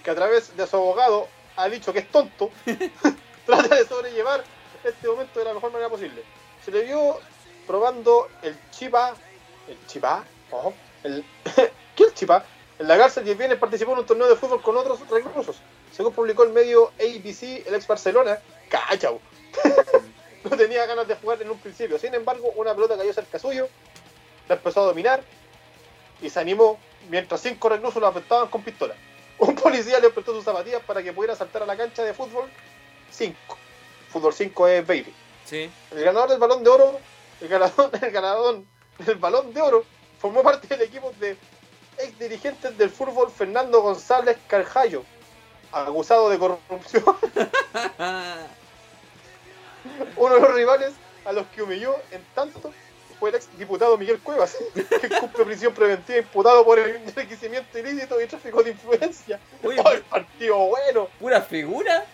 que 0.05 0.11
a 0.11 0.15
través 0.15 0.57
de 0.57 0.67
su 0.67 0.77
abogado 0.77 1.29
ha 1.57 1.69
dicho 1.69 1.93
que 1.93 2.01
es 2.01 2.11
tonto, 2.11 2.51
trata 3.55 3.77
de 3.77 3.87
sobrellevar 3.87 4.43
este 4.85 5.09
momento 5.09 5.39
de 5.39 5.45
la 5.45 5.55
mejor 5.55 5.73
manera 5.73 5.89
posible. 5.89 6.23
Se 6.65 6.71
le 6.71 6.83
vio 6.83 7.19
probando 7.67 8.29
el 8.43 8.57
chipa, 8.71 9.15
el 9.69 9.87
chipa, 9.87 10.25
ojo, 10.51 10.75
¿qué 11.03 12.03
es 12.03 12.09
el 12.09 12.15
chipa? 12.15 12.45
En 12.79 12.89
la 12.89 12.99
cárcel 12.99 13.27
y 13.27 13.31
el 13.31 13.37
viernes 13.37 13.59
participó 13.59 13.93
en 13.93 14.01
un 14.01 14.07
torneo 14.07 14.29
de 14.29 14.37
fútbol 14.37 14.61
con 14.61 14.77
otros 14.77 15.01
reclusos. 15.09 15.57
Según 15.93 16.13
publicó 16.13 16.43
el 16.43 16.51
medio 16.51 16.89
ABC, 16.99 17.67
el 17.67 17.75
ex 17.75 17.87
Barcelona, 17.87 18.39
cachau, 18.69 19.21
no 20.45 20.57
tenía 20.57 20.85
ganas 20.85 21.09
de 21.09 21.15
jugar 21.15 21.41
en 21.41 21.51
un 21.51 21.59
principio. 21.59 21.99
Sin 21.99 22.15
embargo, 22.15 22.53
una 22.57 22.75
pelota 22.75 22.97
cayó 22.97 23.13
cerca 23.15 23.39
suyo, 23.39 23.69
la 24.49 24.57
empezó 24.57 24.81
a 24.81 24.87
dominar 24.87 25.23
y 26.21 26.29
se 26.29 26.41
animó 26.41 26.79
mientras 27.09 27.41
cinco 27.41 27.69
reclusos 27.69 28.01
lo 28.01 28.09
afectaban 28.09 28.49
con 28.49 28.63
pistola. 28.63 28.95
Un 29.39 29.55
policía 29.55 30.01
le 30.01 30.11
prestó 30.11 30.33
sus 30.35 30.45
zapatillas 30.45 30.83
para 30.83 31.03
que 31.03 31.13
pudiera 31.13 31.37
saltar 31.37 31.63
a 31.63 31.67
la 31.67 31.77
cancha 31.77 32.03
de 32.03 32.13
fútbol 32.13 32.51
5. 33.11 33.37
Fútbol 34.11 34.33
5 34.33 34.69
es 34.69 34.87
baby. 34.87 35.15
Sí. 35.45 35.71
El 35.93 36.05
ganador 36.05 36.31
del 36.31 36.39
balón 36.39 36.65
de 36.65 36.71
oro, 36.71 36.99
el 37.41 37.49
ganador, 37.49 37.91
el 38.03 38.11
ganador 38.11 38.63
del 38.99 39.17
balón 39.17 39.53
de 39.53 39.61
oro, 39.61 39.85
formó 40.19 40.43
parte 40.43 40.67
del 40.69 40.83
equipo 40.83 41.13
de 41.21 41.37
ex 41.99 42.19
dirigentes 42.19 42.77
del 42.77 42.91
fútbol 42.91 43.31
Fernando 43.31 43.81
González 43.81 44.37
Carjallo, 44.47 45.05
acusado 45.73 46.31
de 46.31 46.39
corrupción. 46.39 47.05
Uno 50.17 50.35
de 50.35 50.41
los 50.41 50.55
rivales 50.55 50.93
a 51.25 51.33
los 51.33 51.47
que 51.49 51.63
humilló 51.63 51.95
en 52.11 52.23
tanto 52.35 52.73
fue 53.19 53.31
el 53.31 53.37
ex 53.37 53.49
diputado 53.59 53.97
Miguel 53.97 54.21
Cuevas, 54.21 54.57
que 54.75 55.09
cumple 55.21 55.45
prisión 55.45 55.73
preventiva 55.73 56.19
imputado 56.19 56.65
por 56.65 56.79
el 56.79 56.97
enriquecimiento 56.97 57.79
ilícito 57.79 58.21
y 58.21 58.27
tráfico 58.27 58.63
de 58.63 58.71
influencia. 58.71 59.41
Oye, 59.63 59.81
¡Oh, 59.85 59.91
el 59.91 60.03
partido 60.03 60.57
bueno! 60.57 61.09
¿Pura 61.19 61.41
figura? 61.41 62.05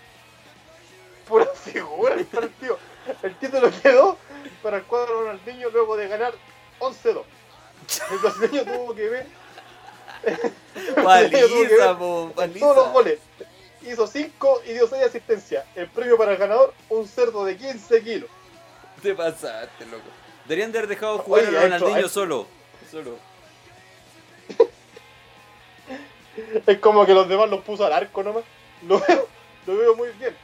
Pura 1.27 1.47
figura 1.55 2.15
el 2.15 2.27
partido. 2.27 2.79
El 3.23 3.35
título 3.37 3.71
quedó 3.83 4.19
para 4.63 4.79
el 4.79 4.83
cuadro 4.85 5.23
Ronaldinho 5.25 5.71
luego 5.71 5.97
de 5.97 6.09
ganar 6.09 6.35
11-2. 6.81 7.23
El 8.11 8.19
brasileño 8.19 8.65
tuvo 8.65 8.95
que 8.95 9.09
ver. 9.09 9.27
brasileño 10.97 11.47
tuvo 11.49 11.63
que 11.63 11.69
Paliza, 11.69 11.87
ver 11.89 11.97
po, 11.99 12.33
todos 12.35 12.37
los 12.37 12.85
paliza. 12.85 12.93
goles. 12.93 13.19
Hizo 13.83 14.07
5 14.07 14.63
y 14.67 14.73
dio 14.75 14.87
6 14.87 15.03
asistencias. 15.05 15.65
El 15.75 15.89
premio 15.89 16.17
para 16.17 16.33
el 16.33 16.39
ganador, 16.39 16.73
un 16.89 17.07
cerdo 17.09 17.45
de 17.45 17.57
15 17.57 18.03
kilos. 18.03 18.31
Te 19.03 19.15
pasaste, 19.15 19.85
loco. 19.87 20.05
Deberían 20.45 20.71
de 20.71 20.79
haber 20.79 20.89
dejado 20.89 21.19
jugar 21.19 21.45
Oye, 21.49 21.59
a 21.59 21.63
Ronaldinho 21.63 22.07
ha- 22.07 22.09
solo. 22.09 22.47
Solo. 22.91 23.17
Es 26.67 26.79
como 26.79 27.05
que 27.05 27.13
los 27.15 27.29
demás 27.29 27.49
los 27.51 27.63
puso 27.63 27.85
al 27.85 27.93
arco 27.93 28.23
nomás. 28.23 28.45
Lo 28.87 28.99
veo, 29.01 29.29
lo 29.67 29.77
veo 29.77 29.97
muy 29.97 30.09
bien. 30.19 30.35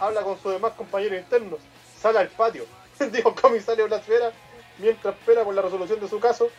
Habla 0.00 0.22
con 0.22 0.40
sus 0.40 0.52
demás 0.52 0.72
compañeros 0.72 1.18
internos. 1.18 1.60
Sale 2.00 2.18
al 2.18 2.28
patio. 2.28 2.66
Dijo 3.12 3.34
comisario 3.34 3.86
Blas 3.86 4.06
Vera 4.06 4.32
mientras 4.78 5.14
espera 5.14 5.44
por 5.44 5.54
la 5.54 5.62
resolución 5.62 6.00
de 6.00 6.08
su 6.08 6.18
caso 6.20 6.50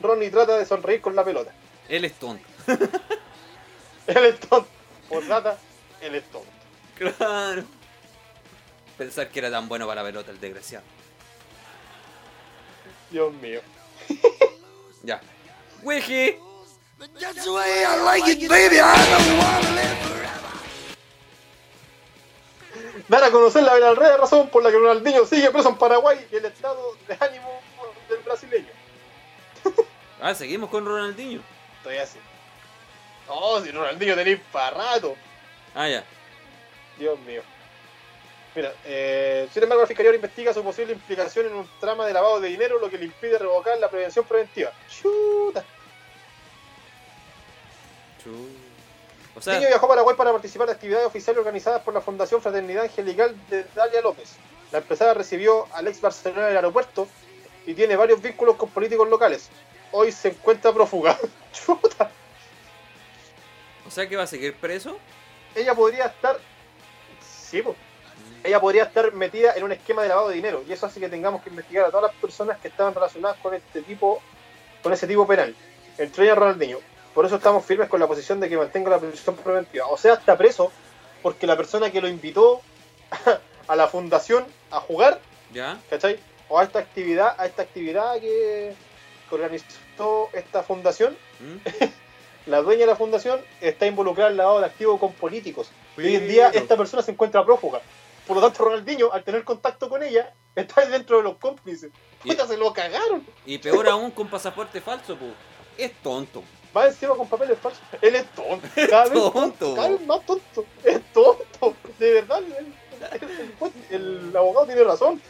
Ronnie 0.00 0.30
trata 0.30 0.58
de 0.58 0.66
sonreír 0.66 1.00
con 1.00 1.14
la 1.16 1.24
pelota. 1.24 1.52
Él 1.88 2.04
es 2.04 2.12
tonto. 2.14 2.44
Él 4.06 4.24
es 4.24 4.40
tonto. 4.40 4.68
Por 5.08 5.24
trata, 5.24 5.58
él 6.00 6.14
es 6.14 6.24
tonto. 6.30 6.48
Claro. 6.96 7.64
Pensar 8.96 9.28
que 9.28 9.38
era 9.38 9.50
tan 9.50 9.68
bueno 9.68 9.86
para 9.86 10.02
la 10.02 10.08
pelota 10.08 10.30
el 10.30 10.40
desgraciado. 10.40 10.84
Dios 13.10 13.32
mío. 13.34 13.60
Ya. 15.02 15.20
Wiki. 15.82 16.36
That's 17.20 17.44
the 17.44 17.52
way 17.52 17.84
I 17.84 18.02
like 18.04 18.28
it, 18.28 18.48
baby. 18.48 18.80
I 18.80 18.96
don't 19.10 19.38
wanna 19.38 19.74
live. 19.74 20.17
Dar 23.08 23.24
a 23.24 23.30
conocer 23.30 23.62
la 23.62 23.72
verdadera 23.72 24.18
razón 24.18 24.48
por 24.50 24.62
la 24.62 24.70
que 24.70 24.76
Ronaldinho 24.76 25.24
sigue 25.24 25.50
preso 25.50 25.70
en 25.70 25.76
Paraguay 25.76 26.26
y 26.30 26.36
el 26.36 26.44
estado 26.44 26.94
de 27.06 27.16
ánimo 27.18 27.60
del 28.08 28.18
brasileño. 28.20 28.72
Ah, 30.20 30.34
seguimos 30.34 30.68
con 30.68 30.84
Ronaldinho. 30.84 31.40
Estoy 31.76 31.96
así. 31.98 32.18
Oh, 33.28 33.60
si 33.60 33.70
Ronaldinho 33.70 34.16
tenéis 34.16 34.40
para 34.50 34.76
rato. 34.76 35.14
Ah, 35.76 35.88
ya. 35.88 36.02
Dios 36.98 37.16
mío. 37.20 37.40
Mira, 38.56 38.74
eh, 38.84 39.48
sin 39.52 39.62
embargo, 39.62 39.82
la 39.82 39.86
Fiscalía 39.86 40.12
investiga 40.12 40.52
su 40.52 40.64
posible 40.64 40.92
implicación 40.92 41.46
en 41.46 41.54
un 41.54 41.70
trama 41.78 42.04
de 42.04 42.12
lavado 42.12 42.40
de 42.40 42.48
dinero, 42.48 42.80
lo 42.80 42.90
que 42.90 42.98
le 42.98 43.04
impide 43.04 43.38
revocar 43.38 43.78
la 43.78 43.88
prevención 43.88 44.24
preventiva. 44.24 44.72
Chuta. 44.88 45.64
O 49.38 49.40
El 49.40 49.44
sea, 49.44 49.54
niño 49.54 49.68
viajó 49.68 49.86
a 49.86 49.90
Paraguay 49.90 50.16
para 50.16 50.32
participar 50.32 50.66
de 50.66 50.72
actividades 50.72 51.06
oficiales 51.06 51.38
organizadas 51.38 51.82
por 51.82 51.94
la 51.94 52.00
Fundación 52.00 52.42
Fraternidad 52.42 52.82
Angelical 52.82 53.36
de 53.48 53.64
Dalia 53.72 54.00
López. 54.00 54.32
La 54.72 54.78
empresaria 54.78 55.14
recibió 55.14 55.68
al 55.74 55.86
ex 55.86 56.00
Barcelona 56.00 56.46
en 56.46 56.50
el 56.50 56.56
aeropuerto 56.56 57.06
y 57.64 57.74
tiene 57.74 57.94
varios 57.94 58.20
vínculos 58.20 58.56
con 58.56 58.68
políticos 58.70 59.08
locales. 59.08 59.48
Hoy 59.92 60.10
se 60.10 60.30
encuentra 60.30 60.72
prófuga. 60.72 61.16
Chuta. 61.52 62.10
o 63.86 63.90
sea 63.92 64.08
que 64.08 64.16
va 64.16 64.24
a 64.24 64.26
seguir 64.26 64.56
preso. 64.56 64.98
Ella 65.54 65.72
podría 65.72 66.06
estar. 66.06 66.36
Sí, 67.22 67.62
po. 67.62 67.76
Ella 68.42 68.60
podría 68.60 68.82
estar 68.84 69.12
metida 69.12 69.54
en 69.54 69.62
un 69.62 69.70
esquema 69.70 70.02
de 70.02 70.08
lavado 70.08 70.30
de 70.30 70.34
dinero. 70.34 70.64
Y 70.68 70.72
eso 70.72 70.86
hace 70.86 70.98
que 70.98 71.08
tengamos 71.08 71.42
que 71.42 71.50
investigar 71.50 71.86
a 71.86 71.90
todas 71.90 72.10
las 72.10 72.20
personas 72.20 72.58
que 72.58 72.68
estaban 72.68 72.92
relacionadas 72.92 73.38
con 73.38 73.54
este 73.54 73.82
tipo, 73.82 74.20
con 74.82 74.92
ese 74.92 75.06
tipo 75.06 75.28
penal. 75.28 75.54
Entre 75.96 76.24
ellas 76.24 76.36
Ronaldinho. 76.36 76.78
Por 77.18 77.26
eso 77.26 77.34
estamos 77.34 77.64
firmes 77.64 77.88
con 77.88 77.98
la 77.98 78.06
posición 78.06 78.38
de 78.38 78.48
que 78.48 78.56
mantenga 78.56 78.90
la 78.90 79.00
prisión 79.00 79.34
preventiva. 79.34 79.88
O 79.88 79.96
sea, 79.98 80.14
está 80.14 80.38
preso 80.38 80.70
porque 81.20 81.48
la 81.48 81.56
persona 81.56 81.90
que 81.90 82.00
lo 82.00 82.06
invitó 82.06 82.60
a 83.66 83.74
la 83.74 83.88
fundación 83.88 84.46
a 84.70 84.78
jugar, 84.78 85.20
Ya. 85.52 85.80
¿cachai? 85.90 86.20
O 86.48 86.60
a 86.60 86.62
esta 86.62 86.78
actividad, 86.78 87.34
a 87.36 87.46
esta 87.46 87.62
actividad 87.62 88.20
que, 88.20 88.72
organizó 89.32 90.28
esta 90.32 90.62
fundación, 90.62 91.16
¿Mm? 91.40 91.86
la 92.50 92.62
dueña 92.62 92.82
de 92.82 92.86
la 92.86 92.94
fundación 92.94 93.40
está 93.60 93.86
involucrada 93.86 94.30
en 94.30 94.36
lavado 94.36 94.60
de 94.60 94.66
activos 94.66 95.00
con 95.00 95.12
políticos. 95.12 95.72
Y 95.96 96.02
hoy 96.02 96.14
en 96.14 96.28
día 96.28 96.50
esta 96.50 96.76
persona 96.76 97.02
se 97.02 97.10
encuentra 97.10 97.44
prófuga. 97.44 97.80
Por 98.28 98.36
lo 98.36 98.42
tanto, 98.42 98.62
Ronaldinho, 98.62 99.12
al 99.12 99.24
tener 99.24 99.42
contacto 99.42 99.88
con 99.88 100.04
ella, 100.04 100.32
está 100.54 100.86
dentro 100.86 101.16
de 101.16 101.24
los 101.24 101.36
cómplices. 101.38 101.90
Y- 102.22 102.28
Puta, 102.28 102.46
se 102.46 102.56
lo 102.56 102.72
cagaron. 102.72 103.26
Y 103.44 103.58
peor 103.58 103.88
aún 103.88 104.12
con 104.12 104.28
pasaporte 104.28 104.80
falso, 104.80 105.16
pues. 105.16 105.32
Es 105.76 105.92
tonto. 106.00 106.44
Va 106.78 106.86
encima 106.86 107.14
con 107.16 107.28
papeles 107.28 107.58
falsos. 107.58 107.82
Él 108.00 108.14
es 108.14 108.26
tonto. 108.34 108.68
Cada 108.88 109.04
vez, 109.08 109.12
tonto. 109.32 109.74
Cada 109.74 109.88
vez 109.88 110.06
más 110.06 110.24
tonto. 110.26 110.64
Es 110.84 111.00
tonto. 111.12 111.74
De 111.98 112.12
verdad, 112.12 112.38
el, 112.38 112.52
el- 112.52 113.54
el- 113.90 114.30
el 114.30 114.36
abogado 114.36 114.66
tiene 114.66 114.84
razón. 114.84 115.20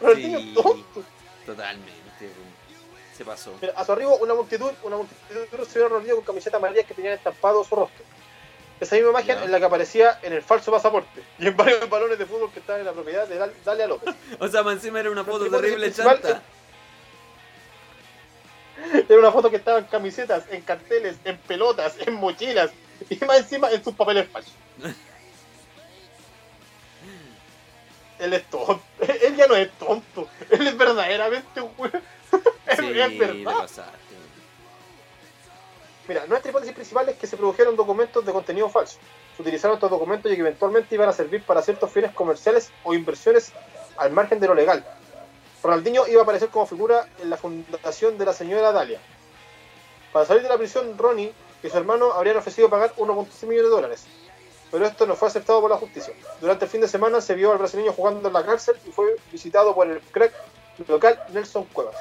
Ronaldinho 0.00 0.38
Sí. 0.38 0.48
es 0.48 0.54
tonto. 0.62 1.02
Totalmente. 1.46 1.92
Se 3.16 3.24
pasó. 3.24 3.52
Mira, 3.60 3.74
a 3.76 3.84
su 3.84 3.92
arribo, 3.92 4.16
una 4.18 4.34
multitud, 4.34 4.70
una 4.84 4.96
multitud 4.96 5.66
se 5.68 5.78
vio 5.78 5.88
Ronaldinho 5.88 6.16
con 6.16 6.24
camiseta 6.24 6.56
amarilla 6.56 6.84
que 6.84 6.94
tenían 6.94 7.14
estampado 7.14 7.62
su 7.64 7.74
rostro. 7.76 8.04
Esa 8.80 8.96
misma 8.96 9.10
imagen 9.10 9.36
Ya. 9.38 9.44
en 9.44 9.52
la 9.52 9.58
que 9.60 9.64
aparecía 9.66 10.18
en 10.22 10.32
el 10.32 10.42
falso 10.42 10.72
pasaporte 10.72 11.22
y 11.38 11.46
en 11.46 11.56
varios 11.56 11.88
balones 11.88 12.18
de 12.18 12.26
fútbol 12.26 12.50
que 12.52 12.58
estaban 12.60 12.80
en 12.80 12.86
la 12.86 12.92
propiedad 12.92 13.28
de 13.28 13.38
Dal- 13.38 13.52
Dalia 13.64 13.86
López. 13.86 14.14
O 14.40 14.48
sea, 14.48 14.62
más 14.62 14.74
encima 14.74 14.98
era 15.00 15.10
una 15.10 15.24
foto 15.24 15.44
Pero 15.44 15.60
terrible 15.60 15.92
chanta. 15.92 16.42
Era 19.08 19.18
una 19.18 19.32
foto 19.32 19.50
que 19.50 19.56
estaba 19.56 19.78
en 19.78 19.84
camisetas, 19.84 20.44
en 20.50 20.62
carteles, 20.62 21.16
en 21.24 21.38
pelotas, 21.38 21.96
en 22.06 22.14
mochilas 22.14 22.70
y 23.08 23.16
más 23.24 23.38
encima 23.38 23.70
en 23.70 23.82
sus 23.82 23.94
papeles 23.94 24.28
falsos. 24.28 24.52
Él 28.18 28.32
es 28.34 28.44
tonto. 28.44 28.80
Él 29.22 29.36
ya 29.36 29.46
no 29.48 29.56
es 29.56 29.70
tonto. 29.72 30.28
Él 30.50 30.66
es 30.66 30.76
verdaderamente 30.76 31.60
un 31.60 31.72
weón. 31.76 32.02
Sí, 32.76 32.98
es 32.98 33.18
verdad. 33.18 33.68
Mira, 36.08 36.26
nuestra 36.26 36.50
hipótesis 36.50 36.74
principal 36.74 37.08
es 37.08 37.16
que 37.16 37.26
se 37.26 37.36
produjeron 37.36 37.76
documentos 37.76 38.24
de 38.24 38.32
contenido 38.32 38.70
falso. 38.70 38.98
Se 39.36 39.42
utilizaron 39.42 39.74
estos 39.74 39.90
documentos 39.90 40.32
y 40.32 40.34
que 40.36 40.40
eventualmente 40.40 40.94
iban 40.94 41.08
a 41.08 41.12
servir 41.12 41.42
para 41.42 41.60
ciertos 41.60 41.90
fines 41.90 42.12
comerciales 42.12 42.70
o 42.84 42.94
inversiones 42.94 43.52
al 43.96 44.12
margen 44.12 44.40
de 44.40 44.46
lo 44.46 44.54
legal. 44.54 44.84
Ronaldinho 45.62 46.06
iba 46.08 46.20
a 46.20 46.22
aparecer 46.24 46.48
como 46.48 46.66
figura 46.66 47.08
en 47.20 47.30
la 47.30 47.36
fundación 47.36 48.18
de 48.18 48.24
la 48.24 48.32
señora 48.32 48.72
Dalia. 48.72 49.00
Para 50.12 50.26
salir 50.26 50.42
de 50.42 50.48
la 50.48 50.58
prisión, 50.58 50.98
Ronnie 50.98 51.32
y 51.62 51.68
su 51.68 51.76
hermano 51.76 52.12
habrían 52.12 52.36
ofrecido 52.36 52.68
pagar 52.68 52.94
1.6 52.96 53.46
millones 53.46 53.70
de 53.70 53.76
dólares. 53.76 54.06
Pero 54.70 54.86
esto 54.86 55.06
no 55.06 55.14
fue 55.14 55.28
aceptado 55.28 55.60
por 55.60 55.70
la 55.70 55.76
justicia. 55.76 56.14
Durante 56.40 56.64
el 56.64 56.70
fin 56.70 56.80
de 56.80 56.88
semana 56.88 57.20
se 57.20 57.34
vio 57.34 57.52
al 57.52 57.58
brasileño 57.58 57.92
jugando 57.92 58.26
en 58.26 58.34
la 58.34 58.44
cárcel 58.44 58.74
y 58.86 58.90
fue 58.90 59.16
visitado 59.30 59.74
por 59.74 59.86
el 59.86 60.00
crack 60.00 60.32
local 60.88 61.22
Nelson 61.30 61.64
Cuevas. 61.66 61.96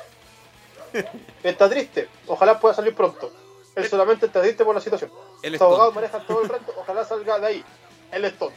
Está 1.44 1.70
triste, 1.70 2.10
ojalá 2.28 2.60
pueda 2.60 2.74
salir 2.74 2.96
pronto. 2.96 3.32
Él 3.76 3.88
solamente 3.88 4.26
está 4.26 4.42
triste 4.42 4.66
por 4.66 4.76
la 4.76 4.82
situación. 4.82 5.10
Abogados 5.12 5.60
tonto. 5.60 5.92
manejan 5.94 6.28
todo 6.28 6.42
el 6.42 6.50
resto, 6.50 6.74
ojalá 6.78 7.06
salga 7.06 7.40
de 7.40 7.48
ahí. 7.48 7.66
Él 8.12 8.26
es 8.26 8.38
tonto. 8.38 8.56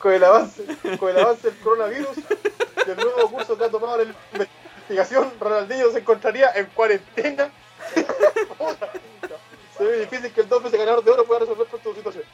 Con, 0.00 0.12
el 0.12 0.24
avance, 0.24 0.64
con 0.98 1.10
el 1.10 1.18
avance 1.18 1.50
del 1.50 1.58
coronavirus 1.60 2.18
y 2.86 2.90
el 2.90 2.96
nuevo 2.96 3.30
curso 3.30 3.56
que 3.56 3.64
ha 3.64 3.70
tomado 3.70 3.98
la 3.98 4.14
investigación, 4.32 5.32
Ronaldinho 5.38 5.90
se 5.92 5.98
encontraría 5.98 6.50
en 6.54 6.66
cuarentena. 6.66 7.50
Se 9.76 9.84
ve 9.84 10.00
difícil 10.00 10.30
que 10.32 10.42
el 10.42 10.48
dos 10.48 10.62
veces 10.62 10.78
ganador 10.78 11.02
de 11.02 11.10
oro 11.10 11.24
pueda 11.24 11.40
resolver 11.40 11.66
pronto 11.66 11.88
su 11.90 11.96
situación. 11.96 12.24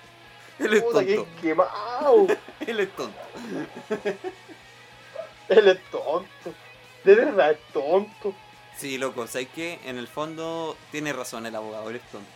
Él 0.58 0.74
es 0.74 0.82
Puta, 0.82 1.04
que 1.04 1.14
tonto. 1.14 1.40
quemado. 1.40 2.26
Él 2.66 2.80
es 2.80 2.90
tonto. 2.96 3.18
Él 5.48 5.68
es 5.68 5.90
tonto. 5.90 6.54
De 7.04 7.14
verdad 7.14 7.52
es 7.52 7.58
tonto. 7.72 8.34
Sí, 8.76 8.98
loco, 8.98 9.26
¿sabes 9.28 9.48
qué? 9.54 9.78
En 9.84 9.96
el 9.96 10.08
fondo 10.08 10.76
tiene 10.90 11.12
razón 11.12 11.46
el 11.46 11.54
abogado, 11.54 11.88
él 11.88 11.96
es 11.96 12.02
tonto. 12.10 12.28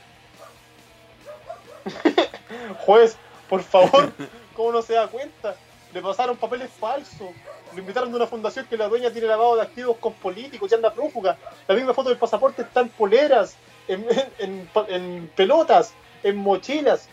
Juez, 2.79 3.17
por 3.49 3.63
favor, 3.63 4.13
¿cómo 4.55 4.73
no 4.73 4.83
se 4.83 4.95
da 4.95 5.09
cuenta? 5.09 5.57
Le 5.93 6.01
pasaron 6.03 6.37
papeles 6.37 6.71
falsos. 6.71 7.31
Lo 7.73 7.79
invitaron 7.79 8.11
de 8.11 8.17
una 8.17 8.27
fundación 8.27 8.67
que 8.67 8.77
la 8.77 8.89
dueña 8.89 9.11
tiene 9.11 9.27
lavado 9.27 9.57
de 9.57 9.63
activos 9.63 9.97
con 9.99 10.13
políticos 10.15 10.71
y 10.71 10.75
anda 10.75 10.93
prófuga. 10.93 11.37
La 11.67 11.75
misma 11.75 11.95
foto 11.95 12.11
del 12.11 12.19
pasaporte 12.19 12.63
está 12.63 12.81
en 12.81 12.89
poleras, 12.91 13.57
en, 13.89 14.07
en- 14.39 14.69
en 14.89 15.29
pelotas, 15.35 15.93
en 16.23 16.37
mochilas. 16.37 17.09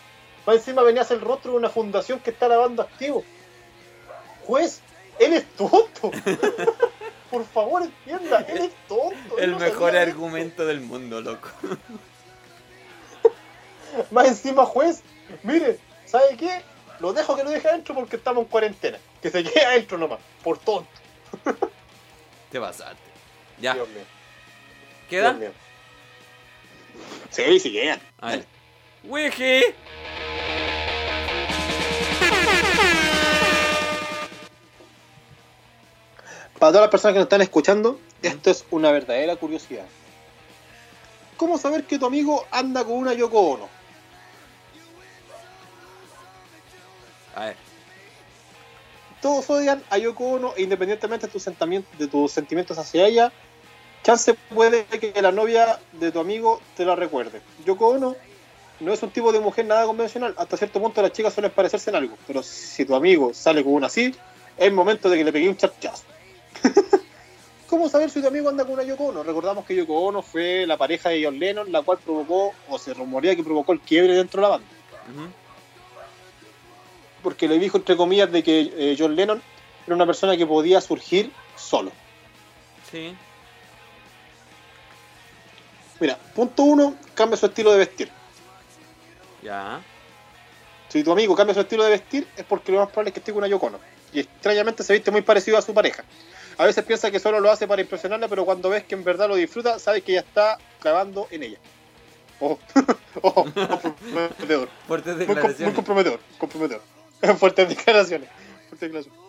Más 0.46 0.58
encima 0.58 0.82
venías 0.84 1.10
el 1.12 1.22
rostro 1.22 1.52
de 1.52 1.58
una 1.58 1.70
fundación 1.70 2.20
que 2.20 2.30
está 2.30 2.48
lavando 2.48 2.84
activos. 2.84 3.24
Juez, 4.46 4.82
él 5.20 5.34
es 5.34 5.46
tonto. 5.56 6.12
Por 7.32 7.44
favor, 7.46 7.82
entienda, 7.84 8.40
él 8.48 8.58
es 8.66 8.72
tonto. 8.88 9.38
El 9.38 9.52
no 9.52 9.60
mejor 9.60 9.96
esto. 9.96 10.10
argumento 10.10 10.66
del 10.66 10.80
mundo, 10.82 11.20
loco. 11.20 11.50
Más 14.12 14.28
encima, 14.28 14.66
juez, 14.66 15.02
mire, 15.44 15.80
¿sabe 16.06 16.38
qué? 16.38 16.62
Lo 17.00 17.14
dejo 17.14 17.36
que 17.36 17.44
lo 17.44 17.50
deje 17.50 17.68
adentro 17.68 17.94
porque 17.94 18.16
estamos 18.16 18.44
en 18.44 18.50
cuarentena. 18.50 18.98
Que 19.22 19.30
se 19.30 19.44
quede 19.44 19.66
adentro 19.66 19.98
nomás, 19.98 20.20
por 20.44 20.58
tonto. 20.58 20.90
Te 22.52 22.60
pasaste. 22.60 22.98
Ya, 23.60 23.74
Dios 23.74 23.90
mío. 23.90 24.04
¿queda? 25.10 25.34
Dios 25.34 25.40
mío. 25.40 25.52
Sí, 27.30 27.60
sí, 27.60 27.72
quedan. 27.72 28.02
A 28.20 28.32
ver. 28.32 28.46
Wiki. 29.04 29.62
Para 36.60 36.72
todas 36.72 36.86
las 36.86 36.90
personas 36.90 37.14
que 37.14 37.20
nos 37.20 37.26
están 37.26 37.42
escuchando, 37.42 38.00
esto 38.24 38.50
es 38.50 38.66
una 38.72 38.92
verdadera 38.92 39.36
curiosidad. 39.36 39.86
¿Cómo 41.36 41.60
saber 41.60 41.84
que 41.84 42.00
tu 42.00 42.08
amigo 42.08 42.48
anda 42.50 42.84
con 42.84 42.94
una 42.94 43.14
Yoko 43.14 43.40
Ono? 43.40 43.77
A 47.38 47.46
ver. 47.46 47.56
Todos 49.22 49.50
odian 49.50 49.84
a 49.92 49.98
Yoko 50.00 50.26
Ono 50.26 50.54
e 50.58 50.64
independientemente 50.64 51.28
de 51.28 51.32
tus, 51.32 51.44
sentimientos, 51.44 51.98
de 51.98 52.08
tus 52.08 52.32
sentimientos 52.32 52.78
hacia 52.80 53.06
ella, 53.06 53.32
chance 54.04 54.34
puede 54.34 54.86
que 54.86 55.22
la 55.22 55.32
novia 55.32 55.80
de 55.92 56.12
tu 56.12 56.20
amigo 56.20 56.60
te 56.76 56.84
la 56.84 56.96
recuerde. 56.96 57.42
Yoko 57.64 57.90
Ono 57.90 58.16
no 58.80 58.94
es 58.94 59.04
un 59.04 59.12
tipo 59.12 59.32
de 59.32 59.40
mujer 59.40 59.66
nada 59.66 59.86
convencional. 59.86 60.34
Hasta 60.38 60.58
cierto 60.58 60.82
punto 60.82 61.02
las 61.02 61.12
chicas 61.12 61.34
suelen 61.34 61.52
parecerse 61.52 61.92
en 61.92 61.98
algo. 61.98 62.18
Pero 62.26 62.42
si 62.42 62.86
tu 62.86 62.96
amigo 62.96 63.34
sale 63.36 63.64
con 63.64 63.74
una 63.74 63.88
así, 63.88 64.16
es 64.58 64.74
momento 64.74 65.08
de 65.08 65.18
que 65.18 65.24
le 65.24 65.32
pegue 65.32 65.50
un 65.50 65.58
chachazo. 65.58 66.04
cómo 67.68 67.90
saber 67.90 68.10
si 68.10 68.22
tu 68.22 68.28
amigo 68.28 68.50
anda 68.50 68.64
con 68.66 68.74
una 68.74 68.84
Yoko 68.84 69.06
Ono. 69.06 69.22
Recordamos 69.22 69.64
que 69.66 69.76
Yoko 69.76 69.94
Ono 69.94 70.24
fue 70.24 70.66
la 70.66 70.78
pareja 70.78 71.10
de 71.10 71.24
John 71.24 71.38
Lennon, 71.38 71.72
la 71.72 71.84
cual 71.84 72.00
provocó, 72.04 72.54
o 72.68 72.80
se 72.80 72.96
rumorea 72.96 73.36
que 73.36 73.44
provocó 73.44 73.74
el 73.74 73.82
quiebre 73.82 74.16
dentro 74.16 74.42
de 74.42 74.48
la 74.48 74.58
banda. 74.58 74.68
Ujú. 75.14 75.47
Porque 77.28 77.50
le 77.50 77.60
dijo, 77.60 77.76
entre 77.76 77.98
comillas, 77.98 78.32
de 78.32 78.42
que 78.42 78.72
eh, 78.78 78.96
John 78.98 79.14
Lennon 79.14 79.42
era 79.86 79.94
una 79.94 80.06
persona 80.06 80.38
que 80.38 80.48
podía 80.48 80.80
surgir 80.80 81.30
solo. 81.58 81.92
Sí. 82.90 83.14
Mira, 86.00 86.18
punto 86.34 86.64
uno, 86.64 86.96
cambia 87.16 87.36
su 87.36 87.48
estilo 87.48 87.74
de 87.74 87.80
vestir. 87.80 88.10
Ya. 89.44 89.82
Si 90.88 91.04
tu 91.04 91.12
amigo 91.12 91.36
cambia 91.36 91.54
su 91.54 91.60
estilo 91.60 91.84
de 91.84 91.90
vestir, 91.90 92.26
es 92.38 92.46
porque 92.46 92.72
lo 92.72 92.80
más 92.80 92.88
probable 92.88 93.10
es 93.10 93.14
que 93.16 93.20
esté 93.20 93.34
con 93.34 93.40
una 93.40 93.50
Yoko 93.50 93.66
Ono. 93.66 93.80
Y 94.14 94.22
extrañamente 94.22 94.86
se 94.86 94.94
viste 94.94 95.12
muy 95.12 95.22
parecido 95.22 95.58
a 95.58 95.62
su 95.62 95.74
pareja. 95.74 96.06
A 96.58 96.66
veces 96.66 96.86
piensa 96.86 97.12
que 97.12 97.20
solo 97.20 97.42
lo 97.42 97.52
hace 97.52 97.68
para 97.68 97.82
impresionarla, 97.82 98.30
pero 98.30 98.46
cuando 98.46 98.70
ves 98.70 98.86
que 98.86 98.96
en 98.96 99.04
verdad 99.04 99.28
lo 99.28 99.36
disfruta, 99.36 99.80
sabes 99.80 100.02
que 100.02 100.14
ya 100.14 100.22
está 100.22 100.60
clavando 100.80 101.28
en 101.30 101.44
ella. 101.44 101.58
Ojo, 102.40 102.58
ojo, 103.22 103.46
comprometedor. 103.82 104.70
Fuertes 104.88 105.28
Muy, 105.28 105.74
comprometedor, 105.74 106.22
comprometedor. 106.38 106.97
Fuertes 107.40 107.70
declaraciones. 107.70 108.30
Fuertes 108.70 108.80
declaraciones. 108.80 109.20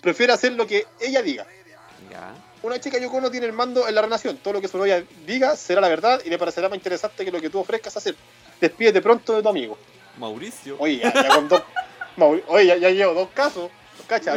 Prefiere 0.00 0.32
hacer 0.32 0.52
lo 0.52 0.66
que 0.66 0.86
ella 1.00 1.22
diga. 1.22 1.46
Ya. 2.10 2.34
Una 2.62 2.78
chica 2.80 2.98
Yoko 2.98 3.20
no 3.20 3.30
tiene 3.30 3.46
el 3.46 3.52
mando 3.52 3.86
en 3.88 3.94
la 3.94 4.02
relación. 4.02 4.36
Todo 4.38 4.54
lo 4.54 4.60
que 4.60 4.68
su 4.68 4.78
novia 4.78 5.04
diga 5.26 5.56
será 5.56 5.80
la 5.80 5.88
verdad 5.88 6.20
y 6.24 6.30
le 6.30 6.38
parecerá 6.38 6.68
más 6.68 6.76
interesante 6.76 7.24
que 7.24 7.30
lo 7.30 7.40
que 7.40 7.50
tú 7.50 7.58
ofrezcas 7.60 7.96
hacer. 7.96 8.14
Despídete 8.60 9.00
pronto 9.02 9.34
de 9.36 9.42
tu 9.42 9.48
amigo. 9.48 9.78
Mauricio. 10.18 10.76
Oye, 10.78 10.98
ya, 10.98 11.12
ya 11.12 11.28
con 11.28 11.48
dos. 11.48 11.62
Mauri- 12.16 12.44
Oye, 12.46 12.66
ya, 12.66 12.76
ya 12.76 12.90
llevo 12.90 13.14
dos 13.14 13.28
casos. 13.34 13.70
Cacha, 14.06 14.34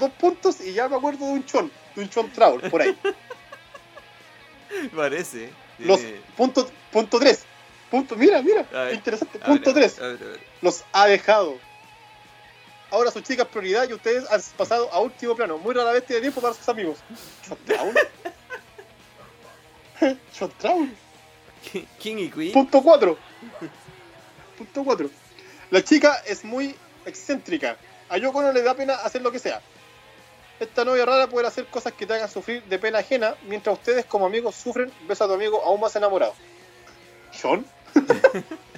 dos 0.00 0.10
puntos 0.12 0.60
y 0.60 0.72
ya 0.72 0.88
me 0.88 0.96
acuerdo 0.96 1.26
de 1.26 1.32
un 1.32 1.44
chon. 1.44 1.70
De 1.96 2.02
un 2.02 2.08
chon 2.08 2.30
travel, 2.32 2.70
por 2.70 2.80
ahí. 2.82 2.96
Parece. 4.94 5.50
Los 5.78 6.00
punto, 6.36 6.68
punto 6.92 7.18
tres. 7.18 7.44
Punto, 7.90 8.16
mira, 8.16 8.42
mira, 8.42 8.62
ver, 8.70 8.94
interesante. 8.94 9.38
Punto 9.38 9.72
ver, 9.72 9.82
tres. 9.84 9.98
a 9.98 10.06
ver, 10.08 10.22
a 10.22 10.26
ver. 10.26 10.40
Los 10.60 10.84
ha 10.92 11.06
dejado. 11.06 11.56
Ahora 12.90 13.10
su 13.10 13.20
chica 13.20 13.42
es 13.42 13.48
prioridad 13.48 13.88
y 13.88 13.92
ustedes 13.92 14.30
han 14.30 14.40
pasado 14.56 14.90
a 14.92 15.00
último 15.00 15.36
plano. 15.36 15.58
Muy 15.58 15.74
rara 15.74 15.92
vez 15.92 16.06
tiene 16.06 16.22
tiempo 16.22 16.40
para 16.40 16.54
sus 16.54 16.68
amigos. 16.68 16.98
Chon 20.32 20.52
travel. 20.58 20.96
King 21.98 22.16
y 22.18 22.30
Queen. 22.30 22.52
Punto 22.52 22.82
4. 22.82 23.18
Punto 24.56 24.84
4. 24.84 25.10
La 25.70 25.84
chica 25.84 26.22
es 26.26 26.44
muy 26.44 26.74
excéntrica. 27.04 27.76
A 28.08 28.16
Yoko 28.16 28.40
no 28.40 28.52
le 28.52 28.62
da 28.62 28.74
pena 28.74 28.94
hacer 28.94 29.20
lo 29.20 29.30
que 29.30 29.38
sea. 29.38 29.60
Esta 30.60 30.84
novia 30.84 31.04
rara 31.04 31.28
puede 31.28 31.46
hacer 31.46 31.66
cosas 31.66 31.92
que 31.92 32.06
te 32.06 32.14
hagan 32.14 32.28
sufrir 32.28 32.64
de 32.64 32.78
pena 32.78 32.98
ajena, 32.98 33.36
mientras 33.46 33.78
ustedes 33.78 34.04
como 34.06 34.26
amigos 34.26 34.56
sufren, 34.56 34.90
ves 35.06 35.20
a 35.20 35.26
tu 35.26 35.34
amigo 35.34 35.62
aún 35.62 35.80
más 35.80 35.94
enamorado. 35.94 36.34
¿John? 37.40 37.64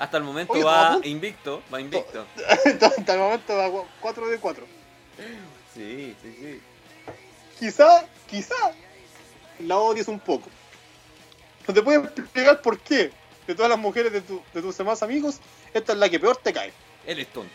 Hasta 0.00 0.16
el 0.16 0.24
momento 0.24 0.54
Oye, 0.54 0.64
va 0.64 0.94
¿cómo? 0.94 1.04
invicto. 1.04 1.62
Va 1.72 1.80
invicto. 1.80 2.26
Hasta 2.80 3.12
el 3.12 3.18
momento 3.20 3.56
va 3.56 3.84
4 4.00 4.28
de 4.28 4.38
4. 4.38 4.66
Sí, 5.74 6.16
sí, 6.22 6.36
sí. 6.40 6.60
Quizá, 7.58 8.06
quizá, 8.28 8.54
la 9.60 9.76
odies 9.76 10.08
un 10.08 10.18
poco. 10.18 10.48
No 11.68 11.74
te 11.74 11.82
puedo 11.82 12.02
explicar 12.04 12.60
por 12.62 12.80
qué. 12.80 13.12
De 13.46 13.54
todas 13.54 13.68
las 13.68 13.78
mujeres 13.78 14.10
de, 14.12 14.20
tu- 14.22 14.42
de 14.54 14.62
tus 14.62 14.76
demás 14.78 15.02
amigos, 15.02 15.36
esta 15.74 15.92
es 15.92 15.98
la 15.98 16.08
que 16.08 16.18
peor 16.18 16.36
te 16.38 16.52
cae. 16.52 16.72
Él 17.06 17.18
es 17.20 17.28
tonto. 17.28 17.52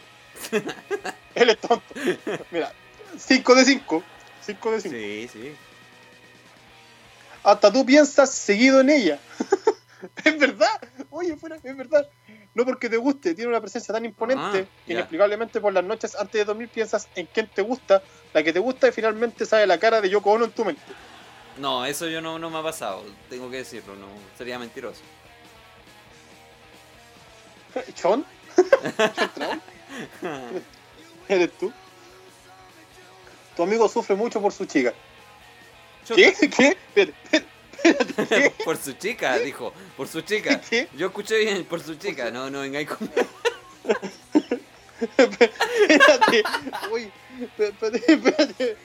Él 1.35 1.49
es 1.49 1.57
tonto. 1.59 1.85
Mira, 2.51 2.72
5 3.17 3.55
de 3.55 3.65
5. 3.65 4.03
5 4.45 4.72
de 4.72 4.81
5. 4.81 4.95
Sí, 4.95 5.30
sí. 5.34 5.55
Hasta 7.43 7.72
tú 7.72 7.85
piensas 7.85 8.31
seguido 8.31 8.81
en 8.81 8.89
ella. 8.91 9.19
es 10.23 10.40
verdad. 10.40 10.80
Oye, 11.10 11.36
fuera, 11.38 11.57
es 11.61 11.77
verdad. 11.77 12.07
No 12.53 12.64
porque 12.65 12.90
te 12.90 12.98
guste, 12.98 13.34
tiene 13.36 13.49
una 13.49 13.60
presencia 13.61 13.94
tan 13.94 14.06
imponente 14.06 14.41
Ah, 14.44 14.52
que 14.86 14.94
ya. 14.94 14.94
inexplicablemente 14.99 15.60
por 15.60 15.73
las 15.73 15.84
noches 15.84 16.15
antes 16.15 16.34
de 16.34 16.45
dormir 16.45 16.69
piensas 16.69 17.07
en 17.15 17.26
quién 17.27 17.48
te 17.53 17.61
gusta, 17.61 18.02
la 18.34 18.44
que 18.44 18.53
te 18.53 18.60
gusta 18.60 18.88
y 18.88 18.91
finalmente 18.91 19.45
sale 19.45 19.68
la 19.68 19.77
cara 19.77 19.99
de 20.02 20.10
Yoko 20.10 20.32
Ono 20.32 20.45
en 20.45 20.52
tu 20.52 20.64
mente. 20.65 20.82
No, 21.57 21.86
eso 21.86 22.07
yo 22.07 22.22
no, 22.22 22.38
no 22.40 22.49
me 22.49 22.57
ha 22.60 22.64
pasado. 22.64 23.03
Tengo 23.30 23.49
que 23.49 23.57
decirlo. 23.57 23.95
No, 23.95 24.07
sería 24.38 24.57
mentiroso. 24.60 25.02
¿Chon? 27.95 28.26
¿Eres 31.27 31.52
tú? 31.57 31.72
Tu 33.56 33.64
amigo 33.64 33.88
sufre 33.90 34.15
mucho 34.15 34.41
por 34.41 34.52
su 34.53 34.65
chica. 34.65 34.94
Yo- 36.07 36.15
¿Qué? 36.15 36.34
¿Qué? 36.34 36.45
Espérate, 36.48 36.77
espérate, 36.94 37.14
¿qué? 37.32 37.45
por 38.65 38.77
su 38.77 38.93
chica, 38.93 39.38
dijo. 39.39 39.73
Por 39.97 40.07
su 40.07 40.22
chica. 40.22 40.61
¿Qué? 40.61 40.88
Yo 40.97 41.07
escuché 41.07 41.38
bien, 41.39 41.65
por 41.65 41.81
su 41.81 41.95
chica. 41.95 42.31
No, 42.31 42.49
no 42.49 42.61
vengáis 42.61 42.89
con. 42.89 43.10
Espérate. 45.18 46.43
Uy, 46.91 47.11
espérate, 47.57 48.14
espérate. 48.14 48.77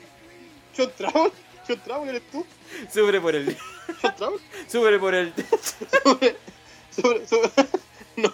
¿Chon 0.77 0.93
Traum? 0.97 1.31
¿Chon 1.67 1.81
Traum 1.81 2.09
eres 2.09 2.23
tú? 2.31 2.45
Sufre 2.93 3.21
por 3.21 3.35
el. 3.35 3.57
¿Chon 4.01 4.15
Traum? 4.17 4.35
Sufre 4.69 4.99
por 4.99 5.15
el. 5.15 5.33
sobre, 6.91 7.27
sobre- 7.27 7.51
no, 8.17 8.33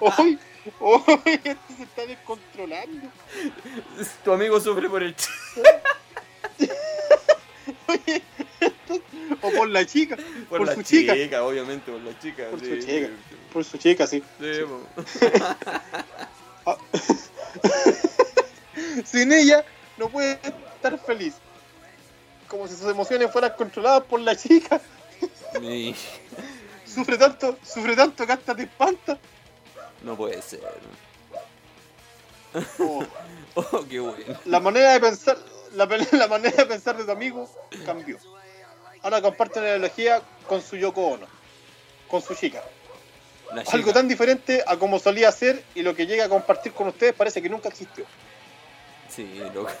hoy, 0.00 0.38
hoy, 0.80 1.02
esto 1.44 1.74
se 1.76 1.82
está 1.84 2.06
descontrolando. 2.06 3.08
Tu 4.24 4.32
amigo 4.32 4.58
sufre 4.60 4.88
por 4.88 5.02
el. 5.02 5.14
Oye, 7.88 8.22
o 9.40 9.50
por 9.50 9.68
la 9.68 9.84
chica, 9.86 10.16
Por, 10.48 10.58
por, 10.58 10.66
la 10.66 10.74
su 10.74 10.82
chica, 10.82 11.42
obviamente, 11.42 11.90
por 11.90 12.00
la 12.00 12.18
chica. 12.18 12.48
Por 12.50 12.60
sí, 12.60 12.66
su 12.66 12.76
chica. 12.86 13.06
sí, 13.06 13.12
por 13.52 13.64
su 13.64 13.78
chica, 13.78 14.06
sí. 14.06 14.22
sí, 14.40 14.60
po. 14.66 14.80
Sin 19.04 19.32
ella 19.32 19.64
no 19.96 20.08
puede 20.08 20.38
estar 20.42 20.98
feliz. 20.98 21.34
Como 22.48 22.68
si 22.68 22.76
sus 22.76 22.90
emociones 22.90 23.30
fueran 23.30 23.52
controladas 23.56 24.04
por 24.04 24.20
la 24.20 24.36
chica. 24.36 24.80
Sufre 26.86 27.16
tanto, 27.16 27.56
sufre 27.64 27.96
tanto 27.96 28.26
que 28.26 28.32
hasta 28.32 28.54
te 28.54 28.64
espanta. 28.64 29.18
No 30.02 30.16
puede 30.16 30.42
ser. 30.42 30.60
Oh, 32.78 33.02
Oh, 33.54 33.84
qué 33.88 34.00
bueno. 34.00 34.38
la 34.46 34.60
manera 34.60 34.92
de 34.92 35.00
pensar, 35.00 35.38
la, 35.74 35.86
la 36.12 36.26
manera 36.26 36.56
de 36.56 36.66
pensar 36.66 36.96
de 36.96 37.04
tu 37.04 37.10
amigo 37.10 37.50
cambió. 37.84 38.18
Ahora 39.02 39.20
comparte 39.20 39.58
una 39.58 39.68
ideología 39.68 40.22
con 40.46 40.62
su 40.62 40.76
Yoko 40.76 41.06
Ono, 41.08 41.26
con 42.08 42.22
su 42.22 42.34
chica. 42.34 42.62
La 43.52 43.62
Algo 43.72 43.92
tan 43.92 44.08
diferente 44.08 44.62
a 44.66 44.76
como 44.76 44.98
solía 44.98 45.30
ser 45.32 45.62
y 45.74 45.82
lo 45.82 45.94
que 45.94 46.06
llega 46.06 46.24
a 46.24 46.28
compartir 46.28 46.72
con 46.72 46.88
ustedes 46.88 47.12
parece 47.12 47.42
que 47.42 47.48
nunca 47.48 47.68
existió. 47.68 48.06
Sí, 49.08 49.42
loco. 49.52 49.70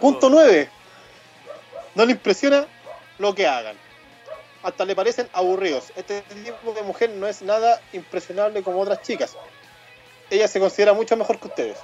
Punto 0.00 0.30
9. 0.30 0.70
No 1.94 2.06
le 2.06 2.12
impresiona 2.12 2.66
lo 3.18 3.34
que 3.34 3.46
hagan. 3.46 3.76
Hasta 4.62 4.84
le 4.84 4.96
parecen 4.96 5.28
aburridos. 5.32 5.92
Este 5.96 6.22
tipo 6.22 6.72
de 6.72 6.82
mujer 6.82 7.10
no 7.10 7.26
es 7.26 7.42
nada 7.42 7.80
impresionable 7.92 8.62
como 8.62 8.80
otras 8.80 9.02
chicas. 9.02 9.36
Ella 10.30 10.48
se 10.48 10.60
considera 10.60 10.94
mucho 10.94 11.16
mejor 11.16 11.38
que 11.38 11.48
ustedes. 11.48 11.78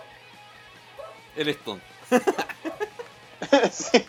Él 1.37 1.49
es 1.49 1.59
tonto. 1.63 1.85
Sí. 3.73 4.05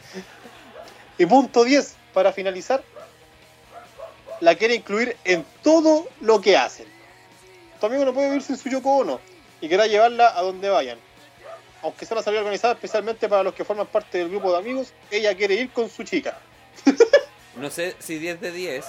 Y 1.17 1.25
punto 1.25 1.63
10, 1.63 1.95
para 2.13 2.31
finalizar, 2.31 2.83
la 4.39 4.55
quiere 4.55 4.75
incluir 4.75 5.17
en 5.25 5.45
todo 5.63 6.07
lo 6.21 6.39
que 6.39 6.57
hacen. 6.57 6.87
Tu 7.79 7.85
amigo 7.85 8.05
no 8.05 8.13
puede 8.13 8.27
vivir 8.27 8.41
sin 8.41 8.57
su 8.57 8.69
Yoko 8.69 8.97
Ono 8.97 9.19
y 9.61 9.67
querrá 9.67 9.87
llevarla 9.87 10.37
a 10.37 10.41
donde 10.41 10.69
vayan. 10.69 10.97
Aunque 11.81 12.05
sea 12.05 12.15
una 12.15 12.23
salida 12.23 12.41
organizada 12.41 12.73
especialmente 12.73 13.29
para 13.29 13.43
los 13.43 13.53
que 13.53 13.63
forman 13.63 13.87
parte 13.87 14.17
del 14.17 14.29
grupo 14.29 14.51
de 14.51 14.57
amigos, 14.57 14.93
ella 15.11 15.35
quiere 15.35 15.55
ir 15.55 15.71
con 15.71 15.89
su 15.89 16.03
chica. 16.03 16.37
No 17.55 17.69
sé 17.69 17.95
si 17.99 18.17
10 18.17 18.39
de 18.39 18.51
10, 18.51 18.85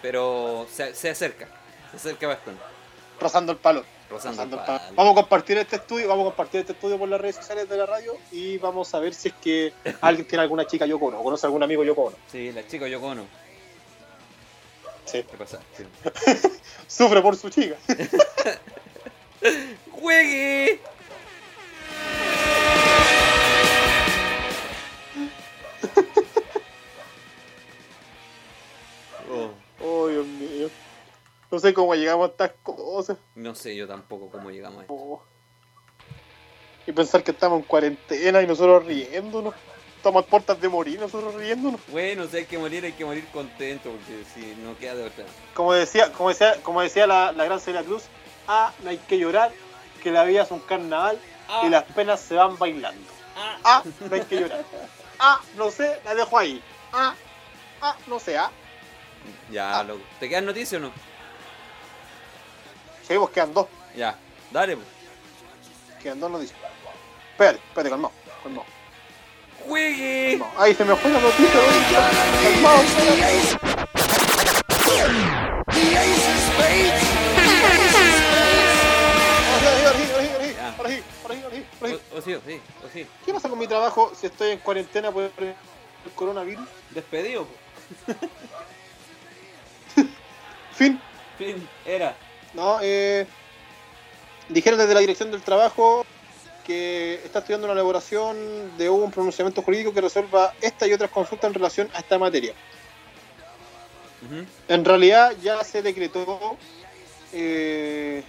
pero 0.00 0.66
se, 0.72 0.94
se 0.94 1.10
acerca. 1.10 1.48
Se 1.90 1.96
acerca 1.96 2.28
bastante. 2.28 2.62
Rozando 3.20 3.52
el 3.52 3.58
palo. 3.58 3.84
Rozando 4.14 4.42
el 4.42 4.50
Rozando 4.50 4.56
el 4.56 4.66
palo. 4.66 4.78
palo. 4.78 4.94
Vamos 4.96 5.12
a 5.12 5.14
compartir 5.20 5.58
este 5.58 5.76
estudio, 5.76 6.08
vamos 6.08 6.22
a 6.22 6.28
compartir 6.30 6.60
este 6.60 6.72
estudio 6.72 6.98
por 6.98 7.08
las 7.08 7.20
redes 7.20 7.36
sociales 7.36 7.68
de 7.68 7.76
la 7.76 7.86
radio 7.86 8.16
y 8.32 8.58
vamos 8.58 8.92
a 8.94 9.00
ver 9.00 9.14
si 9.14 9.28
es 9.28 9.34
que 9.34 9.72
alguien 10.00 10.26
tiene 10.26 10.42
alguna 10.42 10.66
chica 10.66 10.86
Yoko 10.86 11.06
Ono 11.06 11.20
o 11.20 11.24
conoce 11.24 11.46
algún 11.46 11.62
amigo 11.62 11.84
Yoko 11.84 12.02
Ono. 12.04 12.16
Sí, 12.30 12.52
la 12.52 12.66
chica 12.66 12.88
Yoko 12.88 13.06
Ono. 13.08 13.26
Sí. 15.04 15.22
¿Qué 15.30 15.36
pasa? 15.36 15.60
Sí. 15.76 15.84
Sufre 16.86 17.20
por 17.20 17.36
su 17.36 17.50
chica. 17.50 17.76
¡Juegue! 19.92 20.80
Oh, 29.30 29.50
Oh, 29.80 30.08
Dios 30.08 30.26
mío. 30.26 30.70
No 31.50 31.58
sé 31.58 31.72
cómo 31.74 31.94
llegamos 31.94 32.28
a 32.28 32.30
estas 32.32 32.50
cosas. 32.62 33.16
no 33.34 33.54
sé 33.54 33.76
yo 33.76 33.86
tampoco 33.86 34.28
cómo 34.30 34.50
llegamos 34.50 34.78
a 34.80 34.82
esto. 34.82 34.94
Oh. 34.94 35.22
y 36.86 36.92
pensar 36.92 37.22
que 37.22 37.30
estamos 37.30 37.60
en 37.60 37.64
cuarentena 37.66 38.42
y 38.42 38.46
nosotros 38.46 38.84
riéndonos. 38.84 39.54
Estamos 39.96 40.24
a 40.24 40.26
puertas 40.26 40.60
de 40.60 40.68
morir, 40.68 41.00
nosotros 41.00 41.34
riéndonos. 41.34 41.80
Bueno, 41.88 42.26
si 42.26 42.36
hay 42.36 42.44
que 42.44 42.58
morir, 42.58 42.84
hay 42.84 42.92
que 42.92 43.06
morir 43.06 43.26
contento, 43.32 43.90
porque 43.90 44.22
si 44.34 44.54
no 44.62 44.76
queda 44.76 44.94
de 44.96 45.04
otra. 45.04 45.24
Como 45.54 45.72
decía, 45.72 46.12
como 46.12 46.28
decía, 46.28 46.56
como 46.62 46.82
decía 46.82 47.06
la, 47.06 47.32
la 47.32 47.44
gran 47.46 47.58
Celia 47.58 47.82
Cruz, 47.82 48.02
ah, 48.46 48.70
no 48.82 48.90
hay 48.90 48.98
que 48.98 49.18
llorar, 49.18 49.50
que 50.02 50.10
la 50.10 50.24
vida 50.24 50.42
es 50.42 50.50
un 50.50 50.60
carnaval 50.60 51.18
y 51.64 51.70
las 51.70 51.84
penas 51.84 52.20
se 52.20 52.34
van 52.34 52.58
bailando. 52.58 53.00
Ah, 53.64 53.82
no 54.00 54.14
hay 54.14 54.20
que 54.22 54.40
llorar. 54.40 54.64
Ah, 55.18 55.40
no 55.56 55.70
sé, 55.70 55.98
la 56.04 56.14
dejo 56.14 56.36
ahí. 56.36 56.62
Ah, 56.92 57.14
ah, 57.80 57.96
no 58.06 58.18
sé, 58.20 58.36
ah. 58.36 58.50
Ya, 59.50 59.78
Ah. 59.80 59.84
loco. 59.84 60.02
¿Te 60.20 60.28
quedan 60.28 60.44
noticias 60.44 60.82
o 60.82 60.84
no? 60.84 60.92
Sí, 63.06 63.14
pues 63.18 63.30
quedan 63.30 63.52
dos, 63.54 63.66
Ya, 63.96 64.16
dale, 64.50 64.76
pues. 64.76 64.88
quedan 66.02 66.20
dos 66.20 66.30
noticias. 66.30 66.58
Espérate, 67.32 67.58
espérate, 67.68 67.90
calmado, 67.90 68.14
calmado. 68.42 68.66
¡Juegue! 69.66 70.38
calmado. 70.38 70.60
Ahí 70.62 70.74
se 70.74 70.84
me 70.84 70.96
fue 70.96 71.10
la 71.10 71.20
noticia. 71.20 71.60
Calmado. 72.42 73.84
Ahora 79.54 79.70
sí, 79.70 79.84
ahora 79.86 79.98
sí, 79.98 80.54
ahora 80.76 80.88
sí, 80.88 81.02
ahora 81.22 81.50
sí. 81.50 81.64
O, 81.80 82.18
o 82.18 82.20
sí, 82.22 82.34
o 82.34 82.40
sí, 82.40 82.60
o 82.84 82.88
sí. 82.92 83.06
¿Qué 83.24 83.32
pasa 83.32 83.48
con 83.48 83.58
mi 83.58 83.66
trabajo 83.66 84.12
si 84.18 84.26
estoy 84.26 84.50
en 84.52 84.58
cuarentena 84.58 85.10
por 85.10 85.24
el 85.24 85.32
coronavirus? 86.14 86.66
Despedido. 86.90 87.46
Fin. 90.74 91.00
Fin, 91.38 91.68
era. 91.84 92.16
No, 92.54 92.78
eh, 92.82 93.26
dijeron 94.48 94.78
desde 94.78 94.94
la 94.94 95.00
dirección 95.00 95.30
del 95.30 95.42
trabajo 95.42 96.06
que 96.64 97.20
está 97.24 97.40
estudiando 97.40 97.66
una 97.66 97.74
elaboración 97.74 98.36
de 98.78 98.88
un 98.88 99.10
pronunciamiento 99.10 99.62
jurídico 99.62 99.92
que 99.92 100.00
resuelva 100.00 100.54
esta 100.60 100.86
y 100.86 100.92
otras 100.92 101.10
consultas 101.10 101.48
en 101.48 101.54
relación 101.54 101.88
a 101.94 101.98
esta 101.98 102.18
materia. 102.18 102.54
En 104.68 104.84
realidad 104.84 105.34
ya 105.42 105.62
se 105.62 105.82
decretó 105.82 106.56
eh, 107.34 108.22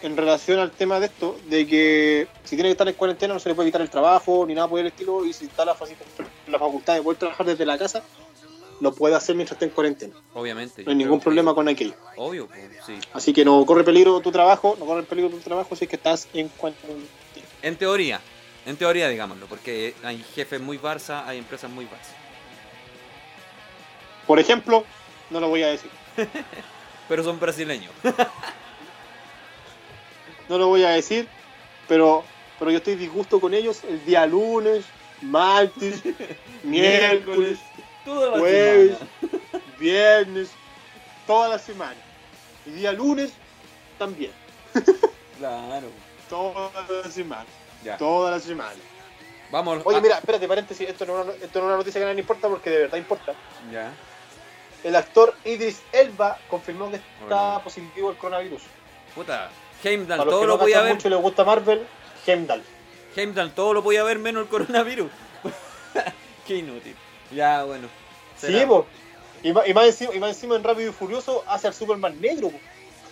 en 0.00 0.16
relación 0.16 0.58
al 0.58 0.70
tema 0.70 0.98
de 1.00 1.06
esto, 1.06 1.38
de 1.48 1.66
que 1.66 2.28
si 2.44 2.56
tiene 2.56 2.68
que 2.68 2.72
estar 2.72 2.88
en 2.88 2.94
cuarentena 2.94 3.34
no 3.34 3.40
se 3.40 3.50
le 3.50 3.54
puede 3.54 3.68
quitar 3.68 3.82
el 3.82 3.90
trabajo 3.90 4.46
ni 4.46 4.54
nada 4.54 4.68
por 4.68 4.80
el 4.80 4.86
estilo, 4.86 5.26
y 5.26 5.34
si 5.34 5.44
está 5.44 5.66
la 5.66 5.74
facultad 5.74 6.94
de 6.94 7.02
poder 7.02 7.18
trabajar 7.18 7.44
desde 7.44 7.66
la 7.66 7.76
casa, 7.76 8.02
lo 8.80 8.92
puede 8.94 9.14
hacer 9.14 9.34
mientras 9.36 9.56
esté 9.56 9.64
en 9.66 9.70
cuarentena. 9.70 10.14
Obviamente. 10.34 10.82
No 10.84 10.90
hay 10.90 10.96
ningún 10.96 11.18
que- 11.18 11.24
problema 11.24 11.54
con 11.54 11.68
aquello. 11.68 11.94
Obvio, 12.16 12.46
pues, 12.46 12.60
sí. 12.86 12.98
Así 13.12 13.32
que 13.32 13.44
no 13.44 13.64
corre 13.66 13.84
peligro 13.84 14.20
tu 14.20 14.30
trabajo, 14.32 14.76
no 14.78 14.86
corre 14.86 15.02
peligro 15.04 15.30
tu 15.30 15.38
trabajo 15.38 15.74
si 15.76 15.84
es 15.84 15.90
que 15.90 15.96
estás 15.96 16.28
en 16.34 16.48
cuarentena. 16.48 16.94
En 17.62 17.76
teoría. 17.76 18.20
En 18.66 18.76
teoría, 18.76 19.08
digámoslo, 19.08 19.46
porque 19.46 19.94
hay 20.02 20.22
jefes 20.34 20.60
muy 20.60 20.76
Barça, 20.78 21.24
hay 21.26 21.38
empresas 21.38 21.70
muy 21.70 21.84
Barça. 21.86 22.14
Por 24.26 24.40
ejemplo, 24.40 24.84
no 25.30 25.38
lo 25.40 25.48
voy 25.48 25.62
a 25.62 25.68
decir. 25.68 25.90
Pero 27.08 27.22
son 27.22 27.38
brasileños. 27.38 27.92
No 30.48 30.58
lo 30.58 30.68
voy 30.68 30.84
a 30.84 30.90
decir, 30.90 31.26
pero, 31.88 32.22
pero 32.58 32.70
yo 32.70 32.76
estoy 32.78 32.94
disgusto 32.94 33.40
con 33.40 33.52
ellos 33.52 33.82
el 33.88 34.04
día 34.04 34.26
lunes, 34.26 34.84
martes, 35.22 36.02
miércoles, 36.62 37.58
toda 38.06 38.30
la 38.30 38.38
jueves, 38.38 38.96
semana. 38.98 39.64
viernes, 39.78 40.48
toda 41.26 41.48
la 41.48 41.58
semana. 41.58 41.96
El 42.66 42.76
día 42.76 42.92
lunes 42.92 43.32
también. 43.98 44.32
Claro. 45.38 45.88
Toda 46.30 46.70
la 46.88 47.10
semana. 47.10 47.44
Ya. 47.84 47.98
Toda 47.98 48.30
la 48.30 48.40
semana. 48.40 48.72
Vamos. 49.50 49.82
Oye, 49.84 50.00
mira, 50.00 50.16
espérate, 50.16 50.48
paréntesis, 50.48 50.88
esto 50.88 51.04
no, 51.04 51.30
es 51.30 51.54
una- 51.54 51.66
no 51.66 51.76
noticia 51.76 52.00
que 52.00 52.06
nadie 52.06 52.20
importa 52.20 52.48
porque 52.48 52.70
de 52.70 52.78
verdad 52.78 52.96
importa. 52.96 53.34
Ya. 53.70 53.92
El 54.82 54.96
actor 54.96 55.34
Idris 55.44 55.82
Elba 55.92 56.38
confirmó 56.48 56.88
que 56.90 56.96
está 56.96 57.04
Bueno. 57.26 57.60
positivo 57.64 58.08
al 58.08 58.16
coronavirus. 58.16 58.62
Puta. 59.14 59.50
Heimdall, 59.84 60.24
todo 60.24 60.40
que 60.40 60.46
lo 60.46 60.52
no 60.54 60.58
podía 60.58 60.80
ver. 60.80 60.94
mucho 60.94 61.08
y 61.08 61.10
les 61.10 61.20
gusta 61.20 61.44
Marvel, 61.44 61.86
Heimdall. 62.26 62.62
Heimdall, 63.14 63.52
todo 63.52 63.74
lo 63.74 63.82
podía 63.82 64.02
ver 64.04 64.18
menos 64.18 64.44
el 64.44 64.48
coronavirus. 64.48 65.10
Qué 66.46 66.56
inútil. 66.56 66.96
Ya, 67.30 67.64
bueno. 67.64 67.88
Sí, 68.36 68.46
Será. 68.48 68.66
po. 68.66 68.86
Y 69.42 69.52
más, 69.52 69.68
y, 69.68 69.74
más 69.74 69.86
encima, 69.86 70.14
y 70.14 70.18
más 70.20 70.30
encima 70.30 70.56
en 70.56 70.64
Rápido 70.64 70.90
y 70.90 70.92
Furioso 70.92 71.44
hace 71.46 71.66
al 71.66 71.74
Superman 71.74 72.20
negro. 72.20 72.50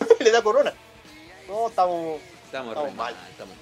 Le 0.21 0.31
da 0.31 0.43
corona. 0.43 0.73
No, 1.49 1.69
estamos, 1.69 2.21
Estamos, 2.47 2.71
Estamos 2.73 2.95
mal. 2.95 3.15
mal. 3.15 3.31
estamos. 3.31 3.55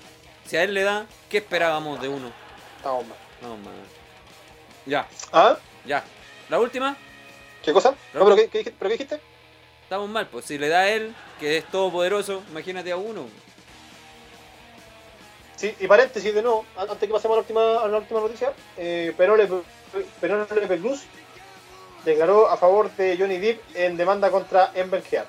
Si 0.47 0.57
a 0.57 0.62
él 0.65 0.74
le 0.74 0.83
da, 0.83 1.07
¿qué 1.31 1.39
esperábamos 1.39 2.01
de 2.01 2.09
uno? 2.09 2.31
estamos 2.77 3.07
mal. 3.07 3.16
No, 3.41 3.57
mal. 3.57 3.73
Ya, 4.87 5.09
¿Ah? 5.33 5.57
ya. 5.87 6.05
La 6.49 6.59
última, 6.61 6.97
¿Qué 7.62 7.73
cosa? 7.73 7.95
No, 8.12 8.24
pero, 8.24 8.37
¿qué, 8.37 8.49
qué, 8.49 8.59
dijiste- 8.59 8.77
¿Pero 8.79 8.89
qué 8.91 8.95
dijiste? 8.95 9.20
estamos 9.85 10.09
mal. 10.11 10.27
Pues 10.29 10.45
si 10.45 10.59
le 10.59 10.69
da 10.69 10.81
a 10.81 10.89
él, 10.91 11.15
que 11.41 11.57
es 11.59 11.65
todopoderoso, 11.66 12.43
imagínate 12.51 12.91
a 12.93 12.97
uno. 12.97 13.27
Sí, 15.57 15.74
y 15.79 15.87
paréntesis 15.87 16.35
de 16.35 16.43
nuevo, 16.43 16.65
an- 16.77 16.91
antes 16.91 17.07
que 17.07 17.12
pasemos 17.12 17.35
a 17.37 17.37
la 17.37 17.41
última, 17.43 17.81
a 17.83 17.89
la 17.89 17.99
última 17.99 18.20
noticia, 18.20 18.53
eh, 18.77 19.15
Penélope 19.16 19.62
Penélope 20.20 20.78
Cruz 20.78 21.02
declaró 22.05 22.48
a 22.48 22.56
favor 22.56 22.90
de 22.97 23.16
Johnny 23.16 23.39
Depp 23.39 23.60
en 23.77 23.97
demanda 23.97 24.31
contra 24.31 24.73
Amber 24.78 25.02
Heard. 25.10 25.27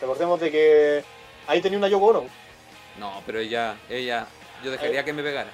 Recordemos 0.00 0.40
de 0.40 0.50
que 0.50 1.04
ahí 1.46 1.60
tenía 1.60 1.78
una 1.78 1.88
Yoko 1.88 2.06
Ono. 2.06 2.26
No, 2.98 3.22
pero 3.26 3.40
ella, 3.40 3.76
ella, 3.88 4.26
yo 4.62 4.70
dejaría 4.70 5.04
que 5.04 5.12
me 5.12 5.22
pegara. 5.22 5.50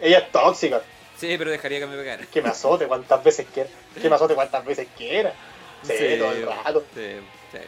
Ella 0.00 0.18
es 0.18 0.32
tóxica. 0.32 0.82
Sí, 1.16 1.36
pero 1.36 1.50
dejaría 1.50 1.80
que 1.80 1.86
me 1.86 1.96
pegara. 1.96 2.24
Que 2.26 2.42
me 2.42 2.48
azote 2.48 2.86
cuantas 2.86 3.22
veces 3.22 3.46
quiera. 3.52 3.68
Que 4.00 4.08
me 4.08 4.14
azote 4.14 4.34
cuantas 4.34 4.64
veces 4.64 4.88
quiera. 4.96 5.34
Sí, 5.82 6.16
todo 6.18 6.32
el 6.32 6.46
rato. 6.46 6.84
Sí, 6.94 7.16
sí. 7.52 7.58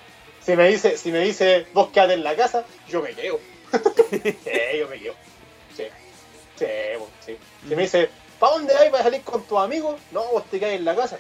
Si 0.45 0.57
me 0.57 0.69
dice, 0.69 0.97
si 0.97 1.13
me 1.13 1.21
dice 1.21 1.67
vos 1.73 1.91
quedate 1.91 2.15
en 2.15 2.25
la 2.25 2.35
casa, 2.35 2.65
yo 2.89 3.03
me 3.03 3.13
quedo. 3.13 3.39
sí, 4.11 4.79
yo 4.79 4.89
me 4.89 4.99
quedo. 4.99 5.15
Sí. 5.77 5.85
Sí, 6.57 6.67
sí. 7.27 7.39
Si 7.69 7.77
me 7.77 7.83
dice, 7.83 8.11
¿para 8.43 8.55
dónde 8.55 8.77
hay 8.77 8.91
para 8.91 9.05
salir 9.05 9.23
con 9.23 9.45
tus 9.45 9.57
amigos? 9.57 10.01
No, 10.11 10.25
vos 10.33 10.45
te 10.47 10.59
quedas 10.59 10.75
en 10.75 10.85
la 10.85 10.97
casa. 10.97 11.17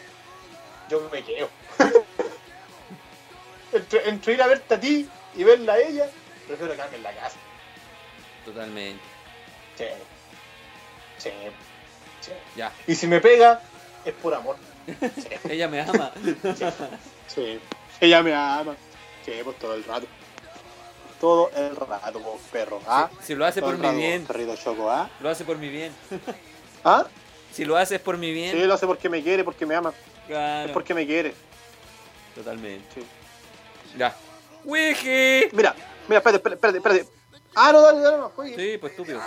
Yo 0.90 1.08
me 1.12 1.22
quedo. 1.22 1.48
entre, 3.72 4.08
entre 4.08 4.32
ir 4.32 4.42
a 4.42 4.48
verte 4.48 4.74
a 4.74 4.80
ti 4.80 5.08
y 5.36 5.44
verla 5.44 5.74
a 5.74 5.78
ella, 5.78 6.10
prefiero 6.48 6.72
quedarme 6.72 6.96
en 6.96 7.02
la 7.04 7.14
casa. 7.14 7.36
Totalmente. 8.44 9.04
Sí. 9.78 9.84
Sí. 11.18 11.30
Sí. 12.22 12.32
Ya. 12.56 12.72
Y 12.88 12.96
si 12.96 13.06
me 13.06 13.20
pega, 13.20 13.60
es 14.04 14.14
por 14.14 14.34
amor. 14.34 14.56
Sí. 14.98 15.28
Ella 15.48 15.68
me 15.68 15.80
ama. 15.80 16.10
Sí. 17.28 17.60
Ella 18.00 18.20
me 18.24 18.34
ama. 18.34 18.74
Sí, 19.24 19.30
pues 19.44 19.56
todo 19.60 19.74
el 19.74 19.84
rato. 19.84 20.08
Todo 21.20 21.52
el 21.54 21.76
rato, 21.76 22.18
vos, 22.18 22.40
perro. 22.50 22.80
¿Ah? 22.84 23.08
Si 23.22 23.36
lo 23.36 23.46
hace 23.46 23.60
Todo 23.60 23.70
por 23.70 23.78
mi 23.78 23.86
rato, 23.86 23.96
bien, 23.96 24.26
Perrito 24.26 24.56
choco, 24.56 24.90
¿ah? 24.90 25.08
lo 25.20 25.28
hace 25.28 25.44
por 25.44 25.56
mi 25.56 25.68
bien. 25.68 25.94
¿Ah? 26.84 27.06
Si 27.52 27.64
lo 27.64 27.76
haces 27.76 28.00
por 28.00 28.16
mi 28.16 28.32
bien, 28.32 28.52
Sí, 28.52 28.64
lo 28.64 28.74
hace 28.74 28.86
porque 28.86 29.08
me 29.08 29.22
quiere, 29.22 29.44
porque 29.44 29.66
me 29.66 29.74
ama. 29.74 29.92
claro. 30.26 30.66
Es 30.68 30.72
porque 30.72 30.94
me 30.94 31.06
quiere. 31.06 31.34
Totalmente. 32.34 32.84
Sí. 32.94 33.06
Ya. 33.98 34.16
¡Wiji! 34.64 35.48
Mira, 35.52 35.74
mira, 36.08 36.18
espérate, 36.18 36.36
espérate, 36.48 36.78
espérate. 36.78 37.06
Ah, 37.54 37.70
no, 37.72 37.82
dale, 37.82 38.00
dale, 38.00 38.16
no, 38.16 38.30
juegue. 38.30 38.56
Sí, 38.56 38.78
pues 38.78 38.92
estúpido. 38.92 39.20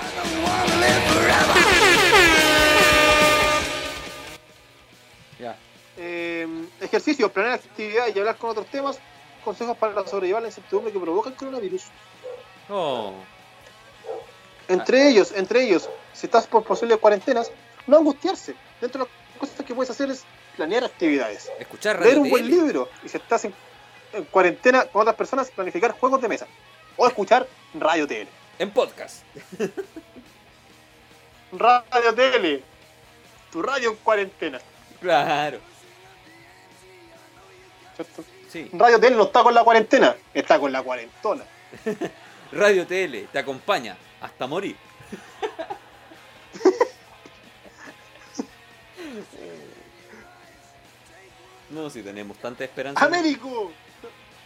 Ya. 5.39 5.57
Eh, 5.97 6.47
ejercicios, 6.81 7.31
planear 7.31 7.55
actividades 7.55 8.15
y 8.15 8.19
hablar 8.19 8.37
con 8.37 8.49
otros 8.51 8.67
temas. 8.67 8.97
Consejos 9.43 9.77
para 9.77 10.07
sobrellevar 10.07 10.41
la 10.41 10.47
incertidumbre 10.47 10.91
que 10.91 10.99
provoca 10.99 11.29
el 11.29 11.35
coronavirus. 11.35 11.83
Oh. 12.69 13.13
Entre 14.67 15.09
ellos, 15.09 15.31
entre 15.35 15.63
ellos, 15.63 15.87
si 16.15 16.27
estás 16.27 16.47
por 16.47 16.63
posibles 16.63 16.97
cuarentenas, 16.97 17.51
no 17.87 17.97
angustiarse. 17.97 18.55
Dentro 18.81 19.03
de 19.03 19.09
las 19.09 19.39
cosas 19.39 19.65
que 19.65 19.75
puedes 19.75 19.89
hacer 19.89 20.09
es 20.09 20.23
planear 20.55 20.83
actividades. 20.83 21.51
Escuchar 21.59 21.99
leer 21.99 22.13
radio 22.13 22.21
un 22.23 22.29
buen 22.29 22.47
libro 22.47 22.89
y 23.03 23.09
si 23.09 23.17
estás 23.17 23.45
en, 23.45 23.53
en 24.13 24.23
cuarentena 24.25 24.85
con 24.85 25.01
otras 25.01 25.15
personas, 25.15 25.51
planificar 25.51 25.91
juegos 25.91 26.21
de 26.21 26.29
mesa 26.29 26.47
o 26.95 27.07
escuchar 27.07 27.47
radio 27.73 28.07
tele. 28.07 28.29
En 28.57 28.71
podcast. 28.71 29.23
Radio 31.51 32.13
tele, 32.13 32.63
tu 33.49 33.61
radio 33.61 33.91
en 33.91 33.95
cuarentena. 33.97 34.59
Claro. 34.99 35.59
¿cierto? 37.95 38.23
Sí. 38.49 38.69
Radio 38.73 38.99
tele 38.99 39.15
no 39.15 39.23
está 39.23 39.41
con 39.41 39.53
la 39.53 39.63
cuarentena, 39.63 40.15
está 40.33 40.59
con 40.59 40.73
la 40.73 40.81
cuarentona. 40.83 41.45
Radio 42.51 42.85
Tele 42.85 43.27
te 43.31 43.39
acompaña 43.39 43.97
hasta 44.21 44.47
morir. 44.47 44.75
No, 51.69 51.89
si 51.89 52.01
tenemos 52.01 52.37
tanta 52.37 52.63
esperanza. 52.63 53.03
Américo, 53.03 53.71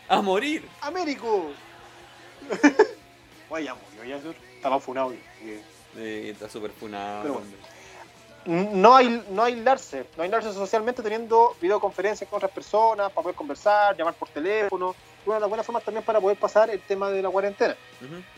A 0.07 0.21
morir. 0.21 0.67
Américo. 0.81 1.51
Oye, 3.49 3.65
ya 3.65 3.75
murió, 3.75 4.19
ya 4.61 4.69
más 4.69 4.83
funado. 4.83 5.13
Eh, 5.97 6.29
está 6.31 6.49
súper 6.49 6.71
funado. 6.71 7.21
Pero 7.23 7.33
bueno. 7.35 7.49
No, 8.45 8.95
hay, 8.95 9.23
no 9.29 9.43
aislarse, 9.43 10.05
no 10.15 10.23
aislarse 10.23 10.53
socialmente 10.53 11.03
teniendo 11.03 11.55
videoconferencias 11.61 12.29
con 12.29 12.37
otras 12.37 12.51
personas 12.51 13.11
para 13.11 13.23
poder 13.23 13.35
conversar, 13.35 13.95
llamar 13.97 14.13
por 14.13 14.29
teléfono. 14.29 14.95
Una 15.25 15.35
de 15.35 15.41
las 15.41 15.49
buenas 15.49 15.65
formas 15.65 15.83
también 15.83 16.03
para 16.03 16.21
poder 16.21 16.37
pasar 16.37 16.69
el 16.69 16.79
tema 16.79 17.09
de 17.09 17.21
la 17.21 17.29
cuarentena. 17.29 17.75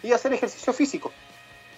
Y 0.01 0.11
hacer 0.11 0.33
ejercicio 0.33 0.73
físico. 0.73 1.11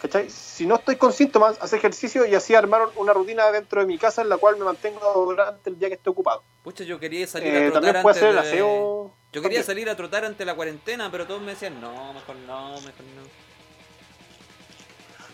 ¿Cachai? 0.04 0.30
Si 0.30 0.68
no 0.68 0.76
estoy 0.76 0.98
con 0.98 1.14
síntomas, 1.14 1.58
hacer 1.62 1.80
ejercicio 1.80 2.26
y 2.26 2.36
así 2.36 2.54
armar 2.54 2.90
una 2.98 3.14
rutina 3.14 3.50
dentro 3.52 3.80
de 3.80 3.88
mi 3.88 3.98
casa 3.98 4.22
en 4.22 4.28
la 4.28 4.36
cual 4.38 4.58
me 4.58 4.66
mantengo 4.66 5.00
durante 5.26 5.70
el 5.70 5.80
día 5.80 5.88
que 5.88 5.96
esté 5.96 6.10
ocupado. 6.10 6.44
Pucha, 6.62 6.84
yo 6.84 7.00
quería 7.00 7.26
salir 7.26 7.48
Eh, 7.54 7.58
a 7.58 7.72
trotar 7.72 7.74
también 7.84 8.02
puede 8.04 8.14
antes 8.16 8.20
ser 8.20 8.30
el 8.30 8.36
de- 8.36 8.42
aseo. 8.50 9.14
Yo 9.32 9.42
quería 9.42 9.64
salir 9.64 9.90
a 9.90 9.96
trotar 9.96 10.26
ante 10.26 10.44
la 10.46 10.56
cuarentena, 10.56 11.10
pero 11.10 11.26
todos 11.26 11.42
me 11.42 11.52
decían, 11.52 11.80
no, 11.80 12.14
mejor 12.14 12.36
no, 12.36 12.72
mejor 12.82 13.06
no. 13.16 13.24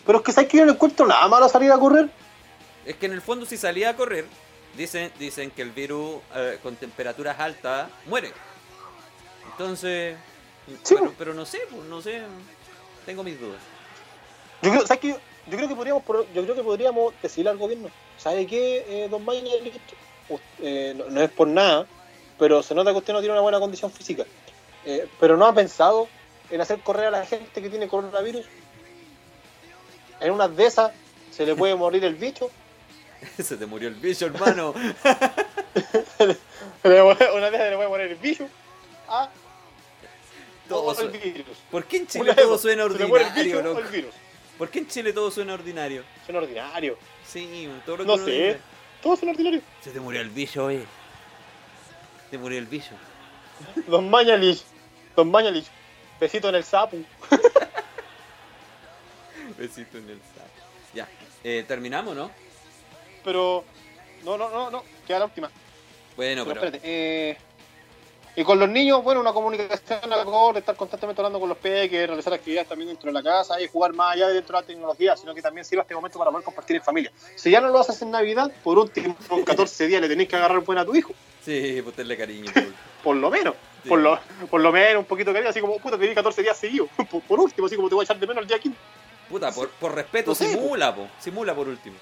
Pero 0.06 0.18
es 0.18 0.24
que 0.24 0.32
sabes 0.32 0.48
que 0.48 0.56
yo 0.58 0.64
no 0.64 0.72
encuentro 0.72 1.04
nada 1.06 1.26
malo 1.28 1.48
salir 1.48 1.70
a 1.72 1.78
correr. 1.78 2.08
Es 2.86 2.94
que 2.96 3.06
en 3.06 3.12
el 3.12 3.20
fondo 3.20 3.44
si 3.46 3.56
salía 3.56 3.90
a 3.90 3.96
correr, 3.96 4.24
dicen, 4.76 5.12
dicen 5.18 5.50
que 5.50 5.62
el 5.62 5.70
virus 5.72 6.20
eh, 6.34 6.58
con 6.62 6.76
temperaturas 6.76 7.38
altas 7.40 7.90
muere. 8.06 8.32
Entonces, 9.50 10.16
Sí, 10.84 10.94
pero, 10.94 11.00
pues. 11.06 11.14
pero 11.18 11.34
no 11.34 11.44
sé, 11.44 11.58
pues, 11.70 11.82
no 11.86 12.00
sé, 12.00 12.22
tengo 13.04 13.24
mis 13.24 13.38
dudas. 13.40 13.60
Yo 14.62 14.70
creo, 14.70 14.86
¿sabes 14.86 15.00
qué? 15.00 15.16
yo 15.46 15.56
creo 15.56 15.68
que 15.68 15.74
podríamos 15.74 16.02
yo 16.06 16.42
creo 16.42 16.54
que 16.54 16.62
podríamos 16.62 17.14
decirle 17.22 17.50
al 17.50 17.58
gobierno, 17.58 17.88
¿sabe 18.18 18.46
qué, 18.46 18.84
eh, 18.88 19.08
don? 19.08 19.26
Us- 19.26 20.40
eh, 20.60 20.94
no, 20.96 21.06
no 21.06 21.22
es 21.22 21.30
por 21.30 21.48
nada, 21.48 21.86
pero 22.38 22.62
se 22.62 22.74
nota 22.74 22.92
que 22.92 22.98
usted 22.98 23.12
no 23.12 23.20
tiene 23.20 23.32
una 23.32 23.40
buena 23.42 23.58
condición 23.58 23.90
física. 23.90 24.24
Eh, 24.84 25.06
pero 25.18 25.36
no 25.36 25.46
ha 25.46 25.54
pensado 25.54 26.08
en 26.50 26.60
hacer 26.60 26.80
correr 26.80 27.06
a 27.06 27.10
la 27.10 27.26
gente 27.26 27.60
que 27.60 27.68
tiene 27.68 27.88
coronavirus. 27.88 28.46
En 30.20 30.32
una 30.32 30.48
de 30.48 30.66
esas 30.66 30.92
se 31.30 31.46
le 31.46 31.54
puede 31.54 31.74
morir 31.74 32.04
el 32.04 32.14
bicho. 32.14 32.50
Se 33.42 33.56
te 33.56 33.66
murió 33.66 33.88
el 33.88 33.94
bicho, 33.96 34.26
hermano. 34.26 34.72
una 36.84 37.50
vez 37.50 37.60
se 37.60 37.70
le 37.70 37.76
puede 37.76 37.88
morir 37.88 38.06
el 38.12 38.16
bicho. 38.16 38.48
A 39.08 39.28
Todo 40.68 40.98
el 41.00 41.08
virus. 41.08 41.58
¿Por 41.70 41.84
qué 41.84 41.96
en 41.98 42.06
Chile 42.06 42.32
de 42.34 42.42
todo 42.42 42.56
suena 42.56 42.84
el 42.84 42.92
ordinario, 42.92 43.44
bicho 43.44 43.62
loco? 43.62 43.80
el 43.80 43.86
virus. 43.88 44.14
¿Por 44.60 44.68
qué 44.68 44.80
en 44.80 44.88
Chile 44.88 45.14
todo 45.14 45.30
suena 45.30 45.54
ordinario? 45.54 46.04
Suena 46.26 46.40
ordinario. 46.40 46.98
Sí, 47.26 47.66
todo 47.86 47.96
lo 47.96 48.02
que 48.04 48.08
No 48.08 48.14
uno 48.16 48.24
sé. 48.26 48.30
dice. 48.30 48.60
Todo 49.02 49.16
suena 49.16 49.32
ordinario. 49.32 49.62
Se 49.80 49.90
te 49.90 50.00
murió 50.00 50.20
el 50.20 50.28
bicho, 50.28 50.66
oye. 50.66 50.84
Se 52.30 52.36
murió 52.36 52.58
el 52.58 52.66
bicho. 52.66 52.90
Don 53.86 54.10
Mañalich. 54.10 54.60
Don 55.16 55.30
Mañalich. 55.30 55.64
Besito 56.20 56.50
en 56.50 56.56
el 56.56 56.64
sapo. 56.64 56.98
Besito 59.58 59.96
en 59.96 60.10
el 60.10 60.18
saco. 60.18 60.50
Ya, 60.94 61.08
eh, 61.42 61.64
terminamos, 61.66 62.14
¿no? 62.14 62.30
Pero. 63.24 63.64
No, 64.24 64.36
no, 64.36 64.50
no, 64.50 64.70
no. 64.70 64.84
Queda 65.06 65.20
la 65.20 65.24
última. 65.24 65.50
Bueno, 66.16 66.44
Pero 66.44 66.60
pero. 66.60 66.66
espérate. 66.76 67.30
Eh, 67.30 67.38
y 68.36 68.44
con 68.44 68.58
los 68.58 68.68
niños, 68.68 69.02
bueno, 69.02 69.20
una 69.20 69.32
comunicación 69.32 70.12
acorde, 70.12 70.60
estar 70.60 70.76
constantemente 70.76 71.20
hablando 71.20 71.40
con 71.40 71.48
los 71.48 71.58
peques, 71.58 72.06
realizar 72.06 72.32
actividades 72.32 72.68
también 72.68 72.88
dentro 72.88 73.08
de 73.08 73.12
la 73.12 73.22
casa 73.22 73.60
y 73.60 73.66
jugar 73.68 73.92
más 73.92 74.14
allá 74.14 74.28
de 74.28 74.34
dentro 74.34 74.56
de 74.56 74.62
la 74.62 74.66
tecnología, 74.66 75.16
sino 75.16 75.34
que 75.34 75.42
también 75.42 75.64
sirva 75.64 75.82
este 75.82 75.94
momento 75.94 76.18
para 76.18 76.30
poder 76.30 76.44
compartir 76.44 76.76
en 76.76 76.82
familia. 76.82 77.12
Si 77.36 77.50
ya 77.50 77.60
no 77.60 77.68
lo 77.68 77.80
haces 77.80 78.00
en 78.02 78.10
Navidad, 78.10 78.50
por 78.62 78.78
último, 78.78 79.16
en 79.30 79.44
14 79.44 79.86
días 79.86 80.00
le 80.00 80.08
tenés 80.08 80.28
que 80.28 80.36
agarrar 80.36 80.60
buena 80.60 80.82
a 80.82 80.84
tu 80.84 80.94
hijo. 80.94 81.12
Sí, 81.44 81.80
pues 81.82 81.96
tenle 81.96 82.16
cariño. 82.16 82.50
por- 82.54 82.64
Por 83.02 83.16
lo 83.16 83.30
menos. 83.30 83.54
Sí. 83.82 83.88
Por, 83.88 83.98
lo, 84.00 84.18
por 84.50 84.60
lo 84.60 84.70
menos 84.72 85.00
un 85.00 85.06
poquito 85.06 85.30
de 85.30 85.34
cariño, 85.34 85.50
así 85.50 85.60
como, 85.60 85.78
puta, 85.78 85.96
tenés 85.98 86.14
14 86.14 86.42
días 86.42 86.56
seguidos. 86.56 86.88
Por, 87.10 87.22
por 87.22 87.40
último, 87.40 87.66
así 87.66 87.76
como 87.76 87.88
te 87.88 87.94
voy 87.94 88.02
a 88.02 88.04
echar 88.04 88.18
de 88.18 88.26
menos 88.26 88.42
el 88.42 88.48
día 88.48 88.58
15. 88.58 88.78
Puta, 89.30 89.52
por, 89.52 89.70
por 89.70 89.94
respeto, 89.94 90.32
No 90.32 90.34
sé, 90.34 90.50
simula, 90.50 90.94
po. 90.94 91.06
Simula 91.18 91.54
por 91.54 91.66
último. 91.68 91.96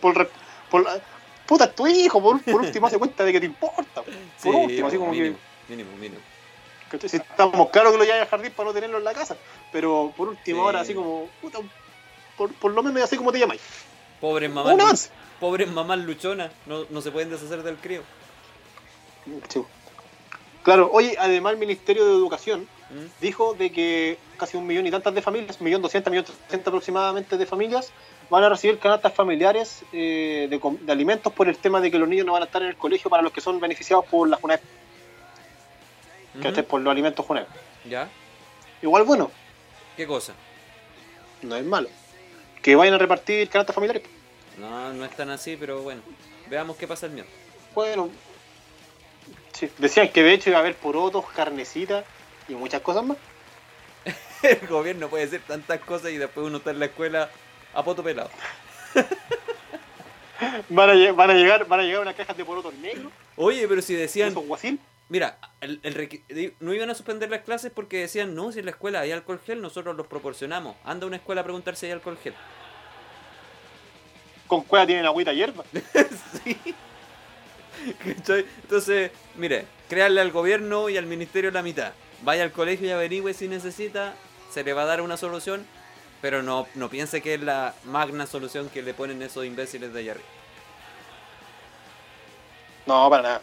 Por, 0.00 0.16
re- 0.16 0.28
por 0.70 0.82
la- 0.84 1.00
puta, 1.46 1.64
es 1.64 1.74
tu 1.74 1.86
hijo, 1.86 2.22
por, 2.22 2.40
por 2.42 2.60
último, 2.60 2.86
hace 2.86 2.98
cuenta 2.98 3.24
de 3.24 3.32
que 3.32 3.40
te 3.40 3.46
importa. 3.46 4.02
Por 4.02 4.14
Sí, 4.38 4.48
último, 4.50 4.86
así 4.88 4.96
como 4.98 5.10
mínimo, 5.10 5.36
que. 5.36 5.49
Mínimo, 5.70 5.96
mínimo. 5.96 6.20
Si 7.08 7.16
estamos 7.16 7.70
claros 7.70 7.92
que 7.92 7.98
lo 7.98 8.04
llevas 8.04 8.22
al 8.22 8.26
jardín 8.28 8.52
para 8.52 8.68
no 8.68 8.74
tenerlo 8.74 8.98
en 8.98 9.04
la 9.04 9.14
casa. 9.14 9.36
Pero 9.70 10.12
por 10.16 10.28
último, 10.28 10.58
Sí. 10.58 10.64
ahora 10.66 10.80
así 10.80 10.92
como, 10.92 11.28
puta, 11.40 11.58
por, 12.36 12.52
por 12.54 12.72
lo 12.72 12.82
menos 12.82 13.00
ya 13.00 13.06
sé 13.06 13.16
cómo 13.16 13.30
te 13.30 13.38
llamáis. 13.38 13.60
Pobres 14.20 14.50
mamás. 14.50 14.74
Un 14.74 14.80
avance. 14.80 15.10
Pobres 15.38 15.70
mamás 15.70 15.98
luchonas. 16.00 16.50
No, 16.66 16.84
no 16.90 17.00
se 17.00 17.12
pueden 17.12 17.30
deshacer 17.30 17.62
del 17.62 17.76
crío. 17.76 18.02
Claro, 20.62 20.90
oye, 20.92 21.16
además 21.18 21.52
el 21.54 21.58
Ministerio 21.58 22.04
de 22.04 22.12
Educación 22.12 22.62
¿Mm? 22.90 23.22
dijo 23.22 23.54
de 23.54 23.70
que 23.70 24.18
casi 24.36 24.56
un 24.56 24.66
millón 24.66 24.86
y 24.86 24.90
tantas 24.90 25.14
de 25.14 25.22
familias, 25.22 25.58
un 25.60 25.64
millón 25.64 25.80
doscientas, 25.82 26.10
millón 26.10 26.24
trescientas 26.24 26.66
aproximadamente 26.68 27.38
de 27.38 27.46
familias, 27.46 27.92
van 28.28 28.44
a 28.44 28.48
recibir 28.48 28.78
canastas 28.78 29.14
familiares 29.14 29.82
eh, 29.92 30.48
de 30.50 30.92
alimentos 30.92 31.32
por 31.32 31.48
el 31.48 31.56
tema 31.56 31.80
de 31.80 31.90
que 31.90 31.98
los 31.98 32.08
niños 32.08 32.26
no 32.26 32.32
van 32.32 32.42
a 32.42 32.46
estar 32.46 32.62
en 32.62 32.68
el 32.68 32.76
colegio 32.76 33.08
para 33.08 33.22
los 33.22 33.32
que 33.32 33.40
son 33.40 33.58
beneficiados 33.60 34.04
por 34.06 34.28
la 34.28 34.36
FUNAEP, 34.36 34.60
Ujú. 36.34 36.42
¿cachai? 36.42 36.62
por 36.64 36.80
los 36.80 36.90
alimentos 36.90 37.24
FUNAEP. 37.26 37.48
¿Ya? 37.86 38.08
Igual 38.82 39.04
bueno, 39.04 39.30
¿Qué 39.96 40.06
cosa? 40.06 40.32
no 41.42 41.56
es 41.56 41.64
malo. 41.64 41.88
Que 42.62 42.76
vayan 42.76 42.94
a 42.94 42.98
repartir 42.98 43.48
canastas 43.48 43.74
familiares. 43.74 44.02
No, 44.58 44.92
no 44.92 45.04
es 45.04 45.10
tan 45.16 45.30
así, 45.30 45.56
pero 45.58 45.80
bueno. 45.82 46.02
Veamos 46.48 46.76
qué 46.76 46.86
pasa 46.86 47.06
el 47.06 47.12
mío. 47.12 47.24
Bueno, 47.74 48.10
sí, 49.52 49.70
decían 49.78 50.08
que 50.10 50.22
de 50.22 50.34
hecho 50.34 50.50
iba 50.50 50.58
a 50.58 50.60
haber 50.60 50.74
porotos, 50.76 51.24
carnecitas 51.34 52.04
y 52.48 52.54
muchas 52.54 52.82
cosas 52.82 53.04
más. 53.04 53.16
El 54.42 54.66
gobierno 54.66 55.08
puede 55.08 55.24
hacer 55.24 55.40
tantas 55.42 55.80
cosas 55.80 56.10
y 56.10 56.16
después 56.18 56.46
uno 56.46 56.58
está 56.58 56.70
en 56.70 56.78
la 56.80 56.86
escuela 56.86 57.30
a 57.74 57.82
poto 57.82 58.02
pelado. 58.02 58.30
Van 60.70 60.88
a, 60.88 60.94
lle- 60.94 61.14
van 61.14 61.30
a 61.30 61.34
llegar 61.34 61.66
van 61.66 61.80
a 61.80 61.82
llegar 61.82 62.00
unas 62.00 62.14
cajas 62.14 62.34
de 62.36 62.44
porotos 62.46 62.72
negros, 62.74 63.12
Oye, 63.36 63.66
pero 63.68 63.82
si 63.82 63.94
decían, 63.94 64.32
guasil. 64.34 64.78
Mira, 65.10 65.38
el, 65.60 66.54
no 66.60 66.72
iban 66.72 66.88
a 66.88 66.94
suspender 66.94 67.28
las 67.28 67.42
clases 67.42 67.70
porque 67.74 67.98
decían, 67.98 68.34
no, 68.34 68.52
si 68.52 68.60
en 68.60 68.64
la 68.64 68.70
escuela 68.70 69.00
hay 69.00 69.12
alcohol 69.12 69.40
gel, 69.44 69.60
nosotros 69.60 69.94
los 69.96 70.06
proporcionamos. 70.06 70.76
Anda 70.84 71.04
a 71.04 71.08
una 71.08 71.16
escuela 71.16 71.42
a 71.42 71.44
preguntar 71.44 71.76
si 71.76 71.86
hay 71.86 71.92
alcohol 71.92 72.16
gel. 72.22 72.34
Con 74.46 74.62
cueva 74.62 74.86
tienen 74.86 75.04
agüita 75.04 75.32
hierba. 75.32 75.64
sí. 76.44 76.56
Entonces, 78.62 79.10
mire, 79.36 79.66
créanle 79.88 80.20
al 80.20 80.30
gobierno 80.30 80.88
y 80.88 80.96
al 80.96 81.06
ministerio 81.06 81.50
la 81.50 81.62
mitad. 81.62 81.92
Vaya 82.22 82.44
al 82.44 82.52
colegio 82.52 82.86
y 82.86 82.90
averigüe 82.90 83.34
si 83.34 83.48
necesita, 83.48 84.14
se 84.50 84.62
le 84.62 84.72
va 84.72 84.82
a 84.82 84.86
dar 84.86 85.00
una 85.00 85.16
solución, 85.16 85.66
pero 86.20 86.42
no, 86.42 86.66
no 86.74 86.88
piense 86.88 87.20
que 87.20 87.34
es 87.34 87.40
la 87.40 87.74
magna 87.84 88.26
solución 88.26 88.68
que 88.68 88.82
le 88.82 88.94
ponen 88.94 89.22
esos 89.22 89.44
imbéciles 89.44 89.92
de 89.92 90.00
allá 90.00 90.12
arriba. 90.12 90.28
No, 92.86 93.08
para 93.10 93.22
nada. 93.22 93.42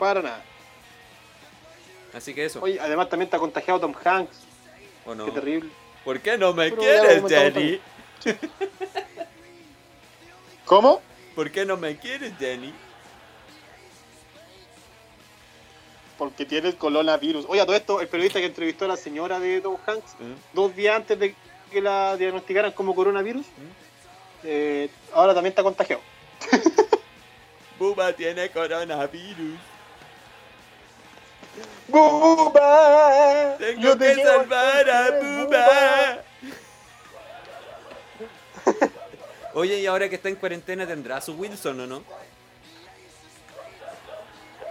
Para 0.00 0.22
nada. 0.22 0.42
Así 2.14 2.34
que 2.34 2.46
eso, 2.46 2.60
Oye, 2.62 2.80
además 2.80 3.10
también 3.10 3.26
está 3.26 3.38
contagiado 3.38 3.78
Tom 3.78 3.94
Hanks. 4.02 4.38
¿o 5.04 5.14
no? 5.14 5.26
Qué 5.26 5.32
terrible. 5.32 5.70
¿Por 6.04 6.20
qué 6.20 6.38
no 6.38 6.54
me 6.54 6.70
Pero 6.70 6.82
quieres, 6.82 7.22
Jenny? 7.28 7.80
¿Cómo? 10.64 11.02
¿Por 11.34 11.50
qué 11.50 11.66
no 11.66 11.76
me 11.76 11.98
quieres, 11.98 12.32
Jenny? 12.38 12.72
Porque 16.16 16.46
tiene 16.46 16.68
el 16.68 16.76
coronavirus. 16.76 17.44
Oye, 17.48 17.60
a 17.60 17.66
todo 17.66 17.76
esto, 17.76 18.00
el 18.00 18.08
periodista 18.08 18.40
que 18.40 18.46
entrevistó 18.46 18.86
a 18.86 18.88
la 18.88 18.96
señora 18.96 19.38
de 19.38 19.60
Tom 19.60 19.76
Hanks 19.86 20.16
dos 20.54 20.74
días 20.74 20.96
antes 20.96 21.18
de 21.18 21.34
que 21.70 21.80
la 21.82 22.16
diagnosticaran 22.16 22.72
como 22.72 22.94
coronavirus, 22.94 23.46
eh, 24.44 24.88
ahora 25.12 25.34
también 25.34 25.50
está 25.50 25.62
contagiado. 25.62 26.02
Buba 27.78 28.12
tiene 28.14 28.50
coronavirus. 28.50 29.69
¡Buba! 31.90 33.56
Tengo 33.58 33.80
Yo 33.80 33.98
te 33.98 34.14
que 34.14 34.22
salvar 34.22 34.90
a 34.90 35.10
Buba. 35.10 36.18
Oye, 39.54 39.80
y 39.80 39.86
ahora 39.86 40.08
que 40.08 40.14
está 40.14 40.28
en 40.28 40.36
cuarentena, 40.36 40.86
¿tendrá 40.86 41.20
su 41.20 41.34
Wilson 41.34 41.80
o 41.80 41.86
no? 41.86 42.04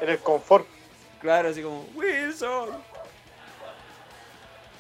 En 0.02 0.10
el 0.10 0.20
confort. 0.20 0.66
Claro, 1.22 1.50
así 1.50 1.62
como, 1.62 1.86
Wilson. 1.96 2.70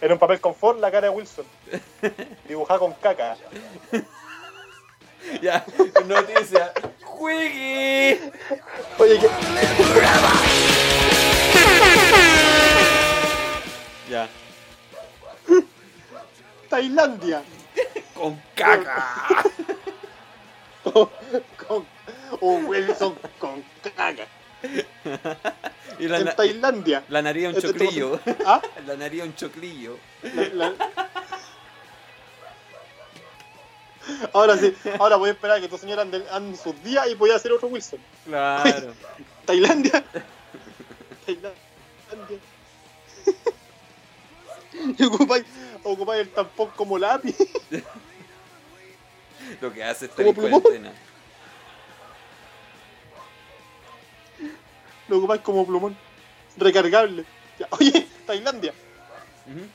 En 0.01 0.11
un 0.13 0.19
papel 0.19 0.39
confort 0.39 0.79
la 0.79 0.89
cara 0.89 1.09
de 1.09 1.15
Wilson. 1.15 1.45
Dibujada 2.47 2.79
con 2.79 2.93
caca. 2.93 3.35
Ya, 5.41 5.65
noticia. 6.05 6.71
¡Juegue! 7.03 8.31
Oye, 8.97 9.19
que... 9.19 9.27
Ya. 14.09 14.27
Tailandia. 16.69 17.41
Con 18.13 18.41
caca. 18.55 19.43
con, 20.83 21.09
con- 21.67 21.85
un 22.41 22.65
Wilson 22.65 23.15
con 23.39 23.63
caca. 23.95 24.25
Y 25.99 26.07
la, 26.07 26.17
en 26.19 26.35
Tailandia. 26.35 27.03
la 27.09 27.21
nariz 27.21 27.47
un 27.47 27.61
choclillo. 27.61 28.19
¿Ah? 28.45 28.61
La 28.85 28.95
nariz 28.95 29.23
un 29.23 29.35
choclillo. 29.35 29.97
La- 30.33 30.49
la- 30.49 30.73
Ahora 34.33 34.57
sí, 34.57 34.75
ahora 34.99 35.17
voy 35.17 35.29
a 35.29 35.33
esperar 35.33 35.57
a 35.57 35.61
que 35.61 35.67
tu 35.67 35.77
señora 35.77 36.01
ande, 36.01 36.25
ande 36.31 36.57
sus 36.57 36.73
días 36.83 37.05
y 37.09 37.13
voy 37.13 37.29
a 37.29 37.35
hacer 37.35 37.51
otro 37.51 37.67
Wilson. 37.67 37.99
Claro. 38.25 38.93
Tailandia. 39.45 40.03
Tailandia. 41.25 42.39
Y 44.73 45.03
ocupáis, 45.05 45.45
ocupáis 45.83 46.21
el 46.21 46.29
tampón 46.29 46.69
como 46.75 46.97
lápiz. 46.97 47.35
Lo 49.61 49.73
que 49.73 49.83
hace 49.83 50.05
estar 50.05 50.25
en 50.25 50.35
plumón. 50.35 50.61
cuarentena. 50.61 50.93
Lo 55.07 55.17
ocupáis 55.17 55.41
como 55.41 55.65
plumón. 55.65 55.97
Recargable. 56.57 57.25
Ya, 57.57 57.67
Oye, 57.79 58.07
Tailandia. 58.25 58.73
Ujú. 59.47 59.65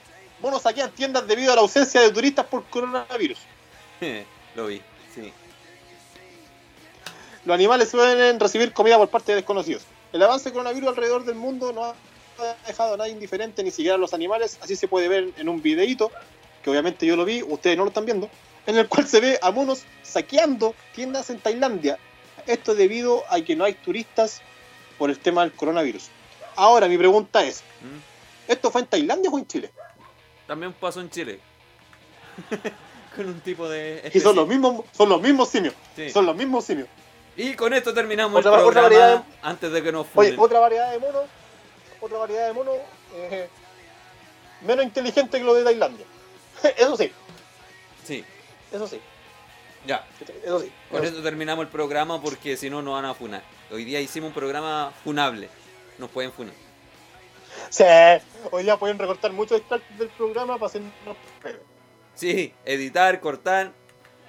Monos 0.41 0.63
saquean 0.63 0.91
tiendas 0.93 1.27
debido 1.27 1.53
a 1.53 1.57
la 1.57 1.63
ausencia 1.63 2.01
de 2.01 2.11
turistas 2.11 2.47
por 2.47 2.65
coronavirus. 2.65 3.39
Lo 4.55 4.67
vi, 4.67 4.83
sí. 5.15 5.33
Los 7.45 7.55
animales 7.55 7.89
suelen 7.89 8.39
recibir 8.39 8.73
comida 8.73 8.99
por 8.99 9.09
parte 9.09 9.33
de 9.33 9.37
desconocidos. 9.37 9.85
El 10.13 10.23
avance 10.23 10.45
del 10.45 10.53
coronavirus 10.53 10.91
alrededor 10.91 11.25
del 11.25 11.37
mundo 11.37 11.73
no 11.73 11.85
ha 11.85 11.95
dejado 12.67 12.95
a 12.95 12.97
nadie 12.97 13.13
indiferente, 13.13 13.63
ni 13.63 13.71
siquiera 13.71 13.95
a 13.95 13.99
los 13.99 14.15
animales. 14.15 14.59
Así 14.63 14.77
se 14.77 14.89
puede 14.89 15.09
ver 15.09 15.31
en 15.37 15.49
un 15.49 15.63
videíto, 15.63 16.11
que 16.63 16.71
obviamente 16.71 17.07
yo 17.07 17.17
lo 17.17 17.25
vi, 17.25 17.43
ustedes 17.43 17.77
no 17.77 17.85
lo 17.85 17.89
están 17.89 18.05
viendo, 18.05 18.29
en 18.67 18.77
el 18.77 18.89
cual 18.89 19.07
se 19.07 19.21
ve 19.21 19.39
a 19.43 19.51
monos 19.51 19.83
saqueando 20.03 20.75
tiendas 20.95 21.31
en 21.31 21.39
Tailandia. 21.41 21.99
Esto 22.47 22.75
debido 22.75 23.23
a 23.31 23.41
que 23.41 23.57
no 23.57 23.65
hay 23.65 23.75
turistas 23.75 24.43
por 24.99 25.11
el 25.11 25.19
tema 25.19 25.43
del 25.43 25.53
coronavirus. 25.53 26.09
Ahora, 26.57 26.89
mi 26.89 26.97
pregunta 26.99 27.45
es, 27.45 27.63
¿Mm? 27.83 28.51
¿esto 28.53 28.71
fue 28.71 28.83
en 28.83 28.87
Tailandia 28.87 29.31
o 29.31 29.39
en 29.39 29.47
Chile? 29.47 29.71
También 30.47 30.73
pasó 30.75 31.01
en 31.01 31.11
Chile. 31.11 31.41
Con 33.17 33.27
un 33.29 33.41
tipo 33.41 33.69
de. 33.69 34.11
Y 34.13 34.21
son 34.21 34.35
los 34.37 34.47
mismos, 34.49 34.85
son 34.93 35.09
los 35.09 35.21
mismos 35.23 35.49
simios. 35.49 35.75
Sí. 35.95 36.11
Son 36.11 36.27
los 36.27 36.35
mismos 36.35 36.65
simios. 36.65 36.89
Y 37.37 37.55
con 37.55 37.73
esto 37.73 37.93
terminamos 37.95 38.39
Otra- 38.41 38.55
el 38.61 38.65
otra 38.67 38.83
programa 38.83 38.89
variedad 38.89 39.25
antes 39.43 39.73
de 39.73 39.83
que 39.83 39.91
nos 39.93 40.07
Oye, 40.15 40.35
otra 40.39 40.61
variedad 40.61 40.91
de 40.93 40.99
monos, 41.01 41.23
otra 42.05 42.19
variedad 42.19 42.47
de 42.49 42.53
monos, 42.53 42.75
eh, 43.15 43.49
menos 44.63 44.85
inteligente 44.85 45.39
que 45.39 45.45
lo 45.45 45.55
de 45.55 45.65
Tailandia. 45.65 46.07
Eso 46.77 46.97
sí, 46.97 47.13
Sí, 48.05 48.23
eso 48.71 48.87
sí, 48.87 49.01
ya. 49.87 50.07
eso 50.45 50.61
sí. 50.61 50.71
Con 50.91 51.03
esto 51.05 51.23
terminamos 51.23 51.65
el 51.65 51.71
programa 51.71 52.21
porque 52.21 52.57
si 52.57 52.69
no 52.69 52.83
nos 52.83 52.95
van 52.95 53.07
a 53.07 53.15
funar. 53.15 53.43
Hoy 53.71 53.85
día 53.87 53.99
hicimos 54.01 54.29
un 54.29 54.35
programa 54.35 54.93
funable. 55.03 55.49
Nos 55.97 56.11
pueden 56.11 56.31
funar. 56.33 56.55
Sí, 57.71 57.85
hoy 58.51 58.65
día 58.65 58.77
pueden 58.77 58.99
recortar 58.99 59.33
muchos 59.33 59.59
extractos 59.59 59.99
del 59.99 60.09
programa 60.11 60.55
para 60.55 60.67
hacernos. 60.67 60.93
Sí, 62.15 62.53
editar, 62.67 63.21
cortar. 63.21 63.73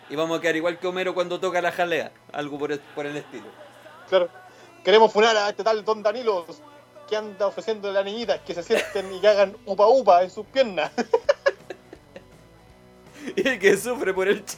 Y 0.10 0.16
vamos 0.16 0.38
a 0.38 0.42
quedar 0.42 0.56
igual 0.56 0.80
que 0.80 0.88
Homero 0.88 1.14
cuando 1.14 1.40
toca 1.40 1.62
la 1.62 1.72
jalea. 1.74 2.12
Algo 2.32 2.58
por 2.58 2.72
el, 2.72 2.80
por 2.80 3.06
el 3.06 3.18
estilo. 3.18 3.48
Claro. 4.08 4.30
Queremos 4.86 5.12
funar 5.12 5.36
a 5.36 5.50
este 5.50 5.64
tal 5.64 5.84
Don 5.84 6.02
Danilo 6.02 6.46
que 7.08 7.16
anda 7.16 7.48
ofreciendo 7.48 7.90
a 7.90 7.92
las 7.94 8.06
niñitas 8.06 8.40
que 8.42 8.54
se 8.54 8.64
sienten 8.64 9.14
y 9.14 9.20
que 9.22 9.28
hagan 9.28 9.56
upa 9.66 9.88
upa 9.88 10.24
en 10.24 10.30
sus 10.30 10.46
piernas. 10.48 10.92
Y 13.36 13.58
que 13.58 13.76
sufre 13.76 14.14
por 14.14 14.28
el 14.28 14.46
ch- 14.46 14.58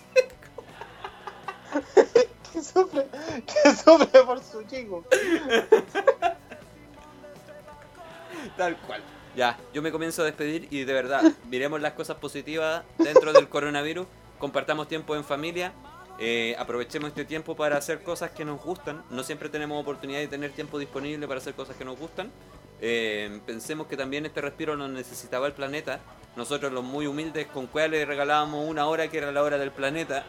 que 2.54 2.62
sufre, 2.62 3.08
que 3.46 3.74
sufre 3.76 4.24
por 4.24 4.44
su 4.44 4.62
chico. 4.64 5.06
Tal 8.58 8.76
cual. 8.78 9.02
Ya, 9.36 9.58
yo 9.74 9.82
me 9.82 9.92
comienzo 9.92 10.22
a 10.24 10.26
despedir 10.26 10.68
y 10.72 10.84
de 10.84 10.94
verdad, 10.94 11.22
miremos 11.50 11.80
las 11.80 11.94
cosas 11.94 12.18
positivas 12.18 12.84
dentro 12.98 13.32
del 13.34 13.48
coronavirus, 13.48 14.08
compartamos 14.40 14.88
tiempo 14.88 15.16
en 15.16 15.24
familia, 15.24 15.72
eh, 16.20 16.56
aprovechemos 16.58 17.10
este 17.10 17.26
tiempo 17.26 17.56
para 17.56 17.78
hacer 17.78 18.02
cosas 18.04 18.32
que 18.32 18.44
nos 18.46 18.62
gustan, 18.64 19.04
no 19.10 19.24
siempre 19.24 19.50
tenemos 19.50 19.80
oportunidad 19.82 20.20
de 20.20 20.28
tener 20.28 20.52
tiempo 20.52 20.80
disponible 20.80 21.28
para 21.28 21.40
hacer 21.40 21.54
cosas 21.54 21.76
que 21.76 21.86
nos 21.86 21.98
gustan, 21.98 22.32
Eh, 22.80 23.40
pensemos 23.48 23.88
que 23.88 23.98
también 23.98 24.28
este 24.28 24.40
respiro 24.40 24.76
lo 24.76 24.88
necesitaba 24.88 25.48
el 25.48 25.54
planeta, 25.54 26.00
nosotros 26.36 26.72
los 26.72 26.84
muy 26.84 27.08
humildes 27.08 27.48
con 27.48 27.66
cuál 27.66 27.90
le 27.90 28.06
regalábamos 28.06 28.70
una 28.70 28.86
hora 28.86 29.08
que 29.08 29.18
era 29.18 29.32
la 29.32 29.42
hora 29.42 29.58
del 29.58 29.72
planeta, 29.72 30.24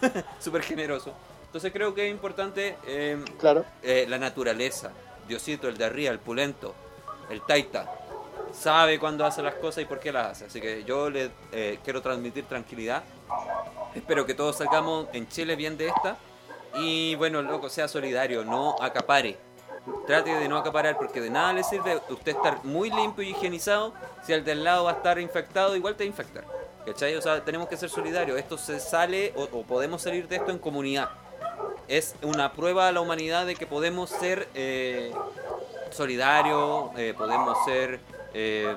súper 0.40 0.62
generoso, 0.62 1.14
entonces 1.46 1.72
creo 1.72 1.94
que 1.94 2.06
es 2.06 2.10
importante... 2.10 2.76
eh, 2.86 3.24
Claro. 3.38 3.64
eh, 3.84 4.04
la 4.08 4.18
naturaleza, 4.18 4.90
Diosito, 5.28 5.68
el 5.68 5.76
de 5.78 5.84
arriba, 5.84 6.10
el 6.10 6.18
pulento, 6.18 6.74
el 7.30 7.40
taita, 7.42 7.88
sabe 8.52 8.98
cuándo 8.98 9.24
hace 9.24 9.40
las 9.40 9.54
cosas 9.54 9.84
y 9.84 9.86
por 9.86 10.00
qué 10.00 10.10
las 10.10 10.26
hace. 10.32 10.46
Así 10.46 10.60
que 10.60 10.82
yo 10.82 11.08
le 11.08 11.30
quiero 11.84 12.02
transmitir 12.02 12.46
tranquilidad. 12.46 13.04
Espero 13.94 14.26
que 14.26 14.34
todos 14.34 14.56
salgamos 14.56 15.06
en 15.12 15.28
Chile 15.28 15.56
bien 15.56 15.76
de 15.76 15.88
esta. 15.88 16.16
Y 16.74 17.14
bueno, 17.16 17.42
loco, 17.42 17.68
sea 17.68 17.88
solidario, 17.88 18.44
no 18.44 18.76
acapare. 18.80 19.36
Trate 20.06 20.34
de 20.34 20.48
no 20.48 20.56
acaparar 20.56 20.96
porque 20.96 21.20
de 21.20 21.28
nada 21.28 21.52
le 21.52 21.64
sirve 21.64 22.00
usted 22.08 22.32
estar 22.32 22.64
muy 22.64 22.90
limpio 22.90 23.24
y 23.24 23.30
higienizado. 23.30 23.92
Si 24.24 24.32
el 24.32 24.44
del 24.44 24.64
lado 24.64 24.84
va 24.84 24.92
a 24.92 24.94
estar 24.94 25.18
infectado, 25.18 25.76
igual 25.76 25.96
te 25.96 26.04
va 26.04 26.06
a 26.06 26.08
infectar. 26.08 26.44
¿Cachai? 26.86 27.14
O 27.16 27.22
sea, 27.22 27.44
tenemos 27.44 27.68
que 27.68 27.76
ser 27.76 27.90
solidarios. 27.90 28.38
Esto 28.38 28.56
se 28.56 28.80
sale 28.80 29.32
o, 29.36 29.42
o 29.42 29.62
podemos 29.64 30.02
salir 30.02 30.28
de 30.28 30.36
esto 30.36 30.50
en 30.50 30.58
comunidad 30.58 31.10
es 31.88 32.14
una 32.22 32.52
prueba 32.52 32.88
a 32.88 32.92
la 32.92 33.00
humanidad 33.00 33.46
de 33.46 33.54
que 33.54 33.66
podemos 33.66 34.10
ser 34.10 34.48
eh, 34.54 35.12
solidarios, 35.90 36.90
eh, 36.96 37.14
podemos 37.16 37.58
ser 37.64 38.00
eh, 38.34 38.76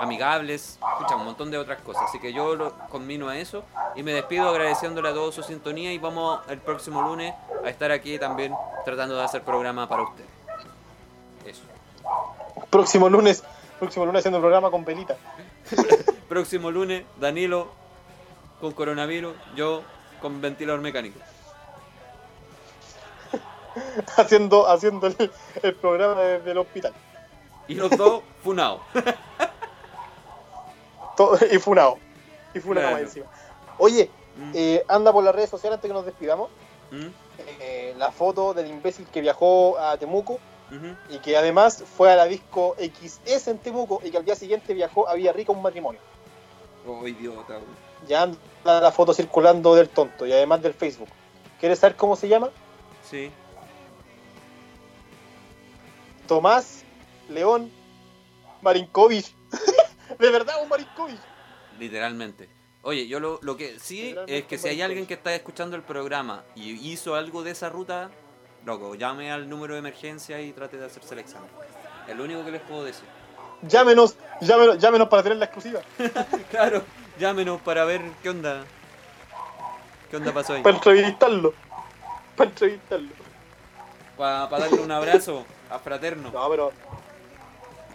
amigables, 0.00 0.78
escucha, 0.92 1.16
un 1.16 1.24
montón 1.24 1.50
de 1.50 1.58
otras 1.58 1.80
cosas. 1.82 2.04
Así 2.08 2.18
que 2.18 2.32
yo 2.32 2.54
lo 2.56 2.72
combino 2.88 3.28
a 3.28 3.38
eso 3.38 3.64
y 3.94 4.02
me 4.02 4.12
despido 4.12 4.48
agradeciéndole 4.48 5.08
a 5.08 5.14
todos 5.14 5.34
su 5.34 5.42
sintonía 5.42 5.92
y 5.92 5.98
vamos 5.98 6.40
el 6.48 6.58
próximo 6.58 7.02
lunes 7.02 7.34
a 7.64 7.68
estar 7.68 7.90
aquí 7.92 8.18
también 8.18 8.54
tratando 8.84 9.16
de 9.16 9.22
hacer 9.22 9.42
programa 9.42 9.88
para 9.88 10.02
ustedes. 10.02 10.28
Eso. 11.46 11.62
Próximo 12.70 13.08
lunes, 13.08 13.44
próximo 13.78 14.06
lunes 14.06 14.20
haciendo 14.20 14.38
el 14.38 14.42
programa 14.42 14.70
con 14.70 14.84
Pelita. 14.84 15.16
Próximo 16.28 16.70
lunes, 16.70 17.04
Danilo 17.20 17.68
con 18.60 18.72
coronavirus, 18.72 19.34
yo 19.54 19.82
con 20.20 20.40
ventilador 20.40 20.80
mecánico. 20.80 21.18
haciendo, 24.16 24.68
haciendo 24.68 25.06
el, 25.06 25.30
el 25.62 25.74
programa 25.74 26.20
desde 26.20 26.50
el 26.50 26.58
hospital. 26.58 26.94
Y 27.68 27.74
los 27.74 27.90
dos 27.96 28.22
funados. 28.42 28.80
Y 31.50 31.58
funado. 31.58 31.98
Y 32.54 32.60
funado 32.60 32.88
Claro. 32.88 33.04
encima. 33.04 33.26
Oye, 33.78 34.10
Mm. 34.36 34.50
eh, 34.54 34.84
anda 34.88 35.12
por 35.12 35.22
las 35.22 35.32
redes 35.34 35.48
sociales 35.48 35.76
antes 35.76 35.88
que 35.88 35.94
nos 35.94 36.04
despidamos. 36.04 36.50
¿Mm? 36.90 37.06
eh, 37.60 37.94
la 37.98 38.12
foto 38.12 38.54
del 38.54 38.68
imbécil 38.68 39.06
que 39.08 39.20
viajó 39.20 39.76
a 39.78 39.96
Temuco 39.96 40.38
y 41.08 41.18
que 41.18 41.36
además 41.36 41.82
fue 41.96 42.12
a 42.12 42.16
la 42.16 42.24
disco 42.26 42.74
XS 42.78 43.48
en 43.50 43.58
Temuco 43.58 44.00
y 44.04 44.10
que 44.10 44.16
al 44.18 44.24
día 44.24 44.34
siguiente 44.36 44.72
viajó 44.74 45.08
a 45.08 45.14
Villarrica 45.14 45.52
a 45.52 45.54
un 45.56 45.62
matrimonio. 45.62 46.00
Oh, 46.86 47.06
idiota. 47.06 47.58
Ya 48.08 48.22
anda 48.22 48.80
la 48.80 48.90
foto 48.92 49.12
circulando 49.14 49.74
del 49.74 49.88
tonto 49.88 50.26
y 50.26 50.32
además 50.32 50.62
del 50.62 50.74
Facebook. 50.74 51.08
¿Quieres 51.60 51.78
saber 51.80 51.96
cómo 51.96 52.14
se 52.16 52.28
llama? 52.28 52.50
Sí. 53.08 53.30
Tomás 56.26 56.83
León 57.34 57.70
Marinkovic. 58.62 59.26
de 60.18 60.30
verdad, 60.30 60.62
un 60.62 60.68
Marinkovic. 60.68 61.20
Literalmente. 61.78 62.48
Oye, 62.82 63.06
yo 63.06 63.18
lo, 63.18 63.38
lo 63.42 63.56
que 63.56 63.78
sí 63.80 64.14
es 64.26 64.44
que 64.44 64.58
si 64.58 64.68
hay 64.68 64.82
alguien 64.82 65.06
que 65.06 65.14
está 65.14 65.34
escuchando 65.34 65.74
el 65.74 65.82
programa 65.82 66.44
y 66.54 66.72
hizo 66.90 67.14
algo 67.14 67.42
de 67.42 67.52
esa 67.52 67.70
ruta, 67.70 68.10
loco, 68.64 68.94
llame 68.94 69.32
al 69.32 69.48
número 69.48 69.74
de 69.74 69.80
emergencia 69.80 70.40
y 70.40 70.52
trate 70.52 70.76
de 70.76 70.86
hacerse 70.86 71.14
el 71.14 71.20
examen. 71.20 71.48
Es 72.06 72.14
lo 72.14 72.24
único 72.24 72.44
que 72.44 72.50
les 72.50 72.60
puedo 72.62 72.84
decir. 72.84 73.06
Llámenos, 73.62 74.16
llámenos, 74.40 74.78
llámenos 74.78 75.08
para 75.08 75.22
tener 75.22 75.38
la 75.38 75.46
exclusiva. 75.46 75.80
Claro, 76.50 76.82
llámenos 77.18 77.60
para 77.62 77.84
ver 77.84 78.02
qué 78.22 78.28
onda. 78.28 78.64
¿Qué 80.10 80.16
onda 80.18 80.32
pasó 80.32 80.52
ahí? 80.52 80.62
Para 80.62 80.76
entrevistarlo. 80.76 81.54
Para 82.36 82.50
entrevistarlo. 82.50 83.08
Para 84.16 84.46
darle 84.46 84.80
un 84.80 84.92
abrazo 84.92 85.44
a 85.70 85.78
fraterno. 85.78 86.30
No, 86.30 86.50
pero. 86.50 86.72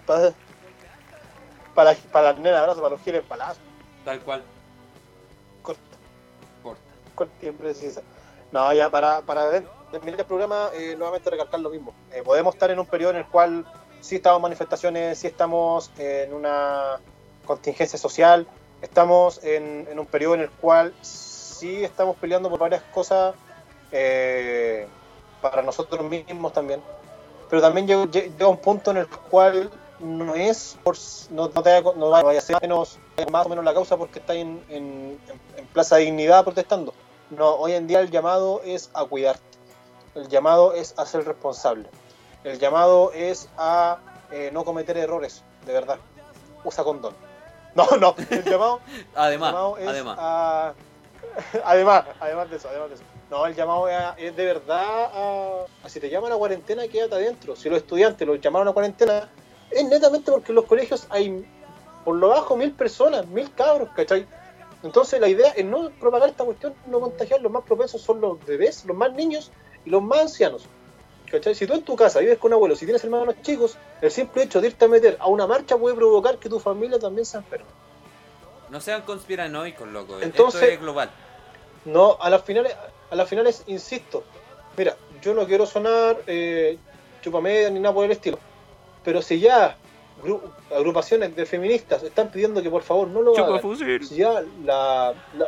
Para, 0.10 0.34
para, 1.76 1.94
para 2.12 2.34
tener 2.34 2.56
abrazo, 2.56 2.82
para 2.82 2.96
los 2.96 3.02
giles 3.04 3.22
palazos. 3.22 3.62
Tal 4.04 4.20
cual. 4.22 4.42
Corta, 5.62 5.82
Corta. 6.64 6.82
corta 7.14 7.46
y 7.46 7.52
precisa. 7.52 8.02
No, 8.52 8.74
ya 8.74 8.90
para, 8.90 9.22
para 9.22 9.52
terminar 9.92 10.20
el 10.20 10.26
programa, 10.26 10.72
eh, 10.74 10.96
nuevamente 10.98 11.30
recalcar 11.30 11.60
lo 11.60 11.70
mismo. 11.70 11.94
Eh, 12.12 12.24
podemos 12.24 12.56
estar 12.56 12.72
en 12.72 12.80
un 12.80 12.88
periodo 12.88 13.12
en 13.12 13.18
el 13.18 13.28
cual 13.28 13.66
sí 14.02 14.16
estamos 14.16 14.38
en 14.38 14.42
manifestaciones, 14.42 15.20
sí 15.20 15.28
estamos 15.28 15.92
en 16.00 16.34
una 16.34 17.00
contingencia 17.46 18.00
social, 18.00 18.48
estamos 18.82 19.44
en, 19.44 19.88
en 19.92 20.00
un 20.00 20.08
periodo 20.08 20.34
en 20.34 20.42
el 20.42 20.50
cual 20.50 20.92
sí 21.04 21.84
estamos 21.84 22.16
peleando 22.18 22.50
por 22.50 22.58
varias 22.58 22.82
cosas 22.92 23.36
eh, 23.92 24.88
para 25.40 25.62
nosotros 25.62 26.04
mismos 26.10 26.52
también. 26.52 26.82
pero 27.48 27.62
también 27.62 27.86
llega, 27.86 28.06
llega 28.06 28.48
un 28.48 28.58
punto 28.58 28.90
en 28.90 28.98
el 28.98 29.08
cual 29.08 29.70
no 30.00 30.36
es 30.36 30.78
por 30.84 30.96
no, 31.30 31.50
no 31.54 31.62
te 31.64 31.82
no 31.82 32.10
vaya 32.10 32.40
a 32.40 32.42
ser 32.42 32.58
menos, 32.62 32.98
más 33.32 33.46
o 33.46 33.50
menos 33.50 33.64
la 33.66 33.74
causa 33.74 33.98
porque 33.98 34.20
está 34.20 34.34
en, 34.34 34.64
en, 34.70 35.20
en 35.58 35.68
Plaza 35.68 35.98
Dignidad 35.98 36.44
protestando. 36.44 36.94
No, 37.30 37.56
hoy 37.56 37.74
en 37.74 37.86
día 37.88 38.00
el 38.00 38.10
llamado 38.10 38.62
es 38.64 38.90
a 38.94 39.06
cuidarte. 39.06 39.42
El 40.16 40.28
llamado 40.28 40.74
es 40.74 40.94
a 40.98 41.06
ser 41.06 41.26
responsable. 41.26 41.88
El 42.44 42.58
llamado 42.60 43.12
es 43.14 43.50
a 43.58 44.00
eh, 44.32 44.50
no 44.54 44.64
cometer 44.66 44.98
errores, 44.98 45.44
de 45.66 45.74
verdad. 45.74 45.98
Usa 46.64 46.84
condón. 46.84 47.14
No, 47.76 47.86
no, 48.00 48.16
el 48.32 48.44
llamado, 48.44 48.80
el 48.98 49.06
Además, 49.16 49.52
llamado 49.52 49.78
es 49.78 49.88
además. 49.88 50.18
a- 50.20 50.74
además, 51.66 52.06
además 52.20 52.50
de 52.50 52.58
eso, 52.58 52.68
además 52.68 52.90
de 52.90 52.96
eso. 52.96 53.04
No, 53.30 53.46
el 53.46 53.56
llamado 53.56 53.88
es, 54.18 54.36
de 54.36 54.44
verdad 54.46 55.04
a, 55.14 55.66
a 55.84 55.90
si 55.90 56.00
te 56.00 56.10
llaman 56.10 56.32
a 56.32 56.36
cuarentena, 56.36 56.88
quédate 56.88 57.14
adentro. 57.16 57.56
Si 57.56 57.70
los 57.70 57.78
estudiantes 57.78 58.28
los 58.28 58.42
llamaron 58.42 58.68
a 58.68 58.74
cuarentena, 58.74 59.30
es 59.72 59.84
netamente 59.86 60.32
porque 60.32 60.52
en 60.52 60.56
los 60.56 60.66
colegios 60.66 61.08
hay 61.10 61.46
por 62.06 62.16
lo 62.16 62.30
bajo 62.30 62.56
mil 62.56 62.72
personas, 62.72 63.28
mil 63.28 63.52
cabros, 63.54 63.90
¿cachai? 63.96 64.26
Entonces 64.84 65.20
la 65.20 65.28
idea 65.28 65.52
es 65.52 65.66
no 65.66 65.90
propagar 66.00 66.30
esta 66.30 66.46
cuestión, 66.46 66.74
no 66.88 67.00
contagiar. 67.02 67.42
Los 67.42 67.52
más 67.52 67.64
propensos 67.64 68.02
son 68.02 68.22
los 68.22 68.44
bebés, 68.46 68.86
los 68.86 68.96
más 68.96 69.12
niños 69.14 69.52
y 69.86 69.90
los 69.90 70.02
más 70.02 70.20
ancianos. 70.22 70.64
¿Cachai? 71.30 71.54
Si 71.54 71.68
tú 71.68 71.74
en 71.74 71.84
tu 71.84 71.96
casa 71.96 72.20
vives 72.20 72.38
con 72.40 72.50
un 72.50 72.54
abuelo, 72.54 72.76
si 72.76 72.86
tienes 72.86 73.04
hermanos 73.04 73.36
chicos, 73.44 73.78
el 74.02 74.10
simple 74.10 74.44
hecho 74.44 74.62
de 74.62 74.68
irte 74.68 74.86
a 74.86 74.88
meter 74.88 75.18
a 75.20 75.28
una 75.28 75.46
marcha 75.46 75.78
puede 75.78 75.96
provocar 75.96 76.38
que 76.40 76.50
tu 76.50 76.60
familia 76.60 76.98
también 76.98 77.26
se 77.26 77.38
enferme. 77.38 77.66
No 78.70 78.80
sean 78.82 79.02
conspiranoicos, 79.04 79.88
loco. 79.88 80.20
Entonces- 80.22 80.62
Esto 80.62 80.74
es 80.74 80.80
global. 80.80 81.12
No, 81.86 82.18
a 82.20 82.30
las 82.30 82.42
finales, 82.44 82.76
a 83.12 83.16
las 83.16 83.28
finales, 83.30 83.64
insisto, 83.68 84.24
mira, 84.78 84.96
yo 85.22 85.34
no 85.34 85.46
quiero 85.46 85.66
sonar 85.66 86.18
eh, 86.28 86.78
chupamedia 87.22 87.70
ni 87.70 87.80
nada 87.80 87.94
por 87.94 88.06
el 88.06 88.12
estilo, 88.12 88.40
pero 89.04 89.22
si 89.22 89.40
ya 89.40 89.76
gru- 90.24 90.42
agrupaciones 90.76 91.36
de 91.36 91.46
feministas 91.46 92.04
están 92.04 92.30
pidiendo 92.32 92.62
que 92.62 92.70
por 92.70 92.82
favor 92.84 93.08
no 93.08 93.22
lo 93.22 93.34
hagan, 93.46 93.62
si 94.04 94.16
ya 94.18 94.42
la, 94.64 95.14
la, 95.38 95.48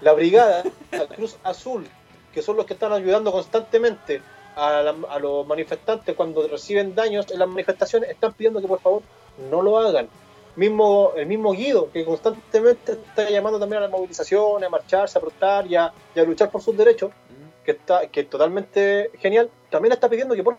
la 0.00 0.12
brigada, 0.12 0.64
la 0.92 1.06
Cruz 1.16 1.36
Azul, 1.42 1.86
que 2.32 2.42
son 2.42 2.56
los 2.56 2.66
que 2.66 2.74
están 2.74 2.92
ayudando 2.92 3.32
constantemente 3.32 4.22
a, 4.56 4.82
la- 4.82 4.94
a 5.10 5.18
los 5.18 5.46
manifestantes 5.46 6.14
cuando 6.16 6.46
reciben 6.48 6.94
daños 6.94 7.30
en 7.30 7.38
las 7.38 7.48
manifestaciones, 7.48 8.10
están 8.10 8.32
pidiendo 8.32 8.60
que 8.60 8.68
por 8.68 8.80
favor 8.80 9.02
no 9.50 9.62
lo 9.62 9.78
hagan. 9.78 10.08
Mismo, 10.56 11.12
el 11.16 11.26
mismo 11.26 11.52
Guido, 11.52 11.90
que 11.92 12.02
constantemente 12.06 12.92
está 12.92 13.28
llamando 13.28 13.60
también 13.60 13.78
a 13.78 13.82
las 13.82 13.90
movilizaciones, 13.90 14.66
a 14.66 14.70
marcharse, 14.70 15.18
a 15.18 15.20
protestar 15.20 15.66
y 15.66 15.76
a, 15.76 15.92
y 16.14 16.20
a 16.20 16.24
luchar 16.24 16.50
por 16.50 16.62
sus 16.62 16.74
derechos, 16.76 17.10
Mm. 17.10 17.64
que 17.64 17.72
está 17.72 18.06
que 18.06 18.20
es 18.20 18.30
totalmente 18.30 19.10
genial, 19.18 19.50
también 19.68 19.92
está 19.92 20.08
pidiendo 20.08 20.34
que 20.34 20.42
por 20.42 20.56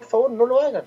favor 0.00 0.30
no 0.30 0.44
lo 0.44 0.60
hagan. 0.60 0.84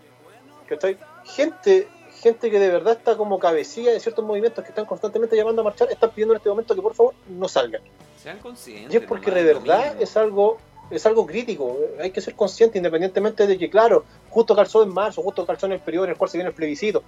¿Cachai? 0.75 0.97
Gente, 1.25 1.87
gente 2.21 2.49
que 2.49 2.59
de 2.59 2.69
verdad 2.69 2.93
está 2.93 3.15
como 3.17 3.39
cabecilla 3.39 3.91
de 3.91 3.99
ciertos 3.99 4.25
movimientos 4.25 4.63
que 4.63 4.69
están 4.69 4.85
constantemente 4.85 5.35
llamando 5.35 5.61
a 5.61 5.65
marchar, 5.65 5.91
están 5.91 6.11
pidiendo 6.11 6.33
en 6.33 6.37
este 6.37 6.49
momento 6.49 6.75
que 6.75 6.81
por 6.81 6.95
favor 6.95 7.13
no 7.27 7.47
salgan. 7.47 7.81
Sean 8.21 8.39
conscientes. 8.39 8.93
Y 8.93 8.97
es 8.97 9.03
porque 9.03 9.31
de 9.31 9.43
verdad 9.43 10.01
es 10.01 10.17
algo 10.17 10.57
es 10.89 11.05
algo 11.05 11.25
crítico, 11.25 11.77
hay 11.99 12.11
que 12.11 12.21
ser 12.21 12.35
consciente 12.35 12.77
independientemente 12.77 13.47
de 13.47 13.57
que, 13.57 13.69
claro, 13.69 14.05
justo 14.29 14.55
calzó 14.55 14.83
en 14.83 14.93
marzo, 14.93 15.21
justo 15.21 15.45
calzó 15.45 15.65
en 15.65 15.73
el 15.73 15.79
periodo 15.79 16.05
en 16.05 16.11
el 16.11 16.17
cual 16.17 16.29
se 16.29 16.37
viene 16.37 16.49
el 16.49 16.55
plebiscito. 16.55 17.03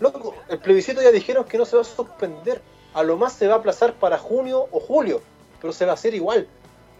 Loco, 0.00 0.34
el 0.48 0.58
plebiscito 0.58 1.02
ya 1.02 1.12
dijeron 1.12 1.44
que 1.44 1.58
no 1.58 1.64
se 1.64 1.76
va 1.76 1.82
a 1.82 1.84
suspender, 1.84 2.60
a 2.94 3.02
lo 3.02 3.16
más 3.16 3.34
se 3.34 3.46
va 3.46 3.54
a 3.54 3.58
aplazar 3.58 3.92
para 3.94 4.18
junio 4.18 4.66
o 4.70 4.80
julio, 4.80 5.20
pero 5.60 5.72
se 5.72 5.84
va 5.84 5.92
a 5.92 5.94
hacer 5.94 6.14
igual. 6.14 6.48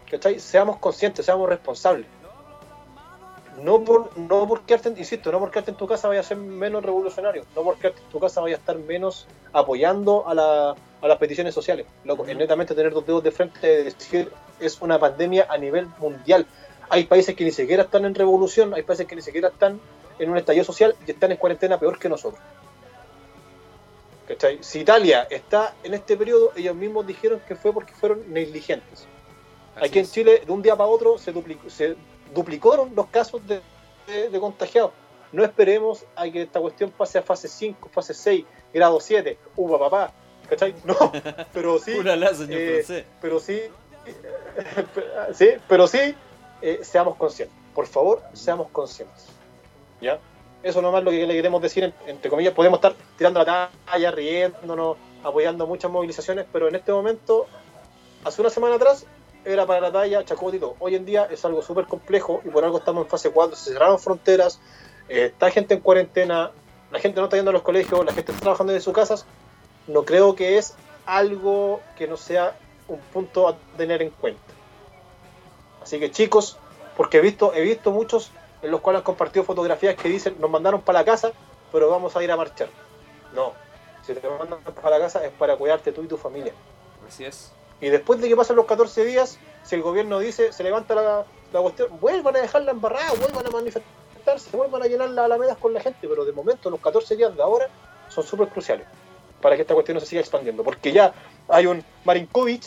¿Cachai? 0.09 0.39
Seamos 0.39 0.77
conscientes, 0.77 1.25
seamos 1.25 1.49
responsables. 1.49 2.05
No 3.59 3.81
por, 3.83 4.17
no 4.17 4.47
por 4.47 4.61
quedarte, 4.61 4.89
insisto, 4.97 5.31
no 5.31 5.39
por 5.39 5.51
quedarte 5.51 5.71
en 5.71 5.77
tu 5.77 5.85
casa 5.85 6.07
vaya 6.07 6.21
a 6.21 6.23
ser 6.23 6.37
menos 6.37 6.83
revolucionario, 6.83 7.43
no 7.55 7.63
por 7.63 7.77
quedarte 7.77 8.01
en 8.01 8.09
tu 8.09 8.19
casa 8.19 8.39
vaya 8.41 8.55
a 8.55 8.59
estar 8.59 8.77
menos 8.77 9.27
apoyando 9.51 10.27
a, 10.27 10.33
la- 10.33 10.75
a 11.01 11.07
las 11.07 11.17
peticiones 11.17 11.53
sociales. 11.53 11.85
Loco, 12.05 12.25
es 12.25 12.35
netamente 12.37 12.73
tener 12.73 12.93
dos 12.93 13.05
dedos 13.05 13.23
de 13.23 13.31
frente 13.31 13.67
de 13.67 13.83
decir 13.83 14.31
es 14.59 14.81
una 14.81 14.97
pandemia 14.99 15.47
a 15.49 15.57
nivel 15.57 15.87
mundial. 15.99 16.45
Hay 16.89 17.05
países 17.05 17.35
que 17.35 17.43
ni 17.43 17.51
siquiera 17.51 17.83
están 17.83 18.05
en 18.05 18.15
revolución, 18.15 18.73
hay 18.73 18.83
países 18.83 19.05
que 19.07 19.15
ni 19.15 19.21
siquiera 19.21 19.49
están 19.49 19.79
en 20.19 20.29
un 20.29 20.37
estallido 20.37 20.63
social 20.65 20.95
y 21.05 21.11
están 21.11 21.31
en 21.31 21.37
cuarentena 21.37 21.77
peor 21.79 21.99
que 21.99 22.07
nosotros. 22.09 22.41
¿Cachai? 24.27 24.59
Si 24.61 24.79
Italia 24.79 25.27
está 25.29 25.73
en 25.83 25.93
este 25.93 26.15
periodo, 26.15 26.51
ellos 26.55 26.75
mismos 26.75 27.05
dijeron 27.05 27.41
que 27.47 27.55
fue 27.55 27.73
porque 27.73 27.93
fueron 27.93 28.31
negligentes. 28.31 29.07
Así 29.75 29.85
Aquí 29.87 29.99
en. 29.99 30.05
Chile, 30.05 30.41
de 30.45 30.51
un 30.51 30.61
día 30.61 30.75
para 30.75 30.89
otro, 30.89 31.17
se, 31.17 31.33
duplicó- 31.33 31.69
se 31.69 31.95
duplicaron 32.33 32.93
los 32.95 33.07
casos 33.07 33.45
de, 33.47 33.61
de- 34.07 34.29
de 34.29 34.39
contagiados. 34.39 34.91
No 35.31 35.43
esperemos 35.43 36.03
a 36.15 36.29
que 36.29 36.41
esta 36.43 36.59
cuestión 36.59 36.91
pase 36.91 37.19
a 37.19 37.21
fase 37.21 37.47
5, 37.47 37.89
fase 37.93 38.13
6, 38.13 38.45
grado 38.73 38.99
7, 38.99 39.37
uva 39.55 39.79
papá, 39.79 40.11
¿cachai? 40.49 40.75
No, 40.83 40.95
pero 41.53 41.79
sí, 41.79 41.93
Ulala, 41.93 42.33
señor 42.33 42.59
eh, 42.59 43.05
pero 43.21 43.39
sí, 43.39 43.61
sí, 45.33 45.49
pero 45.67 45.87
sí, 45.87 46.15
eh, 46.61 46.79
seamos 46.83 47.15
conscientes. 47.15 47.57
Por 47.73 47.87
favor, 47.87 48.21
seamos 48.33 48.69
conscientes. 48.71 49.27
¿Ya? 50.01 50.19
Eso 50.63 50.81
nomás 50.81 51.03
lo 51.03 51.11
que 51.11 51.25
le 51.25 51.33
queremos 51.33 51.61
decir, 51.61 51.83
en- 51.85 51.93
entre 52.07 52.29
comillas, 52.29 52.53
podemos 52.53 52.77
estar 52.77 52.93
tirando 53.17 53.43
la 53.43 53.69
talla, 53.85 54.11
riéndonos, 54.11 54.97
apoyando 55.23 55.65
muchas 55.67 55.89
movilizaciones, 55.89 56.45
pero 56.51 56.67
en 56.67 56.75
este 56.75 56.91
momento, 56.91 57.47
hace 58.25 58.41
una 58.41 58.49
semana 58.49 58.75
atrás, 58.75 59.05
era 59.45 59.65
para 59.65 59.81
la 59.81 59.91
talla, 59.91 60.23
chacotito. 60.23 60.75
Hoy 60.79 60.95
en 60.95 61.05
día 61.05 61.27
es 61.29 61.43
algo 61.45 61.61
súper 61.61 61.85
complejo 61.85 62.41
y 62.45 62.49
por 62.49 62.63
algo 62.63 62.77
estamos 62.77 63.05
en 63.05 63.09
fase 63.09 63.31
4, 63.31 63.55
se 63.55 63.73
cerraron 63.73 63.99
fronteras, 63.99 64.59
eh, 65.09 65.25
está 65.25 65.51
gente 65.51 65.73
en 65.73 65.81
cuarentena, 65.81 66.51
la 66.91 66.99
gente 66.99 67.19
no 67.19 67.25
está 67.25 67.37
yendo 67.37 67.49
a 67.49 67.53
los 67.53 67.63
colegios, 67.63 68.05
la 68.05 68.13
gente 68.13 68.31
está 68.31 68.41
trabajando 68.41 68.73
desde 68.73 68.85
sus 68.85 68.93
casas. 68.93 69.25
No 69.87 70.03
creo 70.03 70.35
que 70.35 70.57
es 70.57 70.75
algo 71.05 71.81
que 71.97 72.07
no 72.07 72.17
sea 72.17 72.55
un 72.87 72.99
punto 72.99 73.47
a 73.47 73.57
tener 73.77 74.01
en 74.01 74.09
cuenta. 74.09 74.41
Así 75.81 75.99
que 75.99 76.11
chicos, 76.11 76.57
porque 76.95 77.17
he 77.17 77.21
visto, 77.21 77.53
he 77.53 77.61
visto 77.61 77.91
muchos 77.91 78.31
en 78.61 78.69
los 78.69 78.81
cuales 78.81 78.99
han 78.99 79.03
compartido 79.05 79.43
fotografías 79.43 79.95
que 79.95 80.07
dicen 80.09 80.35
nos 80.39 80.49
mandaron 80.49 80.81
para 80.81 80.99
la 80.99 81.05
casa, 81.05 81.31
pero 81.71 81.89
vamos 81.89 82.15
a 82.15 82.23
ir 82.23 82.31
a 82.31 82.37
marchar. 82.37 82.69
No, 83.33 83.53
si 84.05 84.13
te 84.13 84.29
mandan 84.29 84.59
para 84.61 84.97
la 84.97 85.05
casa 85.05 85.25
es 85.25 85.31
para 85.31 85.55
cuidarte 85.55 85.91
tú 85.91 86.03
y 86.03 86.07
tu 86.07 86.17
familia. 86.17 86.53
Así 87.07 87.25
es. 87.25 87.51
Y 87.81 87.89
después 87.89 88.21
de 88.21 88.29
que 88.29 88.35
pasen 88.35 88.55
los 88.55 88.65
14 88.65 89.03
días, 89.05 89.37
si 89.63 89.75
el 89.75 89.81
gobierno 89.81 90.19
dice, 90.19 90.53
se 90.53 90.63
levanta 90.63 90.93
la, 90.95 91.25
la 91.51 91.59
cuestión, 91.61 91.89
vuelvan 91.99 92.35
a 92.35 92.39
dejarla 92.41 92.71
embarrada, 92.71 93.11
vuelvan 93.19 93.45
a 93.47 93.49
manifestarse, 93.49 94.55
vuelvan 94.55 94.83
a 94.83 94.85
llenar 94.85 95.09
las 95.09 95.25
alamedas 95.25 95.57
con 95.57 95.73
la 95.73 95.81
gente, 95.81 96.07
pero 96.07 96.23
de 96.23 96.31
momento 96.31 96.69
los 96.69 96.79
14 96.79 97.15
días 97.15 97.35
de 97.35 97.41
ahora 97.41 97.67
son 98.09 98.23
súper 98.23 98.49
cruciales 98.49 98.85
para 99.41 99.55
que 99.55 99.63
esta 99.63 99.73
cuestión 99.73 99.95
no 99.95 100.01
se 100.01 100.05
siga 100.05 100.21
expandiendo, 100.21 100.63
porque 100.63 100.91
ya 100.91 101.13
hay 101.47 101.65
un 101.65 101.83
Marinkovic 102.05 102.63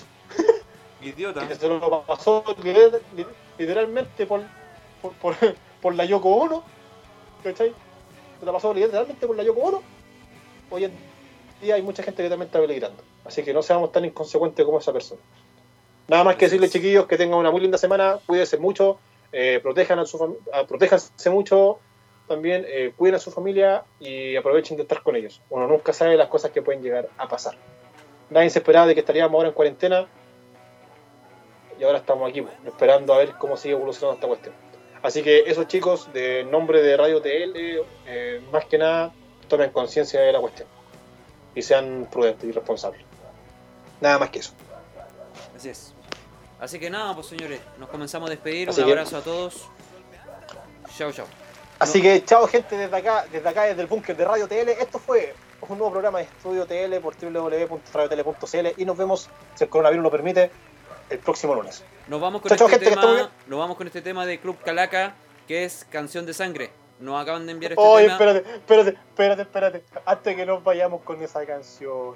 Idiota. 1.00 1.46
que 1.46 1.54
se 1.54 1.68
lo 1.68 2.02
pasó 2.02 2.42
literal- 2.62 3.00
literalmente 3.56 4.26
por, 4.26 4.42
por, 5.00 5.12
por, 5.14 5.36
por 5.82 5.94
la 5.94 6.04
Yoko 6.04 6.28
Ono, 6.34 6.64
¿cachai? 7.44 7.72
Se 8.40 8.46
la 8.46 8.50
pasó 8.52 8.74
literalmente 8.74 9.26
por 9.26 9.36
la 9.36 9.44
Yoko 9.44 9.60
Ono. 9.60 9.82
Hoy 10.70 10.84
en 10.86 10.92
día 11.60 11.76
hay 11.76 11.82
mucha 11.82 12.02
gente 12.02 12.22
que 12.22 12.28
también 12.28 12.46
está 12.48 12.58
peligrando. 12.58 13.00
Así 13.24 13.42
que 13.42 13.54
no 13.54 13.62
seamos 13.62 13.92
tan 13.92 14.04
inconsecuentes 14.04 14.64
como 14.64 14.78
esa 14.78 14.92
persona. 14.92 15.20
Nada 16.08 16.24
más 16.24 16.36
que 16.36 16.46
decirles, 16.46 16.70
chiquillos, 16.70 17.06
que 17.06 17.16
tengan 17.16 17.38
una 17.38 17.50
muy 17.50 17.60
linda 17.60 17.78
semana, 17.78 18.18
cuídense 18.26 18.58
mucho, 18.58 18.98
eh, 19.32 19.58
protejan 19.62 19.98
a 19.98 20.06
su 20.06 20.38
ah, 20.52 20.64
protéjanse 20.66 21.30
mucho, 21.30 21.78
también 22.28 22.64
eh, 22.68 22.92
cuiden 22.96 23.16
a 23.16 23.18
su 23.18 23.30
familia 23.30 23.84
y 23.98 24.36
aprovechen 24.36 24.76
de 24.76 24.82
estar 24.82 25.02
con 25.02 25.16
ellos. 25.16 25.40
Uno 25.50 25.66
nunca 25.66 25.92
sabe 25.92 26.16
las 26.16 26.28
cosas 26.28 26.50
que 26.50 26.62
pueden 26.62 26.82
llegar 26.82 27.08
a 27.16 27.28
pasar. 27.28 27.56
Nadie 28.30 28.50
se 28.50 28.58
esperaba 28.58 28.86
de 28.86 28.94
que 28.94 29.00
estaríamos 29.00 29.34
ahora 29.34 29.48
en 29.48 29.54
cuarentena 29.54 30.06
y 31.78 31.84
ahora 31.84 31.98
estamos 31.98 32.28
aquí, 32.28 32.42
pues, 32.42 32.54
esperando 32.66 33.14
a 33.14 33.18
ver 33.18 33.32
cómo 33.38 33.56
sigue 33.56 33.74
evolucionando 33.74 34.14
esta 34.14 34.26
cuestión. 34.28 34.54
Así 35.02 35.22
que 35.22 35.44
esos 35.46 35.68
chicos, 35.68 36.12
de 36.12 36.44
nombre 36.44 36.82
de 36.82 36.96
Radio 36.96 37.20
TL, 37.20 37.82
eh, 38.06 38.40
más 38.52 38.64
que 38.66 38.78
nada, 38.78 39.12
tomen 39.48 39.70
conciencia 39.70 40.20
de 40.20 40.32
la 40.32 40.40
cuestión 40.40 40.68
y 41.54 41.62
sean 41.62 42.08
prudentes 42.10 42.48
y 42.48 42.52
responsables. 42.52 43.03
Nada 44.04 44.18
más 44.18 44.28
que 44.28 44.40
eso. 44.40 44.52
Así 45.56 45.70
es. 45.70 45.94
Así 46.60 46.78
que 46.78 46.90
nada, 46.90 47.14
pues 47.14 47.26
señores, 47.26 47.58
nos 47.78 47.88
comenzamos 47.88 48.28
a 48.28 48.30
despedir. 48.32 48.68
Así 48.68 48.80
un 48.82 48.86
que- 48.86 48.92
abrazo 48.92 49.16
a 49.16 49.22
todos. 49.22 49.66
Chao, 50.98 51.10
chao. 51.10 51.26
Así 51.78 52.02
que 52.02 52.22
chao 52.22 52.46
gente 52.46 52.76
desde 52.76 52.94
acá, 52.94 53.24
desde 53.32 53.48
acá, 53.48 53.62
desde 53.62 53.80
el 53.80 53.86
búnker 53.86 54.14
de 54.14 54.24
Radio 54.26 54.46
TL. 54.46 54.68
Esto 54.72 54.98
fue 54.98 55.34
un 55.66 55.78
nuevo 55.78 55.90
programa 55.92 56.18
de 56.18 56.24
Estudio 56.24 56.66
TL 56.66 57.00
por 57.00 57.14
www.radiotl.cl 57.16 58.66
y 58.76 58.84
nos 58.84 58.96
vemos, 58.98 59.30
si 59.54 59.64
el 59.64 59.70
coronavirus 59.70 60.02
lo 60.02 60.10
permite, 60.10 60.50
el 61.08 61.18
próximo 61.20 61.54
lunes. 61.54 61.82
Nos 62.06 62.20
vamos 62.20 62.42
con 62.42 62.54
Chao, 62.54 62.68
este 62.68 62.90
tema. 62.90 63.30
Nos 63.46 63.58
vamos 63.58 63.76
con 63.78 63.86
este 63.86 64.02
tema 64.02 64.26
de 64.26 64.38
Club 64.38 64.58
Calaca, 64.62 65.14
que 65.48 65.64
es 65.64 65.86
Canción 65.90 66.26
de 66.26 66.34
Sangre. 66.34 66.70
Nos 67.00 67.20
acaban 67.20 67.46
de 67.46 67.52
enviar 67.52 67.72
este 67.72 67.82
Oye, 67.82 68.04
tema. 68.04 68.12
espérate, 68.16 68.38
espérate, 68.54 68.90
espérate, 69.08 69.42
espérate. 69.42 69.84
Antes 70.04 70.36
que 70.36 70.44
nos 70.46 70.62
vayamos 70.62 71.00
con 71.02 71.22
esa 71.22 71.44
canción, 71.46 72.14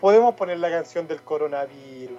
¿podemos 0.00 0.34
poner 0.34 0.58
la 0.58 0.70
canción 0.70 1.06
del 1.08 1.22
coronavirus? 1.22 2.18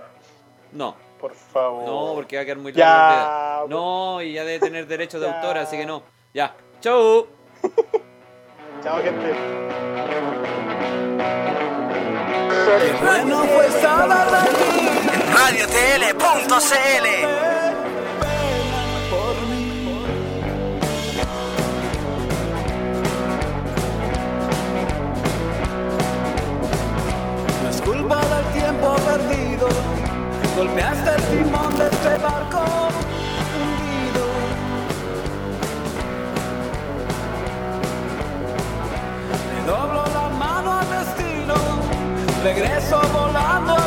No, 0.73 0.95
Por 1.19 1.33
favor. 1.33 1.85
no, 1.85 2.13
porque 2.15 2.35
va 2.35 2.41
a 2.41 2.45
quedar 2.45 2.57
muy 2.57 2.73
larga. 2.73 3.65
No, 3.69 4.21
y 4.21 4.33
ya 4.33 4.43
debe 4.43 4.59
tener 4.59 4.85
derechos 4.87 5.21
de 5.21 5.27
Ya. 5.27 5.35
autor, 5.37 5.57
así 5.57 5.77
que 5.77 5.85
no. 5.85 6.03
Ya, 6.33 6.53
Chao. 6.81 7.27
Chao, 8.83 9.01
gente. 9.01 9.33
Bueno, 13.01 13.43
Golpeaste 30.57 31.09
el 31.11 31.43
timón 31.43 31.77
de 31.77 31.85
este 31.85 32.17
barco 32.17 32.57
hundido. 33.53 34.25
Le 39.53 39.61
doblo 39.67 40.03
la 40.15 40.29
mano 40.29 40.79
al 40.79 40.89
destino. 40.89 41.53
Regreso 42.43 42.99
volando 43.13 43.86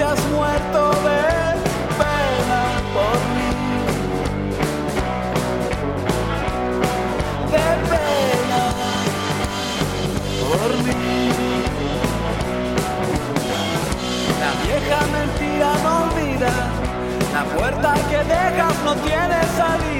te 0.00 0.06
has 0.06 0.26
muerto 0.30 0.90
de 1.08 1.20
pena 2.00 2.62
por 2.96 3.16
mí. 3.36 3.50
De 7.54 7.68
pena 7.90 8.62
por 10.40 10.70
mí. 10.84 11.00
La 14.40 14.50
vieja 14.64 15.00
mentira 15.18 15.70
no 15.84 15.92
olvida, 16.04 16.54
la 17.34 17.42
puerta 17.58 17.90
que 18.08 18.20
dejas 18.24 18.76
no 18.86 18.92
tiene 19.06 19.38
salida. 19.58 19.99